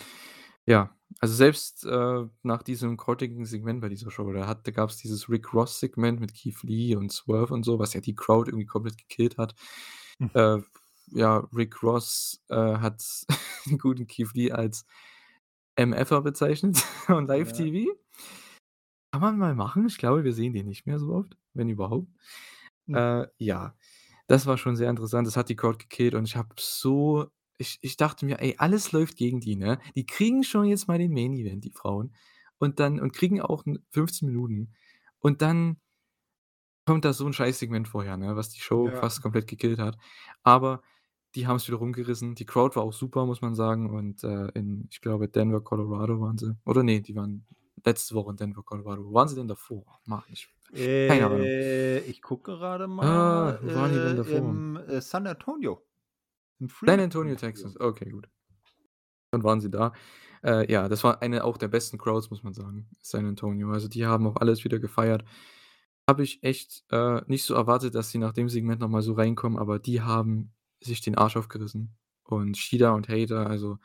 Ja, 0.66 0.96
also, 1.20 1.34
selbst, 1.34 1.84
äh, 1.86 2.26
nach 2.42 2.62
diesem 2.62 2.96
grottigen 2.96 3.44
Segment 3.46 3.80
bei 3.80 3.88
dieser 3.88 4.10
Show, 4.10 4.32
da 4.32 4.46
hat 4.46 4.66
da 4.66 4.72
gab's 4.72 4.98
dieses 4.98 5.28
Rick 5.28 5.54
Ross-Segment 5.54 6.20
mit 6.20 6.34
Keith 6.34 6.62
Lee 6.62 6.96
und 6.96 7.12
Swerve 7.12 7.54
und 7.54 7.64
so, 7.64 7.78
was 7.78 7.94
ja 7.94 8.00
die 8.00 8.14
Crowd 8.14 8.50
irgendwie 8.50 8.66
komplett 8.66 8.98
gekillt 8.98 9.38
hat. 9.38 9.54
Hm. 10.20 10.30
Äh, 10.34 10.58
ja, 11.12 11.38
Rick 11.54 11.82
Ross, 11.82 12.40
äh, 12.48 12.56
hat 12.56 13.02
den 13.66 13.78
guten 13.78 14.06
Keith 14.06 14.32
Lee 14.34 14.52
als 14.52 14.84
MFer 15.78 16.22
bezeichnet 16.22 16.84
on 17.08 17.26
Live 17.26 17.52
Ja. 17.52 17.70
TV. 17.70 17.96
Kann 19.12 19.20
man 19.22 19.38
mal 19.38 19.54
machen. 19.56 19.86
Ich 19.86 19.98
glaube, 19.98 20.22
wir 20.24 20.32
sehen 20.32 20.52
den 20.52 20.66
nicht 20.66 20.86
mehr 20.86 20.98
so 21.00 21.12
oft, 21.12 21.36
wenn 21.52 21.68
überhaupt. 21.68 22.08
Hm. 22.88 23.00
Äh, 23.00 23.26
ja, 23.38 23.74
das 24.28 24.46
war 24.46 24.56
schon 24.58 24.76
sehr 24.76 24.90
interessant. 24.90 25.26
Das 25.26 25.36
hat 25.36 25.48
die 25.48 25.56
Crowd 25.56 25.78
gekillt 25.78 26.14
und 26.14 26.24
ich 26.26 26.36
habe 26.36 26.54
so 26.58 27.28
ich 27.58 27.78
ich 27.82 27.96
dachte 27.96 28.24
mir: 28.26 28.40
„Ey, 28.40 28.54
alles 28.58 28.92
läuft 28.92 29.16
gegen 29.16 29.40
die, 29.40 29.56
ne? 29.56 29.80
Die 29.96 30.06
kriegen 30.06 30.44
schon 30.44 30.66
jetzt 30.66 30.88
mal 30.88 30.98
den 30.98 31.12
Main 31.12 31.34
Event, 31.34 31.64
die 31.64 31.72
Frauen, 31.72 32.14
und 32.58 32.80
dann 32.80 33.00
und 33.00 33.12
kriegen 33.12 33.40
auch 33.40 33.66
'n 33.66 33.84
15 33.90 34.28
Minuten 34.28 34.74
und 35.20 35.42
dann 35.42 35.80
kommt 36.86 37.04
da 37.04 37.12
so 37.12 37.26
'n 37.26 37.32
Scheiß-Segment 37.32 37.88
vorher, 37.88 38.16
ne, 38.16 38.36
was 38.36 38.50
die 38.50 38.60
Show 38.60 38.90
Ja. 38.90 39.00
fast 39.00 39.22
komplett 39.22 39.46
gekillt 39.46 39.78
hat. 39.78 39.96
Aber 40.42 40.82
die 41.34 41.46
haben's 41.46 41.66
wieder 41.68 41.78
rumgerissen. 41.78 42.34
Die 42.34 42.46
Crowd 42.46 42.76
war 42.76 42.82
auch 42.82 42.92
super, 42.92 43.26
muss 43.26 43.40
man 43.40 43.54
sagen 43.54 43.90
und, 43.90 44.24
äh, 44.24 44.48
in 44.54 44.86
ich 44.90 45.00
glaube, 45.00 45.28
Denver, 45.28 45.60
Colorado 45.60 46.20
waren 46.20 46.38
sie. 46.38 46.56
Oder 46.64 46.82
ne, 46.82 47.00
die 47.00 47.14
waren 47.14 47.46
letzte 47.84 48.14
Woche 48.14 48.30
in 48.30 48.36
Denver, 48.36 48.62
Colorado. 48.62 49.04
Wo 49.04 49.14
waren 49.14 49.28
sie 49.28 49.36
denn 49.36 49.48
davor? 49.48 50.00
Mann, 50.04 50.22
ich 50.28 50.48
keine 50.72 51.26
Ahnung. 51.26 51.40
Äh, 51.40 51.98
ich 52.00 52.22
gucke 52.22 52.52
gerade 52.52 52.84
Ah, 52.84 52.88
mal, 52.88 53.58
wo 53.62 53.74
waren 53.74 53.92
die 53.92 53.98
denn 53.98 54.12
äh, 54.12 54.16
davor? 54.16 54.38
im, 54.38 54.76
äh, 54.76 55.00
San 55.00 55.26
Antonio. 55.26 55.82
San 56.84 57.00
Antonio. 57.00 57.34
Texas. 57.34 57.78
Okay, 57.80 58.10
gut. 58.10 58.28
Dann 59.32 59.42
waren 59.42 59.60
sie 59.60 59.70
da. 59.70 59.92
Äh, 60.42 60.70
ja, 60.70 60.88
das 60.88 61.04
war 61.04 61.22
eine 61.22 61.44
auch 61.44 61.56
der 61.58 61.68
besten 61.68 61.98
Crowds, 61.98 62.30
muss 62.30 62.42
man 62.42 62.54
sagen, 62.54 62.88
San 63.02 63.26
Antonio. 63.26 63.70
Also, 63.72 63.88
die 63.88 64.06
haben 64.06 64.26
auch 64.26 64.36
alles 64.36 64.64
wieder 64.64 64.78
gefeiert. 64.78 65.24
Habe 66.08 66.22
ich 66.22 66.42
echt, 66.42 66.84
äh, 66.90 67.20
nicht 67.26 67.44
so 67.44 67.54
erwartet, 67.54 67.94
dass 67.94 68.10
sie 68.10 68.18
nach 68.18 68.32
dem 68.32 68.48
Segment 68.48 68.80
noch 68.80 68.88
mal 68.88 69.02
so 69.02 69.12
reinkommen, 69.14 69.58
aber 69.58 69.78
die 69.78 70.00
haben 70.00 70.52
sich 70.80 71.00
den 71.00 71.16
Arsch 71.16 71.36
aufgerissen. 71.36 71.96
Und 72.24 72.56
Shida 72.56 72.92
und 72.92 73.08
Hater, 73.08 73.46
also 73.48 73.78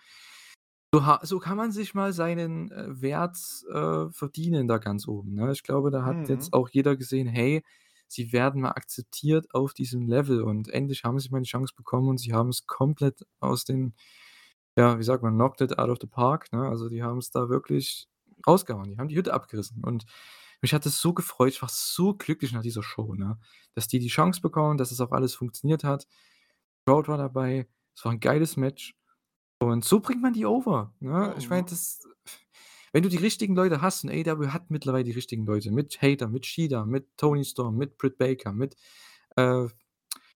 so 0.93 1.01
so 1.23 1.39
kann 1.39 1.57
man 1.57 1.71
sich 1.71 1.93
mal 1.93 2.13
seinen, 2.13 2.71
äh, 2.71 3.01
Wert, 3.01 3.37
äh, 3.73 4.09
verdienen 4.11 4.67
da 4.67 4.77
ganz 4.77 5.07
oben, 5.07 5.33
ne? 5.35 5.51
Ich 5.51 5.63
glaube, 5.63 5.91
da 5.91 6.05
hat 6.05 6.17
Mhm. 6.17 6.29
jetzt 6.29 6.53
auch 6.53 6.69
jeder 6.69 6.95
gesehen: 6.95 7.27
„Hey, 7.27 7.63
sie 8.07 8.31
werden 8.33 8.61
mal 8.61 8.71
akzeptiert 8.71 9.47
auf 9.53 9.73
diesem 9.73 10.07
Level 10.07 10.41
und 10.43 10.69
endlich 10.69 11.03
haben 11.03 11.19
sie 11.19 11.29
mal 11.29 11.41
die 11.41 11.49
Chance 11.49 11.73
bekommen 11.75 12.07
und 12.09 12.19
sie 12.19 12.33
haben's 12.33 12.65
komplett 12.67 13.25
aus 13.39 13.65
den 13.65 13.93
ja, 14.77 14.99
wie 14.99 15.03
sagt 15.03 15.23
man, 15.23 15.35
knocked 15.35 15.61
it 15.61 15.79
out 15.79 15.89
of 15.89 15.99
the 16.01 16.07
park“, 16.07 16.51
ne? 16.53 16.67
Also, 16.69 16.89
die 16.89 17.03
haben's 17.03 17.31
da 17.31 17.49
wirklich 17.49 18.07
rausgehauen. 18.47 18.91
Die 18.91 18.97
haben 18.99 19.09
die 19.09 19.17
Hütte 19.17 19.33
abgerissen 19.33 19.83
und 19.83 20.05
mich 20.61 20.73
hat 20.73 20.85
das 20.85 20.99
so 21.01 21.13
gefreut. 21.13 21.49
Ich 21.53 21.61
war 21.61 21.69
so 21.71 22.15
glücklich 22.15 22.51
nach 22.53 22.61
dieser 22.63 22.83
Show, 22.83 23.13
ne, 23.15 23.39
dass 23.75 23.87
die 23.87 23.99
die 23.99 24.07
Chance 24.09 24.41
bekommen, 24.41 24.77
dass 24.77 24.91
es 24.91 25.01
auch 25.01 25.11
alles 25.11 25.35
funktioniert 25.35 25.83
hat. 25.85 26.07
Crowd 26.85 27.07
war 27.09 27.17
dabei. 27.17 27.67
Es 27.95 28.05
war 28.05 28.11
'n 28.13 28.19
geiles 28.19 28.57
Match 28.57 28.95
und 29.59 29.85
so 29.85 29.99
bringt 30.01 30.21
man 30.23 30.33
die 30.33 30.45
over, 30.45 30.95
ne? 31.01 31.35
Ich 31.37 31.49
meine, 31.49 31.63
Mhm. 31.63 31.69
das 31.69 32.01
wenn 32.93 33.03
du 33.03 33.09
die 33.09 33.17
richtigen 33.17 33.55
Leute 33.55 33.81
hast 33.81 34.03
und 34.05 34.11
AEW 34.11 34.49
hat 34.49 34.71
mittlerweile 34.71 35.03
die 35.05 35.11
richtigen 35.11 35.45
Leute 35.45 35.71
mit 35.71 36.01
Hater, 36.01 36.29
mit 36.29 36.45
Shida, 36.45 36.85
mit 36.85 37.07
Tony 37.17 37.45
Storm, 37.45 37.77
mit 37.77 37.97
Britt 37.97 38.17
Baker, 38.17 38.53
mit, 38.53 38.75
äh, 39.37 39.67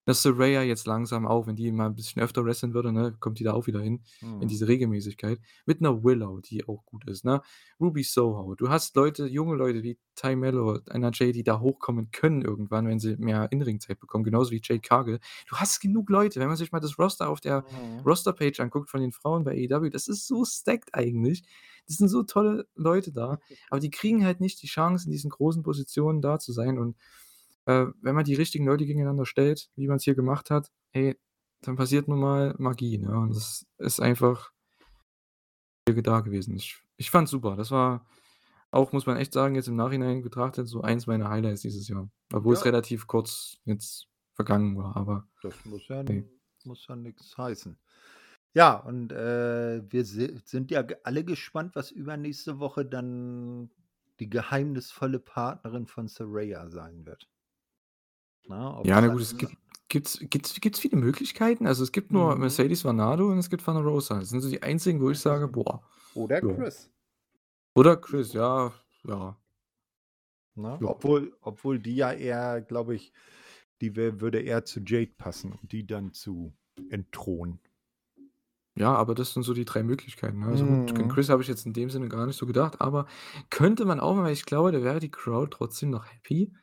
dass 0.10 0.22
Saraya 0.24 0.64
jetzt 0.64 0.88
langsam 0.88 1.28
auch, 1.28 1.48
wenn 1.48 1.56
die 1.56 1.72
mal 1.72 1.88
'n 1.88 1.96
bisschen 1.96 2.22
öfter 2.22 2.46
wresteln 2.46 2.74
würde, 2.74 2.92
ne, 2.94 3.16
kommt 3.20 3.40
die 3.40 3.44
da 3.46 3.54
auch 3.54 3.68
wieder 3.68 3.82
hin 3.82 4.04
in 4.40 4.48
Mhm. 4.48 4.50
diese 4.50 4.68
Regelmäßigkeit. 4.68 5.40
Mit 5.66 5.82
'ner 5.82 6.04
Willow, 6.04 6.42
die 6.42 6.68
auch 6.68 6.86
gut 6.86 7.08
ist, 7.10 7.26
ne? 7.26 7.42
Ruby 7.80 8.04
Soho. 8.04 8.56
Du 8.56 8.70
hast 8.70 8.96
Leute 8.96 9.28
junge 9.28 9.56
Leute 9.56 9.84
wie 9.84 10.00
Tay 10.16 10.36
Melo, 10.36 10.80
NRJ, 10.90 11.32
die 11.34 11.44
da 11.44 11.60
hochkommen 11.62 12.12
können 12.12 12.42
irgendwann, 12.42 12.88
wenn 12.88 13.00
sie 13.00 13.18
mehr 13.18 13.52
In-Ring-Zeit 13.52 14.00
bekommen, 14.00 14.24
genauso 14.26 14.52
wie 14.52 14.62
Jade 14.64 14.82
Cargill. 14.82 15.20
Du 15.48 15.56
hast 15.58 15.80
genug 15.82 16.10
Leute, 16.10 16.40
wenn 16.42 16.48
man 16.50 16.58
sich 16.58 16.72
mal 16.72 16.80
das 16.82 17.00
Roster 17.00 17.30
auf 17.30 17.40
der 17.42 17.66
Mhm. 17.72 18.06
Roster-Page 18.06 18.60
anguckt 18.62 18.90
von 18.90 19.02
den 19.02 19.12
Frauen 19.14 19.44
bei 19.46 19.52
AEW, 19.54 19.90
das 19.90 20.08
ist 20.08 20.28
so 20.28 20.46
stacked 20.46 20.94
eigentlich. 20.96 21.44
Das 21.88 21.98
sind 21.98 22.10
so 22.10 22.24
tolle 22.24 22.68
Leute 22.76 23.12
da, 23.14 23.40
aber 23.70 23.80
die 23.80 23.90
kriegen 23.92 24.26
halt 24.26 24.42
nicht 24.42 24.62
die 24.62 24.68
Chance, 24.68 25.06
in 25.08 25.12
diesen 25.12 25.30
großen 25.32 25.64
Positionen 25.64 26.22
da 26.22 26.40
zu 26.40 26.52
sein 26.54 26.78
und, 26.80 26.98
äh, 27.70 27.86
wenn 28.02 28.16
man 28.16 28.26
die 28.26 28.34
richtigen 28.34 28.66
Leute 28.66 28.86
gegeneinander 28.86 29.26
stellt, 29.28 29.70
wie 29.76 29.88
man's 29.88 30.04
hier 30.04 30.16
gemacht 30.16 30.50
hat, 30.50 30.72
hey, 30.92 31.20
dann 31.62 31.76
passiert 31.76 32.08
nun 32.08 32.20
mal 32.20 32.56
Magie, 32.58 32.98
ne? 32.98 33.12
Und 33.12 33.36
das 33.36 33.66
ist 33.78 34.00
einfach 34.00 34.52
da 35.86 36.22
gewesen. 36.22 36.56
Ich 36.56 36.82
ich 36.98 37.10
fand's 37.12 37.32
super. 37.32 37.56
Das 37.56 37.72
war 37.72 38.06
auch, 38.72 38.92
muss 38.92 39.06
man 39.06 39.18
echt 39.18 39.34
sagen, 39.34 39.56
jetzt 39.56 39.68
im 39.68 39.76
Nachhinein 39.76 40.22
betrachtet, 40.22 40.68
so 40.68 40.82
eins 40.82 41.08
meiner 41.08 41.30
Highlights 41.30 41.62
dieses 41.62 41.88
Jahr, 41.88 42.10
obwohl's 42.34 42.60
Ja. 42.60 42.66
relativ 42.66 43.08
kurz 43.08 43.58
jetzt 43.66 44.08
vergangen 44.36 44.78
war, 44.78 44.96
aber 44.96 45.28
Das 45.42 45.66
muss 45.66 45.88
ja 45.88 46.04
muss 46.66 46.86
ja 46.88 46.96
nix 46.96 47.38
heißen. 47.38 47.78
Ja, 48.54 48.76
und, 48.76 49.12
äh, 49.12 49.82
wir 49.92 50.06
si 50.06 50.40
sind 50.44 50.72
ja 50.72 50.86
alle 51.04 51.24
gespannt, 51.24 51.76
was 51.76 51.92
übernächste 51.92 52.60
Woche 52.60 52.86
dann 52.86 53.72
die 54.20 54.30
geheimnisvolle 54.30 55.20
Partnerin 55.20 55.88
von 55.88 56.08
Saraya 56.08 56.70
sein 56.70 57.06
wird. 57.06 57.30
Ne, 58.50 58.56
Ja, 58.84 59.02
na 59.02 59.10
gut, 59.10 59.22
es 59.22 59.38
gibt 59.38 59.54
gibt's 59.90 60.20
gibt's 60.30 60.54
gibt's 60.62 60.80
viele 60.80 60.98
Möglichkeiten? 60.98 61.68
Also, 61.68 61.84
es 61.84 61.92
gibt 61.92 62.14
nur 62.14 62.36
Mhm. 62.36 62.38
Mercedes 62.38 62.86
Varnado 62.86 63.28
und 63.32 63.38
es 63.40 63.50
gibt 63.50 63.64
Thunder 63.66 63.82
Rosa. 63.82 64.20
Das 64.20 64.30
sind 64.30 64.42
so 64.42 64.50
die 64.50 64.64
einzigen, 64.64 65.02
wo 65.02 65.10
ich 65.12 65.20
sage: 65.20 65.48
„Boah.“ 65.48 65.84
Oder 66.14 66.44
Ja. 66.44 66.50
Chris. 66.56 66.92
Oder 67.76 67.98
Chris, 67.98 68.34
ja, 68.34 68.72
ja. 69.04 69.36
Ne? 70.58 70.80
Ja. 70.80 70.88
Obwohl 70.88 71.36
obwohl 71.42 71.80
die 71.80 71.96
ja 71.96 72.12
eher, 72.14 72.62
glaube 72.62 72.96
ich 72.96 73.14
die 73.82 73.96
wär 73.96 74.20
würde 74.22 74.42
eher 74.42 74.66
zu 74.66 74.82
Jade 74.82 75.14
passen, 75.18 75.54
um 75.54 75.68
die 75.68 75.88
dann 75.88 76.14
zu 76.14 76.54
entthronen. 76.90 77.62
Ja, 78.78 78.94
aber 78.96 79.16
das 79.16 79.34
sind 79.34 79.44
so 79.44 79.54
die 79.54 79.66
3 79.66 79.84
Möglichkeiten, 79.84 80.40
ne? 80.40 80.48
Also 80.48 80.68
gut, 80.68 80.94
Mhm. 80.94 81.10
Chris 81.10 81.30
habe 81.30 81.42
ich 81.42 81.48
jetzt 81.48 81.66
in 81.66 81.74
dem 81.74 81.90
Sinne 81.90 82.08
gar 82.08 82.26
nicht 82.26 82.38
so 82.38 82.46
gedacht, 82.46 82.80
aber 82.82 83.08
könnte 83.50 83.84
man 83.86 84.00
auch 84.00 84.16
mal, 84.16 84.24
weil 84.26 84.34
ich 84.34 84.46
glaube, 84.46 84.72
da 84.72 84.84
wäre 84.84 85.00
die 85.00 85.12
Crowd 85.12 85.50
trotzdem 85.58 85.90
noch 85.90 86.06
happy. 86.06 86.54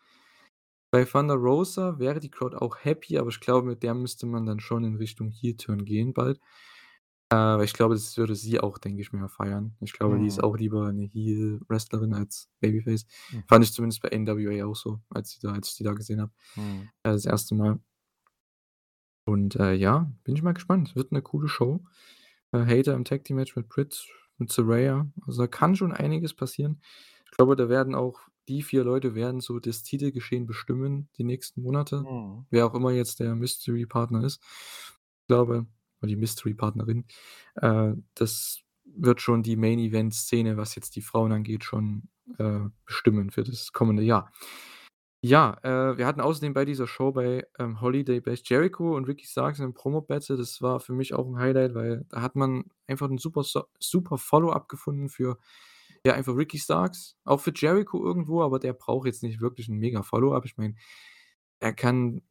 Bei 0.97 1.05
Thunder 1.05 1.34
Rosa 1.34 1.99
wäre 1.99 2.20
die 2.20 2.30
Crowd 2.30 2.57
auch 2.57 2.78
happy, 2.82 3.18
aber 3.18 3.28
ich 3.28 3.38
glaube, 3.40 3.66
mit 3.68 3.82
der 3.82 3.92
müsste 3.92 4.24
man 4.24 4.47
dann 4.47 4.61
schon 4.61 4.82
in 4.82 4.97
Richtung 4.97 5.30
Heel-Turn 5.30 5.84
gehen 5.84 6.14
bald. 6.14 6.40
Weil 7.30 7.64
ich 7.64 7.74
glaube, 7.74 7.94
das 7.94 8.16
würde 8.16 8.34
sie 8.34 8.61
auch, 8.61 8.78
denke 8.78 9.03
ich, 9.03 9.12
mehr 9.12 9.28
feiern. 9.28 9.76
Ich 9.82 9.92
glaube, 9.92 10.18
die 10.18 10.26
ist 10.26 10.42
Mhm. 10.42 10.44
auch 10.44 10.57
lieber 10.57 10.90
'ne 10.92 11.03
Heel-Wrestlerin 11.05 12.14
als 12.14 12.49
Babyface. 12.61 13.07
Mhm. 13.32 13.47
Fand 13.47 13.64
ich 13.64 13.72
zumindest 13.74 14.01
bei 14.03 14.09
NWA 14.11 14.64
auch 14.66 14.76
so, 14.76 15.01
als 15.11 15.32
sie 15.32 15.40
da 15.42 15.53
als 15.53 15.68
ich 15.70 15.76
die 15.76 15.84
da 15.84 15.92
gesehen 15.92 16.20
habe, 16.22 16.32
Mhm. 16.57 16.88
äh, 17.05 17.12
das 17.12 17.26
1. 17.26 17.55
Mal. 17.57 17.80
Und, 19.28 19.57
äh, 19.57 19.72
ja, 19.74 20.12
bin 20.24 20.36
ich 20.36 20.42
mal 20.42 20.55
gespannt. 20.55 20.94
Wird 20.94 21.11
'ne 21.12 21.20
coole 21.20 21.49
Show. 21.49 21.80
Äh, 22.53 22.59
Hayter 22.66 22.94
im 22.94 23.05
Tag 23.05 23.24
Team 23.24 23.36
Match 23.36 23.57
mit 23.57 23.68
Britt, 23.68 24.07
mit 24.38 24.53
Saraya. 24.53 25.07
Also, 25.26 25.42
da 25.42 25.49
kann 25.49 25.76
schon 25.76 25.92
einiges 25.92 26.34
passieren. 26.34 26.80
Ich 27.24 27.32
glaube, 27.32 27.57
da 27.57 27.68
werden 27.68 27.94
auch 27.97 28.20
die 28.49 28.62
4 28.62 28.84
Leute 28.84 29.14
werden 29.14 29.40
so 29.40 29.59
das 29.61 29.82
Titelgeschehen 29.82 30.47
bestimmen 30.47 31.09
die 31.18 31.24
nächsten 31.24 31.62
Monate, 31.62 32.09
Mhm. 32.09 32.47
wer 32.51 32.66
auch 32.66 32.74
immer 32.74 32.92
jetzt 32.92 33.20
der 33.20 33.34
Mystery-Partner 33.36 34.24
ist. 34.24 34.42
Ich 35.22 35.26
glaube 35.28 35.66
oder 36.01 36.09
die 36.09 36.16
Mystery-Partnerin. 36.16 37.07
Äh, 37.57 37.94
das 38.14 38.61
wird 38.84 39.20
schon 39.20 39.42
die 39.42 39.57
Main-Event-Szene, 39.57 40.57
was 40.57 40.74
jetzt 40.76 40.97
die 40.97 41.03
Frauen 41.03 41.32
angeht, 41.32 41.64
schon, 41.64 42.09
äh, 42.38 42.61
bestimmen 42.86 43.30
für 43.30 43.44
das 43.44 43.72
kommende 43.72 44.03
Jahr. 44.05 44.32
Ja, 45.24 45.57
äh, 45.62 45.99
wir 45.99 46.07
hatten 46.07 46.20
außerdem 46.20 46.53
bei 46.55 46.64
dieser 46.64 46.86
Show 46.86 47.12
bei, 47.12 47.47
ähm, 47.59 47.80
Holiday 47.80 48.20
Bash 48.20 48.42
Jericho 48.44 48.97
und 48.97 49.07
Ricky 49.07 49.26
Starks 49.26 49.59
im 49.61 49.74
Promo-Battle. 49.74 50.36
Das 50.36 50.62
war 50.62 50.78
für 50.80 50.92
mich 50.92 51.14
auch 51.14 51.26
'n 51.26 51.38
Highlight, 51.38 51.74
weil 51.74 52.05
da 52.11 52.22
hat 52.22 52.36
man 52.36 52.64
einfach 52.86 53.09
'n 53.11 53.18
super 53.18 53.42
super 53.80 54.18
Follow-up 54.18 54.68
gefunden 54.68 55.09
für, 55.09 55.38
ja, 56.07 56.14
einfach 56.14 56.36
Ricky 56.36 56.59
Starks, 56.59 57.16
auch 57.24 57.40
für 57.40 57.52
Jericho 57.54 58.04
irgendwo, 58.04 58.42
aber 58.42 58.59
der 58.61 58.72
braucht 58.74 59.07
jetzt 59.07 59.22
nicht 59.24 59.40
wirklich 59.40 59.68
'n 59.68 59.76
mega 59.78 60.02
Follow-up. 60.02 60.44
Ich 60.46 60.57
meine, 60.59 60.74
er 61.61 61.72
kann 61.74 62.22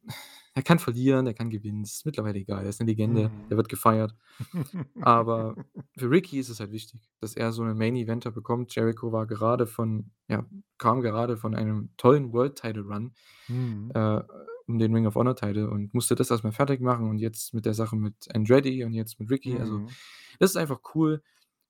er 0.54 0.62
kann 0.64 0.78
verlieren, 0.80 1.26
er 1.28 1.34
kann 1.34 1.50
gewinnen, 1.50 1.84
ist 1.84 2.06
mittlerweile 2.06 2.38
egal. 2.40 2.64
Er 2.64 2.70
ist 2.70 2.80
'ne 2.80 2.86
Legende, 2.88 3.34
der 3.50 3.56
Mhm. 3.56 3.58
wird 3.58 3.68
gefeiert. 3.70 4.14
Aber 5.00 5.58
für 5.98 6.10
Ricky 6.10 6.38
ist 6.40 6.48
es 6.50 6.60
halt 6.60 6.72
wichtig, 6.72 7.10
dass 7.20 7.36
er 7.36 7.52
so 7.52 7.64
'nen 7.64 7.78
Main-Eventer 7.78 8.32
bekommt. 8.32 8.74
Jericho 8.76 9.12
war 9.12 9.26
gerade 9.28 9.66
von 9.68 10.12
ja, 10.28 10.46
kam 10.78 11.02
gerade 11.02 11.36
von 11.38 11.54
einem 11.56 11.90
tollen 11.98 12.32
World-Title-Run, 12.34 13.14
Mhm. 13.48 13.96
äh, 13.96 14.22
um 14.68 14.78
den 14.80 14.94
Ring 14.94 15.06
of 15.08 15.16
Honor-Title 15.16 15.70
und 15.70 15.94
musste 15.94 16.14
das 16.16 16.30
erst 16.32 16.44
mal 16.44 16.52
fertig 16.52 16.80
machen 16.82 17.08
und 17.10 17.18
jetzt 17.18 17.54
mit 17.54 17.66
der 17.66 17.74
Sache 17.74 17.96
mit 17.96 18.14
Andretti 18.34 18.84
und 18.84 18.94
jetzt 18.94 19.20
mit 19.20 19.30
Ricky. 19.30 19.60
Also, 19.60 19.80
Mhm. 19.80 19.96
das 20.40 20.50
ist 20.52 20.56
einfach 20.58 20.80
cool. 20.94 21.22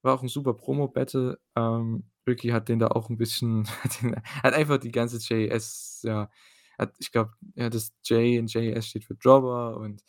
War 0.07 0.15
auch 0.17 0.23
'n 0.25 0.29
super 0.31 0.55
Promo-Battle. 0.55 1.39
Ähm, 1.57 2.05
Ricky 2.29 2.51
hat 2.51 2.69
den 2.71 2.81
da 2.81 2.89
auch 2.89 3.11
'n 3.11 3.19
bisschen 3.19 3.67
hat 3.85 4.03
den 4.03 4.17
hat 4.45 4.55
einfach 4.55 4.79
die 4.79 4.93
ganze 4.93 5.19
JS 5.19 6.03
ja, 6.05 6.31
hat 6.79 6.95
ich 7.01 7.13
glaube, 7.13 7.33
ja, 7.57 7.71
das 7.71 7.93
J 8.05 8.21
in 8.39 8.47
JS 8.49 8.89
steht 8.89 9.05
für 9.07 9.17
Jobber 9.21 9.79
und, 9.79 10.05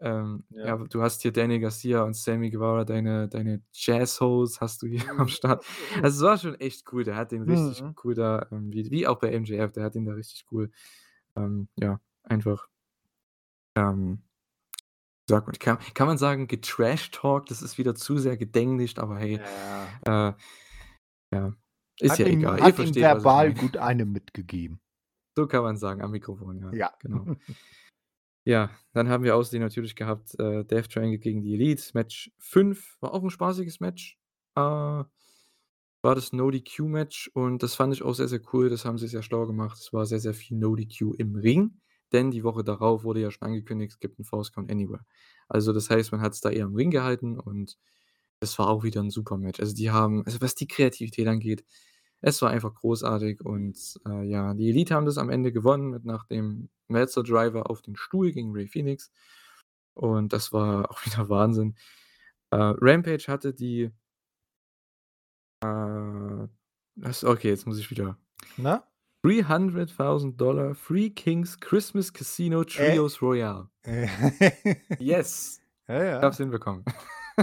ähm, 0.00 0.44
ja, 0.62 0.76
Ja. 0.76 0.78
du 0.78 1.02
hast 1.02 1.22
hier 1.22 1.32
Danny 1.32 1.60
Garcia 1.60 2.02
und 2.04 2.16
Sammy 2.16 2.50
Guevara, 2.50 2.84
deine 2.84 3.28
deine 3.28 3.62
Jazz-Hoes 3.74 4.60
hast 4.62 4.82
du 4.82 4.88
hier 4.88 5.02
am 5.18 5.28
Start. 5.28 5.64
Also, 6.04 6.26
es 6.26 6.30
war 6.30 6.38
schon 6.38 6.54
echt 6.60 6.84
cool. 6.92 7.04
Der 7.04 7.16
hat 7.16 7.32
den 7.32 7.42
richtig 7.42 7.84
Mhm. 7.84 7.96
cool 8.04 8.14
da, 8.14 8.46
ähm, 8.52 8.72
wie 8.72 8.90
wie 8.90 9.06
auch 9.08 9.18
bei 9.20 9.32
MJF, 9.32 9.72
der 9.72 9.84
hat 9.84 9.94
den 9.96 10.06
da 10.06 10.12
richtig 10.14 10.46
cool, 10.52 10.70
ähm, 11.36 11.68
ja, 11.78 12.00
einfach 12.24 12.68
sagt 15.30 15.46
man 15.46 15.58
kann 15.58 15.78
kann 15.94 16.06
man 16.06 16.18
sagen, 16.18 16.46
getrashtalkt? 16.46 17.50
Das 17.50 17.62
ist 17.62 17.78
wieder 17.78 17.94
zu 17.94 18.18
sehr 18.18 18.36
gedenglischt, 18.36 18.98
aber 18.98 19.16
hey, 19.18 19.40
Ja. 20.06 20.30
äh, 20.30 20.34
ja, 21.34 21.54
ist 22.00 22.12
Hat 22.12 22.18
ja 22.20 22.26
ihm 22.26 22.40
egal. 22.40 22.60
Hat 22.62 22.78
ihm 22.78 22.94
verbal 22.94 23.54
gut 23.54 23.76
eine 23.76 24.04
mitgegeben. 24.04 24.80
So 25.36 25.46
kann 25.46 25.62
man's 25.62 25.80
sagen 25.80 26.02
am 26.02 26.10
Mikrofon, 26.10 26.58
ja, 26.60 26.72
Ja. 26.72 26.92
genau. 27.00 27.24
Ja, 28.46 28.70
dann 28.94 29.08
haben 29.10 29.22
wir 29.22 29.36
außerdem 29.36 29.60
natürlich 29.62 29.94
gehabt, 29.94 30.34
äh, 30.40 30.64
Death 30.64 30.88
Triangle 30.90 31.18
gegen 31.18 31.42
die 31.42 31.54
Elite. 31.54 31.82
Match 31.94 32.32
5 32.38 32.96
war 33.00 33.12
auch 33.12 33.22
'n 33.22 33.30
spaßiges 33.30 33.80
Match. 33.80 34.18
Äh, 34.56 34.60
war 36.02 36.14
das 36.14 36.32
No-DQ-Match 36.32 37.30
und 37.34 37.62
das 37.62 37.74
fand 37.74 37.92
ich 37.92 38.02
auch 38.02 38.14
sehr, 38.14 38.28
sehr 38.28 38.40
cool. 38.52 38.70
Das 38.70 38.84
haben 38.86 38.96
sie 38.98 39.08
sehr 39.08 39.22
schlau 39.22 39.46
gemacht. 39.46 39.78
Es 39.78 39.92
war 39.92 40.06
sehr, 40.06 40.20
sehr 40.20 40.32
viel 40.34 40.56
No-DQ 40.56 41.14
im 41.18 41.36
Ring, 41.36 41.79
denn 42.12 42.30
die 42.30 42.44
Woche 42.44 42.64
darauf 42.64 43.04
wurde 43.04 43.20
ja 43.20 43.30
schon 43.30 43.46
angekündigt, 43.48 43.92
es 43.92 44.00
gibt 44.00 44.18
'n 44.18 44.24
Falls 44.24 44.52
Count 44.52 44.70
Anywhere. 44.70 45.04
Also, 45.48 45.72
das 45.72 45.90
heißt, 45.90 46.12
man 46.12 46.20
hat's 46.22 46.40
da 46.40 46.50
eher 46.50 46.64
im 46.66 46.74
Ring 46.76 46.90
gehalten 46.90 47.38
und 47.40 47.78
es 48.40 48.58
war 48.58 48.68
auch 48.68 48.84
wieder 48.84 49.00
'n 49.02 49.10
super 49.10 49.36
Match. 49.38 49.60
Also, 49.60 49.74
die 49.74 49.90
haben 49.90 50.24
also, 50.26 50.40
was 50.40 50.54
die 50.54 50.68
Kreativität 50.68 51.26
angeht, 51.28 51.64
es 52.22 52.42
war 52.42 52.50
einfach 52.50 52.74
großartig 52.74 53.40
und, 53.44 53.78
äh, 54.08 54.24
ja, 54.24 54.54
die 54.54 54.68
Elite 54.70 54.94
haben 54.94 55.06
das 55.06 55.18
am 55.18 55.30
Ende 55.30 55.52
gewonnen 55.52 55.90
mit 55.90 56.04
nach 56.04 56.26
dem 56.26 56.70
Meltzer 56.88 57.22
Driver 57.24 57.70
auf 57.70 57.82
den 57.82 57.96
Stuhl 57.96 58.32
gegen 58.32 58.52
Rey 58.52 58.66
Fenix 58.68 59.12
und 59.94 60.32
das 60.32 60.52
war 60.52 60.90
auch 60.92 61.04
wieder 61.06 61.28
Wahnsinn. 61.30 61.76
Äh, 62.52 62.56
Rampage 62.80 63.26
hatte 63.28 63.54
die 63.54 63.90
äh, 65.62 66.46
was 66.96 67.24
okay, 67.24 67.48
jetzt 67.48 67.66
muss 67.66 67.78
ich 67.78 67.90
wieder 67.90 68.18
Na? 68.56 68.84
$300,000 69.24 70.74
Three 70.74 71.10
Kings 71.10 71.58
Christmas 71.60 72.12
Casino 72.12 72.62
Äh 72.62 72.64
Trios 72.64 73.20
Royale. 73.22 73.68
Yes, 74.98 75.60
Ja, 75.88 76.16
ich 76.16 76.22
habe 76.22 76.28
es 76.28 76.38
ja. 76.38 76.44
hinbekommen. 76.44 76.84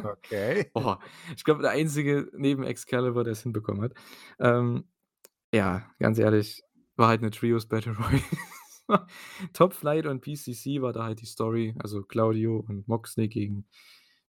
Okay. 0.04 0.70
Boah, 0.74 1.00
ich 1.36 1.44
glaube, 1.44 1.62
der 1.62 1.72
Einzige 1.72 2.30
neben 2.34 2.64
Excalibur, 2.64 3.24
der 3.24 3.34
es 3.34 3.44
hinbekommen 3.44 3.82
hat. 3.84 3.94
Ähm, 4.40 4.86
ja, 5.54 5.90
ganz 6.00 6.20
ehrlich, 6.20 6.64
war 6.98 7.10
halt 7.10 7.22
'ne 7.22 7.32
Trios 7.32 7.68
Battle 7.68 7.96
Royal. 7.98 8.22
Top 9.54 9.74
Flight 9.74 10.06
und 10.08 10.22
PCC 10.22 10.82
war 10.82 10.94
da 10.94 11.04
halt 11.04 11.22
die 11.22 11.26
Story, 11.26 11.76
also 11.80 12.04
Claudio 12.04 12.58
und 12.68 12.88
Moxley 12.88 13.28
gegen 13.30 13.68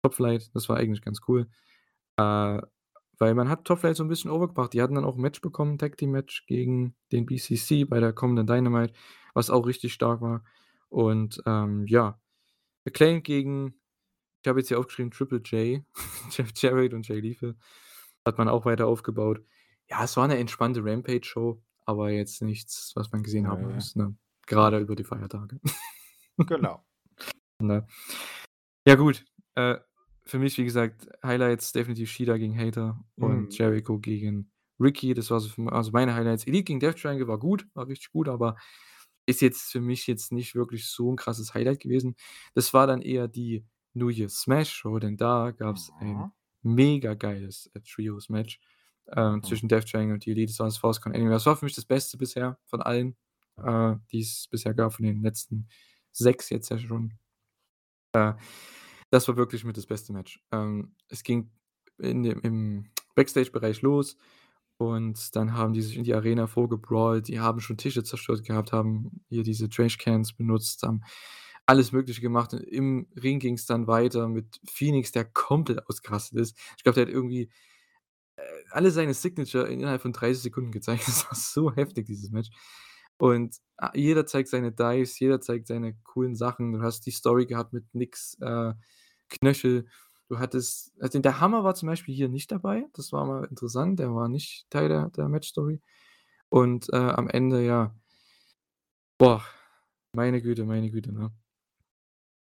Top 0.04 0.16
Flight. 0.16 0.52
Das 0.56 0.70
war 0.70 0.78
eigentlich 0.78 1.02
ganz 1.02 1.22
cool. 1.28 1.48
Äh, 2.18 2.62
weil 3.20 3.36
man 3.36 3.50
hat 3.50 3.66
Top 3.66 3.80
Flight 3.80 3.96
so 3.98 4.04
'n 4.04 4.10
bisschen 4.10 4.32
overgebracht. 4.32 4.74
Die 4.74 4.82
hatten 4.82 4.96
dann 4.96 5.06
auch 5.06 5.16
'n 5.18 5.22
Match 5.22 5.42
bekommen, 5.42 5.78
Tag-Team-Match 5.78 6.46
gegen 6.48 6.96
den 7.12 7.26
BCC 7.26 7.86
bei 7.86 8.00
der 8.00 8.14
kommenden 8.14 8.48
Dynamite, 8.48 8.94
was 9.34 9.50
auch 9.50 9.66
richtig 9.68 9.94
stark 9.94 10.22
war. 10.22 10.44
Und, 10.90 11.42
ähm, 11.46 11.86
ja, 11.88 12.20
Acclaimed 12.88 13.24
gegen 13.26 13.76
ich 14.44 14.50
habe 14.50 14.60
jetzt 14.60 14.70
hier 14.70 14.80
aufgeschrieben 14.80 15.12
Triple 15.12 15.40
J, 15.40 15.84
Jeff 16.32 16.52
Jarrett 16.58 16.94
und 16.94 17.08
Jay 17.08 17.20
Lethal, 17.22 17.56
hat 18.26 18.38
man 18.40 18.50
auch 18.50 18.66
weiter 18.66 18.88
aufgebaut. 18.88 19.42
Ja, 19.90 20.04
es 20.06 20.18
war 20.18 20.28
'ne 20.28 20.38
entspannte 20.40 20.84
Rampage-Show, 20.86 21.62
aber 21.86 22.12
jetzt 22.12 22.42
nichts, 22.44 22.94
was 22.96 23.12
man 23.14 23.24
gesehen 23.24 23.48
haben 23.48 23.64
muss, 23.76 23.96
ne? 23.98 24.16
Grade 24.48 24.80
über 24.80 24.96
die 24.96 25.04
Feiertage. 25.06 25.60
Genau. 26.48 26.84
Ne? 27.60 27.88
Ja 28.88 28.96
gut, 28.96 29.26
äh, 29.56 29.78
für 30.26 30.40
mich, 30.40 30.58
wie 30.58 30.64
gesagt, 30.66 31.08
Highlights 31.24 31.72
definitiv 31.74 32.10
Shida 32.12 32.38
gegen 32.38 32.58
Hayter 32.58 33.04
und 33.20 33.48
Mhm. 33.48 33.58
Jericho 33.58 34.00
gegen 34.00 34.52
Ricky. 34.80 35.14
Das 35.14 35.32
war 35.32 35.40
so 35.40 35.50
für 35.50 35.72
also 35.72 35.92
meine 35.92 36.16
Highlights. 36.16 36.46
Elite 36.48 36.64
gegen 36.66 36.80
Death 36.80 36.98
Triangle 37.02 37.28
war 37.28 37.40
gut, 37.40 37.68
war 37.74 37.88
richtig 37.88 38.12
gut, 38.12 38.30
aber 38.30 38.56
ist 39.26 39.42
jetzt 39.42 39.72
für 39.72 39.82
mich 39.82 40.08
jetzt 40.08 40.32
nicht 40.32 40.56
wirklich 40.56 40.88
so 40.88 41.10
'n 41.12 41.16
krasses 41.18 41.54
Highlight 41.54 41.80
gewesen. 41.82 42.16
Das 42.56 42.74
war 42.74 42.88
dann 42.88 43.02
eher 43.02 43.28
die 43.28 43.66
New 43.94 44.10
Year's 44.10 44.42
Smash 44.42 44.72
Show, 44.74 45.00
denn 45.00 45.18
da 45.18 45.52
gab's 45.52 45.94
ein 46.00 46.26
Mhm. 46.26 46.34
mega 46.64 47.14
geiles, 47.16 47.70
äh, 47.74 47.82
Trios-Match, 47.82 48.60
ähm, 49.16 49.44
Mhm. 49.44 49.44
zwischen 49.44 49.68
Death 49.70 49.86
Triangle 49.90 50.14
und 50.16 50.26
die 50.26 50.32
Elite. 50.32 50.54
Das 50.58 50.82
war 50.84 50.90
das 50.90 51.02
Count 51.02 51.16
Anywhere. 51.16 51.34
Das 51.36 51.46
war 51.46 51.56
für 51.58 51.66
mich 51.66 51.76
das 51.76 51.86
Beste 51.86 52.18
bisher 52.18 52.58
von 52.66 52.82
allen, 52.82 53.18
äh, 53.58 53.96
die 54.12 54.22
es 54.22 54.48
bisher 54.50 54.74
gab, 54.74 54.94
von 54.94 55.06
den 55.06 55.22
letzten 55.22 55.68
6 56.12 56.50
jetzt 56.50 56.70
ja 56.70 56.78
schon. 56.80 57.14
Äh, 58.14 58.34
das 59.14 59.28
war 59.28 59.38
wirklich 59.38 59.64
mit 59.64 59.78
das 59.78 59.86
beste 59.86 60.12
Match. 60.12 60.44
Ähm, 60.52 60.96
es 61.08 61.22
ging 61.22 61.52
in 62.00 62.24
dem 62.24 62.42
im 62.42 62.86
Backstage-Bereich 63.14 63.84
los 63.84 64.18
und 64.78 65.36
dann 65.36 65.54
haben 65.54 65.74
die 65.74 65.84
sich 65.84 65.98
in 65.98 66.04
die 66.04 66.16
Arena 66.16 66.48
vorgebrawlt. 66.48 67.28
Die 67.28 67.40
haben 67.40 67.60
schon 67.60 67.78
Tische 67.78 68.04
zerstört 68.04 68.44
gehabt, 68.44 68.72
haben 68.72 69.24
hier 69.30 69.44
diese 69.44 69.70
Trashcans 69.70 70.34
benutzt, 70.34 70.82
haben 70.82 71.04
alles 71.68 71.92
Mögliche 71.92 72.22
gemacht. 72.22 72.54
Im 72.54 73.06
Ring 73.16 73.38
ging's 73.38 73.68
dann 73.68 73.86
weiter 73.86 74.28
mit 74.30 74.60
Phoenix, 74.68 75.12
der 75.12 75.26
komplett 75.26 75.88
ausgerastet 75.88 76.40
ist. 76.40 76.58
Ich 76.78 76.84
glaube, 76.84 76.96
der 76.96 77.06
hat 77.06 77.14
irgendwie, 77.14 77.52
äh, 78.38 78.42
alle 78.72 78.90
seine 78.90 79.14
Signature 79.14 79.68
innerhalb 79.68 80.02
von 80.02 80.14
30 80.14 80.42
Sekunden 80.42 80.72
gezeigt. 80.72 81.04
Das 81.08 81.26
war 81.26 81.36
so 81.36 81.72
heftig, 81.76 82.08
dieses 82.08 82.32
Match. 82.32 82.50
Und, 83.20 83.58
a 83.78 83.92
jeder 83.96 84.26
zeigt 84.26 84.50
seine 84.50 84.72
Dives, 84.72 85.20
jeder 85.20 85.42
zeigt 85.42 85.68
seine 85.68 85.96
coolen 86.04 86.36
Sachen. 86.36 86.74
Du 86.74 86.82
hast 86.82 87.06
die 87.06 87.12
Story 87.12 87.46
gehabt 87.46 87.74
mit 87.74 87.94
Nicks, 87.96 88.38
äh, 88.42 88.74
Knöchel. 89.30 89.88
Du 90.30 90.40
hattest 90.40 90.94
also, 91.02 91.20
der 91.20 91.40
Hammer 91.42 91.64
war 91.64 91.76
zum 91.76 91.88
Beispiel 91.90 92.16
hier 92.16 92.30
nicht 92.30 92.52
dabei. 92.52 92.86
Das 92.94 93.12
war 93.14 93.26
mal 93.26 93.46
interessant. 93.46 94.00
Der 94.00 94.14
war 94.16 94.30
nicht 94.30 94.68
Teil 94.72 94.90
der 94.90 95.10
der 95.12 95.30
Match-Story. 95.30 95.82
Und, 96.50 96.90
äh, 96.94 96.98
am 96.98 97.30
Ende, 97.30 97.66
ja 97.66 97.96
boah, 99.22 99.44
meine 100.14 100.42
Güte, 100.42 100.66
meine 100.66 100.90
Güte, 100.92 101.14
ne? 101.14 101.32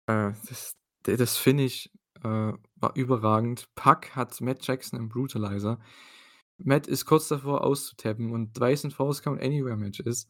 Äh, 0.09 0.34
das 0.49 0.76
das 1.03 1.38
Finish, 1.38 1.89
äh, 2.24 2.28
war 2.76 2.95
überragend. 2.95 3.68
Pac 3.76 4.16
hat 4.16 4.39
Matt 4.41 4.66
Jackson 4.66 4.97
im 4.99 5.09
Brutalizer. 5.09 5.80
Matt 6.57 6.88
ist 6.88 7.05
kurz 7.05 7.28
davor 7.28 7.63
auszutappen 7.63 8.32
und 8.32 8.59
weil's 8.59 8.84
'n 8.86 8.91
Falls 8.91 9.22
Count 9.24 9.41
Anywhere 9.41 9.78
Match 9.78 9.99
ist, 9.99 10.30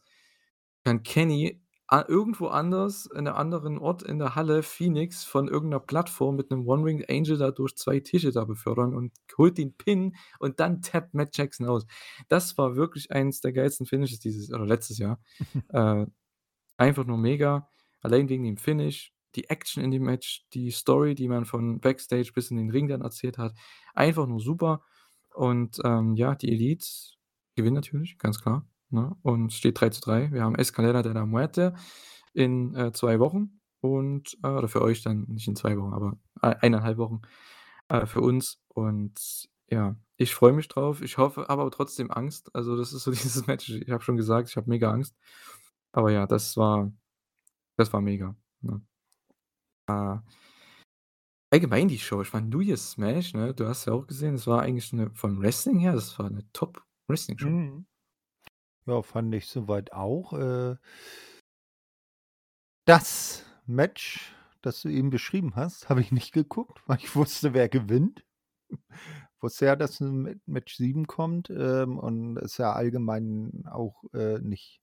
kann 0.86 1.04
Kenny 1.04 1.62
a 1.88 2.04
irgendwo 2.08 2.48
anders 2.48 3.08
in 3.08 3.26
'nem 3.26 3.36
anderen 3.36 3.80
Ort 3.80 4.04
in 4.04 4.20
der 4.20 4.36
Halle 4.36 4.64
Phoenix 4.64 5.24
von 5.26 5.48
irgend 5.50 5.72
'ner 5.72 5.80
Plattform 5.82 6.36
mit 6.38 6.52
'nem 6.52 6.68
One 6.68 6.86
Winged 6.86 7.10
Angel 7.12 7.38
da 7.38 7.52
durch 7.52 7.76
2 7.78 8.00
Tische 8.02 8.32
da 8.32 8.46
befördern 8.46 8.96
und 8.96 9.14
holt 9.38 9.58
den 9.60 9.74
Pin 9.78 10.16
und 10.40 10.60
dann 10.62 10.82
tappt 10.84 11.14
Matt 11.16 11.38
Jackson 11.38 11.68
aus. 11.68 11.86
Das 12.30 12.58
war 12.58 12.76
wirklich 12.78 13.12
eins 13.12 13.42
der 13.42 13.54
geilsten 13.54 13.88
Finishes 13.88 14.20
dieses 14.20 14.52
oder 14.54 14.66
letztes 14.68 15.00
Jahr. 15.00 15.20
Äh, 15.70 16.08
einfach 16.78 17.06
nur 17.06 17.18
mega, 17.18 17.70
allein 18.02 18.30
wegen 18.30 18.44
dem 18.46 18.58
Finish, 18.58 19.14
die 19.36 19.50
Action 19.50 19.84
in 19.84 19.92
dem 19.92 20.04
Match, 20.04 20.46
die 20.54 20.72
Story, 20.72 21.16
die 21.16 21.28
man 21.30 21.46
von 21.46 21.80
Backstage 21.82 22.32
bis 22.34 22.52
in 22.52 22.58
den 22.58 22.72
Ring 22.72 22.88
dann 22.88 23.02
erzählt 23.02 23.38
hat. 23.38 23.54
Einfach 23.96 24.28
nur 24.28 24.40
super. 24.42 24.84
Und, 25.34 25.80
ähm, 25.86 26.16
ja, 26.16 26.36
die 26.36 26.52
Elite 26.52 26.88
gewinnen 27.56 27.76
natürlich, 27.76 28.18
ganz 28.20 28.42
klar, 28.42 28.68
ne? 28.92 29.16
Und 29.24 29.52
es 29.52 29.58
steht 29.58 29.80
3:3. 29.80 30.32
Wir 30.32 30.44
haben 30.44 30.56
Escalera 30.56 31.02
de 31.04 31.14
la 31.14 31.26
Muerte 31.26 31.76
in, 32.34 32.76
äh, 32.76 32.92
2 32.94 33.20
Wochen 33.20 33.60
und 33.82 34.38
äh, 34.44 34.48
oder 34.50 34.68
für 34.70 34.82
euch 34.82 35.04
dann 35.04 35.26
nicht 35.30 35.48
in 35.48 35.56
2 35.56 35.78
Wochen, 35.78 35.94
aber 35.94 36.18
ei 36.42 36.52
1,5 36.62 36.98
Wochen, 36.98 37.22
äh, 37.90 38.06
für 38.08 38.22
uns. 38.22 38.62
Und 38.70 39.48
ja, 39.72 39.96
ich 40.18 40.36
freue 40.36 40.54
mich 40.54 40.68
drauf. 40.70 41.02
Ich 41.02 41.18
hoffe 41.18 41.50
aber 41.50 41.70
trotzdem 41.72 42.12
Angst. 42.12 42.54
Also, 42.56 42.78
das 42.78 42.94
ist 42.94 43.04
so 43.04 43.12
dieses 43.14 43.48
Match. 43.48 43.70
Ich 43.70 43.90
habe 43.92 44.04
schon 44.04 44.18
gesagt, 44.18 44.50
ich 44.50 44.58
habe 44.58 44.70
mega 44.70 44.92
Angst. 44.92 45.16
Aber 45.94 46.12
ja, 46.12 46.28
das 46.28 46.58
war 46.58 46.92
das 47.78 47.94
war 47.94 48.02
mega, 48.02 48.36
ne? 48.62 48.82
Äh 49.90 50.18
allgemein 51.54 51.88
die 51.88 52.00
Show. 52.00 52.22
Ich 52.22 52.28
fand 52.30 52.50
New 52.50 52.60
Year's 52.62 52.92
Smash, 52.92 53.34
ne, 53.34 53.54
du 53.54 53.68
hast 53.68 53.86
ja 53.86 53.94
auch 53.94 54.08
gesehen, 54.08 54.34
das 54.34 54.48
war 54.48 54.62
eigentlich 54.62 54.92
'ne 54.94 55.12
vom 55.14 55.40
Wrestling 55.42 55.80
her, 55.80 55.94
das 55.94 56.18
war 56.18 56.30
'ne 56.30 56.44
Top-Wrestling-Show. 56.54 57.50
Mhm. 57.50 57.86
Ja, 58.88 59.02
fand 59.02 59.34
ich 59.34 59.48
soweit 59.48 59.94
auch, 59.94 60.34
äh 60.34 60.76
Das 62.88 63.44
Match, 63.66 64.32
das 64.62 64.84
du 64.84 64.90
eben 64.90 65.10
beschrieben 65.10 65.56
hast, 65.56 65.90
habe 65.90 66.02
ich 66.02 66.12
nicht 66.12 66.32
geguckt, 66.34 66.84
weil 66.86 66.98
ich 67.00 67.16
wusste, 67.16 67.56
wer 67.56 67.68
gewinnt. 67.68 68.24
Wusste 69.42 69.66
ja, 69.66 69.76
dass 69.76 70.00
'n 70.02 70.24
Ma 70.24 70.30
Match 70.46 70.76
7 70.78 71.08
kommt, 71.08 71.50
ähm, 71.50 72.00
und 72.00 72.38
ist 72.38 72.58
ja 72.58 72.74
allgemein 72.74 73.66
auch, 73.70 74.04
äh, 74.14 74.40
nicht 74.40 74.82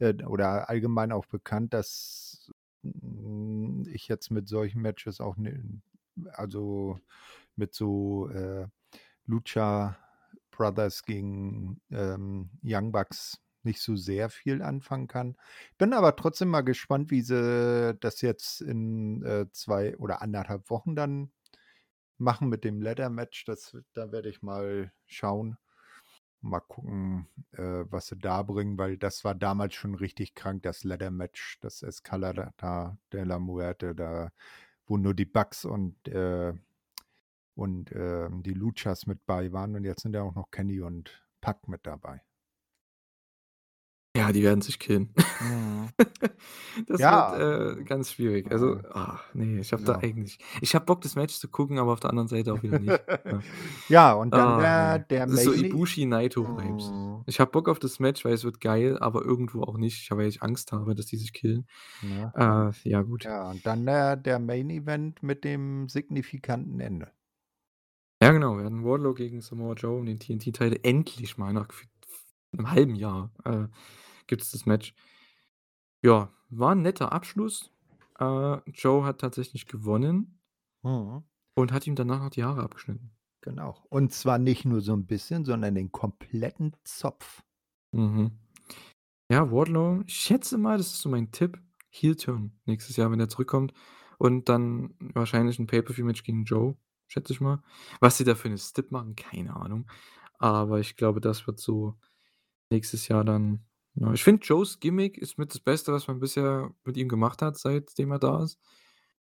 äh, 0.00 0.14
oder 0.24 0.68
allgemein 0.70 1.12
auch 1.12 1.26
bekannt, 1.26 1.74
dass, 1.74 2.50
hm, 2.84 3.84
ich 3.92 4.08
jetzt 4.08 4.30
mit 4.30 4.48
solchen 4.48 4.82
Matches 4.82 5.20
auch 5.20 5.36
ne 5.36 5.62
also, 6.32 6.98
mit 7.56 7.74
so, 7.74 8.30
Lucha 9.26 9.96
Brothers 10.60 11.04
gegen, 11.04 11.80
ähm, 11.90 12.50
Young 12.62 12.92
Bucks 12.92 13.40
nicht 13.62 13.80
so 13.80 13.96
sehr 13.96 14.28
viel 14.30 14.60
anfangen 14.62 15.06
kann. 15.08 15.36
Bin 15.78 15.94
aber 15.94 16.16
trotzdem 16.16 16.48
mal 16.48 16.60
gespannt, 16.62 17.10
wie 17.10 17.22
sie 17.22 17.96
das 18.00 18.20
jetzt 18.20 18.60
in, 18.60 19.22
äh, 19.24 19.46
2 19.52 19.96
oder 19.98 20.20
1,5 20.22 20.68
Wochen 20.70 20.94
dann 20.96 21.32
machen 22.18 22.48
mit 22.50 22.64
dem 22.64 22.82
Ladder 22.82 23.10
Match. 23.10 23.44
Das 23.46 23.76
da 23.94 24.12
werde 24.12 24.28
ich 24.28 24.42
mal 24.42 24.92
schauen. 25.06 25.56
Mal 26.42 26.60
gucken, 26.60 27.28
äh, 27.52 27.84
was 27.90 28.08
sie 28.08 28.16
da 28.18 28.42
bringen, 28.42 28.78
weil 28.78 28.96
das 28.98 29.24
war 29.24 29.34
damals 29.34 29.74
schon 29.74 29.94
richtig 29.94 30.34
krank, 30.34 30.62
das 30.62 30.84
Ladder 30.84 31.10
Match, 31.10 31.58
das 31.60 31.82
Escalada 31.82 32.98
de 33.12 33.24
la 33.24 33.38
Muerte, 33.38 33.94
da 33.94 34.30
wo 34.86 34.96
nur 34.98 35.14
die 35.14 35.26
Bucks 35.26 35.64
und, 35.64 36.08
äh 36.08 36.54
und, 37.60 37.92
ähm, 37.94 38.42
die 38.42 38.54
Luchas 38.54 39.06
mit 39.06 39.24
bei 39.26 39.52
waren 39.52 39.76
und 39.76 39.84
jetzt 39.84 40.02
sind 40.02 40.14
ja 40.14 40.22
auch 40.22 40.34
noch 40.34 40.50
Kenny 40.50 40.80
und 40.80 41.26
Pac 41.42 41.68
mit 41.68 41.86
dabei. 41.86 42.22
Ja, 44.16 44.32
die 44.32 44.42
werden 44.42 44.60
sich 44.60 44.78
killen. 44.78 45.14
Mhm. 45.38 45.88
Das 46.88 47.08
wird, 47.10 47.30
Ja. 47.30 47.36
äh, 47.72 47.84
ganz 47.84 48.12
schwierig. 48.12 48.50
Also, 48.50 48.76
Mhm. 48.76 48.82
ah, 48.90 49.20
ne, 49.34 49.60
ich 49.60 49.72
habe 49.72 49.82
da 49.84 49.94
Ja. 49.94 49.98
eigentlich 50.00 50.38
ich 50.60 50.74
habe 50.74 50.84
Bock, 50.84 51.00
das 51.02 51.14
Match 51.16 51.34
zu 51.38 51.48
gucken, 51.48 51.78
aber 51.78 51.92
auf 51.92 52.00
der 52.00 52.10
anderen 52.10 52.28
Seite 52.28 52.52
auch 52.54 52.62
wieder 52.62 52.78
nicht, 52.78 53.00
ne? 53.28 53.44
Ja, 53.88 54.12
und 54.14 54.36
dann 54.36 54.58
Ah, 54.58 54.58
der 54.58 54.98
der 55.00 55.26
Das 55.26 55.34
ist 55.36 55.44
so 55.44 55.50
Main 55.50 55.54
E 55.54 55.68
Ibushi-Naito-Vibes. 55.68 56.94
Mhm. 57.18 57.22
Ich 57.26 57.40
habe 57.40 57.50
Bock 57.50 57.68
auf 57.68 57.78
das 57.78 57.98
Match, 58.00 58.24
weil 58.24 58.32
es 58.34 58.44
wird 58.44 58.60
geil, 58.60 58.98
aber 58.98 59.22
irgendwo 59.24 59.62
auch 59.62 59.76
nicht, 59.78 60.10
weil 60.12 60.28
ich 60.28 60.42
Angst 60.42 60.72
habe, 60.72 60.94
dass 60.94 61.06
die 61.06 61.16
sich 61.16 61.32
killen. 61.32 61.66
Ne, 62.00 62.34
Äh, 62.34 62.72
ja 62.88 63.02
gut. 63.02 63.24
ja, 63.24 63.50
und 63.50 63.66
dann 63.66 63.86
der 63.86 64.16
der 64.16 64.38
Main 64.38 64.70
Event 64.70 65.22
mit 65.22 65.44
dem 65.44 65.88
signifikanten 65.88 66.80
Ende. 66.80 67.12
Ja, 68.22 68.32
genau. 68.32 68.58
Wir 68.58 68.64
hatten 68.66 68.84
Wardlow 68.84 69.14
gegen 69.14 69.40
Samoa 69.40 69.72
Joe 69.74 69.98
um 69.98 70.04
den 70.04 70.18
TNT-Title. 70.18 70.80
Endlich 70.84 71.38
mal 71.38 71.54
nach 71.54 71.68
gefühlt 71.68 71.88
'nem 72.52 72.70
halben 72.70 72.94
Jahr, 72.94 73.32
äh, 73.44 73.68
gibt's 74.26 74.50
das 74.52 74.66
Match. 74.66 74.92
Ja, 76.04 76.30
war 76.48 76.72
'n 76.72 76.82
netter 76.82 77.12
Abschluss. 77.12 77.70
Äh, 78.18 78.58
Joe 78.70 79.04
hat 79.04 79.20
tatsächlich 79.20 79.66
gewonnen 79.66 80.40
Mhm. 80.82 81.24
und 81.56 81.72
hat 81.72 81.86
ihm 81.86 81.94
danach 81.94 82.20
noch 82.22 82.30
die 82.30 82.44
Haare 82.44 82.62
abgeschnitten. 82.62 83.10
Genau. 83.42 83.76
Und 83.90 84.12
zwar 84.12 84.38
nicht 84.38 84.64
nur 84.64 84.80
so 84.80 84.92
'n 84.94 85.06
bisschen, 85.06 85.44
sondern 85.44 85.74
den 85.74 85.92
kompletten 85.92 86.74
Zopf. 86.84 87.42
Mhm. 87.92 88.32
Ja, 89.30 89.50
Wardlow, 89.52 90.02
ich 90.06 90.14
schätze 90.14 90.58
mal, 90.58 90.78
das 90.78 90.88
ist 90.94 91.02
so 91.02 91.08
mein 91.10 91.32
Tipp, 91.32 91.58
Heel 91.90 92.16
Turn 92.16 92.52
nächstes 92.66 92.96
Jahr, 92.96 93.10
wenn 93.12 93.20
er 93.20 93.28
zurückkommt 93.30 93.74
und 94.18 94.48
dann 94.48 94.94
wahrscheinlich 95.14 95.58
'n 95.60 95.66
Pay-per-View-Match 95.68 96.24
gegen 96.24 96.44
Joe, 96.44 96.76
schätze 97.10 97.34
ich 97.34 97.40
mal. 97.42 97.62
Was 98.00 98.18
sie 98.18 98.24
da 98.24 98.34
für 98.36 98.48
'ne 98.50 98.58
Stip 98.58 98.92
machen, 98.92 99.16
keine 99.16 99.56
Ahnung. 99.56 99.86
Aber 100.38 100.80
ich 100.80 100.96
glaube, 100.96 101.20
das 101.22 101.46
wird 101.48 101.60
so 101.60 101.96
nächstes 102.70 103.08
Jahr 103.08 103.24
dann 103.24 103.66
ja, 103.96 104.12
ich 104.14 104.24
finde, 104.24 104.44
Joes 104.46 104.80
Gimmick 104.80 105.18
ist 105.18 105.38
mit 105.38 105.52
das 105.54 105.60
Beste, 105.60 105.92
was 105.92 106.08
man 106.08 106.20
bisher 106.20 106.72
mit 106.84 106.96
ihm 106.98 107.08
gemacht 107.08 107.42
hat, 107.42 107.58
seitdem 107.58 108.12
er 108.12 108.20
da 108.20 108.42
ist, 108.44 108.60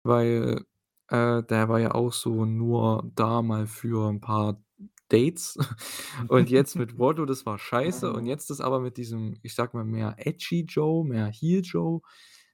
weil, 0.05 0.65
äh, 1.11 1.43
der 1.45 1.69
war 1.71 1.81
ja 1.81 1.93
auch 1.95 2.13
so 2.15 2.45
nur 2.47 3.11
da 3.17 3.43
mal 3.43 3.67
für 3.69 4.09
'n 4.11 4.21
paar 4.21 4.63
Dates 5.11 5.59
und 6.29 6.51
jetzt 6.51 6.77
mit 6.77 6.99
Wardlow, 6.99 7.27
das 7.27 7.47
war 7.47 7.59
scheiße 7.59 8.13
und 8.15 8.27
jetzt 8.27 8.51
das 8.51 8.61
aber 8.63 8.81
mit 8.81 8.97
diesem, 8.99 9.37
ich 9.43 9.55
sage 9.57 9.77
mal, 9.79 9.85
mehr 9.87 10.17
edgy 10.19 10.63
Joe, 10.69 11.05
mehr 11.07 11.27
Heel 11.29 11.63
Joe, 11.65 12.01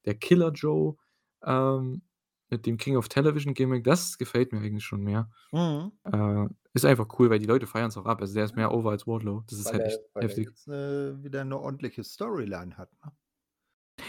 der 0.06 0.14
Killer 0.16 0.52
Joe, 0.52 0.96
ähm, 1.44 2.02
mit 2.50 2.66
dem 2.66 2.76
King 2.78 2.96
of 2.96 3.08
Television 3.08 3.54
Gimmick, 3.54 3.84
das 3.84 4.18
gefällt 4.18 4.52
mir 4.52 4.60
eigentlich 4.60 4.84
schon 4.84 5.02
mehr. 5.02 5.30
Mhm. 5.52 5.90
Äh, 6.12 6.46
ist 6.74 6.84
einfach 6.86 7.08
cool, 7.18 7.30
weil 7.30 7.40
die 7.40 7.46
Leute 7.46 7.66
feiern's 7.68 7.96
auch 7.98 8.06
ab. 8.06 8.20
Also, 8.22 8.34
der 8.34 8.44
ist 8.46 8.56
mehr 8.56 8.72
over 8.74 8.90
als 8.92 9.06
Wardlow. 9.06 9.44
Das 9.48 9.58
ist 9.60 9.72
Weil 9.72 9.74
halt 9.74 9.86
er 9.86 9.86
echt 9.86 10.00
weil 10.14 10.30
er 10.30 10.36
heftig. 10.36 10.48
jetzt, 10.48 10.68
äh, 10.68 11.22
wieder 11.22 11.44
'ne 11.44 11.58
ordentliche 11.58 12.02
Storyline 12.02 12.78
hat, 12.78 12.90
ne? 13.04 13.12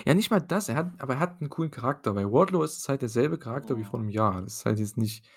Ja, 0.08 0.14
nicht 0.16 0.32
mal 0.32 0.40
das, 0.40 0.68
er 0.70 0.76
hat 0.76 1.00
aber 1.02 1.14
er 1.16 1.20
hat 1.20 1.42
'n 1.42 1.50
coolen 1.50 1.70
Charakter. 1.72 2.14
Bei 2.14 2.26
Wardlow 2.32 2.64
ist 2.64 2.78
es 2.78 2.90
halt 2.90 3.02
derselbe 3.02 3.38
Charakter 3.38 3.78
wie 3.78 3.84
vor 3.84 4.00
Oh. 4.00 4.02
'nem 4.02 4.10
Jahr. 4.10 4.42
Das 4.42 4.56
ist 4.58 4.66
halt 4.66 4.80
jetzt 4.80 4.98
nicht 4.98 5.28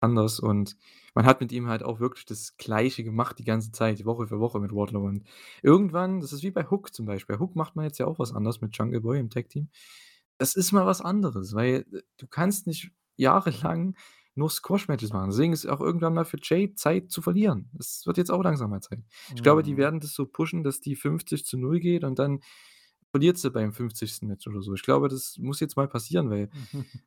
anders 0.00 0.40
und 0.40 0.76
man 1.14 1.26
hat 1.26 1.40
mit 1.40 1.52
ihm 1.52 1.68
halt 1.68 1.82
auch 1.82 2.00
wirklich 2.00 2.24
das 2.26 2.56
Gleiche 2.56 3.04
gemacht 3.04 3.38
die 3.38 3.44
ganze 3.44 3.70
Zeit, 3.72 4.04
Woche 4.06 4.26
für 4.28 4.40
Woche 4.40 4.58
mit 4.60 4.72
Wardlow 4.72 5.02
und 5.06 5.24
irgendwann 5.62 6.20
das 6.20 6.32
ist 6.32 6.42
wie 6.42 6.50
bei 6.50 6.64
Hook 6.70 6.94
zum 6.94 7.06
Beispiel. 7.06 7.36
Bei 7.36 7.40
Hook 7.40 7.54
macht 7.56 7.76
man 7.76 7.84
jetzt 7.84 7.98
ja 7.98 8.06
auch 8.06 8.18
was 8.18 8.32
anderes 8.34 8.60
mit 8.60 8.76
Jungle 8.76 9.00
Boy 9.00 9.18
im 9.20 9.30
Tag-Team. 9.30 9.68
Das 10.40 10.54
ist 10.56 10.72
mal 10.72 10.86
was 10.86 11.00
anderes, 11.02 11.54
weil, 11.54 11.84
äh, 11.92 12.02
du 12.16 12.26
kannst 12.26 12.66
nicht 12.66 12.90
jahrelang 13.16 13.94
nur 14.34 14.48
Squash-Matches 14.50 15.12
machen. 15.12 15.30
Deswegen 15.30 15.52
ist 15.52 15.66
auch 15.66 15.80
irgendwann 15.80 16.14
mal 16.14 16.24
für 16.24 16.38
Jay 16.42 16.74
Zeit 16.74 17.10
zu 17.10 17.20
verlieren. 17.20 17.68
Es 17.78 18.06
wird 18.06 18.16
jetzt 18.16 18.30
auch 18.30 18.42
langsam 18.42 18.70
mal 18.70 18.80
Zeit. 18.80 19.00
Ich 19.34 19.42
glaube, 19.42 19.62
die 19.62 19.74
Mhm. 19.74 19.78
werden 19.78 20.00
das 20.00 20.14
so 20.14 20.24
pushen, 20.26 20.62
dass 20.64 20.80
die 20.80 20.96
50:0 20.96 21.78
geht 21.80 22.04
und 22.04 22.18
dann 22.18 22.40
verliert 23.10 23.38
sie 23.38 23.50
beim 23.50 23.72
50. 23.72 24.28
Match 24.28 24.46
oder 24.46 24.62
so. 24.62 24.72
Ich 24.74 24.82
glaube, 24.82 25.08
das 25.08 25.36
muss 25.38 25.60
jetzt 25.60 25.76
mal 25.76 25.88
passieren, 25.88 26.30
weil 26.30 26.48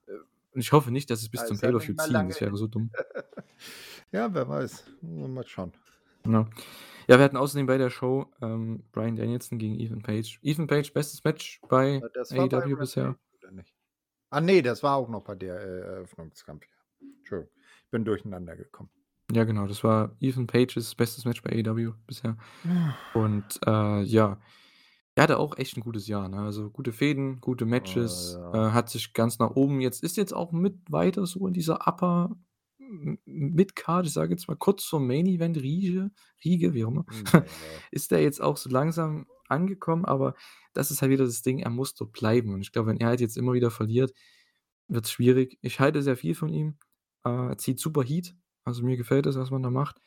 und 0.54 0.62
ich 0.62 0.72
hoffe 0.74 0.92
nicht, 0.92 1.10
dass 1.10 1.22
sie's 1.22 1.30
bis 1.32 1.42
Ah, 1.42 1.46
zum 1.48 1.58
Pay-per-View 1.60 1.96
ziehen. 1.96 2.28
Das 2.28 2.42
wäre 2.42 2.58
so 2.58 2.68
dumm. 2.68 2.92
Ja, 4.12 4.34
wer 4.34 4.48
weiß. 4.48 4.84
Mal 5.02 5.48
schauen. 5.48 5.74
Ja. 6.28 6.48
Ja, 7.08 7.18
wir 7.18 7.24
hatten 7.26 7.38
außerdem 7.38 7.66
bei 7.66 7.78
der 7.78 7.90
Show, 7.90 8.28
ähm, 8.42 8.84
Bryan 8.92 9.16
Danielson 9.16 9.58
gegen 9.58 9.80
Ethan 9.80 10.02
Page. 10.02 10.40
Ethan 10.42 10.68
Page, 10.68 10.94
bestes 10.94 11.24
Match 11.24 11.60
bei 11.70 12.02
bei 12.30 12.38
AEW 12.40 12.78
bisher. 12.78 13.04
Rampage, 13.06 13.20
oder 13.42 13.52
nicht? 13.52 13.74
Ah, 14.30 14.42
ne, 14.42 14.62
das 14.62 14.84
war 14.84 14.96
auch 14.98 15.10
noch 15.10 15.24
bei 15.24 15.36
der, 15.36 15.60
äh, 15.60 15.80
Eröffnungskampf, 15.82 16.64
ja. 16.66 17.08
Entschuldigung, 17.20 17.54
bin 17.92 18.06
durcheinander 18.06 18.56
gekommen. 18.56 18.90
Ja, 19.32 19.44
genau, 19.46 19.68
das 19.68 19.84
war 19.84 20.16
Ethan 20.20 20.48
Pages 20.48 20.96
bestes 20.96 21.26
Match 21.26 21.42
bei 21.44 21.52
AEW 21.52 21.94
bisher. 22.08 22.38
Und, 23.14 23.60
äh, 23.66 24.02
ja, 24.04 24.40
er 25.16 25.24
hatte 25.24 25.38
auch 25.40 25.58
echt 25.58 25.78
'n 25.78 25.82
gutes 25.82 26.08
Jahr, 26.08 26.30
ne? 26.30 26.40
Also, 26.42 26.70
gute 26.72 26.92
Fehden, 26.94 27.40
gute 27.42 27.66
Matches, 27.66 28.40
Oh, 28.52 28.54
äh, 28.54 28.58
ja. 28.58 28.74
hat 28.74 28.90
sich 28.90 29.14
ganz 29.14 29.40
nach 29.40 29.52
oben 29.52 29.82
jetzt 29.82 30.04
ist 30.04 30.18
jetzt 30.18 30.34
auch 30.34 30.52
mit 30.52 30.92
weiter 30.92 31.26
so 31.28 31.48
in 31.48 31.54
dieser 31.54 31.88
Upper 31.88 32.36
Mid-Card, 33.26 34.08
ich 34.08 34.14
sage 34.14 34.32
jetzt 34.34 34.48
mal 34.48 34.56
kurz 34.58 34.84
vorm 34.86 35.08
Main 35.08 35.28
Event 35.28 35.58
Riege 35.58 36.12
Riege, 36.44 36.74
wie 36.74 36.86
auch 36.86 36.90
immer, 36.92 37.06
Hm, 37.10 37.34
ja. 37.62 37.84
ist 37.92 38.12
der 38.12 38.22
jetzt 38.22 38.42
auch 38.42 38.58
so 38.58 38.70
langsam 38.70 39.28
angekommen, 39.50 40.06
aber 40.06 40.36
das 40.74 40.92
ist 40.92 41.02
halt 41.02 41.12
wieder 41.12 41.26
das 41.26 41.42
Ding, 41.44 41.60
er 41.60 41.70
muss 41.72 41.96
dort 41.96 42.12
bleiben 42.14 42.54
und 42.54 42.62
ich 42.62 42.72
glaube, 42.72 42.90
wenn 42.90 43.00
er 43.00 43.08
halt 43.10 43.22
jetzt 43.22 43.38
immer 43.38 43.54
wieder 43.54 43.72
verliert, 43.72 44.14
wird's 44.88 45.12
schwierig. 45.12 45.58
Ich 45.62 45.80
halte 45.80 46.02
sehr 46.04 46.18
viel 46.18 46.36
von 46.36 46.50
ihm. 46.50 46.78
Äh, 47.26 47.30
er 47.52 47.58
zieht 47.58 47.80
super 47.80 48.04
Heat, 48.04 48.36
also, 48.66 48.84
mir 48.86 48.98
gefällt 48.98 49.26
das, 49.28 49.38
was 49.38 49.52
man 49.52 49.64
da 49.64 49.70
macht. 49.72 50.00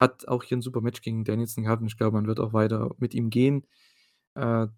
Hat 0.00 0.28
auch 0.28 0.42
hier 0.44 0.58
'n 0.58 0.62
super 0.62 0.80
Match 0.82 1.00
gegen 1.02 1.24
Danielson 1.24 1.64
gehabt 1.64 1.82
und 1.82 1.88
ich 1.88 1.96
glaube, 1.98 2.16
man 2.16 2.26
wird 2.26 2.40
auch 2.40 2.52
weiter 2.54 2.94
mit 2.98 3.14
ihm 3.14 3.30
gehen. 3.30 3.66
Äh, 4.36 4.68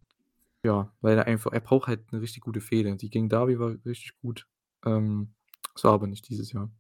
ja, 0.65 0.95
weil 1.03 1.19
er 1.19 1.27
einfach 1.29 1.53
er 1.53 1.61
braucht 1.61 1.89
halt 1.89 2.13
'ne 2.13 2.21
richtig 2.23 2.43
gute 2.43 2.61
Fehde. 2.63 2.97
Die 2.97 3.11
gegen 3.11 3.29
Darby 3.31 3.59
war 3.61 3.77
richtig 3.87 4.17
gut. 4.23 4.49
Ähm, 4.87 5.35
das 5.75 5.85
war 5.85 5.93
aber 5.95 6.07
nicht 6.09 6.29
dieses 6.31 6.53
Jahr. 6.53 6.71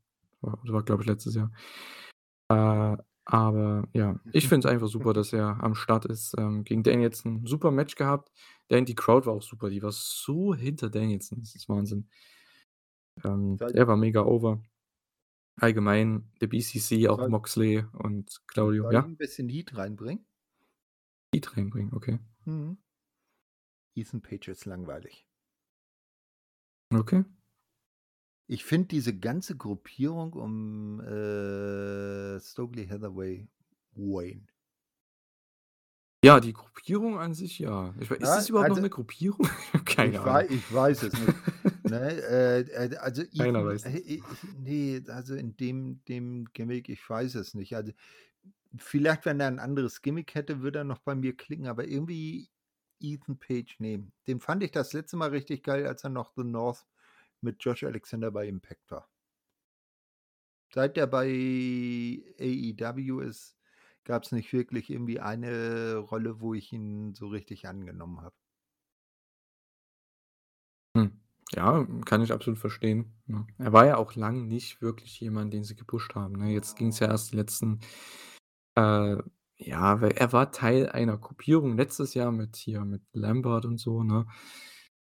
War 0.46 0.58
das 0.64 0.72
war, 0.72 0.82
glaube 0.84 1.02
ich, 1.02 1.08
letztes 1.08 1.34
Jahr. 1.34 1.50
Äh, 2.50 2.96
aber 3.24 3.88
ja, 3.92 4.20
ich 4.32 4.48
finde 4.48 4.68
es 4.68 4.72
einfach 4.72 4.88
super, 4.88 5.12
dass 5.12 5.32
er 5.32 5.62
am 5.62 5.74
Start 5.74 6.04
ist. 6.06 6.34
Ähm, 6.38 6.64
gegen 6.64 6.82
Danielson 6.84 7.46
super 7.46 7.70
Match 7.72 7.96
gehabt. 7.96 8.30
Dan 8.68 8.84
die 8.84 8.94
Crowd 8.94 9.26
war 9.26 9.34
auch 9.34 9.42
super, 9.42 9.70
die 9.70 9.82
war 9.82 9.92
so 9.92 10.54
hinter 10.54 10.90
Danielson, 10.90 11.40
das 11.40 11.54
ist 11.56 11.68
Wahnsinn. 11.68 12.08
Ähm, 13.24 13.58
Seit 13.58 13.74
der 13.74 13.86
war 13.88 13.96
mega 13.96 14.22
over. 14.24 14.62
Allgemein 15.60 16.30
der 16.40 16.48
BCC, 16.48 17.08
auch 17.08 17.18
Soll 17.18 17.28
Moxley 17.28 17.84
und 17.94 18.42
Claudio, 18.48 18.84
soll 18.84 18.92
ja? 18.92 19.10
'n 19.12 19.16
bisschen 19.16 19.48
Heat 19.48 19.76
reinbringen? 19.76 20.24
Heat 21.32 21.56
reinbringen, 21.56 21.92
okay. 21.94 22.18
Mhm. 22.44 22.78
Ethan 23.96 24.20
Page 24.20 24.48
ist 24.48 24.66
langweilig. 24.66 25.24
Okay. 26.94 27.24
Ich 28.50 28.64
finde 28.64 28.88
diese 28.88 29.18
ganze 29.18 29.56
Gruppierung 29.56 30.32
um, 30.34 31.00
äh, 31.00 32.38
Stokely 32.40 32.86
Hathaway 32.86 33.48
Wayne. 33.92 34.46
Ja, 36.24 36.40
die 36.40 36.52
Gruppierung 36.54 37.18
an 37.18 37.34
sich, 37.34 37.58
ja. 37.58 37.94
Ich 38.00 38.10
ist 38.10 38.36
Ja, 38.36 38.36
das 38.36 38.48
überhaupt 38.48 38.68
noch 38.70 38.78
also 38.78 38.80
'ne 38.80 38.88
Gruppierung? 38.90 39.46
Ich 39.68 39.74
habe 39.74 39.84
keine 39.84 40.20
ich 40.20 40.22
Ahnung. 40.22 40.44
ich 40.50 40.70
weiß 40.72 41.02
es 41.02 41.16
nicht, 41.16 41.40
ne? 41.84 41.98
Äh, 42.22 42.60
äh, 42.62 42.96
also, 42.98 43.22
Keiner 43.38 43.64
Ethan 43.64 43.66
weiß 43.66 43.84
äh, 43.84 43.90
das. 43.90 43.98
i 43.98 44.26
ne, 44.56 45.04
also, 45.08 45.34
in 45.34 45.56
dem 45.56 46.04
dem 46.08 46.46
Gimmick, 46.52 46.88
ich 46.88 47.08
weiß 47.08 47.34
es 47.36 47.54
nicht. 47.54 47.76
Also, 47.76 47.92
vielleicht, 48.78 49.26
wenn 49.26 49.40
er 49.40 49.48
'n 49.48 49.60
anderes 49.60 50.02
Gimmick 50.02 50.34
hätte, 50.36 50.62
würde 50.62 50.80
er 50.80 50.84
noch 50.84 51.00
bei 51.00 51.14
mir 51.16 51.36
klicken, 51.36 51.68
aber 51.68 51.86
irgendwie 51.88 52.50
Ethan 53.00 53.38
Page, 53.38 53.76
ne. 53.80 54.10
Den 54.28 54.40
fand 54.40 54.62
ich 54.64 54.72
das 54.72 54.92
letzte 54.94 55.16
Mal 55.18 55.30
richtig 55.30 55.62
geil, 55.64 55.86
als 55.86 56.04
er 56.04 56.10
noch 56.10 56.32
The 56.36 56.44
North 56.44 56.86
mit 57.40 57.62
Josh 57.62 57.84
Alexander 57.84 58.30
bei 58.30 58.46
Impact 58.46 58.90
war. 58.90 59.08
Seit 60.72 60.96
der 60.96 61.06
bei 61.06 61.28
AEW 62.38 63.20
ist, 63.20 63.56
gab's 64.04 64.32
nicht 64.32 64.52
wirklich 64.52 64.90
irgendwie 64.90 65.20
eine 65.20 65.96
Rolle, 65.96 66.40
wo 66.40 66.54
ich 66.54 66.72
ihn 66.72 67.14
so 67.14 67.28
richtig 67.28 67.66
angenommen 67.68 68.20
habe. 68.20 68.34
Hm, 70.96 71.20
ja, 71.54 71.86
kann 72.04 72.22
ich 72.22 72.32
absolut 72.32 72.58
verstehen, 72.58 73.12
ne? 73.26 73.46
Er 73.58 73.72
war 73.72 73.86
ja 73.86 73.96
auch 73.96 74.14
lang 74.14 74.48
nicht 74.48 74.82
wirklich 74.82 75.20
jemand, 75.20 75.52
den 75.52 75.64
sie 75.64 75.76
gepusht 75.76 76.14
haben, 76.14 76.36
ne? 76.36 76.52
Jetzt 76.52 76.76
ging's 76.76 76.98
ja 76.98 77.08
erst 77.08 77.32
die 77.32 77.36
letzten 77.36 77.80
äh, 78.76 79.16
ja, 79.58 80.00
weil 80.00 80.12
er 80.12 80.32
war 80.32 80.52
Teil 80.52 80.88
einer 80.90 81.16
Gruppierung 81.18 81.76
letztes 81.76 82.14
Jahr 82.14 82.30
mit 82.30 82.56
hier 82.56 82.84
mit 82.84 83.02
Lambert 83.12 83.64
und 83.64 83.78
so, 83.78 84.02
ne? 84.02 84.26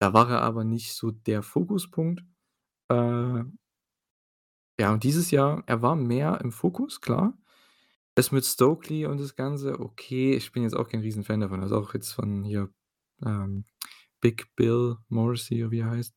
Da 0.02 0.12
war 0.12 0.28
er 0.30 0.42
aber 0.42 0.64
nicht 0.64 0.92
so 0.94 1.10
der 1.10 1.42
Fokuspunkt. 1.42 2.22
Äh 2.90 3.44
ja, 4.78 4.92
und 4.92 5.04
dieses 5.04 5.30
Jahr 5.30 5.62
er 5.66 5.80
war 5.82 5.96
mehr 5.96 6.40
im 6.42 6.52
Fokus, 6.52 7.00
klar. 7.00 7.38
Das 8.14 8.32
mit 8.32 8.44
Stokely 8.46 9.06
und 9.06 9.20
das 9.20 9.36
Ganze, 9.36 9.80
okay, 9.80 10.34
ich 10.36 10.52
bin 10.52 10.62
jetzt 10.64 10.76
auch 10.76 10.88
kein 10.88 11.00
Riesenfan 11.00 11.40
davon. 11.40 11.62
Also, 11.62 11.76
auch 11.78 11.94
jetzt 11.94 12.12
von 12.12 12.44
hier, 12.44 12.70
ähm, 13.24 13.64
Big 14.20 14.54
Bill 14.56 14.96
Morrissey 15.08 15.70
wie 15.70 15.80
er 15.80 15.90
heißt 15.90 16.14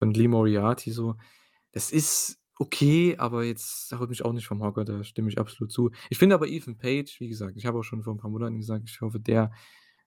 und 0.00 0.16
Lee 0.16 0.28
Moriarty 0.28 0.90
so. 0.92 1.16
Das 1.72 1.92
ist 1.92 2.38
okay, 2.58 3.16
aber 3.18 3.44
jetzt 3.44 3.92
haut 3.94 4.10
mich 4.10 4.24
auch 4.24 4.32
nicht 4.34 4.46
vom 4.48 4.62
Hocker, 4.62 4.84
da 4.86 5.04
stimme 5.04 5.28
ich 5.30 5.38
absolut 5.40 5.72
zu. 5.72 5.90
Ich 6.10 6.18
finde 6.18 6.34
aber 6.36 6.48
Ethan 6.48 6.78
Page, 6.78 7.20
wie 7.20 7.28
gesagt, 7.30 7.56
ich 7.58 7.66
habe 7.66 7.78
auch 7.80 7.84
schon 7.84 8.02
vor 8.04 8.14
'n 8.14 8.18
paar 8.18 8.30
Monaten 8.32 8.58
gesagt, 8.58 8.88
ich 8.90 9.00
hoffe, 9.02 9.20
der, 9.20 9.52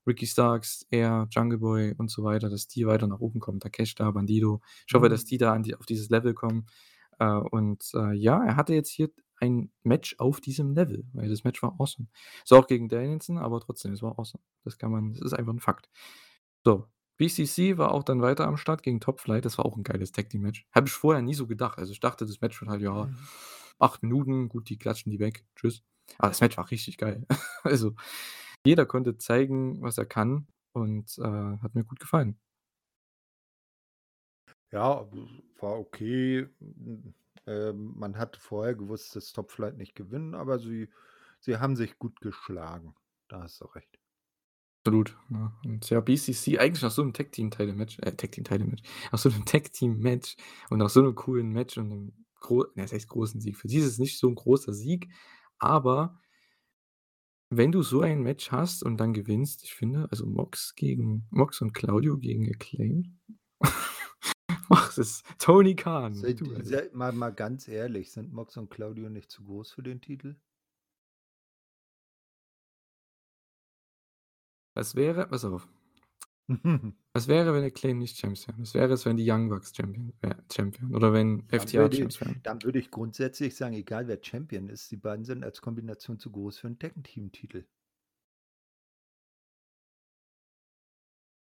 Ricky 0.07 0.27
Starks, 0.27 0.85
er, 0.89 1.27
Jungle 1.31 1.59
Boy 1.59 1.93
und 1.97 2.09
so 2.11 2.23
weiter, 2.23 2.49
dass 2.49 2.67
die 2.67 2.87
weiter 2.87 3.07
nach 3.07 3.19
oben 3.19 3.39
kommen, 3.39 3.59
Takeshita, 3.59 4.09
Bandido. 4.11 4.61
Ich 4.87 4.93
hoffe, 4.95 5.09
dass 5.09 5.23
Mhm. 5.23 5.25
die 5.25 5.37
da 5.37 5.57
die 5.59 5.75
auf 5.75 5.85
dieses 5.85 6.09
Level 6.09 6.33
kommen. 6.33 6.65
Äh, 7.19 7.25
und, 7.35 7.83
äh, 7.95 8.13
ja, 8.13 8.43
er 8.43 8.55
hatte 8.55 8.73
jetzt 8.73 8.89
hier 8.89 9.09
ein 9.39 9.71
Match 9.83 10.15
auf 10.19 10.39
diesem 10.41 10.73
Level, 10.75 11.05
weil 11.13 11.29
das 11.29 11.43
Match 11.43 11.61
war 11.63 11.75
awesome. 11.79 12.07
Ist 12.43 12.53
auch 12.53 12.67
gegen 12.67 12.89
Danielson, 12.89 13.37
aber 13.37 13.59
trotzdem, 13.59 13.93
es 13.93 14.01
war 14.03 14.17
awesome. 14.19 14.43
Das 14.63 14.77
kann 14.77 14.91
man 14.91 15.13
das 15.13 15.21
ist 15.21 15.33
einfach 15.33 15.53
'n 15.53 15.59
Fakt. 15.59 15.89
So, 16.65 16.85
BCC 17.17 17.77
war 17.77 17.91
auch 17.93 18.03
dann 18.03 18.21
weiter 18.21 18.47
am 18.47 18.57
Start 18.57 18.83
gegen 18.83 18.99
Top 18.99 19.19
Flight. 19.19 19.45
Das 19.45 19.57
war 19.57 19.65
auch 19.65 19.77
'n 19.77 19.83
geiles 19.83 20.11
Tag-Team-Match. 20.11 20.67
Habe 20.73 20.87
ich 20.87 20.93
vorher 20.93 21.21
nie 21.23 21.33
so 21.33 21.47
gedacht. 21.47 21.77
Also, 21.79 21.91
ich 21.93 21.99
dachte, 21.99 22.25
das 22.25 22.41
Match 22.41 22.59
wird 22.61 22.69
halt, 22.71 22.81
ja, 22.81 23.09
Mhm. 23.09 23.29
8 23.79 24.03
Minuten, 24.03 24.49
gut, 24.49 24.69
die 24.69 24.77
klatschen 24.77 25.11
die 25.11 25.19
weg, 25.19 25.45
tschüss. 25.55 25.83
Aber 26.19 26.29
das 26.29 26.41
Match 26.41 26.57
war 26.57 26.69
richtig 26.71 26.97
geil. 26.97 27.25
Also, 27.63 27.95
jeder 28.65 28.85
konnte 28.85 29.17
zeigen, 29.17 29.81
was 29.81 29.97
er 29.97 30.05
kann 30.05 30.47
und, 30.73 31.17
äh, 31.19 31.23
hat 31.23 31.75
mir 31.75 31.83
gut 31.85 31.99
gefallen. 31.99 32.37
Ja, 34.71 35.05
war 35.59 35.77
okay. 35.79 36.47
Hm, 36.59 37.13
ähm, 37.45 37.93
man 37.97 38.17
hatte 38.17 38.39
vorher 38.39 38.73
gewusst, 38.75 39.15
dass 39.15 39.33
Top 39.33 39.51
Flight 39.51 39.75
nicht 39.77 39.95
gewinnen, 39.95 40.33
aber 40.33 40.59
sie 40.59 40.89
sie 41.41 41.57
haben 41.57 41.75
sich 41.75 41.97
gut 41.99 42.21
geschlagen. 42.21 42.95
Da 43.27 43.41
hast 43.41 43.59
du 43.61 43.65
recht. 43.65 43.97
Absolut, 44.85 45.15
ne? 45.29 45.51
Und 45.63 45.87
ja, 45.91 45.99
BCC 46.01 46.57
eigentlich 46.57 46.81
nach 46.81 46.89
so 46.89 47.03
'nem 47.03 47.13
Tag-Team-Title-Match 47.13 47.99
äh, 47.99 48.13
Tag-Team-Title-Match, 48.15 48.81
nach 49.11 49.19
so 49.19 49.29
'nem 49.29 49.45
Tag-Team-Match 49.45 50.37
und 50.71 50.79
nach 50.79 50.89
so 50.89 51.01
'nem 51.03 51.13
coolen 51.13 51.49
Match 51.51 51.77
und 51.77 51.89
'nem 51.89 52.13
gro 52.39 52.63
ne, 52.73 52.83
was 52.83 52.91
heißt 52.91 53.07
großen 53.07 53.39
Sieg? 53.41 53.57
Für 53.57 53.67
die 53.67 53.77
ist 53.77 53.85
es 53.85 53.99
nicht 53.99 54.17
so 54.17 54.27
'n 54.27 54.33
großer 54.33 54.73
Sieg, 54.73 55.09
aber 55.59 56.19
wenn 57.51 57.71
du 57.71 57.83
so 57.83 58.01
ein 58.01 58.21
Match 58.23 58.51
hast 58.51 58.83
und 58.83 58.97
dann 58.97 59.13
gewinnst 59.13 59.63
ich 59.63 59.73
finde, 59.75 60.07
also, 60.11 60.25
Mox 60.25 60.73
gegen 60.75 61.27
Mox 61.31 61.61
und 61.61 61.73
Claudio 61.73 62.17
gegen 62.17 62.49
Acclaimed? 62.49 63.09
Mach 64.69 64.97
es, 64.97 65.23
Tony 65.37 65.75
Khan, 65.75 66.15
Sind 66.15 66.39
du 66.41 66.55
Alter. 66.55 66.63
se 66.63 66.89
mal 66.93 67.11
mal 67.13 67.31
ganz 67.33 67.67
ehrlich, 67.67 68.11
sind 68.11 68.31
Mox 68.33 68.57
und 68.57 68.69
Claudio 68.69 69.09
nicht 69.09 69.29
zu 69.31 69.43
groß 69.43 69.71
für 69.73 69.83
den 69.83 70.01
Titel? 70.01 70.35
Was 74.75 74.95
wäre 74.95 75.27
pass 75.27 75.45
auf. 75.45 75.67
Was 77.13 77.27
wäre, 77.27 77.53
wenn 77.53 77.63
Acclaimed 77.63 77.99
nicht 78.01 78.17
Champs 78.17 78.47
wären? 78.47 78.61
Was 78.61 78.73
wäre 78.73 78.93
es, 78.93 79.05
wenn 79.05 79.17
die 79.17 79.29
Young 79.29 79.49
Bucks 79.49 79.73
Champion 79.75 80.13
wä 80.21 80.33
Champ 80.49 80.79
wären 80.81 80.95
oder 80.95 81.13
wenn 81.13 81.47
Dann 81.53 81.75
FTR 81.75 81.75
würde 81.75 81.91
Champs 81.91 82.19
wären? 82.21 82.43
dann 82.43 82.63
würde 82.63 82.79
ich 82.79 82.91
grundsätzlich 82.91 83.55
sagen, 83.55 83.73
egal 83.75 84.07
wer 84.07 84.19
Champion 84.23 84.69
ist, 84.69 84.89
die 84.91 84.97
beiden 84.97 85.25
sind 85.25 85.43
als 85.43 85.61
Kombination 85.61 86.17
zu 86.19 86.31
groß 86.31 86.59
für 86.59 86.67
'n 86.67 86.79
Tag-Team-Titel. 86.79 87.65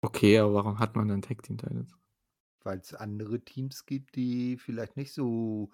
Okay, 0.04 0.38
aber 0.40 0.54
warum 0.56 0.78
hat 0.80 0.96
man 0.96 1.08
dann 1.08 1.22
Tag 1.24 1.42
Team 1.44 1.58
Titles? 1.58 1.96
Weil's 2.64 2.94
andere 2.94 3.40
Teams 3.44 3.86
gibt, 3.86 4.16
die 4.16 4.58
vielleicht 4.58 4.96
nicht 4.98 5.14
so, 5.14 5.72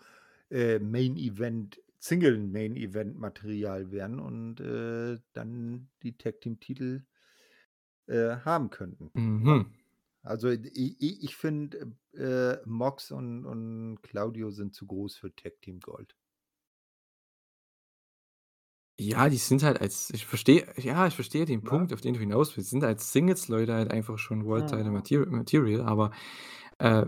äh, 0.49 0.79
Main 0.79 1.17
Event 1.17 1.81
Single 1.99 2.37
Main 2.39 2.75
Event 2.77 3.17
Material 3.17 3.91
wären 3.91 4.19
und, 4.19 4.59
äh, 4.61 5.19
dann 5.33 5.89
die 6.03 6.17
Tag 6.17 6.41
Team 6.41 6.59
Titel 6.59 7.05
äh, 8.07 8.37
haben 8.45 8.69
könnten? 8.69 9.11
Mhm. 9.15 9.77
Also, 10.23 10.49
i 10.51 10.95
i 10.99 11.19
ich 11.25 11.35
finde, 11.35 11.95
äh, 12.13 12.57
Mox 12.65 13.11
und 13.11 13.45
und 13.45 14.01
Claudio 14.03 14.51
sind 14.51 14.75
zu 14.75 14.85
groß 14.87 15.17
für 15.17 15.35
Tag 15.35 15.61
Team 15.61 15.79
Gold. 15.79 16.15
Ja, 18.99 19.29
die 19.29 19.37
sind 19.37 19.61
halt 19.61 19.79
als 19.79 20.09
ich 20.09 20.25
verstehe 20.25 20.73
ja, 20.77 21.05
ich 21.05 21.13
verstehe 21.13 21.45
den 21.45 21.63
Ne? 21.63 21.63
Punkt, 21.63 21.93
auf 21.93 22.01
den 22.01 22.15
du 22.15 22.19
hinaus 22.19 22.57
willst. 22.57 22.71
Die 22.71 22.71
sind 22.71 22.83
als 22.83 23.11
Singles-Leute 23.13 23.73
halt 23.75 23.91
einfach 23.91 24.17
schon 24.17 24.43
World 24.45 24.67
Title 24.69 24.89
Mhm. 24.89 24.91
Mater 24.91 25.23
Material, 25.27 25.81
aber, 25.81 26.11
äh, 26.79 27.05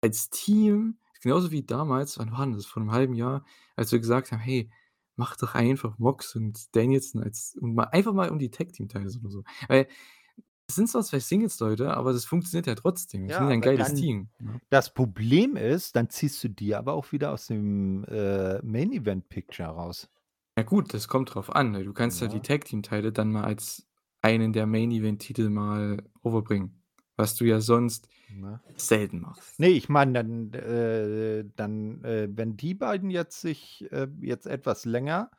als 0.00 0.30
Team, 0.30 0.98
genauso 1.22 1.52
wie 1.52 1.62
damals, 1.64 2.18
wann 2.18 2.32
war 2.32 2.46
das, 2.48 2.66
vor 2.66 2.82
'nem 2.82 2.90
halben 2.92 3.14
Jahr, 3.14 3.44
als 3.76 3.92
wir 3.92 4.00
gesagt 4.00 4.32
haben: 4.32 4.40
„Hey, 4.40 4.70
mach 5.16 5.36
doch 5.36 5.54
einfach 5.54 5.98
Mox 5.98 6.34
und 6.36 6.74
Danielson 6.76 7.22
als 7.22 7.56
und 7.60 7.74
mal 7.74 7.84
einfach 7.84 8.12
mal 8.14 8.30
um 8.30 8.38
die 8.38 8.50
Tag 8.50 8.72
Team 8.72 8.88
Titles 8.88 9.18
oder 9.20 9.30
so.“ 9.30 9.44
Weil 9.68 9.88
es 10.68 10.76
sind 10.76 10.88
zwar 10.88 11.02
2 11.04 11.20
Singles-Leute, 11.20 11.94
aber 11.96 12.12
das 12.12 12.24
funktioniert 12.24 12.66
ja 12.66 12.74
trotzdem. 12.74 13.26
Die 13.28 13.32
sind 13.34 13.46
Ja, 13.46 13.50
ja 13.50 13.54
'n 13.54 13.60
aber 13.60 13.62
geiles 13.62 13.92
dann 13.92 13.94
Team, 13.94 14.30
ne? 14.38 14.60
das 14.70 14.94
Problem 14.94 15.56
ist, 15.56 15.96
dann 15.96 16.10
ziehst 16.10 16.42
du 16.44 16.48
die 16.50 16.74
aber 16.76 16.94
auch 16.94 17.12
wieder 17.12 17.32
aus 17.32 17.46
dem, 17.48 18.04
äh, 18.06 18.60
Main 18.62 18.92
Event 18.92 19.28
Picture 19.28 19.68
raus. 19.70 20.10
Ja 20.56 20.62
gut, 20.64 20.94
das 20.94 21.08
kommt 21.08 21.34
drauf 21.34 21.50
an, 21.54 21.72
ne? 21.72 21.82
Du 21.84 21.92
kannst 21.92 22.20
ja 22.20 22.28
die 22.28 22.40
Ne? 22.40 22.42
Tag 22.42 22.64
Team 22.64 22.82
Title 22.82 23.12
dann 23.12 23.32
mal 23.32 23.44
als 23.44 23.88
einen 24.22 24.52
der 24.52 24.66
Main 24.66 24.90
Event 24.92 25.20
Titel 25.20 25.48
mal 25.50 26.08
over 26.22 26.42
bringen, 26.42 26.83
was 27.16 27.34
du 27.34 27.44
ja 27.44 27.60
sonst 27.60 28.08
Ne? 28.28 28.60
selten 28.76 29.20
machst. 29.20 29.60
Ne, 29.60 29.68
ich 29.68 29.88
meine 29.88 30.12
dann 30.12 30.52
äh, 30.54 31.44
dann, 31.56 32.02
äh, 32.04 32.28
wenn 32.30 32.56
die 32.56 32.74
beiden 32.74 33.10
jetzt 33.10 33.40
sich, 33.40 33.86
äh, 33.92 34.08
jetzt 34.20 34.46
etwas 34.46 34.84
länger 34.84 35.30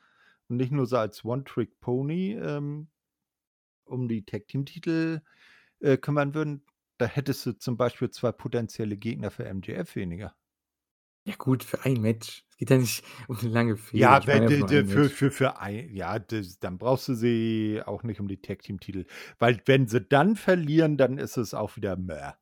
und 0.47 0.57
nicht 0.57 0.71
nur 0.71 0.85
so 0.85 0.97
als 0.97 1.25
One 1.25 1.43
Trick 1.43 1.79
Pony, 1.81 2.33
ähm, 2.33 2.87
um 3.85 4.07
die 4.07 4.23
Tag 4.23 4.47
Team 4.47 4.65
Titel, 4.65 5.21
äh, 5.79 5.97
kümmern 5.97 6.33
würden, 6.33 6.63
da 6.97 7.05
hättest 7.05 7.45
du 7.45 7.57
zum 7.57 7.75
Beispiel 7.75 8.09
2 8.09 8.31
potenzielle 8.31 8.97
Gegner 8.97 9.31
für 9.31 9.45
MJF 9.45 9.95
weniger. 9.95 10.35
Ja 11.27 11.35
gut, 11.37 11.63
für 11.63 11.83
ein 11.85 12.01
Match. 12.01 12.45
Es 12.49 12.57
geht 12.57 12.69
ja 12.69 12.77
nicht 12.77 13.03
um 13.27 13.37
'ne 13.41 13.49
lange 13.49 13.77
Fehde. 13.77 14.13
Ja, 14.13 14.17
Ich 14.17 14.27
ein 14.69 14.85
für 14.85 14.85
Match. 14.85 15.09
für 15.09 15.31
für 15.31 15.59
ei 15.61 15.87
ja, 15.91 16.19
das 16.19 16.59
dann 16.59 16.77
brauchst 16.77 17.07
du 17.07 17.13
sie 17.15 17.81
auch 17.85 18.03
nicht 18.03 18.19
um 18.19 18.27
die 18.27 18.41
Tag 18.41 18.61
Team 18.61 18.79
Titel, 18.79 19.05
weil 19.39 19.61
wenn 19.65 19.87
sie 19.87 20.01
dann 20.01 20.35
verlieren, 20.35 20.97
dann 20.97 21.17
ist 21.17 21.37
es 21.37 21.53
auch 21.53 21.77
wieder 21.77 21.95
mäh. 21.95 22.33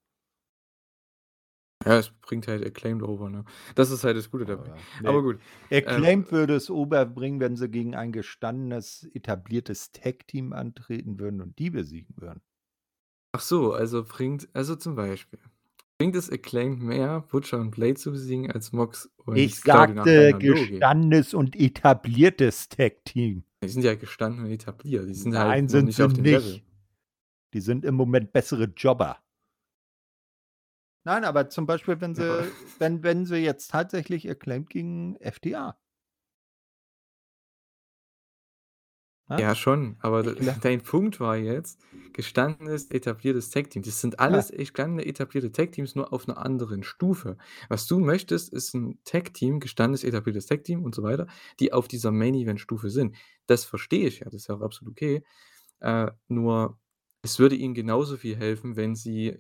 Ja, 1.86 1.98
es 1.98 2.12
bringt 2.22 2.48
halt 2.48 2.66
Acclaimed 2.66 3.04
over, 3.04 3.30
ne? 3.30 3.44
Das 3.76 3.92
ist 3.92 4.04
halt 4.06 4.16
das 4.18 4.32
Gute 4.32 4.46
dabei. 4.46 4.72
Aber 5.04 5.22
ne. 5.22 5.22
gut, 5.22 5.42
ähm 5.86 6.10
Acclaimed 6.10 6.32
würde 6.32 6.56
es 6.56 6.70
over 6.70 7.06
bringen, 7.06 7.40
wenn 7.42 7.58
sie 7.58 7.70
gegen 7.70 7.96
ein 7.96 8.12
gestandenes, 8.14 9.10
etabliertes 9.14 9.92
Tag 9.92 10.28
Team 10.28 10.54
antreten 10.54 11.20
würden 11.20 11.42
und 11.42 11.60
die 11.60 11.70
besiegen 11.70 12.16
würden. 12.18 12.42
Ach 13.32 13.42
so, 13.42 13.74
also 13.74 14.04
bringt 14.04 14.48
also 14.56 14.76
zum 14.76 14.96
Beispiel, 14.96 15.40
bringt 15.98 16.16
es 16.16 16.30
Acclaimed 16.30 16.82
mehr, 16.82 17.22
Butcher 17.22 17.60
und 17.60 17.72
Blade 17.72 17.96
zu 17.96 18.12
besiegen, 18.12 18.52
als 18.52 18.72
Mox 18.72 19.10
Ich 19.36 19.66
und 19.66 19.96
nach 19.96 20.06
sagte 20.06 20.38
gestandenes 20.38 21.34
und 21.34 21.56
etabliertes 21.56 22.70
Tag 22.70 23.06
Team. 23.06 23.44
Die 23.64 23.70
sind 23.70 23.84
ja 23.84 23.96
gestanden 23.96 24.46
und 24.46 24.52
etabliert. 24.52 25.08
Die 25.08 25.14
sind 25.14 25.36
halt 25.36 25.48
Nein, 25.48 25.64
noch 25.66 25.72
sind 25.72 25.86
nicht 25.86 25.96
sie 25.96 26.04
auf 26.04 26.14
dem 26.14 26.24
Level. 26.26 26.52
nicht. 26.54 26.66
Die 27.54 27.62
sind 27.62 27.86
im 27.86 27.96
Moment 27.96 28.34
bessere 28.34 28.66
Jobber. 28.76 29.20
Nein, 31.06 31.24
aber 31.26 31.50
zum 31.50 31.66
Beispiel, 31.66 32.00
wenn 32.02 32.14
Ja. 32.16 32.44
sie 32.44 32.52
wenn 32.80 33.04
wenn 33.04 33.26
sie 33.26 33.38
jetzt 33.38 33.72
tatsächlich 33.72 34.30
Acclaimed 34.30 34.70
gegen 34.70 35.16
FDA 35.18 35.78
Ne? 39.30 39.46
Ja, 39.46 39.56
schon, 39.56 39.98
aber 40.02 40.22
dein 40.62 40.82
Punkt 40.84 41.20
war 41.20 41.38
jetzt, 41.38 41.80
gestandenes, 42.12 42.92
etabliertes 42.92 43.50
Tag 43.50 43.72
Team. 43.72 43.82
Das 43.82 44.00
sind 44.00 44.20
Ja. 44.28 44.44
alles 44.44 44.52
gestandene, 44.52 45.04
etablierte 45.08 45.52
Tag 45.52 45.72
Teams, 45.72 45.96
nur 45.96 46.14
auf 46.14 46.28
'ner 46.28 46.38
anderen 46.38 46.84
Stufe. 46.84 47.38
Was 47.68 47.88
du 47.88 48.00
möchtest, 48.00 48.54
ist 48.54 48.76
'n 48.76 49.00
Tag 49.06 49.34
Team, 49.34 49.60
gestandenes, 49.60 50.04
etabliertes 50.04 50.46
Tag 50.46 50.64
Team 50.64 50.84
und 50.84 50.94
so 50.94 51.02
weiter, 51.02 51.26
die 51.60 51.74
auf 51.74 51.88
dieser 51.88 52.12
Main 52.12 52.36
Event 52.36 52.60
Stufe 52.60 52.92
sind. 52.92 53.16
Das 53.48 53.66
verstehe 53.66 54.08
ich 54.08 54.20
ja, 54.20 54.26
das 54.26 54.36
ist 54.44 54.48
ja 54.50 54.56
auch 54.56 54.62
absolut 54.62 54.92
okay. 54.92 55.24
Äh, 55.82 56.12
nur 56.30 56.80
es 57.24 57.40
würde 57.40 57.56
ihnen 57.56 57.74
genauso 57.76 58.18
viel 58.18 58.36
helfen, 58.38 58.76
wenn 58.78 58.96
sie 58.96 59.40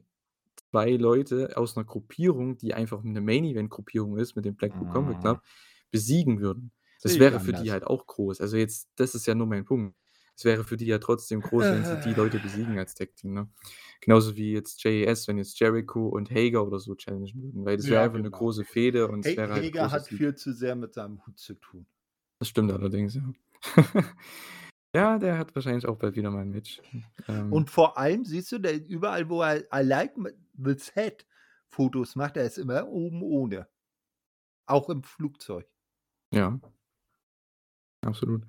2 0.71 0.91
Leute 0.97 1.57
aus 1.57 1.75
'ner 1.75 1.85
Gruppierung, 1.85 2.57
die 2.57 2.73
einfach 2.75 3.03
'ne 3.03 3.21
Main 3.21 3.45
Event 3.45 3.69
Gruppierung 3.71 4.17
ist, 4.17 4.35
mit 4.35 4.45
dem 4.45 4.55
Blackpool 4.55 4.87
Combat 4.87 5.19
Mhm. 5.19 5.21
Club, 5.21 5.43
besiegen 5.91 6.41
würden. 6.41 6.71
Das 7.03 7.19
wäre 7.19 7.39
für 7.39 7.53
die 7.53 7.71
halt 7.71 7.83
auch 7.85 8.07
groß. 8.07 8.41
Also 8.41 8.57
jetzt 8.57 8.89
das 8.95 9.15
ist 9.15 9.27
ja 9.27 9.35
nur 9.35 9.47
mein 9.47 9.65
Punkt. 9.65 9.97
Es 10.35 10.45
wäre 10.45 10.63
für 10.63 10.77
die 10.77 10.85
ja 10.87 10.99
trotzdem 10.99 11.41
groß, 11.41 11.71
wenn 11.71 11.83
sie 11.85 11.99
die 11.99 12.13
Leute 12.15 12.39
besiegen 12.39 12.79
als 12.79 12.95
Tag 12.95 13.15
Team, 13.15 13.33
ne? 13.33 13.51
Genauso 14.01 14.35
wie 14.37 14.53
jetzt 14.53 14.83
JAS, 14.83 15.27
wenn 15.27 15.37
jetzt 15.37 15.59
Jericho 15.59 16.07
und 16.07 16.31
Hager 16.31 16.65
oder 16.65 16.79
so 16.79 16.95
challengen 16.95 17.43
würden, 17.43 17.65
weil 17.65 17.77
das 17.77 17.89
wäre 17.89 18.01
Ja, 18.01 18.05
einfach 18.05 18.19
genau. 18.19 18.29
große 18.31 18.65
Fehde 18.65 19.09
und 19.09 19.35
wäre 19.35 19.53
halt 19.53 19.69
Hager 19.71 19.91
hat 19.91 20.07
Sieg. 20.09 20.09
viel 20.09 20.35
zu 20.35 20.53
sehr 20.53 20.75
mit 20.75 20.93
seinem 20.95 21.25
Hut 21.25 21.39
zu 21.39 21.55
tun. 21.55 21.87
Das 22.41 22.47
stimmt 22.49 22.71
allerdings, 22.71 23.15
ja. 23.15 23.31
Ja, 24.95 25.19
der 25.19 25.37
hat 25.39 25.55
wahrscheinlich 25.55 25.87
auch 25.87 25.97
bald 25.97 26.15
wieder 26.15 26.31
mal 26.31 26.43
'n 26.43 26.51
Match. 26.51 26.81
Ähm 27.27 27.63
Und 27.63 27.69
vor 27.69 27.97
allem 27.97 28.25
siehst 28.25 28.51
du, 28.51 28.59
der 28.59 28.85
überall, 28.87 29.29
wo 29.29 29.41
er 29.41 29.61
I 29.73 29.83
like 29.83 30.13
this 30.57 30.93
head 30.95 31.25
Fotos 31.69 32.15
macht, 32.15 32.37
er 32.37 32.45
ist 32.45 32.57
immer 32.57 32.87
oben 32.87 33.21
ohne. 33.23 33.67
Auch 34.67 34.89
im 34.89 35.03
Flugzeug. 35.03 35.67
Ja. 36.31 36.59
Absolut. 38.03 38.43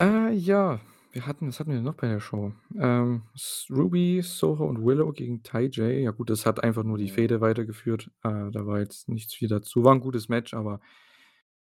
Äh, 0.00 0.32
ja, 0.32 0.80
wir 1.12 1.26
hatten 1.26 1.46
was 1.48 1.60
hatten 1.60 1.70
wir 1.70 1.76
denn 1.76 1.84
noch 1.84 1.94
bei 1.94 2.08
der 2.08 2.18
Show? 2.20 2.52
Ähm, 2.76 3.22
S 3.34 3.66
Ruby, 3.70 4.20
Soho 4.22 4.64
und 4.66 4.84
Willow 4.84 5.12
gegen 5.12 5.42
Tay-J. 5.44 6.02
Ja 6.02 6.10
gut, 6.10 6.30
das 6.30 6.46
hat 6.46 6.62
einfach 6.64 6.82
nur 6.82 6.98
die 6.98 7.06
Mhm. 7.06 7.08
Fehde 7.08 7.40
weitergeführt. 7.40 8.10
Äh, 8.24 8.50
da 8.50 8.66
war 8.66 8.80
jetzt 8.80 9.08
nichts 9.08 9.34
viel 9.34 9.48
dazu. 9.48 9.84
War 9.84 9.94
'n 9.94 10.00
gutes 10.00 10.28
Match, 10.28 10.52
aber 10.54 10.80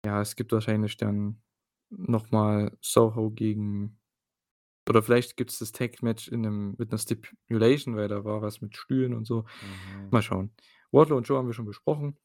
ja, 0.06 0.20
es 0.22 0.36
gibt 0.36 0.52
wahrscheinlich 0.52 0.96
dann 0.98 1.42
noch 1.90 2.30
mal 2.32 2.76
Soho 2.82 3.30
gegen 3.30 3.98
oder 4.88 5.02
vielleicht 5.02 5.36
gibt's 5.36 5.58
das 5.60 5.72
Tag-Match 5.72 6.28
in 6.28 6.42
mit 6.78 6.92
'ner 6.92 6.98
Stipulation, 6.98 7.96
weil 7.96 8.08
da 8.08 8.24
war 8.24 8.42
was 8.42 8.60
mit 8.62 8.76
Stühlen 8.76 9.14
und 9.14 9.26
so. 9.26 9.46
Mhm. 9.62 10.12
Mal 10.12 10.22
schauen. 10.22 10.52
Wardlow 10.92 11.18
und 11.18 11.28
Joe 11.28 11.38
haben 11.38 11.48
wir 11.48 11.54
schon 11.54 11.66
besprochen. 11.66 12.18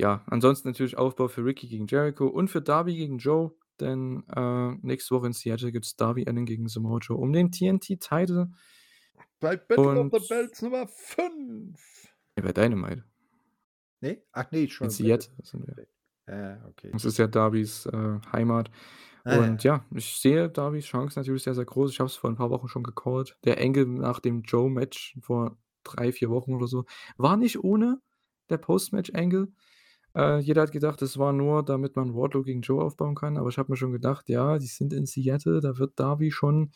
Ja, 0.00 0.22
ansonsten 0.26 0.68
natürlich 0.68 0.96
Aufbau 0.96 1.26
für 1.26 1.44
Ricky 1.44 1.66
gegen 1.66 1.88
Jericho 1.88 2.28
und 2.28 2.48
für 2.48 2.62
Darby 2.62 2.94
gegen 2.96 3.18
Joe, 3.18 3.52
denn, 3.80 4.22
äh, 4.28 4.70
nächste 4.86 5.14
Woche 5.14 5.26
in 5.26 5.32
Seattle 5.32 5.72
gibt's 5.72 5.96
Darby 5.96 6.24
Allin 6.26 6.46
gegen 6.46 6.68
Samoa 6.68 6.98
Joe 7.00 7.16
um 7.16 7.32
den 7.32 7.50
TNT-Title. 7.50 8.52
Bei 9.40 9.56
Battle 9.56 9.98
of 10.00 10.08
Und 10.08 10.12
the 10.12 10.20
Belts 10.20 10.62
Nummer 10.62 10.86
5. 10.86 12.08
Ja, 12.36 12.42
bei 12.44 12.52
Dynamite. 12.52 13.04
Ne? 14.02 14.22
Ach 14.32 14.50
ne, 14.52 14.68
In 14.80 14.90
schon 14.90 14.90
Seattle 14.90 15.32
sind 15.42 15.66
wir. 15.66 15.78
Ja, 16.28 16.64
okay. 16.68 16.94
Das 16.94 17.04
ist 17.04 17.18
ja 17.18 17.26
Darbys, 17.26 17.86
äh, 17.86 18.18
Heimat. 18.32 18.70
Ah, 19.24 19.36
ja. 19.36 19.54
Und 19.54 19.62
ja, 19.64 19.84
ich 19.94 20.16
sehe 20.20 20.48
Darbys 20.48 20.86
Chance 20.86 21.18
natürlich 21.18 21.42
sehr, 21.42 21.54
sehr 21.54 21.66
groß. 21.66 21.90
Ich 21.92 22.00
habe 22.00 22.06
es 22.08 22.16
vor 22.16 22.30
'n 22.30 22.36
paar 22.36 22.50
Wochen 22.50 22.68
schon 22.68 22.82
gecallt. 22.82 23.36
Der 23.44 23.60
Angle 23.60 23.86
nach 23.86 24.20
dem 24.20 24.42
Joe-Match 24.42 25.18
vor 25.20 25.58
3, 25.84 26.12
4 26.12 26.30
Wochen 26.30 26.54
oder 26.54 26.66
so 26.66 26.84
war 27.18 27.36
nicht 27.36 27.62
ohne, 27.62 28.00
der 28.50 28.58
Post-Match-Angle. 28.58 29.52
Äh, 30.18 30.40
jeder 30.40 30.62
hat 30.62 30.72
gedacht, 30.72 31.02
das 31.02 31.18
war 31.18 31.32
nur, 31.32 31.64
damit 31.64 31.96
man 31.96 32.14
Wardlow 32.14 32.42
gegen 32.44 32.62
Joe 32.62 32.82
aufbauen 32.84 33.14
kann, 33.14 33.38
aber 33.38 33.48
ich 33.50 33.58
habe 33.58 33.72
mir 33.72 33.76
schon 33.78 33.92
gedacht: 33.92 34.28
„Ja, 34.28 34.58
die 34.58 34.66
sind 34.66 34.92
in 34.92 35.06
Seattle, 35.06 35.60
da 35.60 35.78
wird 35.78 35.98
Darby 36.00 36.32
schon 36.32 36.72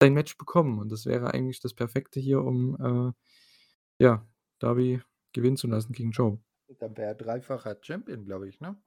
sein 0.00 0.14
Match 0.14 0.38
bekommen.“ 0.38 0.78
Und 0.78 0.92
das 0.92 1.06
wäre 1.06 1.34
eigentlich 1.34 1.60
das 1.60 1.74
Perfekte 1.74 2.20
hier, 2.20 2.42
um, 2.44 2.76
äh, 2.80 3.12
ja, 4.04 4.26
Darby 4.60 5.02
gewinnen 5.32 5.56
zu 5.56 5.66
lassen 5.68 5.92
gegen 5.92 6.12
Joe. 6.12 6.40
Dann 6.78 6.96
wäre 6.96 7.08
er 7.10 7.14
dreifacher 7.14 7.76
Champion, 7.82 8.24
glaube 8.24 8.48
ich, 8.48 8.60
ne? 8.60 8.82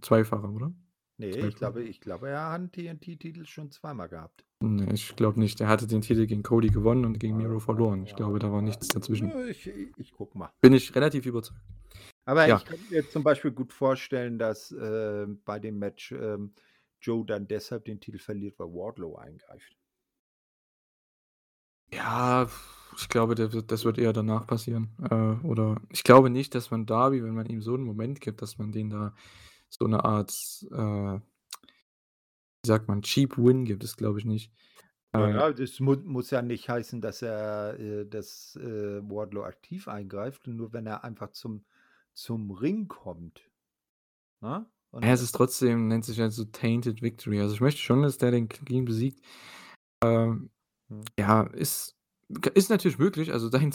Zweifacher, 0.00 0.48
oder? 0.50 0.72
Ne, 1.20 1.46
ich 1.46 1.54
glaube 1.54 1.82
ich 1.82 2.00
glaube, 2.00 2.28
er 2.28 2.50
hat 2.50 2.60
'n 2.60 2.70
TNT-Titel 2.72 3.46
schon 3.46 3.70
zweimal 3.70 4.08
gehabt. 4.08 4.44
Ne, 4.62 4.86
ich 4.94 5.16
glaube 5.16 5.38
nicht. 5.38 5.60
Der 5.60 5.68
hatte 5.68 5.86
den 5.86 6.00
Titel 6.00 6.26
gegen 6.26 6.42
Cody 6.42 6.68
gewonnen 6.68 7.04
und 7.04 7.18
gegen 7.18 7.36
Miro 7.36 7.58
Ja, 7.58 7.60
verloren. 7.60 8.04
Ich 8.04 8.16
glaube, 8.16 8.38
da 8.38 8.50
war 8.50 8.62
nichts 8.62 8.88
dazwischen. 8.88 9.34
Ich 9.50 9.66
ich 9.66 10.12
gucke 10.12 10.38
mal. 10.38 10.52
Bin 10.62 10.72
ich 10.72 10.94
relativ 10.94 11.26
überzeugt. 11.26 11.60
Aber 12.28 12.48
Ja. 12.48 12.50
ich 12.50 12.64
könnte 12.64 12.86
mir 12.88 13.06
zum 13.06 13.22
Beispiel 13.22 13.52
gut 13.52 13.72
vorstellen, 13.72 14.36
dass, 14.36 14.72
äh, 14.72 15.26
bei 15.44 15.60
dem 15.60 15.78
Match, 15.78 16.10
ähm, 16.10 16.54
Joe 17.00 17.24
dann 17.24 17.46
deshalb 17.46 17.84
den 17.84 18.00
Titel 18.00 18.18
verliert, 18.18 18.58
weil 18.58 18.66
Wardlow 18.66 19.14
eingreift. 19.16 19.74
Ja, 21.92 22.48
ich 22.96 23.08
glaube, 23.08 23.34
das 23.36 23.84
wird 23.84 23.98
eher 23.98 24.12
danach 24.12 24.46
passieren. 24.46 24.90
Äh, 25.10 25.14
oder 25.46 25.80
ich 25.90 26.02
glaube 26.02 26.30
nicht, 26.30 26.54
dass 26.54 26.70
man 26.70 26.84
Darby, 26.86 27.22
wenn 27.22 27.34
man 27.34 27.46
ihm 27.46 27.62
so 27.62 27.74
'n 27.74 27.82
Moment 27.84 28.20
gibt, 28.20 28.42
dass 28.42 28.58
man 28.58 28.72
den 28.72 28.90
da 28.90 29.14
so 29.70 29.86
'ne 29.86 30.04
Art, 30.04 30.32
äh 30.72 31.20
wie 32.64 32.66
sagt 32.68 32.88
man, 32.88 33.02
Cheap 33.02 33.36
Win 33.38 33.64
gibt, 33.64 33.82
das 33.82 33.96
glaube 33.96 34.18
ich 34.18 34.24
nicht. 34.24 34.52
Ja, 35.18 35.28
Äh 35.28 35.40
ja, 35.48 35.52
das 35.52 35.80
mu 35.80 35.94
muss 35.96 36.30
ja 36.30 36.42
nicht 36.42 36.68
heißen, 36.68 37.00
dass 37.00 37.22
er 37.22 37.78
äh, 37.78 38.06
dass, 38.06 38.54
äh, 38.56 39.00
Wardlow 39.02 39.44
aktiv 39.44 39.88
eingreift, 39.88 40.46
nur 40.46 40.72
wenn 40.72 40.86
er 40.86 41.04
einfach 41.04 41.30
zum 41.30 41.64
zum 42.12 42.50
Ring 42.50 42.88
kommt, 42.88 43.50
ne? 44.40 44.70
Ja, 45.02 45.12
es 45.12 45.20
das 45.20 45.22
ist 45.22 45.32
trotzdem 45.32 45.88
nennt 45.88 46.04
sich 46.04 46.18
halt 46.20 46.32
so 46.32 46.44
Tainted 46.44 47.02
Victory. 47.02 47.40
Also, 47.40 47.54
ich 47.54 47.60
möchte 47.60 47.80
schon, 47.80 48.02
dass 48.02 48.16
der 48.18 48.30
den 48.30 48.48
Clean 48.48 48.84
besiegt. 48.84 49.20
Ähm, 50.02 50.50
Mhm. 50.88 51.10
ja, 51.18 51.42
ist 51.44 51.96
ist 52.54 52.70
natürlich 52.70 52.98
möglich. 52.98 53.32
Also, 53.32 53.50
deine 53.50 53.72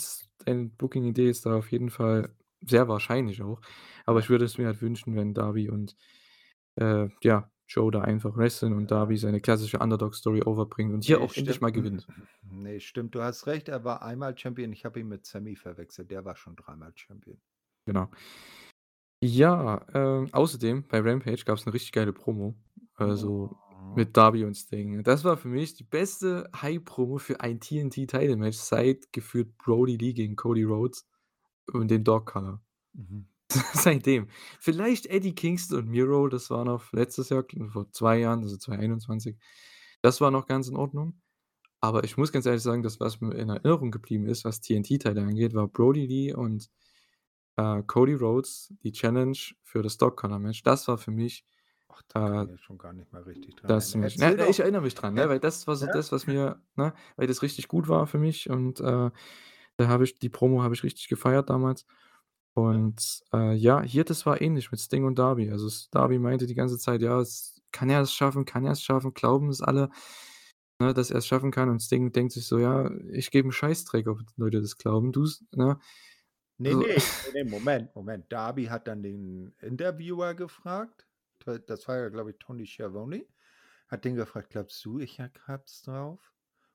Booking-Idee 0.77 1.29
ist 1.29 1.45
da 1.47 1.57
auf 1.57 1.71
jeden 1.71 1.89
Fall 1.91 2.35
sehr 2.61 2.87
wahrscheinlich 2.87 3.41
auch. 3.43 3.61
Aber 4.05 4.19
ich 4.19 4.29
würde 4.29 4.45
es 4.45 4.57
mir 4.57 4.67
halt 4.67 4.81
wünschen, 4.81 5.15
wenn 5.15 5.33
Darby 5.33 5.69
und, 5.69 5.95
äh, 6.77 7.09
ja, 7.23 7.51
Joe 7.67 7.91
da 7.91 8.01
einfach 8.01 8.37
wresteln 8.37 8.73
und. 8.73 8.91
Darby 8.91 9.17
seine 9.17 9.41
klassische 9.41 9.79
Underdog-Story 9.79 10.43
overbringt 10.43 10.93
und 10.93 11.03
hier 11.05 11.19
Ne, 11.19 11.21
auch 11.21 11.33
endlich 11.35 11.61
stimmt. 11.61 11.61
mal 11.61 11.71
gewinnt. 11.73 12.07
Ne, 12.43 12.79
stimmt, 12.79 13.15
du 13.15 13.21
hast 13.23 13.47
recht, 13.47 13.69
er 13.69 13.83
war 13.83 14.01
einmal 14.03 14.37
Champion. 14.37 14.71
Ich 14.73 14.85
habe 14.85 14.99
ihn 14.99 15.07
mit 15.07 15.25
Sammy 15.25 15.55
verwechselt. 15.55 16.11
Der 16.11 16.25
war 16.25 16.35
schon 16.35 16.55
dreimal 16.55 16.91
Champion. 16.95 17.41
Genau. 17.87 18.11
Ja, 19.23 19.85
ähm, 19.93 20.29
außerdem 20.31 20.87
bei 20.87 20.99
Rampage 20.99 21.43
gab's 21.45 21.65
'ne 21.67 21.73
richtig 21.75 21.91
geile 21.91 22.11
Promo, 22.11 22.55
also, 22.95 23.55
Mhm. 23.69 23.91
mit 23.93 24.17
Darby 24.17 24.43
und 24.45 24.55
Sting. 24.55 25.03
Das 25.03 25.23
war 25.23 25.37
für 25.37 25.47
mich 25.47 25.75
die 25.75 25.83
beste 25.83 26.49
Hype-Promo 26.59 27.19
für 27.19 27.39
ein 27.39 27.59
TNT-Title-Match 27.59 28.57
seit 28.57 29.13
gefühlt 29.13 29.57
Brodie 29.59 29.97
Lee 29.97 30.13
gegen 30.13 30.35
Cody 30.35 30.63
Rhodes 30.63 31.07
und 31.73 31.89
den 31.89 32.03
Dog 32.03 32.25
Collar. 32.27 32.61
Mhm. 32.93 33.27
Seitdem. 33.73 34.27
Vielleicht 34.59 35.07
Eddie 35.07 35.35
Kingston 35.35 35.79
und 35.79 35.89
Miro, 35.89 36.27
das 36.27 36.49
war 36.49 36.65
noch 36.65 36.91
letztes 36.93 37.29
Jahr, 37.29 37.43
vor 37.71 37.91
2 37.91 38.19
Jahren, 38.19 38.43
also 38.43 38.57
2021. 38.57 39.37
Das 40.01 40.21
war 40.21 40.31
noch 40.31 40.47
ganz 40.47 40.67
in 40.67 40.75
Ordnung. 40.75 41.19
Aber 41.81 42.03
ich 42.03 42.15
muss 42.15 42.31
ganz 42.31 42.45
ehrlich 42.45 42.61
sagen, 42.61 42.83
das, 42.83 42.99
was 42.99 43.21
mir 43.21 43.33
in 43.33 43.49
Erinnerung 43.49 43.91
geblieben 43.91 44.27
ist, 44.27 44.45
was 44.45 44.61
TNT-Title 44.61 45.21
angeht, 45.21 45.53
war 45.55 45.67
Brodie 45.67 46.05
Lee 46.05 46.33
und, 46.33 46.69
äh, 47.57 47.81
Cody 47.83 48.13
Rhodes, 48.13 48.73
die 48.83 48.91
Challenge 48.91 49.37
für 49.63 49.81
das 49.81 49.97
Dog 49.97 50.15
Collar 50.15 50.39
Match. 50.39 50.63
Das 50.63 50.87
war 50.87 50.97
für 50.97 51.11
mich, 51.11 51.43
Ach, 51.89 52.01
da 52.09 52.41
äh 52.41 52.45
ich 52.45 52.51
mich 52.51 52.61
schon 52.61 52.77
gar 52.77 52.93
nicht 52.93 53.11
mehr 53.11 53.25
richtig 53.25 53.55
dran 53.55 53.67
das 53.67 53.95
erinnern. 53.95 54.11
Match. 54.19 54.37
Ne, 54.37 54.47
ich 54.47 54.59
erinnere 54.59 54.81
mich 54.83 54.95
dran, 54.95 55.15
ne, 55.15 55.27
weil 55.27 55.39
das 55.39 55.65
war 55.67 55.75
so 55.75 55.87
ja? 55.87 55.91
das, 55.91 56.11
was 56.11 56.27
mir 56.27 56.61
ne, 56.75 56.93
weil 57.15 57.27
das 57.27 57.41
richtig 57.41 57.67
gut 57.67 57.87
war 57.87 58.05
für 58.05 58.19
mich 58.19 58.49
und, 58.49 58.79
äh, 58.79 59.09
da 59.81 59.87
habe 59.89 60.03
ich 60.05 60.19
die 60.19 60.29
Promo 60.29 60.63
habe 60.63 60.73
ich 60.75 60.83
richtig 60.83 61.07
gefeiert 61.09 61.49
damals. 61.49 61.85
Und, 62.55 63.21
äh, 63.33 63.53
ja, 63.55 63.81
hier, 63.83 64.03
das 64.05 64.25
war 64.25 64.41
ähnlich 64.41 64.71
mit 64.71 64.79
Sting 64.81 65.05
und 65.05 65.17
Darby. 65.19 65.51
Also, 65.51 65.69
Darby 65.91 66.19
meinte 66.19 66.47
die 66.47 66.55
ganze 66.55 66.77
Zeit: 66.79 67.01
„Ja, 67.01 67.19
es 67.21 67.61
kann 67.71 67.89
er 67.89 68.01
es 68.01 68.13
schaffen? 68.13 68.45
Kann 68.45 68.65
er 68.65 68.73
es 68.73 68.81
schaffen? 68.83 69.13
Glauben 69.13 69.49
es 69.49 69.61
alle, 69.61 69.89
ne, 70.81 70.93
dass 70.93 71.11
er 71.11 71.17
es 71.19 71.27
schaffen 71.27 71.51
kann?“ 71.51 71.69
Und 71.69 71.81
Sting 71.81 72.11
denkt 72.13 72.33
sich 72.33 72.45
so: 72.47 72.59
„Ja, 72.59 72.91
ich 73.11 73.31
gebe 73.31 73.47
'n 73.49 73.51
Scheißdreck, 73.53 74.07
ob 74.07 74.21
Leute 74.37 74.61
das 74.61 74.77
glauben. 74.77 75.11
Du's 75.13 75.45
ne?“ 75.53 75.79
Ne, 76.59 76.75
So 76.75 76.75
ne, 76.75 77.01
ne, 77.23 77.31
ne, 77.33 77.43
Moment, 77.43 77.95
Moment. 77.95 78.31
Darby 78.31 78.65
hat 78.65 78.87
dann 78.87 79.03
den 79.03 79.53
Interviewer 79.59 80.33
gefragt. 80.35 81.07
Das 81.67 81.87
war 81.87 81.97
ja, 81.97 82.09
glaube 82.09 82.31
ich, 82.31 82.37
Tony 82.39 82.65
Schiavone. 82.65 83.25
Hat 83.87 84.05
den 84.05 84.15
gefragt: 84.15 84.51
„Glaubst 84.51 84.83
du, 84.85 84.99
ich 84.99 85.19
ha 85.19 85.29
habe 85.47 85.63
es 85.65 85.81
drauf?“ 85.81 86.33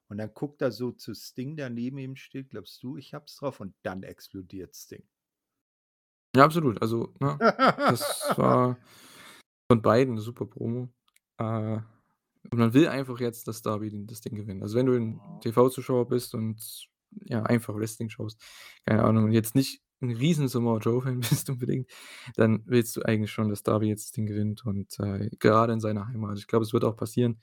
Und 0.08 0.18
dann 0.18 0.34
guckt 0.34 0.62
er 0.62 0.72
so 0.72 0.92
zu 0.92 1.14
Sting, 1.14 1.56
der 1.56 1.70
neben 1.70 1.98
ihm 1.98 2.16
steht: 2.16 2.50
„Glaubst 2.50 2.82
du, 2.82 2.96
ich 2.96 3.14
habe 3.14 3.26
es 3.26 3.36
drauf?“ 3.36 3.60
Und 3.60 3.74
dann 3.82 4.02
explodiert 4.04 4.74
Sting. 4.76 5.06
Ja, 6.34 6.44
absolut. 6.44 6.80
Also, 6.82 7.12
ne, 7.20 7.40
das 7.86 8.32
war 8.36 8.78
von 9.70 9.82
beiden 9.82 10.14
'ne 10.14 10.20
super 10.20 10.46
Promo. 10.46 10.90
Äh, 11.38 11.78
und 12.50 12.58
man 12.58 12.74
will 12.74 12.88
einfach 12.88 13.20
jetzt, 13.20 13.48
dass 13.48 13.62
Darby 13.62 13.92
das 14.06 14.20
Ding 14.22 14.36
gewinnt. 14.36 14.62
Also, 14.62 14.76
wenn 14.78 14.86
du 14.86 14.94
'n 14.94 15.22
Mhm. 15.24 15.40
TV-Zuschauer 15.40 16.08
bist 16.08 16.34
und, 16.34 16.88
ja, 17.26 17.42
einfach 17.44 17.74
Wrestling 17.76 18.10
schaust, 18.10 18.42
keine 18.86 19.04
Ahnung, 19.04 19.24
und 19.26 19.32
jetzt 19.32 19.54
nicht 19.54 19.82
'n 20.02 20.10
riesen 20.12 20.48
Samoa 20.48 20.78
Joe-Fan 20.80 21.20
bist 21.44 21.50
unbedingt, 21.50 21.90
dann 22.36 22.62
willst 22.66 22.96
du 22.96 23.02
eigentlich 23.02 23.32
schon, 23.32 23.48
dass 23.50 23.62
Darby 23.64 23.88
jetzt 23.88 24.06
das 24.06 24.12
Ding 24.12 24.26
gewinnt 24.26 24.64
und, 24.66 24.98
äh, 25.00 25.30
gerade 25.40 25.72
in 25.74 25.80
seiner 25.80 26.08
Heimat. 26.08 26.38
Ich 26.38 26.48
glaube, 26.48 26.64
es 26.64 26.72
wird 26.74 26.84
auch 26.84 26.96
passieren. 26.96 27.40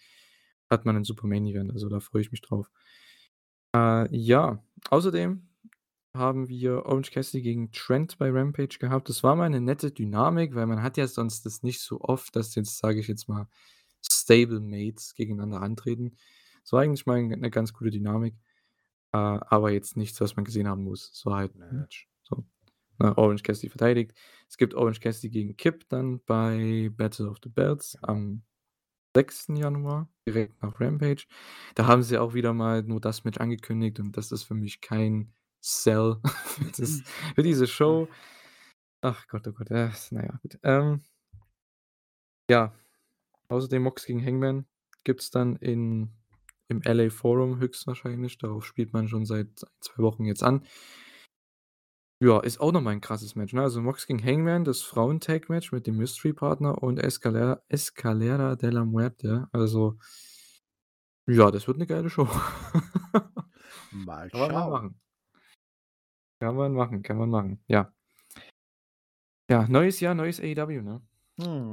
Hat 0.73 0.85
man 0.85 0.95
'n 0.97 1.03
super 1.03 1.27
Main 1.27 1.45
Event, 1.45 1.71
also, 1.71 1.87
da 1.87 1.99
freue 1.99 2.21
ich 2.23 2.31
mich 2.31 2.41
drauf. 2.41 2.67
Äh, 3.75 4.07
ja, 4.15 4.63
außerdem 4.89 5.47
haben 6.15 6.47
wir 6.49 6.85
Orange 6.85 7.11
Cassidy 7.11 7.41
gegen 7.43 7.71
Trent 7.71 8.17
bei 8.19 8.29
Rampage 8.31 8.77
gehabt. 8.79 9.09
Das 9.09 9.23
war 9.23 9.35
mal 9.35 9.49
'ne 9.49 9.61
nette 9.61 9.91
Dynamik, 9.91 10.55
weil 10.55 10.67
man 10.67 10.83
hat 10.83 10.97
ja 10.97 11.07
sonst 11.07 11.45
das 11.45 11.63
nicht 11.63 11.81
so 11.81 12.01
oft, 12.01 12.35
dass 12.35 12.55
jetzt, 12.55 12.77
sage 12.79 12.99
ich 12.99 13.07
jetzt 13.07 13.27
mal, 13.29 13.47
Stablemates 14.03 15.15
gegeneinander 15.15 15.61
antreten. 15.61 16.17
Es 16.63 16.71
war 16.73 16.81
eigentlich 16.81 17.05
mal 17.07 17.21
'ne 17.23 17.49
ganz 17.51 17.73
gute 17.73 17.91
Dynamik, 17.91 18.35
äh, 19.13 19.17
aber 19.17 19.71
jetzt 19.71 19.97
nichts, 19.97 20.21
was 20.21 20.35
man 20.37 20.45
gesehen 20.45 20.67
haben 20.69 20.83
muss. 20.85 21.21
War 21.25 21.37
halt 21.39 21.55
'n 21.55 21.59
Ne. 21.59 21.71
Match, 21.81 22.09
so. 22.23 22.45
Ne, 22.99 23.17
Orange 23.17 23.43
Cassidy 23.43 23.69
verteidigt. 23.69 24.13
Es 24.49 24.57
gibt 24.57 24.75
Orange 24.75 25.01
Cassidy 25.01 25.29
gegen 25.31 25.57
Kip 25.57 25.87
dann 25.89 26.21
bei 26.25 26.89
Battle 26.95 27.29
of 27.29 27.37
the 27.43 27.49
Belts 27.49 27.97
am 28.03 28.43
6. 29.15 29.47
Januar, 29.55 30.09
direkt 30.27 30.61
nach 30.61 30.79
Rampage. 30.79 31.25
Da 31.75 31.87
haben 31.87 32.03
sie 32.03 32.17
auch 32.17 32.33
wieder 32.33 32.53
mal 32.53 32.83
nur 32.83 32.99
das 32.99 33.23
Match 33.23 33.37
angekündigt 33.39 33.99
und 33.99 34.17
das 34.17 34.31
ist 34.31 34.43
für 34.43 34.55
mich 34.55 34.81
kein 34.81 35.33
Sell 35.61 36.17
für 36.45 36.65
das 36.65 37.01
für 37.35 37.43
diese 37.43 37.67
Show. 37.67 38.07
Ach 39.01 39.27
Gott, 39.27 39.47
oh 39.47 39.51
Gott, 39.51 39.71
äh, 39.71 39.89
na 40.11 40.23
ja, 40.23 40.39
gut. 40.41 40.59
Ähm 40.63 41.01
ja, 42.49 42.73
außerdem 43.49 43.83
Mox 43.83 44.05
gegen 44.05 44.25
Hangman 44.25 44.65
gibt's 45.03 45.31
dann 45.31 45.55
in 45.57 46.11
im 46.69 46.81
LA 46.83 47.09
Forum 47.09 47.59
höchstwahrscheinlich. 47.59 48.37
Darauf 48.37 48.65
spielt 48.65 48.93
man 48.93 49.07
schon 49.07 49.25
seit 49.25 49.47
1, 49.47 49.65
2 49.81 50.03
Wochen 50.03 50.25
jetzt 50.25 50.43
an. 50.43 50.65
Ja, 52.23 52.39
ist 52.39 52.61
auch 52.61 52.71
noch 52.71 52.79
mal 52.79 52.93
'n 52.93 53.01
krasses 53.01 53.35
Match, 53.35 53.51
ne? 53.51 53.61
Also, 53.63 53.81
Mox 53.81 54.07
gegen 54.07 54.23
Hangman, 54.23 54.63
das 54.63 54.81
Frauen-Tag-Match 54.81 55.73
mit 55.73 55.87
dem 55.87 55.97
Mystery-Partner 55.97 56.81
und 56.81 56.97
Escalera 56.97 57.61
Escalera 57.67 58.55
de 58.55 58.69
la 58.69 58.85
Muerte. 58.85 59.49
Also 59.51 59.97
ja, 61.27 61.51
das 61.51 61.67
wird 61.67 61.77
'ne 61.77 61.85
geile 61.87 62.09
Show. 62.09 62.27
Mal 63.91 64.29
Kann 64.29 64.39
man 64.41 64.51
schauen. 64.51 64.67
machen. 64.67 64.99
Kann 66.41 66.55
man 66.55 66.73
machen, 66.73 67.01
kann 67.03 67.17
man 67.17 67.29
machen, 67.31 67.63
ja. 67.67 67.91
Ja, 69.49 69.67
neues 69.67 69.99
Jahr, 69.99 70.15
neues 70.15 70.39
AEW, 70.39 70.81
ne? 70.81 71.01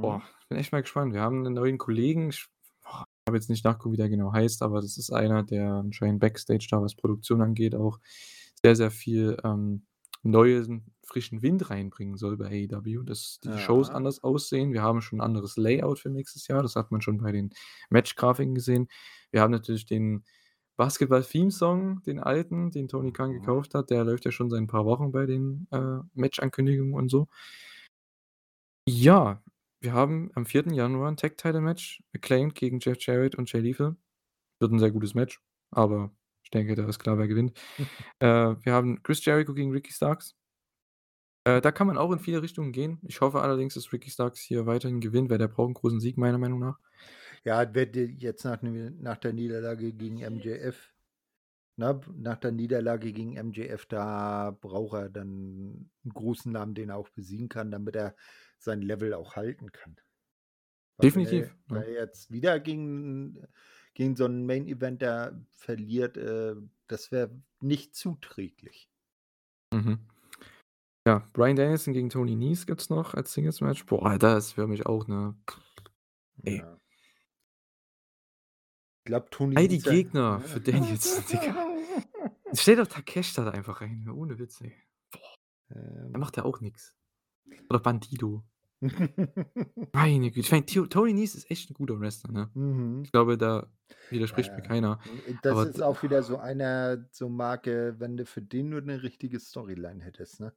Boah, 0.01 0.21
Mhm. 0.21 0.23
ich 0.41 0.49
bin 0.49 0.57
echt 0.59 0.71
mal 0.73 0.81
gespannt. 0.81 1.13
Wir 1.13 1.21
haben 1.21 1.43
'nen 1.43 1.53
neuen 1.55 1.77
Kollegen. 1.79 2.29
Ich 2.31 2.47
boah, 2.83 3.05
habe 3.27 3.37
jetzt 3.37 3.49
nicht 3.49 3.65
nachgeguckt, 3.65 3.93
wie 3.93 3.97
der 3.97 4.09
genau 4.09 4.33
heißt, 4.33 4.63
aber 4.63 4.81
das 4.81 4.97
ist 4.97 5.11
einer, 5.11 5.43
der 5.43 5.73
anscheinend 5.73 6.21
Backstage 6.21 6.67
da, 6.71 6.81
was 6.81 6.95
Produktion 6.95 7.41
angeht, 7.41 7.75
auch 7.75 7.99
sehr, 8.63 8.75
sehr 8.75 8.91
viel, 8.91 9.37
ähm, 9.43 9.85
neuen, 10.23 10.93
frischen 11.03 11.41
Wind 11.41 11.69
reinbringen 11.69 12.17
soll 12.17 12.37
bei 12.37 12.47
AEW, 12.69 13.03
dass 13.03 13.39
die 13.41 13.57
Shows 13.59 13.89
Ja. 13.89 13.91
anders 13.91 14.23
aussehen. 14.23 14.73
Wir 14.73 14.81
haben 14.83 15.01
schon 15.01 15.19
'n 15.19 15.21
anderes 15.23 15.57
Layout 15.57 15.99
für 15.99 16.09
nächstes 16.09 16.47
Jahr. 16.47 16.61
Das 16.63 16.75
hat 16.75 16.91
man 16.91 17.01
schon 17.01 17.17
bei 17.19 17.31
den 17.31 17.51
Matchgrafiken 17.89 18.55
gesehen. 18.55 18.87
Wir 19.31 19.41
haben 19.41 19.51
natürlich 19.51 19.85
den 19.85 20.23
Basketball-Theme-Song, 20.77 22.03
den 22.03 22.19
alten, 22.19 22.71
den 22.71 22.87
Tony 22.87 23.11
Khan 23.13 23.33
Mhm. 23.33 23.33
gekauft 23.33 23.75
hat. 23.75 23.89
Der 23.91 24.03
läuft 24.05 24.25
ja 24.25 24.31
schon 24.31 24.49
seit 24.49 24.59
'n 24.61 24.67
paar 24.67 24.85
Wochen 24.85 25.11
bei 25.11 25.25
den, 25.27 25.67
äh, 25.71 25.99
Matchankündigungen 26.15 26.93
und 26.95 27.09
so. 27.09 27.27
Ja, 28.87 29.43
wir 29.79 29.93
haben 29.93 30.31
am 30.33 30.45
4. 30.47 30.73
Januar 30.73 31.07
'n 31.09 31.15
Tag-Title-Match, 31.17 32.03
Acclaimed 32.15 32.55
gegen 32.55 32.79
Jeff 32.79 32.97
Jarrett 33.05 33.35
und 33.35 33.51
Jay 33.51 33.59
Lethal. 33.61 33.95
Wird 34.59 34.71
'n 34.73 34.79
sehr 34.79 34.91
gutes 34.91 35.15
Match, 35.15 35.41
aber 35.71 36.11
ich 36.53 36.59
denke, 36.59 36.75
da 36.75 36.87
ist 36.87 36.99
klar, 36.99 37.17
wer 37.17 37.27
gewinnt. 37.27 37.57
Äh, 38.19 38.27
wir 38.27 38.73
haben 38.73 39.01
Chris 39.03 39.23
Jericho 39.25 39.53
gegen 39.53 39.71
Ricky 39.71 39.93
Starks. 39.93 40.35
Äh, 41.43 41.61
da 41.61 41.71
kann 41.71 41.85
man 41.87 41.97
auch 41.99 42.11
in 42.11 42.17
viele 42.19 42.41
Richtungen 42.41 42.71
gehen. 42.71 42.99
Ich 43.03 43.21
hoffe 43.21 43.41
allerdings, 43.41 43.73
dass 43.75 43.93
Ricky 43.93 44.09
Starks 44.09 44.39
hier 44.39 44.65
weiterhin 44.65 45.01
gewinnt, 45.01 45.29
weil 45.29 45.37
der 45.37 45.47
braucht 45.47 45.69
'n 45.69 45.73
großen 45.75 45.99
Sieg 45.99 46.17
meiner 46.17 46.37
Meinung 46.39 46.59
nach. 46.59 46.79
Ja, 47.43 47.73
wird 47.73 47.95
jetzt 47.95 48.43
nach 48.45 48.61
'nem 48.61 49.01
nach 49.01 49.17
der 49.17 49.33
Niederlage 49.33 49.93
gegen 49.93 50.19
MJF 50.19 50.93
ne, 51.77 52.01
nach 52.15 52.37
der 52.39 52.51
Niederlage 52.51 53.13
gegen 53.13 53.33
MJF, 53.37 53.85
da 53.87 54.51
braucht 54.51 54.95
er 54.95 55.09
dann 55.09 55.91
'n 56.05 56.09
großen 56.13 56.51
Namen, 56.51 56.75
den 56.75 56.89
er 56.89 56.97
auch 56.97 57.09
besiegen 57.09 57.49
kann, 57.49 57.71
damit 57.71 57.95
er 57.95 58.15
sein 58.59 58.81
Level 58.81 59.13
auch 59.13 59.35
halten 59.35 59.71
kann. 59.71 59.97
Weil 60.97 61.11
er 61.11 61.11
Definitiv, 61.11 61.55
wenn 61.67 61.81
ne? 61.81 61.83
er 61.83 61.91
jetzt 61.91 62.31
wieder 62.31 62.59
gegen 62.59 63.47
gegen 63.93 64.15
so 64.15 64.25
'n 64.25 64.45
Main-Eventer 64.45 65.39
verliert, 65.51 66.17
äh, 66.17 66.55
das 66.87 67.11
wäre 67.11 67.31
nicht 67.61 67.95
zuträglich. 67.95 68.89
Mhm. 69.73 69.99
Ja, 71.07 71.27
Bryan 71.33 71.55
Danielson 71.55 71.93
gegen 71.93 72.09
Tony 72.09 72.35
Nese 72.35 72.65
gibt's 72.65 72.89
noch 72.89 73.15
als 73.15 73.33
Singles-Match. 73.33 73.85
Boah, 73.85 74.17
das 74.19 74.47
ist 74.47 74.51
für 74.53 74.67
mich 74.67 74.85
auch, 74.85 75.07
ne 75.07 75.35
ey. 76.43 76.57
Ja. 76.57 76.77
Ich 79.03 79.05
glaube, 79.05 79.29
Tony 79.31 79.57
All 79.57 79.67
die 79.67 79.79
Gegner 79.79 80.39
für 80.41 80.59
Danielson, 80.61 81.23
Digga. 81.31 81.67
Stell 82.53 82.75
doch 82.75 82.87
Takeshita 82.87 83.45
da 83.45 83.51
einfach 83.51 83.81
rein, 83.81 84.07
ohne 84.09 84.37
Witz, 84.37 84.61
ey. 84.61 84.75
Boah. 85.11 85.35
Da 85.69 85.75
Ähm 85.77 86.19
macht 86.19 86.37
er 86.37 86.45
auch 86.45 86.61
nix. 86.61 86.95
Oder 87.69 87.79
Bandido. 87.79 88.43
Meine 89.93 90.31
Güte, 90.31 90.39
ich 90.47 90.51
meine, 90.51 90.65
Tony 90.65 91.13
Nese 91.13 91.37
ist 91.37 91.51
echt 91.51 91.69
'n 91.69 91.73
guter 91.73 91.99
Wrestler, 91.99 92.31
ne? 92.31 92.51
Mhm. 92.55 93.03
Ich 93.03 93.11
glaube, 93.11 93.37
da 93.37 93.69
widerspricht 94.09 94.55
mir 94.55 94.61
Ja, 94.61 94.63
keiner. 94.63 94.99
hm, 95.03 95.39
das 95.41 95.63
Aber 95.63 95.65
ist 95.65 95.81
auch 95.81 96.03
wieder 96.03 96.23
so 96.23 96.37
einer 96.37 97.07
so 97.11 97.29
Marke, 97.29 97.95
wenn 97.99 98.17
du 98.17 98.25
für 98.25 98.41
den 98.41 98.69
nur 98.69 98.81
'ne 98.81 99.03
richtige 99.03 99.39
Storyline 99.39 100.03
hättest, 100.03 100.39
ne? 100.39 100.53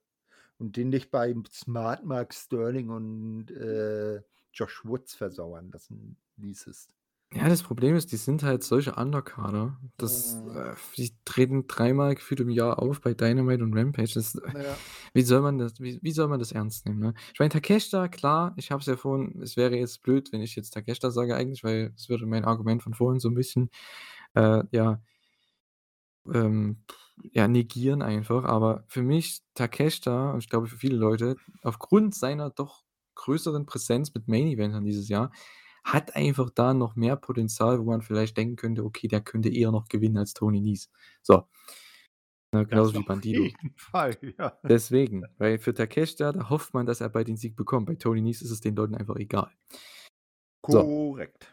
Und 0.59 0.77
den 0.77 0.91
nicht 0.91 1.11
beim 1.11 1.45
Smart 1.47 2.05
Mark 2.05 2.35
Sterling 2.35 2.91
und, 2.91 3.51
äh, 3.53 4.23
Josh 4.53 4.85
Woods 4.87 5.15
versauern 5.15 5.71
lassen 5.73 6.19
ließest. 6.37 6.95
Ja, 7.35 7.49
das 7.49 7.63
Problem 7.65 7.97
ist, 7.97 8.13
die 8.13 8.17
sind 8.17 8.43
halt 8.45 8.63
solche 8.63 8.95
Undercarder. 8.95 9.77
Das 9.97 10.41
Mhm. 10.45 10.57
äh, 10.57 10.75
die 10.97 11.17
treten 11.25 11.67
dreimal 11.67 12.15
gefühlt 12.15 12.41
im 12.41 12.49
Jahr 12.51 12.79
auf 12.81 13.01
bei 13.01 13.13
Dynamite 13.15 13.65
und 13.65 13.77
Rampage. 13.77 14.13
Das 14.15 14.41
Ja. 14.55 14.85
wie 15.15 15.23
soll 15.23 15.41
man 15.43 15.59
das 15.59 15.81
wie 15.81 15.99
wie 16.03 16.13
soll 16.13 16.29
man 16.29 16.39
das 16.39 16.53
ernst 16.53 16.87
nehmen, 16.87 17.01
ne? 17.01 17.15
Ich 17.33 17.41
meine, 17.41 17.51
Takeshita, 17.51 18.09
klar, 18.09 18.55
ich 18.57 18.71
habe 18.71 18.81
es 18.81 18.87
ja 18.87 18.97
vorhin 18.97 19.41
es 19.43 19.57
wäre 19.57 19.77
jetzt 19.77 20.03
blöd, 20.03 20.31
wenn 20.33 20.43
ich 20.43 20.55
jetzt 20.57 20.71
Takeshita 20.71 21.11
sage 21.11 21.35
eigentlich, 21.35 21.65
weil 21.65 21.93
es 21.97 22.09
würde 22.09 22.27
mein 22.27 22.45
Argument 22.45 22.83
von 22.83 22.95
vorhin 22.95 23.19
so 23.21 23.29
'n 23.29 23.35
bisschen, 23.35 23.71
äh, 24.35 24.63
ja 24.73 25.01
ähm, 26.33 26.85
ja, 27.33 27.49
negieren 27.49 28.03
einfach. 28.03 28.45
Aber 28.45 28.85
für 28.89 29.03
mich 29.03 29.43
Takeshita 29.55 30.33
und 30.33 30.39
ich 30.43 30.49
glaube 30.49 30.67
für 30.67 30.77
viele 30.79 30.97
Leute, 30.97 31.37
aufgrund 31.63 32.15
seiner 32.15 32.51
doch 32.51 32.85
größeren 33.17 33.67
Präsenz 33.67 34.13
mit 34.15 34.27
Main-Eventern 34.29 34.85
dieses 34.85 35.09
Jahr, 35.09 35.31
hat 35.85 36.17
einfach 36.17 36.51
da 36.51 36.75
noch 36.75 36.97
mehr 36.97 37.17
Potenzial, 37.17 37.79
wo 37.81 37.85
man 37.85 38.03
vielleicht 38.03 38.37
denken 38.37 38.57
könnte: 38.57 38.85
„Okay, 38.85 39.09
der 39.09 39.21
könnte 39.23 39.51
eher 39.51 39.71
noch 39.73 39.89
gewinnen 39.89 40.19
als 40.19 40.35
Tony 40.35 40.61
Nese.“ 40.61 40.89
So. 41.23 41.45
Das 42.69 42.69
genauso 42.69 42.95
wie 42.95 43.05
auf 43.07 43.07
Bandido. 43.07 43.53
jeden 43.53 43.73
Fall, 43.77 44.19
ja. 44.39 44.59
Deswegen, 44.69 45.31
weil 45.39 45.59
für 45.59 45.73
Takeshita, 45.73 46.33
da 46.33 46.51
hofft 46.51 46.75
man, 46.75 46.85
dass 46.85 47.01
er 47.01 47.09
bald 47.09 47.29
den 47.29 47.37
Sieg 47.39 47.57
bekommt. 47.57 47.87
Bei 47.87 47.95
Tony 47.95 48.21
Nese 48.21 48.45
ist 48.45 48.51
es 48.51 48.61
den 48.61 48.77
Leuten 48.77 48.95
einfach 48.95 49.17
egal. 49.17 49.51
So. 50.69 50.95
Korrekt. 51.15 51.47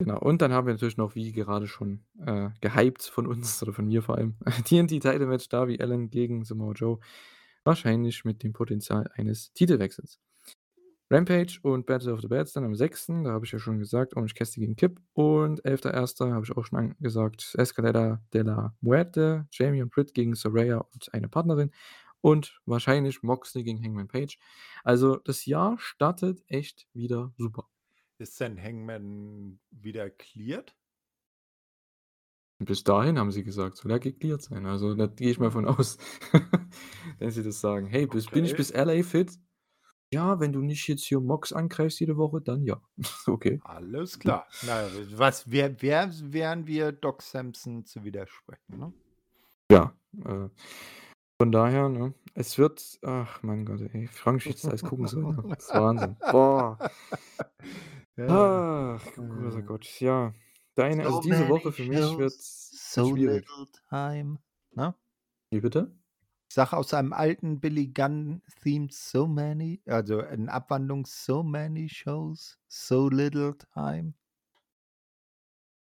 Genau. 0.00 0.18
Und 0.20 0.42
dann 0.42 0.52
haben 0.52 0.66
wir 0.66 0.74
natürlich 0.74 0.96
noch, 0.96 1.14
wie 1.16 1.32
gerade 1.32 1.66
schon, 1.66 2.04
äh, 2.24 2.50
gehypt 2.60 3.02
von 3.02 3.26
uns 3.26 3.60
oder 3.62 3.72
von 3.72 3.86
mir 3.86 4.00
vor 4.02 4.16
allem, 4.16 4.36
TNT 4.64 5.00
Title 5.00 5.26
Match 5.26 5.48
Darby 5.48 5.78
Allin 5.80 6.08
gegen 6.10 6.44
Samoa 6.44 6.72
Joe, 6.74 7.00
wahrscheinlich 7.64 8.24
mit 8.24 8.42
dem 8.44 8.52
Potenzial 8.52 9.10
eines 9.14 9.52
Titelwechsels. 9.54 10.20
Rampage 11.10 11.58
und 11.62 11.86
Battle 11.86 12.12
of 12.12 12.20
the 12.20 12.28
Belts 12.28 12.52
dann 12.52 12.64
am 12.64 12.74
6., 12.74 13.24
da 13.24 13.30
habe 13.32 13.46
ich 13.46 13.52
ja 13.52 13.58
schon 13.58 13.78
gesagt, 13.78 14.14
Orange 14.16 14.34
Cassidy 14.34 14.60
gegen 14.66 14.76
Kip 14.76 15.00
und 15.14 15.64
11.1. 15.64 16.34
habe 16.34 16.44
ich 16.44 16.56
auch 16.56 16.64
schon 16.66 16.78
angesagt, 16.78 17.54
Escalera 17.58 18.22
de 18.32 18.42
la 18.42 18.74
Muerte, 18.80 19.46
Jamie 19.50 19.82
und 19.82 19.90
Britt 19.90 20.14
gegen 20.14 20.34
Saraya 20.34 20.78
und 20.78 21.12
eine 21.14 21.28
Partnerin 21.28 21.70
und 22.20 22.60
wahrscheinlich 22.66 23.22
Moxley 23.22 23.64
gegen 23.64 23.82
Hangman 23.82 24.08
Page. 24.08 24.38
Also, 24.84 25.16
das 25.16 25.46
Jahr 25.46 25.78
startet 25.78 26.42
echt 26.48 26.88
wieder 26.92 27.32
super. 27.38 27.68
Ist 28.18 28.38
denn 28.40 28.62
Hangman 28.62 29.58
wieder 29.70 30.08
cleared? 30.10 30.76
Bis 32.60 32.82
dahin 32.82 33.18
haben 33.18 33.30
sie 33.30 33.44
gesagt, 33.44 33.76
soll 33.76 33.92
er 33.92 34.00
gecleared 34.00 34.42
sein. 34.42 34.66
Also, 34.66 34.94
da 34.94 35.06
gehe 35.06 35.30
ich 35.30 35.38
mal 35.38 35.50
von 35.52 35.64
aus, 35.66 35.96
wenn 37.18 37.30
sie 37.30 37.44
das 37.44 37.60
sagen: 37.60 37.86
„Hey, 37.86 38.06
bis 38.06 38.28
bin 38.30 38.44
ich 38.44 38.54
Okay. 38.54 38.56
bis 38.56 38.70
LA 38.72 39.02
fit?“ 39.04 39.38
„Ja, 40.12 40.40
wenn 40.40 40.52
du 40.52 40.60
nicht 40.60 40.88
jetzt 40.88 41.04
hier 41.04 41.20
Mox 41.20 41.52
angreifst 41.52 42.00
jede 42.00 42.16
Woche, 42.16 42.40
dann 42.40 42.64
ja.“ 42.64 42.80
Okay. 43.26 43.60
Alles 43.64 44.18
klar. 44.18 44.46
Na, 44.62 44.88
was 45.18 45.50
wer 45.50 45.80
wer 45.82 46.10
wären 46.32 46.66
wir 46.66 46.92
Doc 46.92 47.22
Sampson 47.22 47.84
zu 47.84 48.04
widersprechen, 48.04 48.78
ne? 48.78 48.92
Ja, 49.70 49.94
äh, 50.24 50.48
von 51.40 51.52
daher, 51.52 51.88
ne? 51.88 52.14
Es 52.34 52.58
wird 52.58 52.98
ach, 53.02 53.42
mein 53.42 53.64
Gott, 53.66 53.80
ey, 53.82 54.04
ich 54.04 54.10
frage 54.10 54.36
mich, 54.36 54.48
das 54.48 54.64
alles 54.66 54.82
gucken 54.84 55.06
soll, 55.06 55.26
ne? 55.26 55.44
Das 55.48 55.66
ist 55.66 55.74
Wahnsinn. 55.74 56.16
Boah. 56.30 56.78
Ja. 58.16 58.64
Ach, 58.96 59.12
großer 59.28 59.62
Mhm. 59.62 59.62
Gott. 59.62 60.00
Ja, 60.00 60.34
deine 60.74 61.04
also, 61.04 61.18
So 61.18 61.20
diese 61.20 61.48
Woche 61.48 61.72
für 61.72 61.84
mich 61.84 62.18
wird 62.18 62.40
so 62.40 63.14
schwierig. 63.14 63.44
little 63.46 63.66
time, 63.88 64.38
ne? 64.72 64.94
Wie 65.52 65.60
bitte? 65.60 65.97
Sage 66.50 66.76
aus 66.76 66.94
einem 66.94 67.12
alten 67.12 67.60
Billy 67.60 67.88
Gunn 67.88 68.42
Theme: 68.62 68.88
„So 68.90 69.26
many“ 69.28 69.82
also, 69.86 70.20
in 70.20 70.48
Abwandlung: 70.48 71.06
„So 71.06 71.42
many 71.42 71.88
shows, 71.88 72.58
so 72.68 73.08
little 73.10 73.54
time.“ 73.74 74.14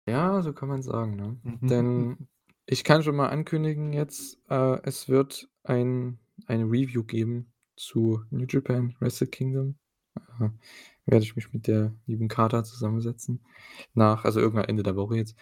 Ja, 0.08 0.42
so 0.42 0.54
kann 0.54 0.70
man's 0.70 0.86
sagen, 0.86 1.16
ne? 1.16 1.38
Denn 1.70 2.28
ich 2.66 2.84
kann 2.84 3.04
schon 3.04 3.16
mal 3.16 3.30
ankündigen 3.30 3.94
jetzt, 3.94 4.38
äh, 4.50 4.80
es 4.84 5.08
wird 5.10 5.50
ein 5.64 6.20
eine 6.48 6.64
Review 6.66 7.04
geben 7.04 7.54
zu 7.76 8.24
New 8.32 8.46
Japan 8.50 8.96
Wrestle 9.00 9.28
Kingdom. 9.28 9.78
Äh, 10.40 10.50
werde 11.06 11.24
ich 11.26 11.36
mich 11.36 11.54
mit 11.54 11.68
der 11.68 11.94
lieben 12.08 12.28
Carta 12.30 12.64
zusammensetzen 12.64 13.42
nach 13.94 14.26
also, 14.26 14.40
irgendwann 14.40 14.66
Ende 14.66 14.84
der 14.84 14.96
Woche 14.96 15.18
jetzt. 15.18 15.36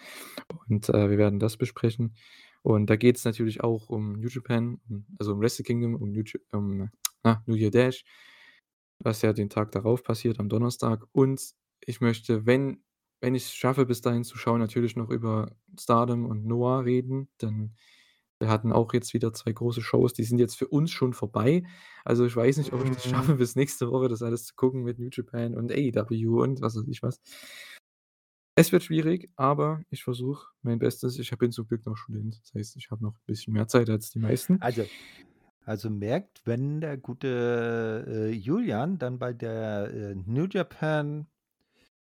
Und, 0.68 0.88
äh, 0.90 1.10
wir 1.10 1.18
werden 1.18 1.38
das 1.40 1.56
besprechen. 1.56 2.14
Und 2.62 2.88
da 2.90 2.96
geht's 2.96 3.24
natürlich 3.24 3.62
auch 3.62 3.88
um 3.90 4.14
New 4.20 4.28
Japan, 4.28 4.80
also, 5.18 5.32
um 5.34 5.40
Wrestle 5.40 5.64
Kingdom, 5.64 5.94
um 5.96 6.12
New 6.12 6.24
um, 6.52 6.90
na, 7.24 7.42
New 7.46 7.54
Year 7.56 7.70
Dash, 7.70 8.04
was 8.98 9.22
ja 9.22 9.32
den 9.32 9.48
Tag 9.50 9.72
darauf 9.72 10.02
passiert, 10.02 10.38
am 10.40 10.48
Donnerstag. 10.48 11.06
Und 11.12 11.52
ich 11.80 12.00
möchte, 12.00 12.46
wenn 12.46 12.82
wenn 13.22 13.34
ich's 13.34 13.52
schaffe, 13.52 13.84
bis 13.84 14.00
dahin 14.00 14.24
zu 14.24 14.38
schauen, 14.38 14.60
natürlich 14.60 14.96
noch 14.96 15.10
über 15.10 15.54
Stardom 15.78 16.24
und 16.24 16.46
Noah 16.46 16.84
reden, 16.84 17.28
denn 17.42 17.74
wir 18.38 18.48
hatten 18.48 18.72
auch 18.72 18.94
jetzt 18.94 19.12
wieder 19.14 19.34
2 19.34 19.52
große 19.52 19.82
Shows, 19.82 20.14
die 20.14 20.24
sind 20.24 20.38
jetzt 20.38 20.56
für 20.56 20.68
uns 20.68 20.90
schon 20.90 21.12
vorbei. 21.12 21.62
Also, 22.04 22.24
ich 22.26 22.34
weiß 22.34 22.56
nicht, 22.58 22.72
ob 22.72 22.82
ich 22.84 22.90
das 22.90 23.04
Mhm. 23.04 23.10
schaffe, 23.10 23.34
bis 23.36 23.56
nächste 23.56 23.90
Woche 23.90 24.08
das 24.08 24.22
alles 24.22 24.46
zu 24.46 24.54
gucken 24.56 24.82
mit 24.84 24.98
New 24.98 25.10
Japan 25.12 25.54
und 25.54 25.70
AEW 25.72 26.42
und 26.42 26.62
was 26.62 26.76
weiß 26.76 26.88
ich 26.88 27.02
was. 27.02 27.20
Es 28.58 28.72
wird 28.72 28.82
schwierig, 28.82 29.30
aber 29.36 29.82
ich 29.90 30.02
versuche 30.02 30.48
mein 30.62 30.78
Bestes. 30.80 31.18
Ich 31.18 31.30
bin 31.38 31.52
zum 31.52 31.68
Glück 31.68 31.86
noch 31.86 31.96
Student. 31.96 32.40
Das 32.42 32.52
heißt, 32.54 32.76
ich 32.76 32.90
habe 32.90 33.02
noch 33.04 33.14
'n 33.14 33.20
bisschen 33.26 33.52
mehr 33.52 33.68
Zeit 33.68 33.88
als 33.88 34.10
die 34.10 34.18
meisten. 34.18 34.60
Also 34.60 34.88
also, 35.66 35.90
merkt, 35.90 36.42
wenn 36.46 36.80
der 36.80 36.96
gute, 36.98 38.04
äh, 38.08 38.30
Julian 38.32 38.98
dann 38.98 39.18
bei 39.18 39.32
der, 39.34 39.90
äh, 39.94 40.14
New 40.16 40.46
Japan, 40.46 41.28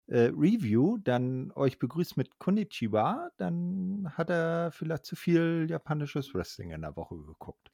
äh, 0.09 0.31
Review 0.37 0.99
dann 0.99 1.53
euch 1.53 1.79
begrüßt 1.79 2.17
mit 2.19 2.39
Konnichiwa, 2.39 3.31
dann 3.39 4.11
hat 4.17 4.31
er 4.31 4.73
vielleicht 4.73 5.07
zu 5.07 5.17
viel 5.17 5.67
japanisches 5.71 6.35
Wrestling 6.35 6.73
in 6.73 6.83
der 6.83 6.97
Woche 6.97 7.17
geguckt. 7.17 7.71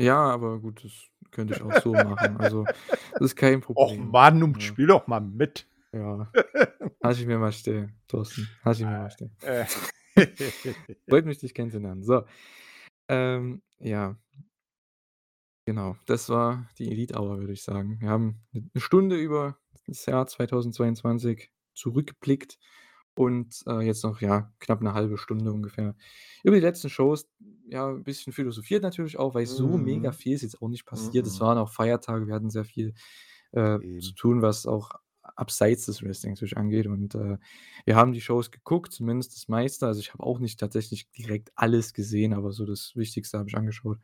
Ja, 0.00 0.16
aber 0.30 0.60
gut, 0.60 0.84
das 0.84 0.92
könnte 1.30 1.52
ich 1.54 1.62
auch 1.62 1.74
so 1.74 1.96
machen. 1.96 2.36
Also, 2.36 2.70
das 3.18 3.30
ist 3.30 3.36
kein 3.36 3.60
Och 3.74 3.96
Problem. 3.96 3.98
Mann, 3.98 4.38
nun 4.38 4.54
Ja. 4.54 4.60
spiel 4.60 4.86
doch 4.86 5.06
mal 5.06 5.20
mit. 5.20 5.66
Ja. 5.96 6.34
Hashimemashite, 7.02 7.90
Thorsten. 8.08 8.48
Hashimemashite. 8.64 9.30
Äh. 9.42 9.66
Freut 11.08 11.26
mich, 11.26 11.38
dich 11.38 11.54
kennenzulernen. 11.54 12.04
So. 12.04 12.24
Ähm, 13.08 13.62
ja. 13.80 14.16
Genau, 15.68 15.96
das 16.06 16.28
war 16.28 16.68
die 16.78 16.92
Elite 16.92 17.18
Hour, 17.18 17.40
würde 17.40 17.52
ich 17.52 17.64
sagen. 17.64 18.00
Wir 18.00 18.08
haben 18.08 18.40
'ne 18.52 18.70
'ne 18.72 18.80
Stunde 18.80 19.16
über 19.16 19.58
das 19.88 20.06
Jahr 20.06 20.24
2022 20.28 21.50
zurückgeblickt 21.74 22.56
und, 23.16 23.64
äh, 23.66 23.80
jetzt 23.80 24.04
noch, 24.04 24.20
ja, 24.20 24.54
knapp 24.60 24.80
'ne 24.80 24.94
1/2 24.94 25.16
Stunde 25.16 25.52
ungefähr 25.52 25.96
über 26.44 26.54
die 26.54 26.62
letzten 26.62 26.88
Shows, 26.88 27.28
ja, 27.68 27.88
'n 27.90 28.04
bisschen 28.04 28.32
philosophiert 28.32 28.84
natürlich 28.84 29.18
auch, 29.18 29.34
weil 29.34 29.46
so 29.46 29.76
mega 29.76 30.12
Mhm. 30.12 30.12
viel 30.12 30.34
ist 30.34 30.42
jetzt 30.42 30.62
auch 30.62 30.68
nicht 30.68 30.86
passiert. 30.86 31.26
Es 31.26 31.40
Mhm. 31.40 31.40
waren 31.40 31.58
auch 31.58 31.70
Feiertage, 31.72 32.28
wir 32.28 32.34
hatten 32.34 32.50
sehr 32.50 32.64
viel, 32.64 32.94
äh, 33.50 33.80
zu 33.98 34.14
tun, 34.14 34.42
was 34.42 34.66
auch 34.66 34.90
abseits 35.36 35.86
des 35.86 36.02
Wrestlings 36.02 36.40
natürlich 36.40 36.56
angeht 36.56 36.86
und, 36.86 37.14
äh, 37.14 37.38
wir 37.84 37.96
haben 37.96 38.12
die 38.12 38.20
Shows 38.20 38.50
geguckt, 38.50 38.92
zumindest 38.92 39.34
das 39.34 39.48
meiste. 39.48 39.86
Also, 39.86 40.00
ich 40.00 40.12
habe 40.12 40.24
auch 40.24 40.38
nicht 40.40 40.58
tatsächlich 40.60 41.10
direkt 41.12 41.52
alles 41.56 41.94
gesehen, 41.94 42.34
aber 42.34 42.52
so 42.52 42.66
das 42.66 42.96
Wichtigste 42.96 43.38
habe 43.38 43.48
ich 43.48 43.56
angeschaut. 43.56 43.98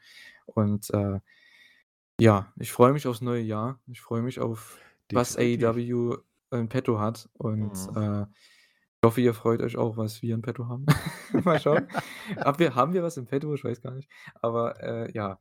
Und, 0.47 0.91
äh, 0.91 1.21
ja, 2.21 2.53
ich 2.59 2.73
freue 2.73 2.93
mich 2.93 3.07
aufs 3.07 3.21
neue 3.21 3.43
Jahr. 3.43 3.81
Ich 3.87 4.01
freue 4.01 4.23
mich 4.23 4.41
auf, 4.41 4.79
was 5.11 5.35
Definitiv. 5.35 5.65
AEW 5.65 6.17
in 6.53 6.69
petto 6.69 6.99
hat 7.01 7.29
und, 7.35 7.91
Mhm. 7.91 7.97
äh, 7.97 8.23
ich 9.03 9.07
hoffe, 9.07 9.21
ihr 9.21 9.35
freut 9.35 9.63
euch 9.63 9.77
auch, 9.77 9.97
was 9.97 10.23
wir 10.23 10.35
in 10.35 10.43
petto 10.43 10.69
haben. 10.69 10.87
Mal 11.47 11.61
schauen. 11.61 11.89
Haben 12.39 12.59
wir 12.61 12.75
haben 12.77 12.93
wir 12.95 13.03
was 13.03 13.17
in 13.17 13.27
petto? 13.27 13.53
Ich 13.55 13.65
weiß 13.65 13.81
gar 13.83 13.95
nicht. 13.95 14.09
Aber, 14.43 14.81
äh, 14.83 15.13
ja, 15.13 15.41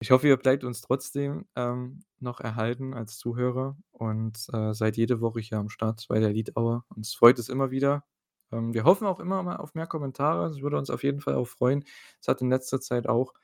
ich 0.00 0.10
hoffe, 0.10 0.28
ihr 0.28 0.36
bleibt 0.36 0.64
uns 0.64 0.80
trotzdem, 0.80 1.46
ähm, 1.56 2.00
noch 2.20 2.40
erhalten 2.40 2.94
als 2.94 3.18
Zuhörer 3.18 3.76
und, 3.92 4.38
äh, 4.52 4.72
seid 4.74 4.96
jede 4.96 5.20
Woche 5.20 5.40
hier 5.40 5.58
am 5.58 5.68
Start 5.70 6.06
bei 6.08 6.20
der 6.20 6.30
Elite 6.30 6.52
Hour. 6.56 6.84
Uns 6.94 7.14
freut 7.14 7.38
es 7.38 7.48
immer 7.48 7.70
wieder. 7.70 8.04
Ähm, 8.52 8.74
wir 8.74 8.84
hoffen 8.84 9.06
auch 9.06 9.20
immer 9.20 9.42
mal 9.42 9.56
auf 9.56 9.74
mehr 9.74 9.86
Kommentare. 9.88 10.48
Das 10.48 10.60
würde 10.60 10.78
uns 10.78 10.90
auf 10.90 11.02
jeden 11.04 11.20
Fall 11.20 11.34
auch 11.34 11.46
freuen. 11.48 11.84
Es 12.20 12.28
hat 12.28 12.40
in 12.42 12.50
letzter 12.50 12.80
Zeit 12.80 13.08
auch, 13.08 13.34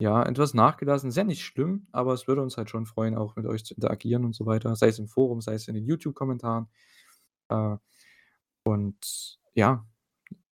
ja, 0.00 0.22
etwas 0.24 0.54
nachgelassen. 0.54 1.10
Ist 1.10 1.16
ja 1.16 1.24
nicht 1.24 1.44
schlimm, 1.44 1.86
aber 1.92 2.14
es 2.14 2.28
würde 2.28 2.42
uns 2.42 2.56
halt 2.56 2.70
schon 2.70 2.86
freuen, 2.86 3.16
auch 3.16 3.36
mit 3.36 3.46
euch 3.46 3.64
zu 3.64 3.74
interagieren 3.74 4.24
und 4.24 4.34
so 4.34 4.46
weiter, 4.46 4.74
sei 4.76 4.88
es 4.88 4.98
im 4.98 5.08
Forum, 5.08 5.40
sei 5.42 5.54
es 5.54 5.68
in 5.68 5.74
den 5.74 5.86
YouTube-Kommentaren. 5.86 6.68
Äh, 7.50 7.76
und 8.64 9.38
ja 9.54 9.86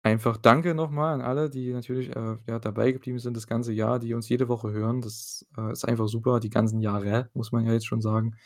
Einfach 0.02 0.36
danke 0.36 0.74
noch 0.74 0.90
mal 0.90 1.12
an 1.14 1.20
alle, 1.20 1.50
die 1.50 1.72
natürlich, 1.72 2.14
äh, 2.14 2.36
ja, 2.46 2.58
dabei 2.60 2.92
geblieben 2.92 3.18
sind 3.18 3.36
das 3.36 3.46
ganze 3.48 3.72
Jahr, 3.72 3.98
die 3.98 4.14
uns 4.14 4.28
jede 4.28 4.48
Woche 4.48 4.70
hören. 4.70 5.00
Das, 5.00 5.46
äh, 5.56 5.72
ist 5.72 5.84
einfach 5.84 6.08
super, 6.08 6.40
die 6.40 6.50
ganzen 6.50 6.80
Jahre, 6.80 7.30
muss 7.34 7.52
man 7.52 7.66
ja 7.66 7.72
jetzt 7.72 7.86
schon 7.86 8.00
sagen. 8.00 8.36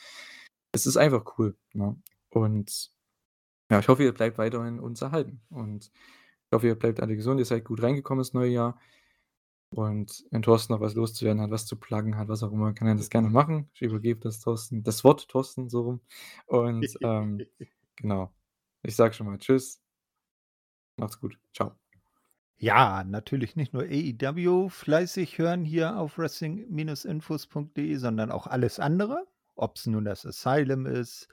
Es 0.72 0.86
ist 0.86 0.96
einfach 0.96 1.24
cool, 1.38 1.56
ne? 1.74 1.96
Und 2.30 2.90
ja, 3.70 3.80
ich 3.80 3.88
hoffe, 3.88 4.02
ihr 4.04 4.12
bleibt 4.14 4.38
weiterhin 4.38 4.80
uns 4.80 5.02
erhalten. 5.02 5.42
Und 5.50 5.90
ich 6.46 6.52
hoffe, 6.54 6.68
ihr 6.68 6.78
bleibt 6.78 7.00
alle 7.00 7.16
gesund, 7.16 7.38
ihr 7.40 7.46
seid 7.46 7.64
gut 7.64 7.82
reingekommen 7.82 8.20
ins 8.22 8.34
neue 8.34 8.50
Jahr. 8.50 8.78
Und 9.70 10.24
wenn 10.30 10.42
Thorsten 10.42 10.72
noch 10.74 10.80
was 10.80 10.94
loszuwerden 10.94 11.40
hat, 11.42 11.50
was 11.50 11.66
zu 11.66 11.76
pluggen 11.76 12.16
hat, 12.16 12.28
was 12.28 12.42
auch 12.42 12.52
immer, 12.52 12.74
kann 12.74 12.88
er 12.88 12.94
das 12.94 13.10
gerne 13.10 13.30
machen. 13.30 13.70
Ich 13.74 13.82
übergebe 13.82 14.20
das 14.20 14.40
Thorsten 14.40 14.82
das 14.82 15.04
Wort 15.04 15.28
Thorsten 15.28 15.70
so 15.70 15.82
rum. 15.82 16.00
Und, 16.46 16.86
ähm, 17.02 17.46
genau. 17.96 18.32
Ich 18.82 18.96
sage 18.96 19.14
schon 19.14 19.26
mal 19.26 19.38
tschüss. 19.38 19.81
Macht's 21.02 21.18
gut. 21.18 21.36
Tschau. 21.52 21.72
Ja, 22.58 23.02
natürlich 23.02 23.56
nicht 23.56 23.72
nur 23.74 23.82
AEW 23.82 24.68
fleißig 24.68 25.36
hören 25.36 25.64
hier 25.64 25.96
auf 25.96 26.16
wrestling-infos.de, 26.16 27.96
sondern 27.96 28.30
auch 28.30 28.46
alles 28.46 28.78
andere. 28.78 29.26
Ob's 29.56 29.86
nun 29.86 30.04
das 30.04 30.24
Asylum 30.24 30.86
ist, 30.86 31.26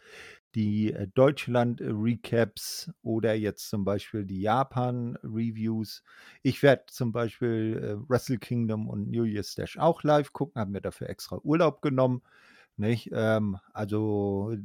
die, 0.55 0.91
äh, 0.91 1.07
Deutschland-Recaps 1.13 2.91
oder 3.03 3.35
jetzt 3.35 3.69
zum 3.69 3.85
Beispiel 3.85 4.25
die 4.25 4.41
Japan-Reviews. 4.41 6.01
Ich 6.41 6.63
werde 6.63 6.85
zum 6.87 7.11
Beispiel, 7.11 7.77
äh, 7.79 8.09
Wrestle 8.09 8.39
Kingdom 8.39 8.89
und 8.89 9.11
New 9.11 9.23
Year's 9.23 9.53
Dash 9.53 9.77
auch 9.77 10.01
live 10.01 10.33
gucken, 10.33 10.59
habe 10.59 10.71
mir 10.71 10.81
dafür 10.81 11.09
extra 11.11 11.37
Urlaub 11.43 11.83
genommen, 11.83 12.23
nicht? 12.75 13.11
Ähm, 13.13 13.59
also, 13.71 14.55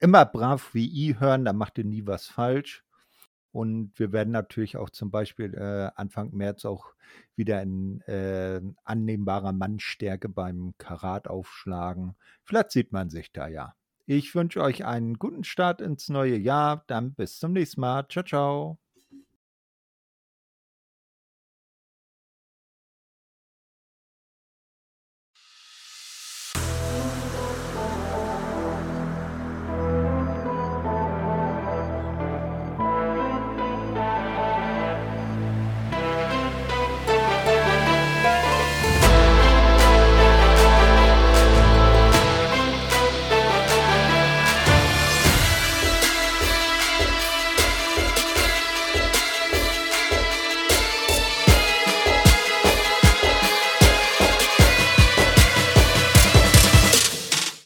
immer 0.00 0.24
brav 0.26 0.74
WI 0.74 1.14
hören, 1.20 1.44
da 1.44 1.52
macht 1.52 1.78
ihr 1.78 1.84
nie 1.84 2.04
was 2.04 2.26
falsch. 2.26 2.82
Und 3.52 3.92
wir 3.98 4.12
werden 4.12 4.30
natürlich 4.30 4.76
auch 4.76 4.90
zum 4.90 5.10
Beispiel, 5.10 5.54
äh, 5.54 5.90
Anfang 5.96 6.34
März 6.34 6.64
auch 6.64 6.92
wieder 7.36 7.62
in, 7.62 8.00
äh, 8.02 8.60
annehmbarer 8.84 9.52
Mannstärke 9.52 10.28
beim 10.28 10.74
Karat 10.78 11.28
aufschlagen. 11.28 12.14
Vielleicht 12.44 12.70
sieht 12.72 12.92
man 12.92 13.10
sich 13.10 13.32
da 13.32 13.48
ja. 13.48 13.74
Ich 14.06 14.34
wünsche 14.34 14.62
euch 14.62 14.84
einen 14.86 15.18
guten 15.18 15.44
Start 15.44 15.80
ins 15.80 16.08
neue 16.08 16.36
Jahr. 16.36 16.84
Dann 16.86 17.14
bis 17.14 17.38
zum 17.38 17.52
nächsten 17.52 17.80
Mal. 17.82 18.04
Tschau, 18.08 18.22
tschau. 18.22 18.87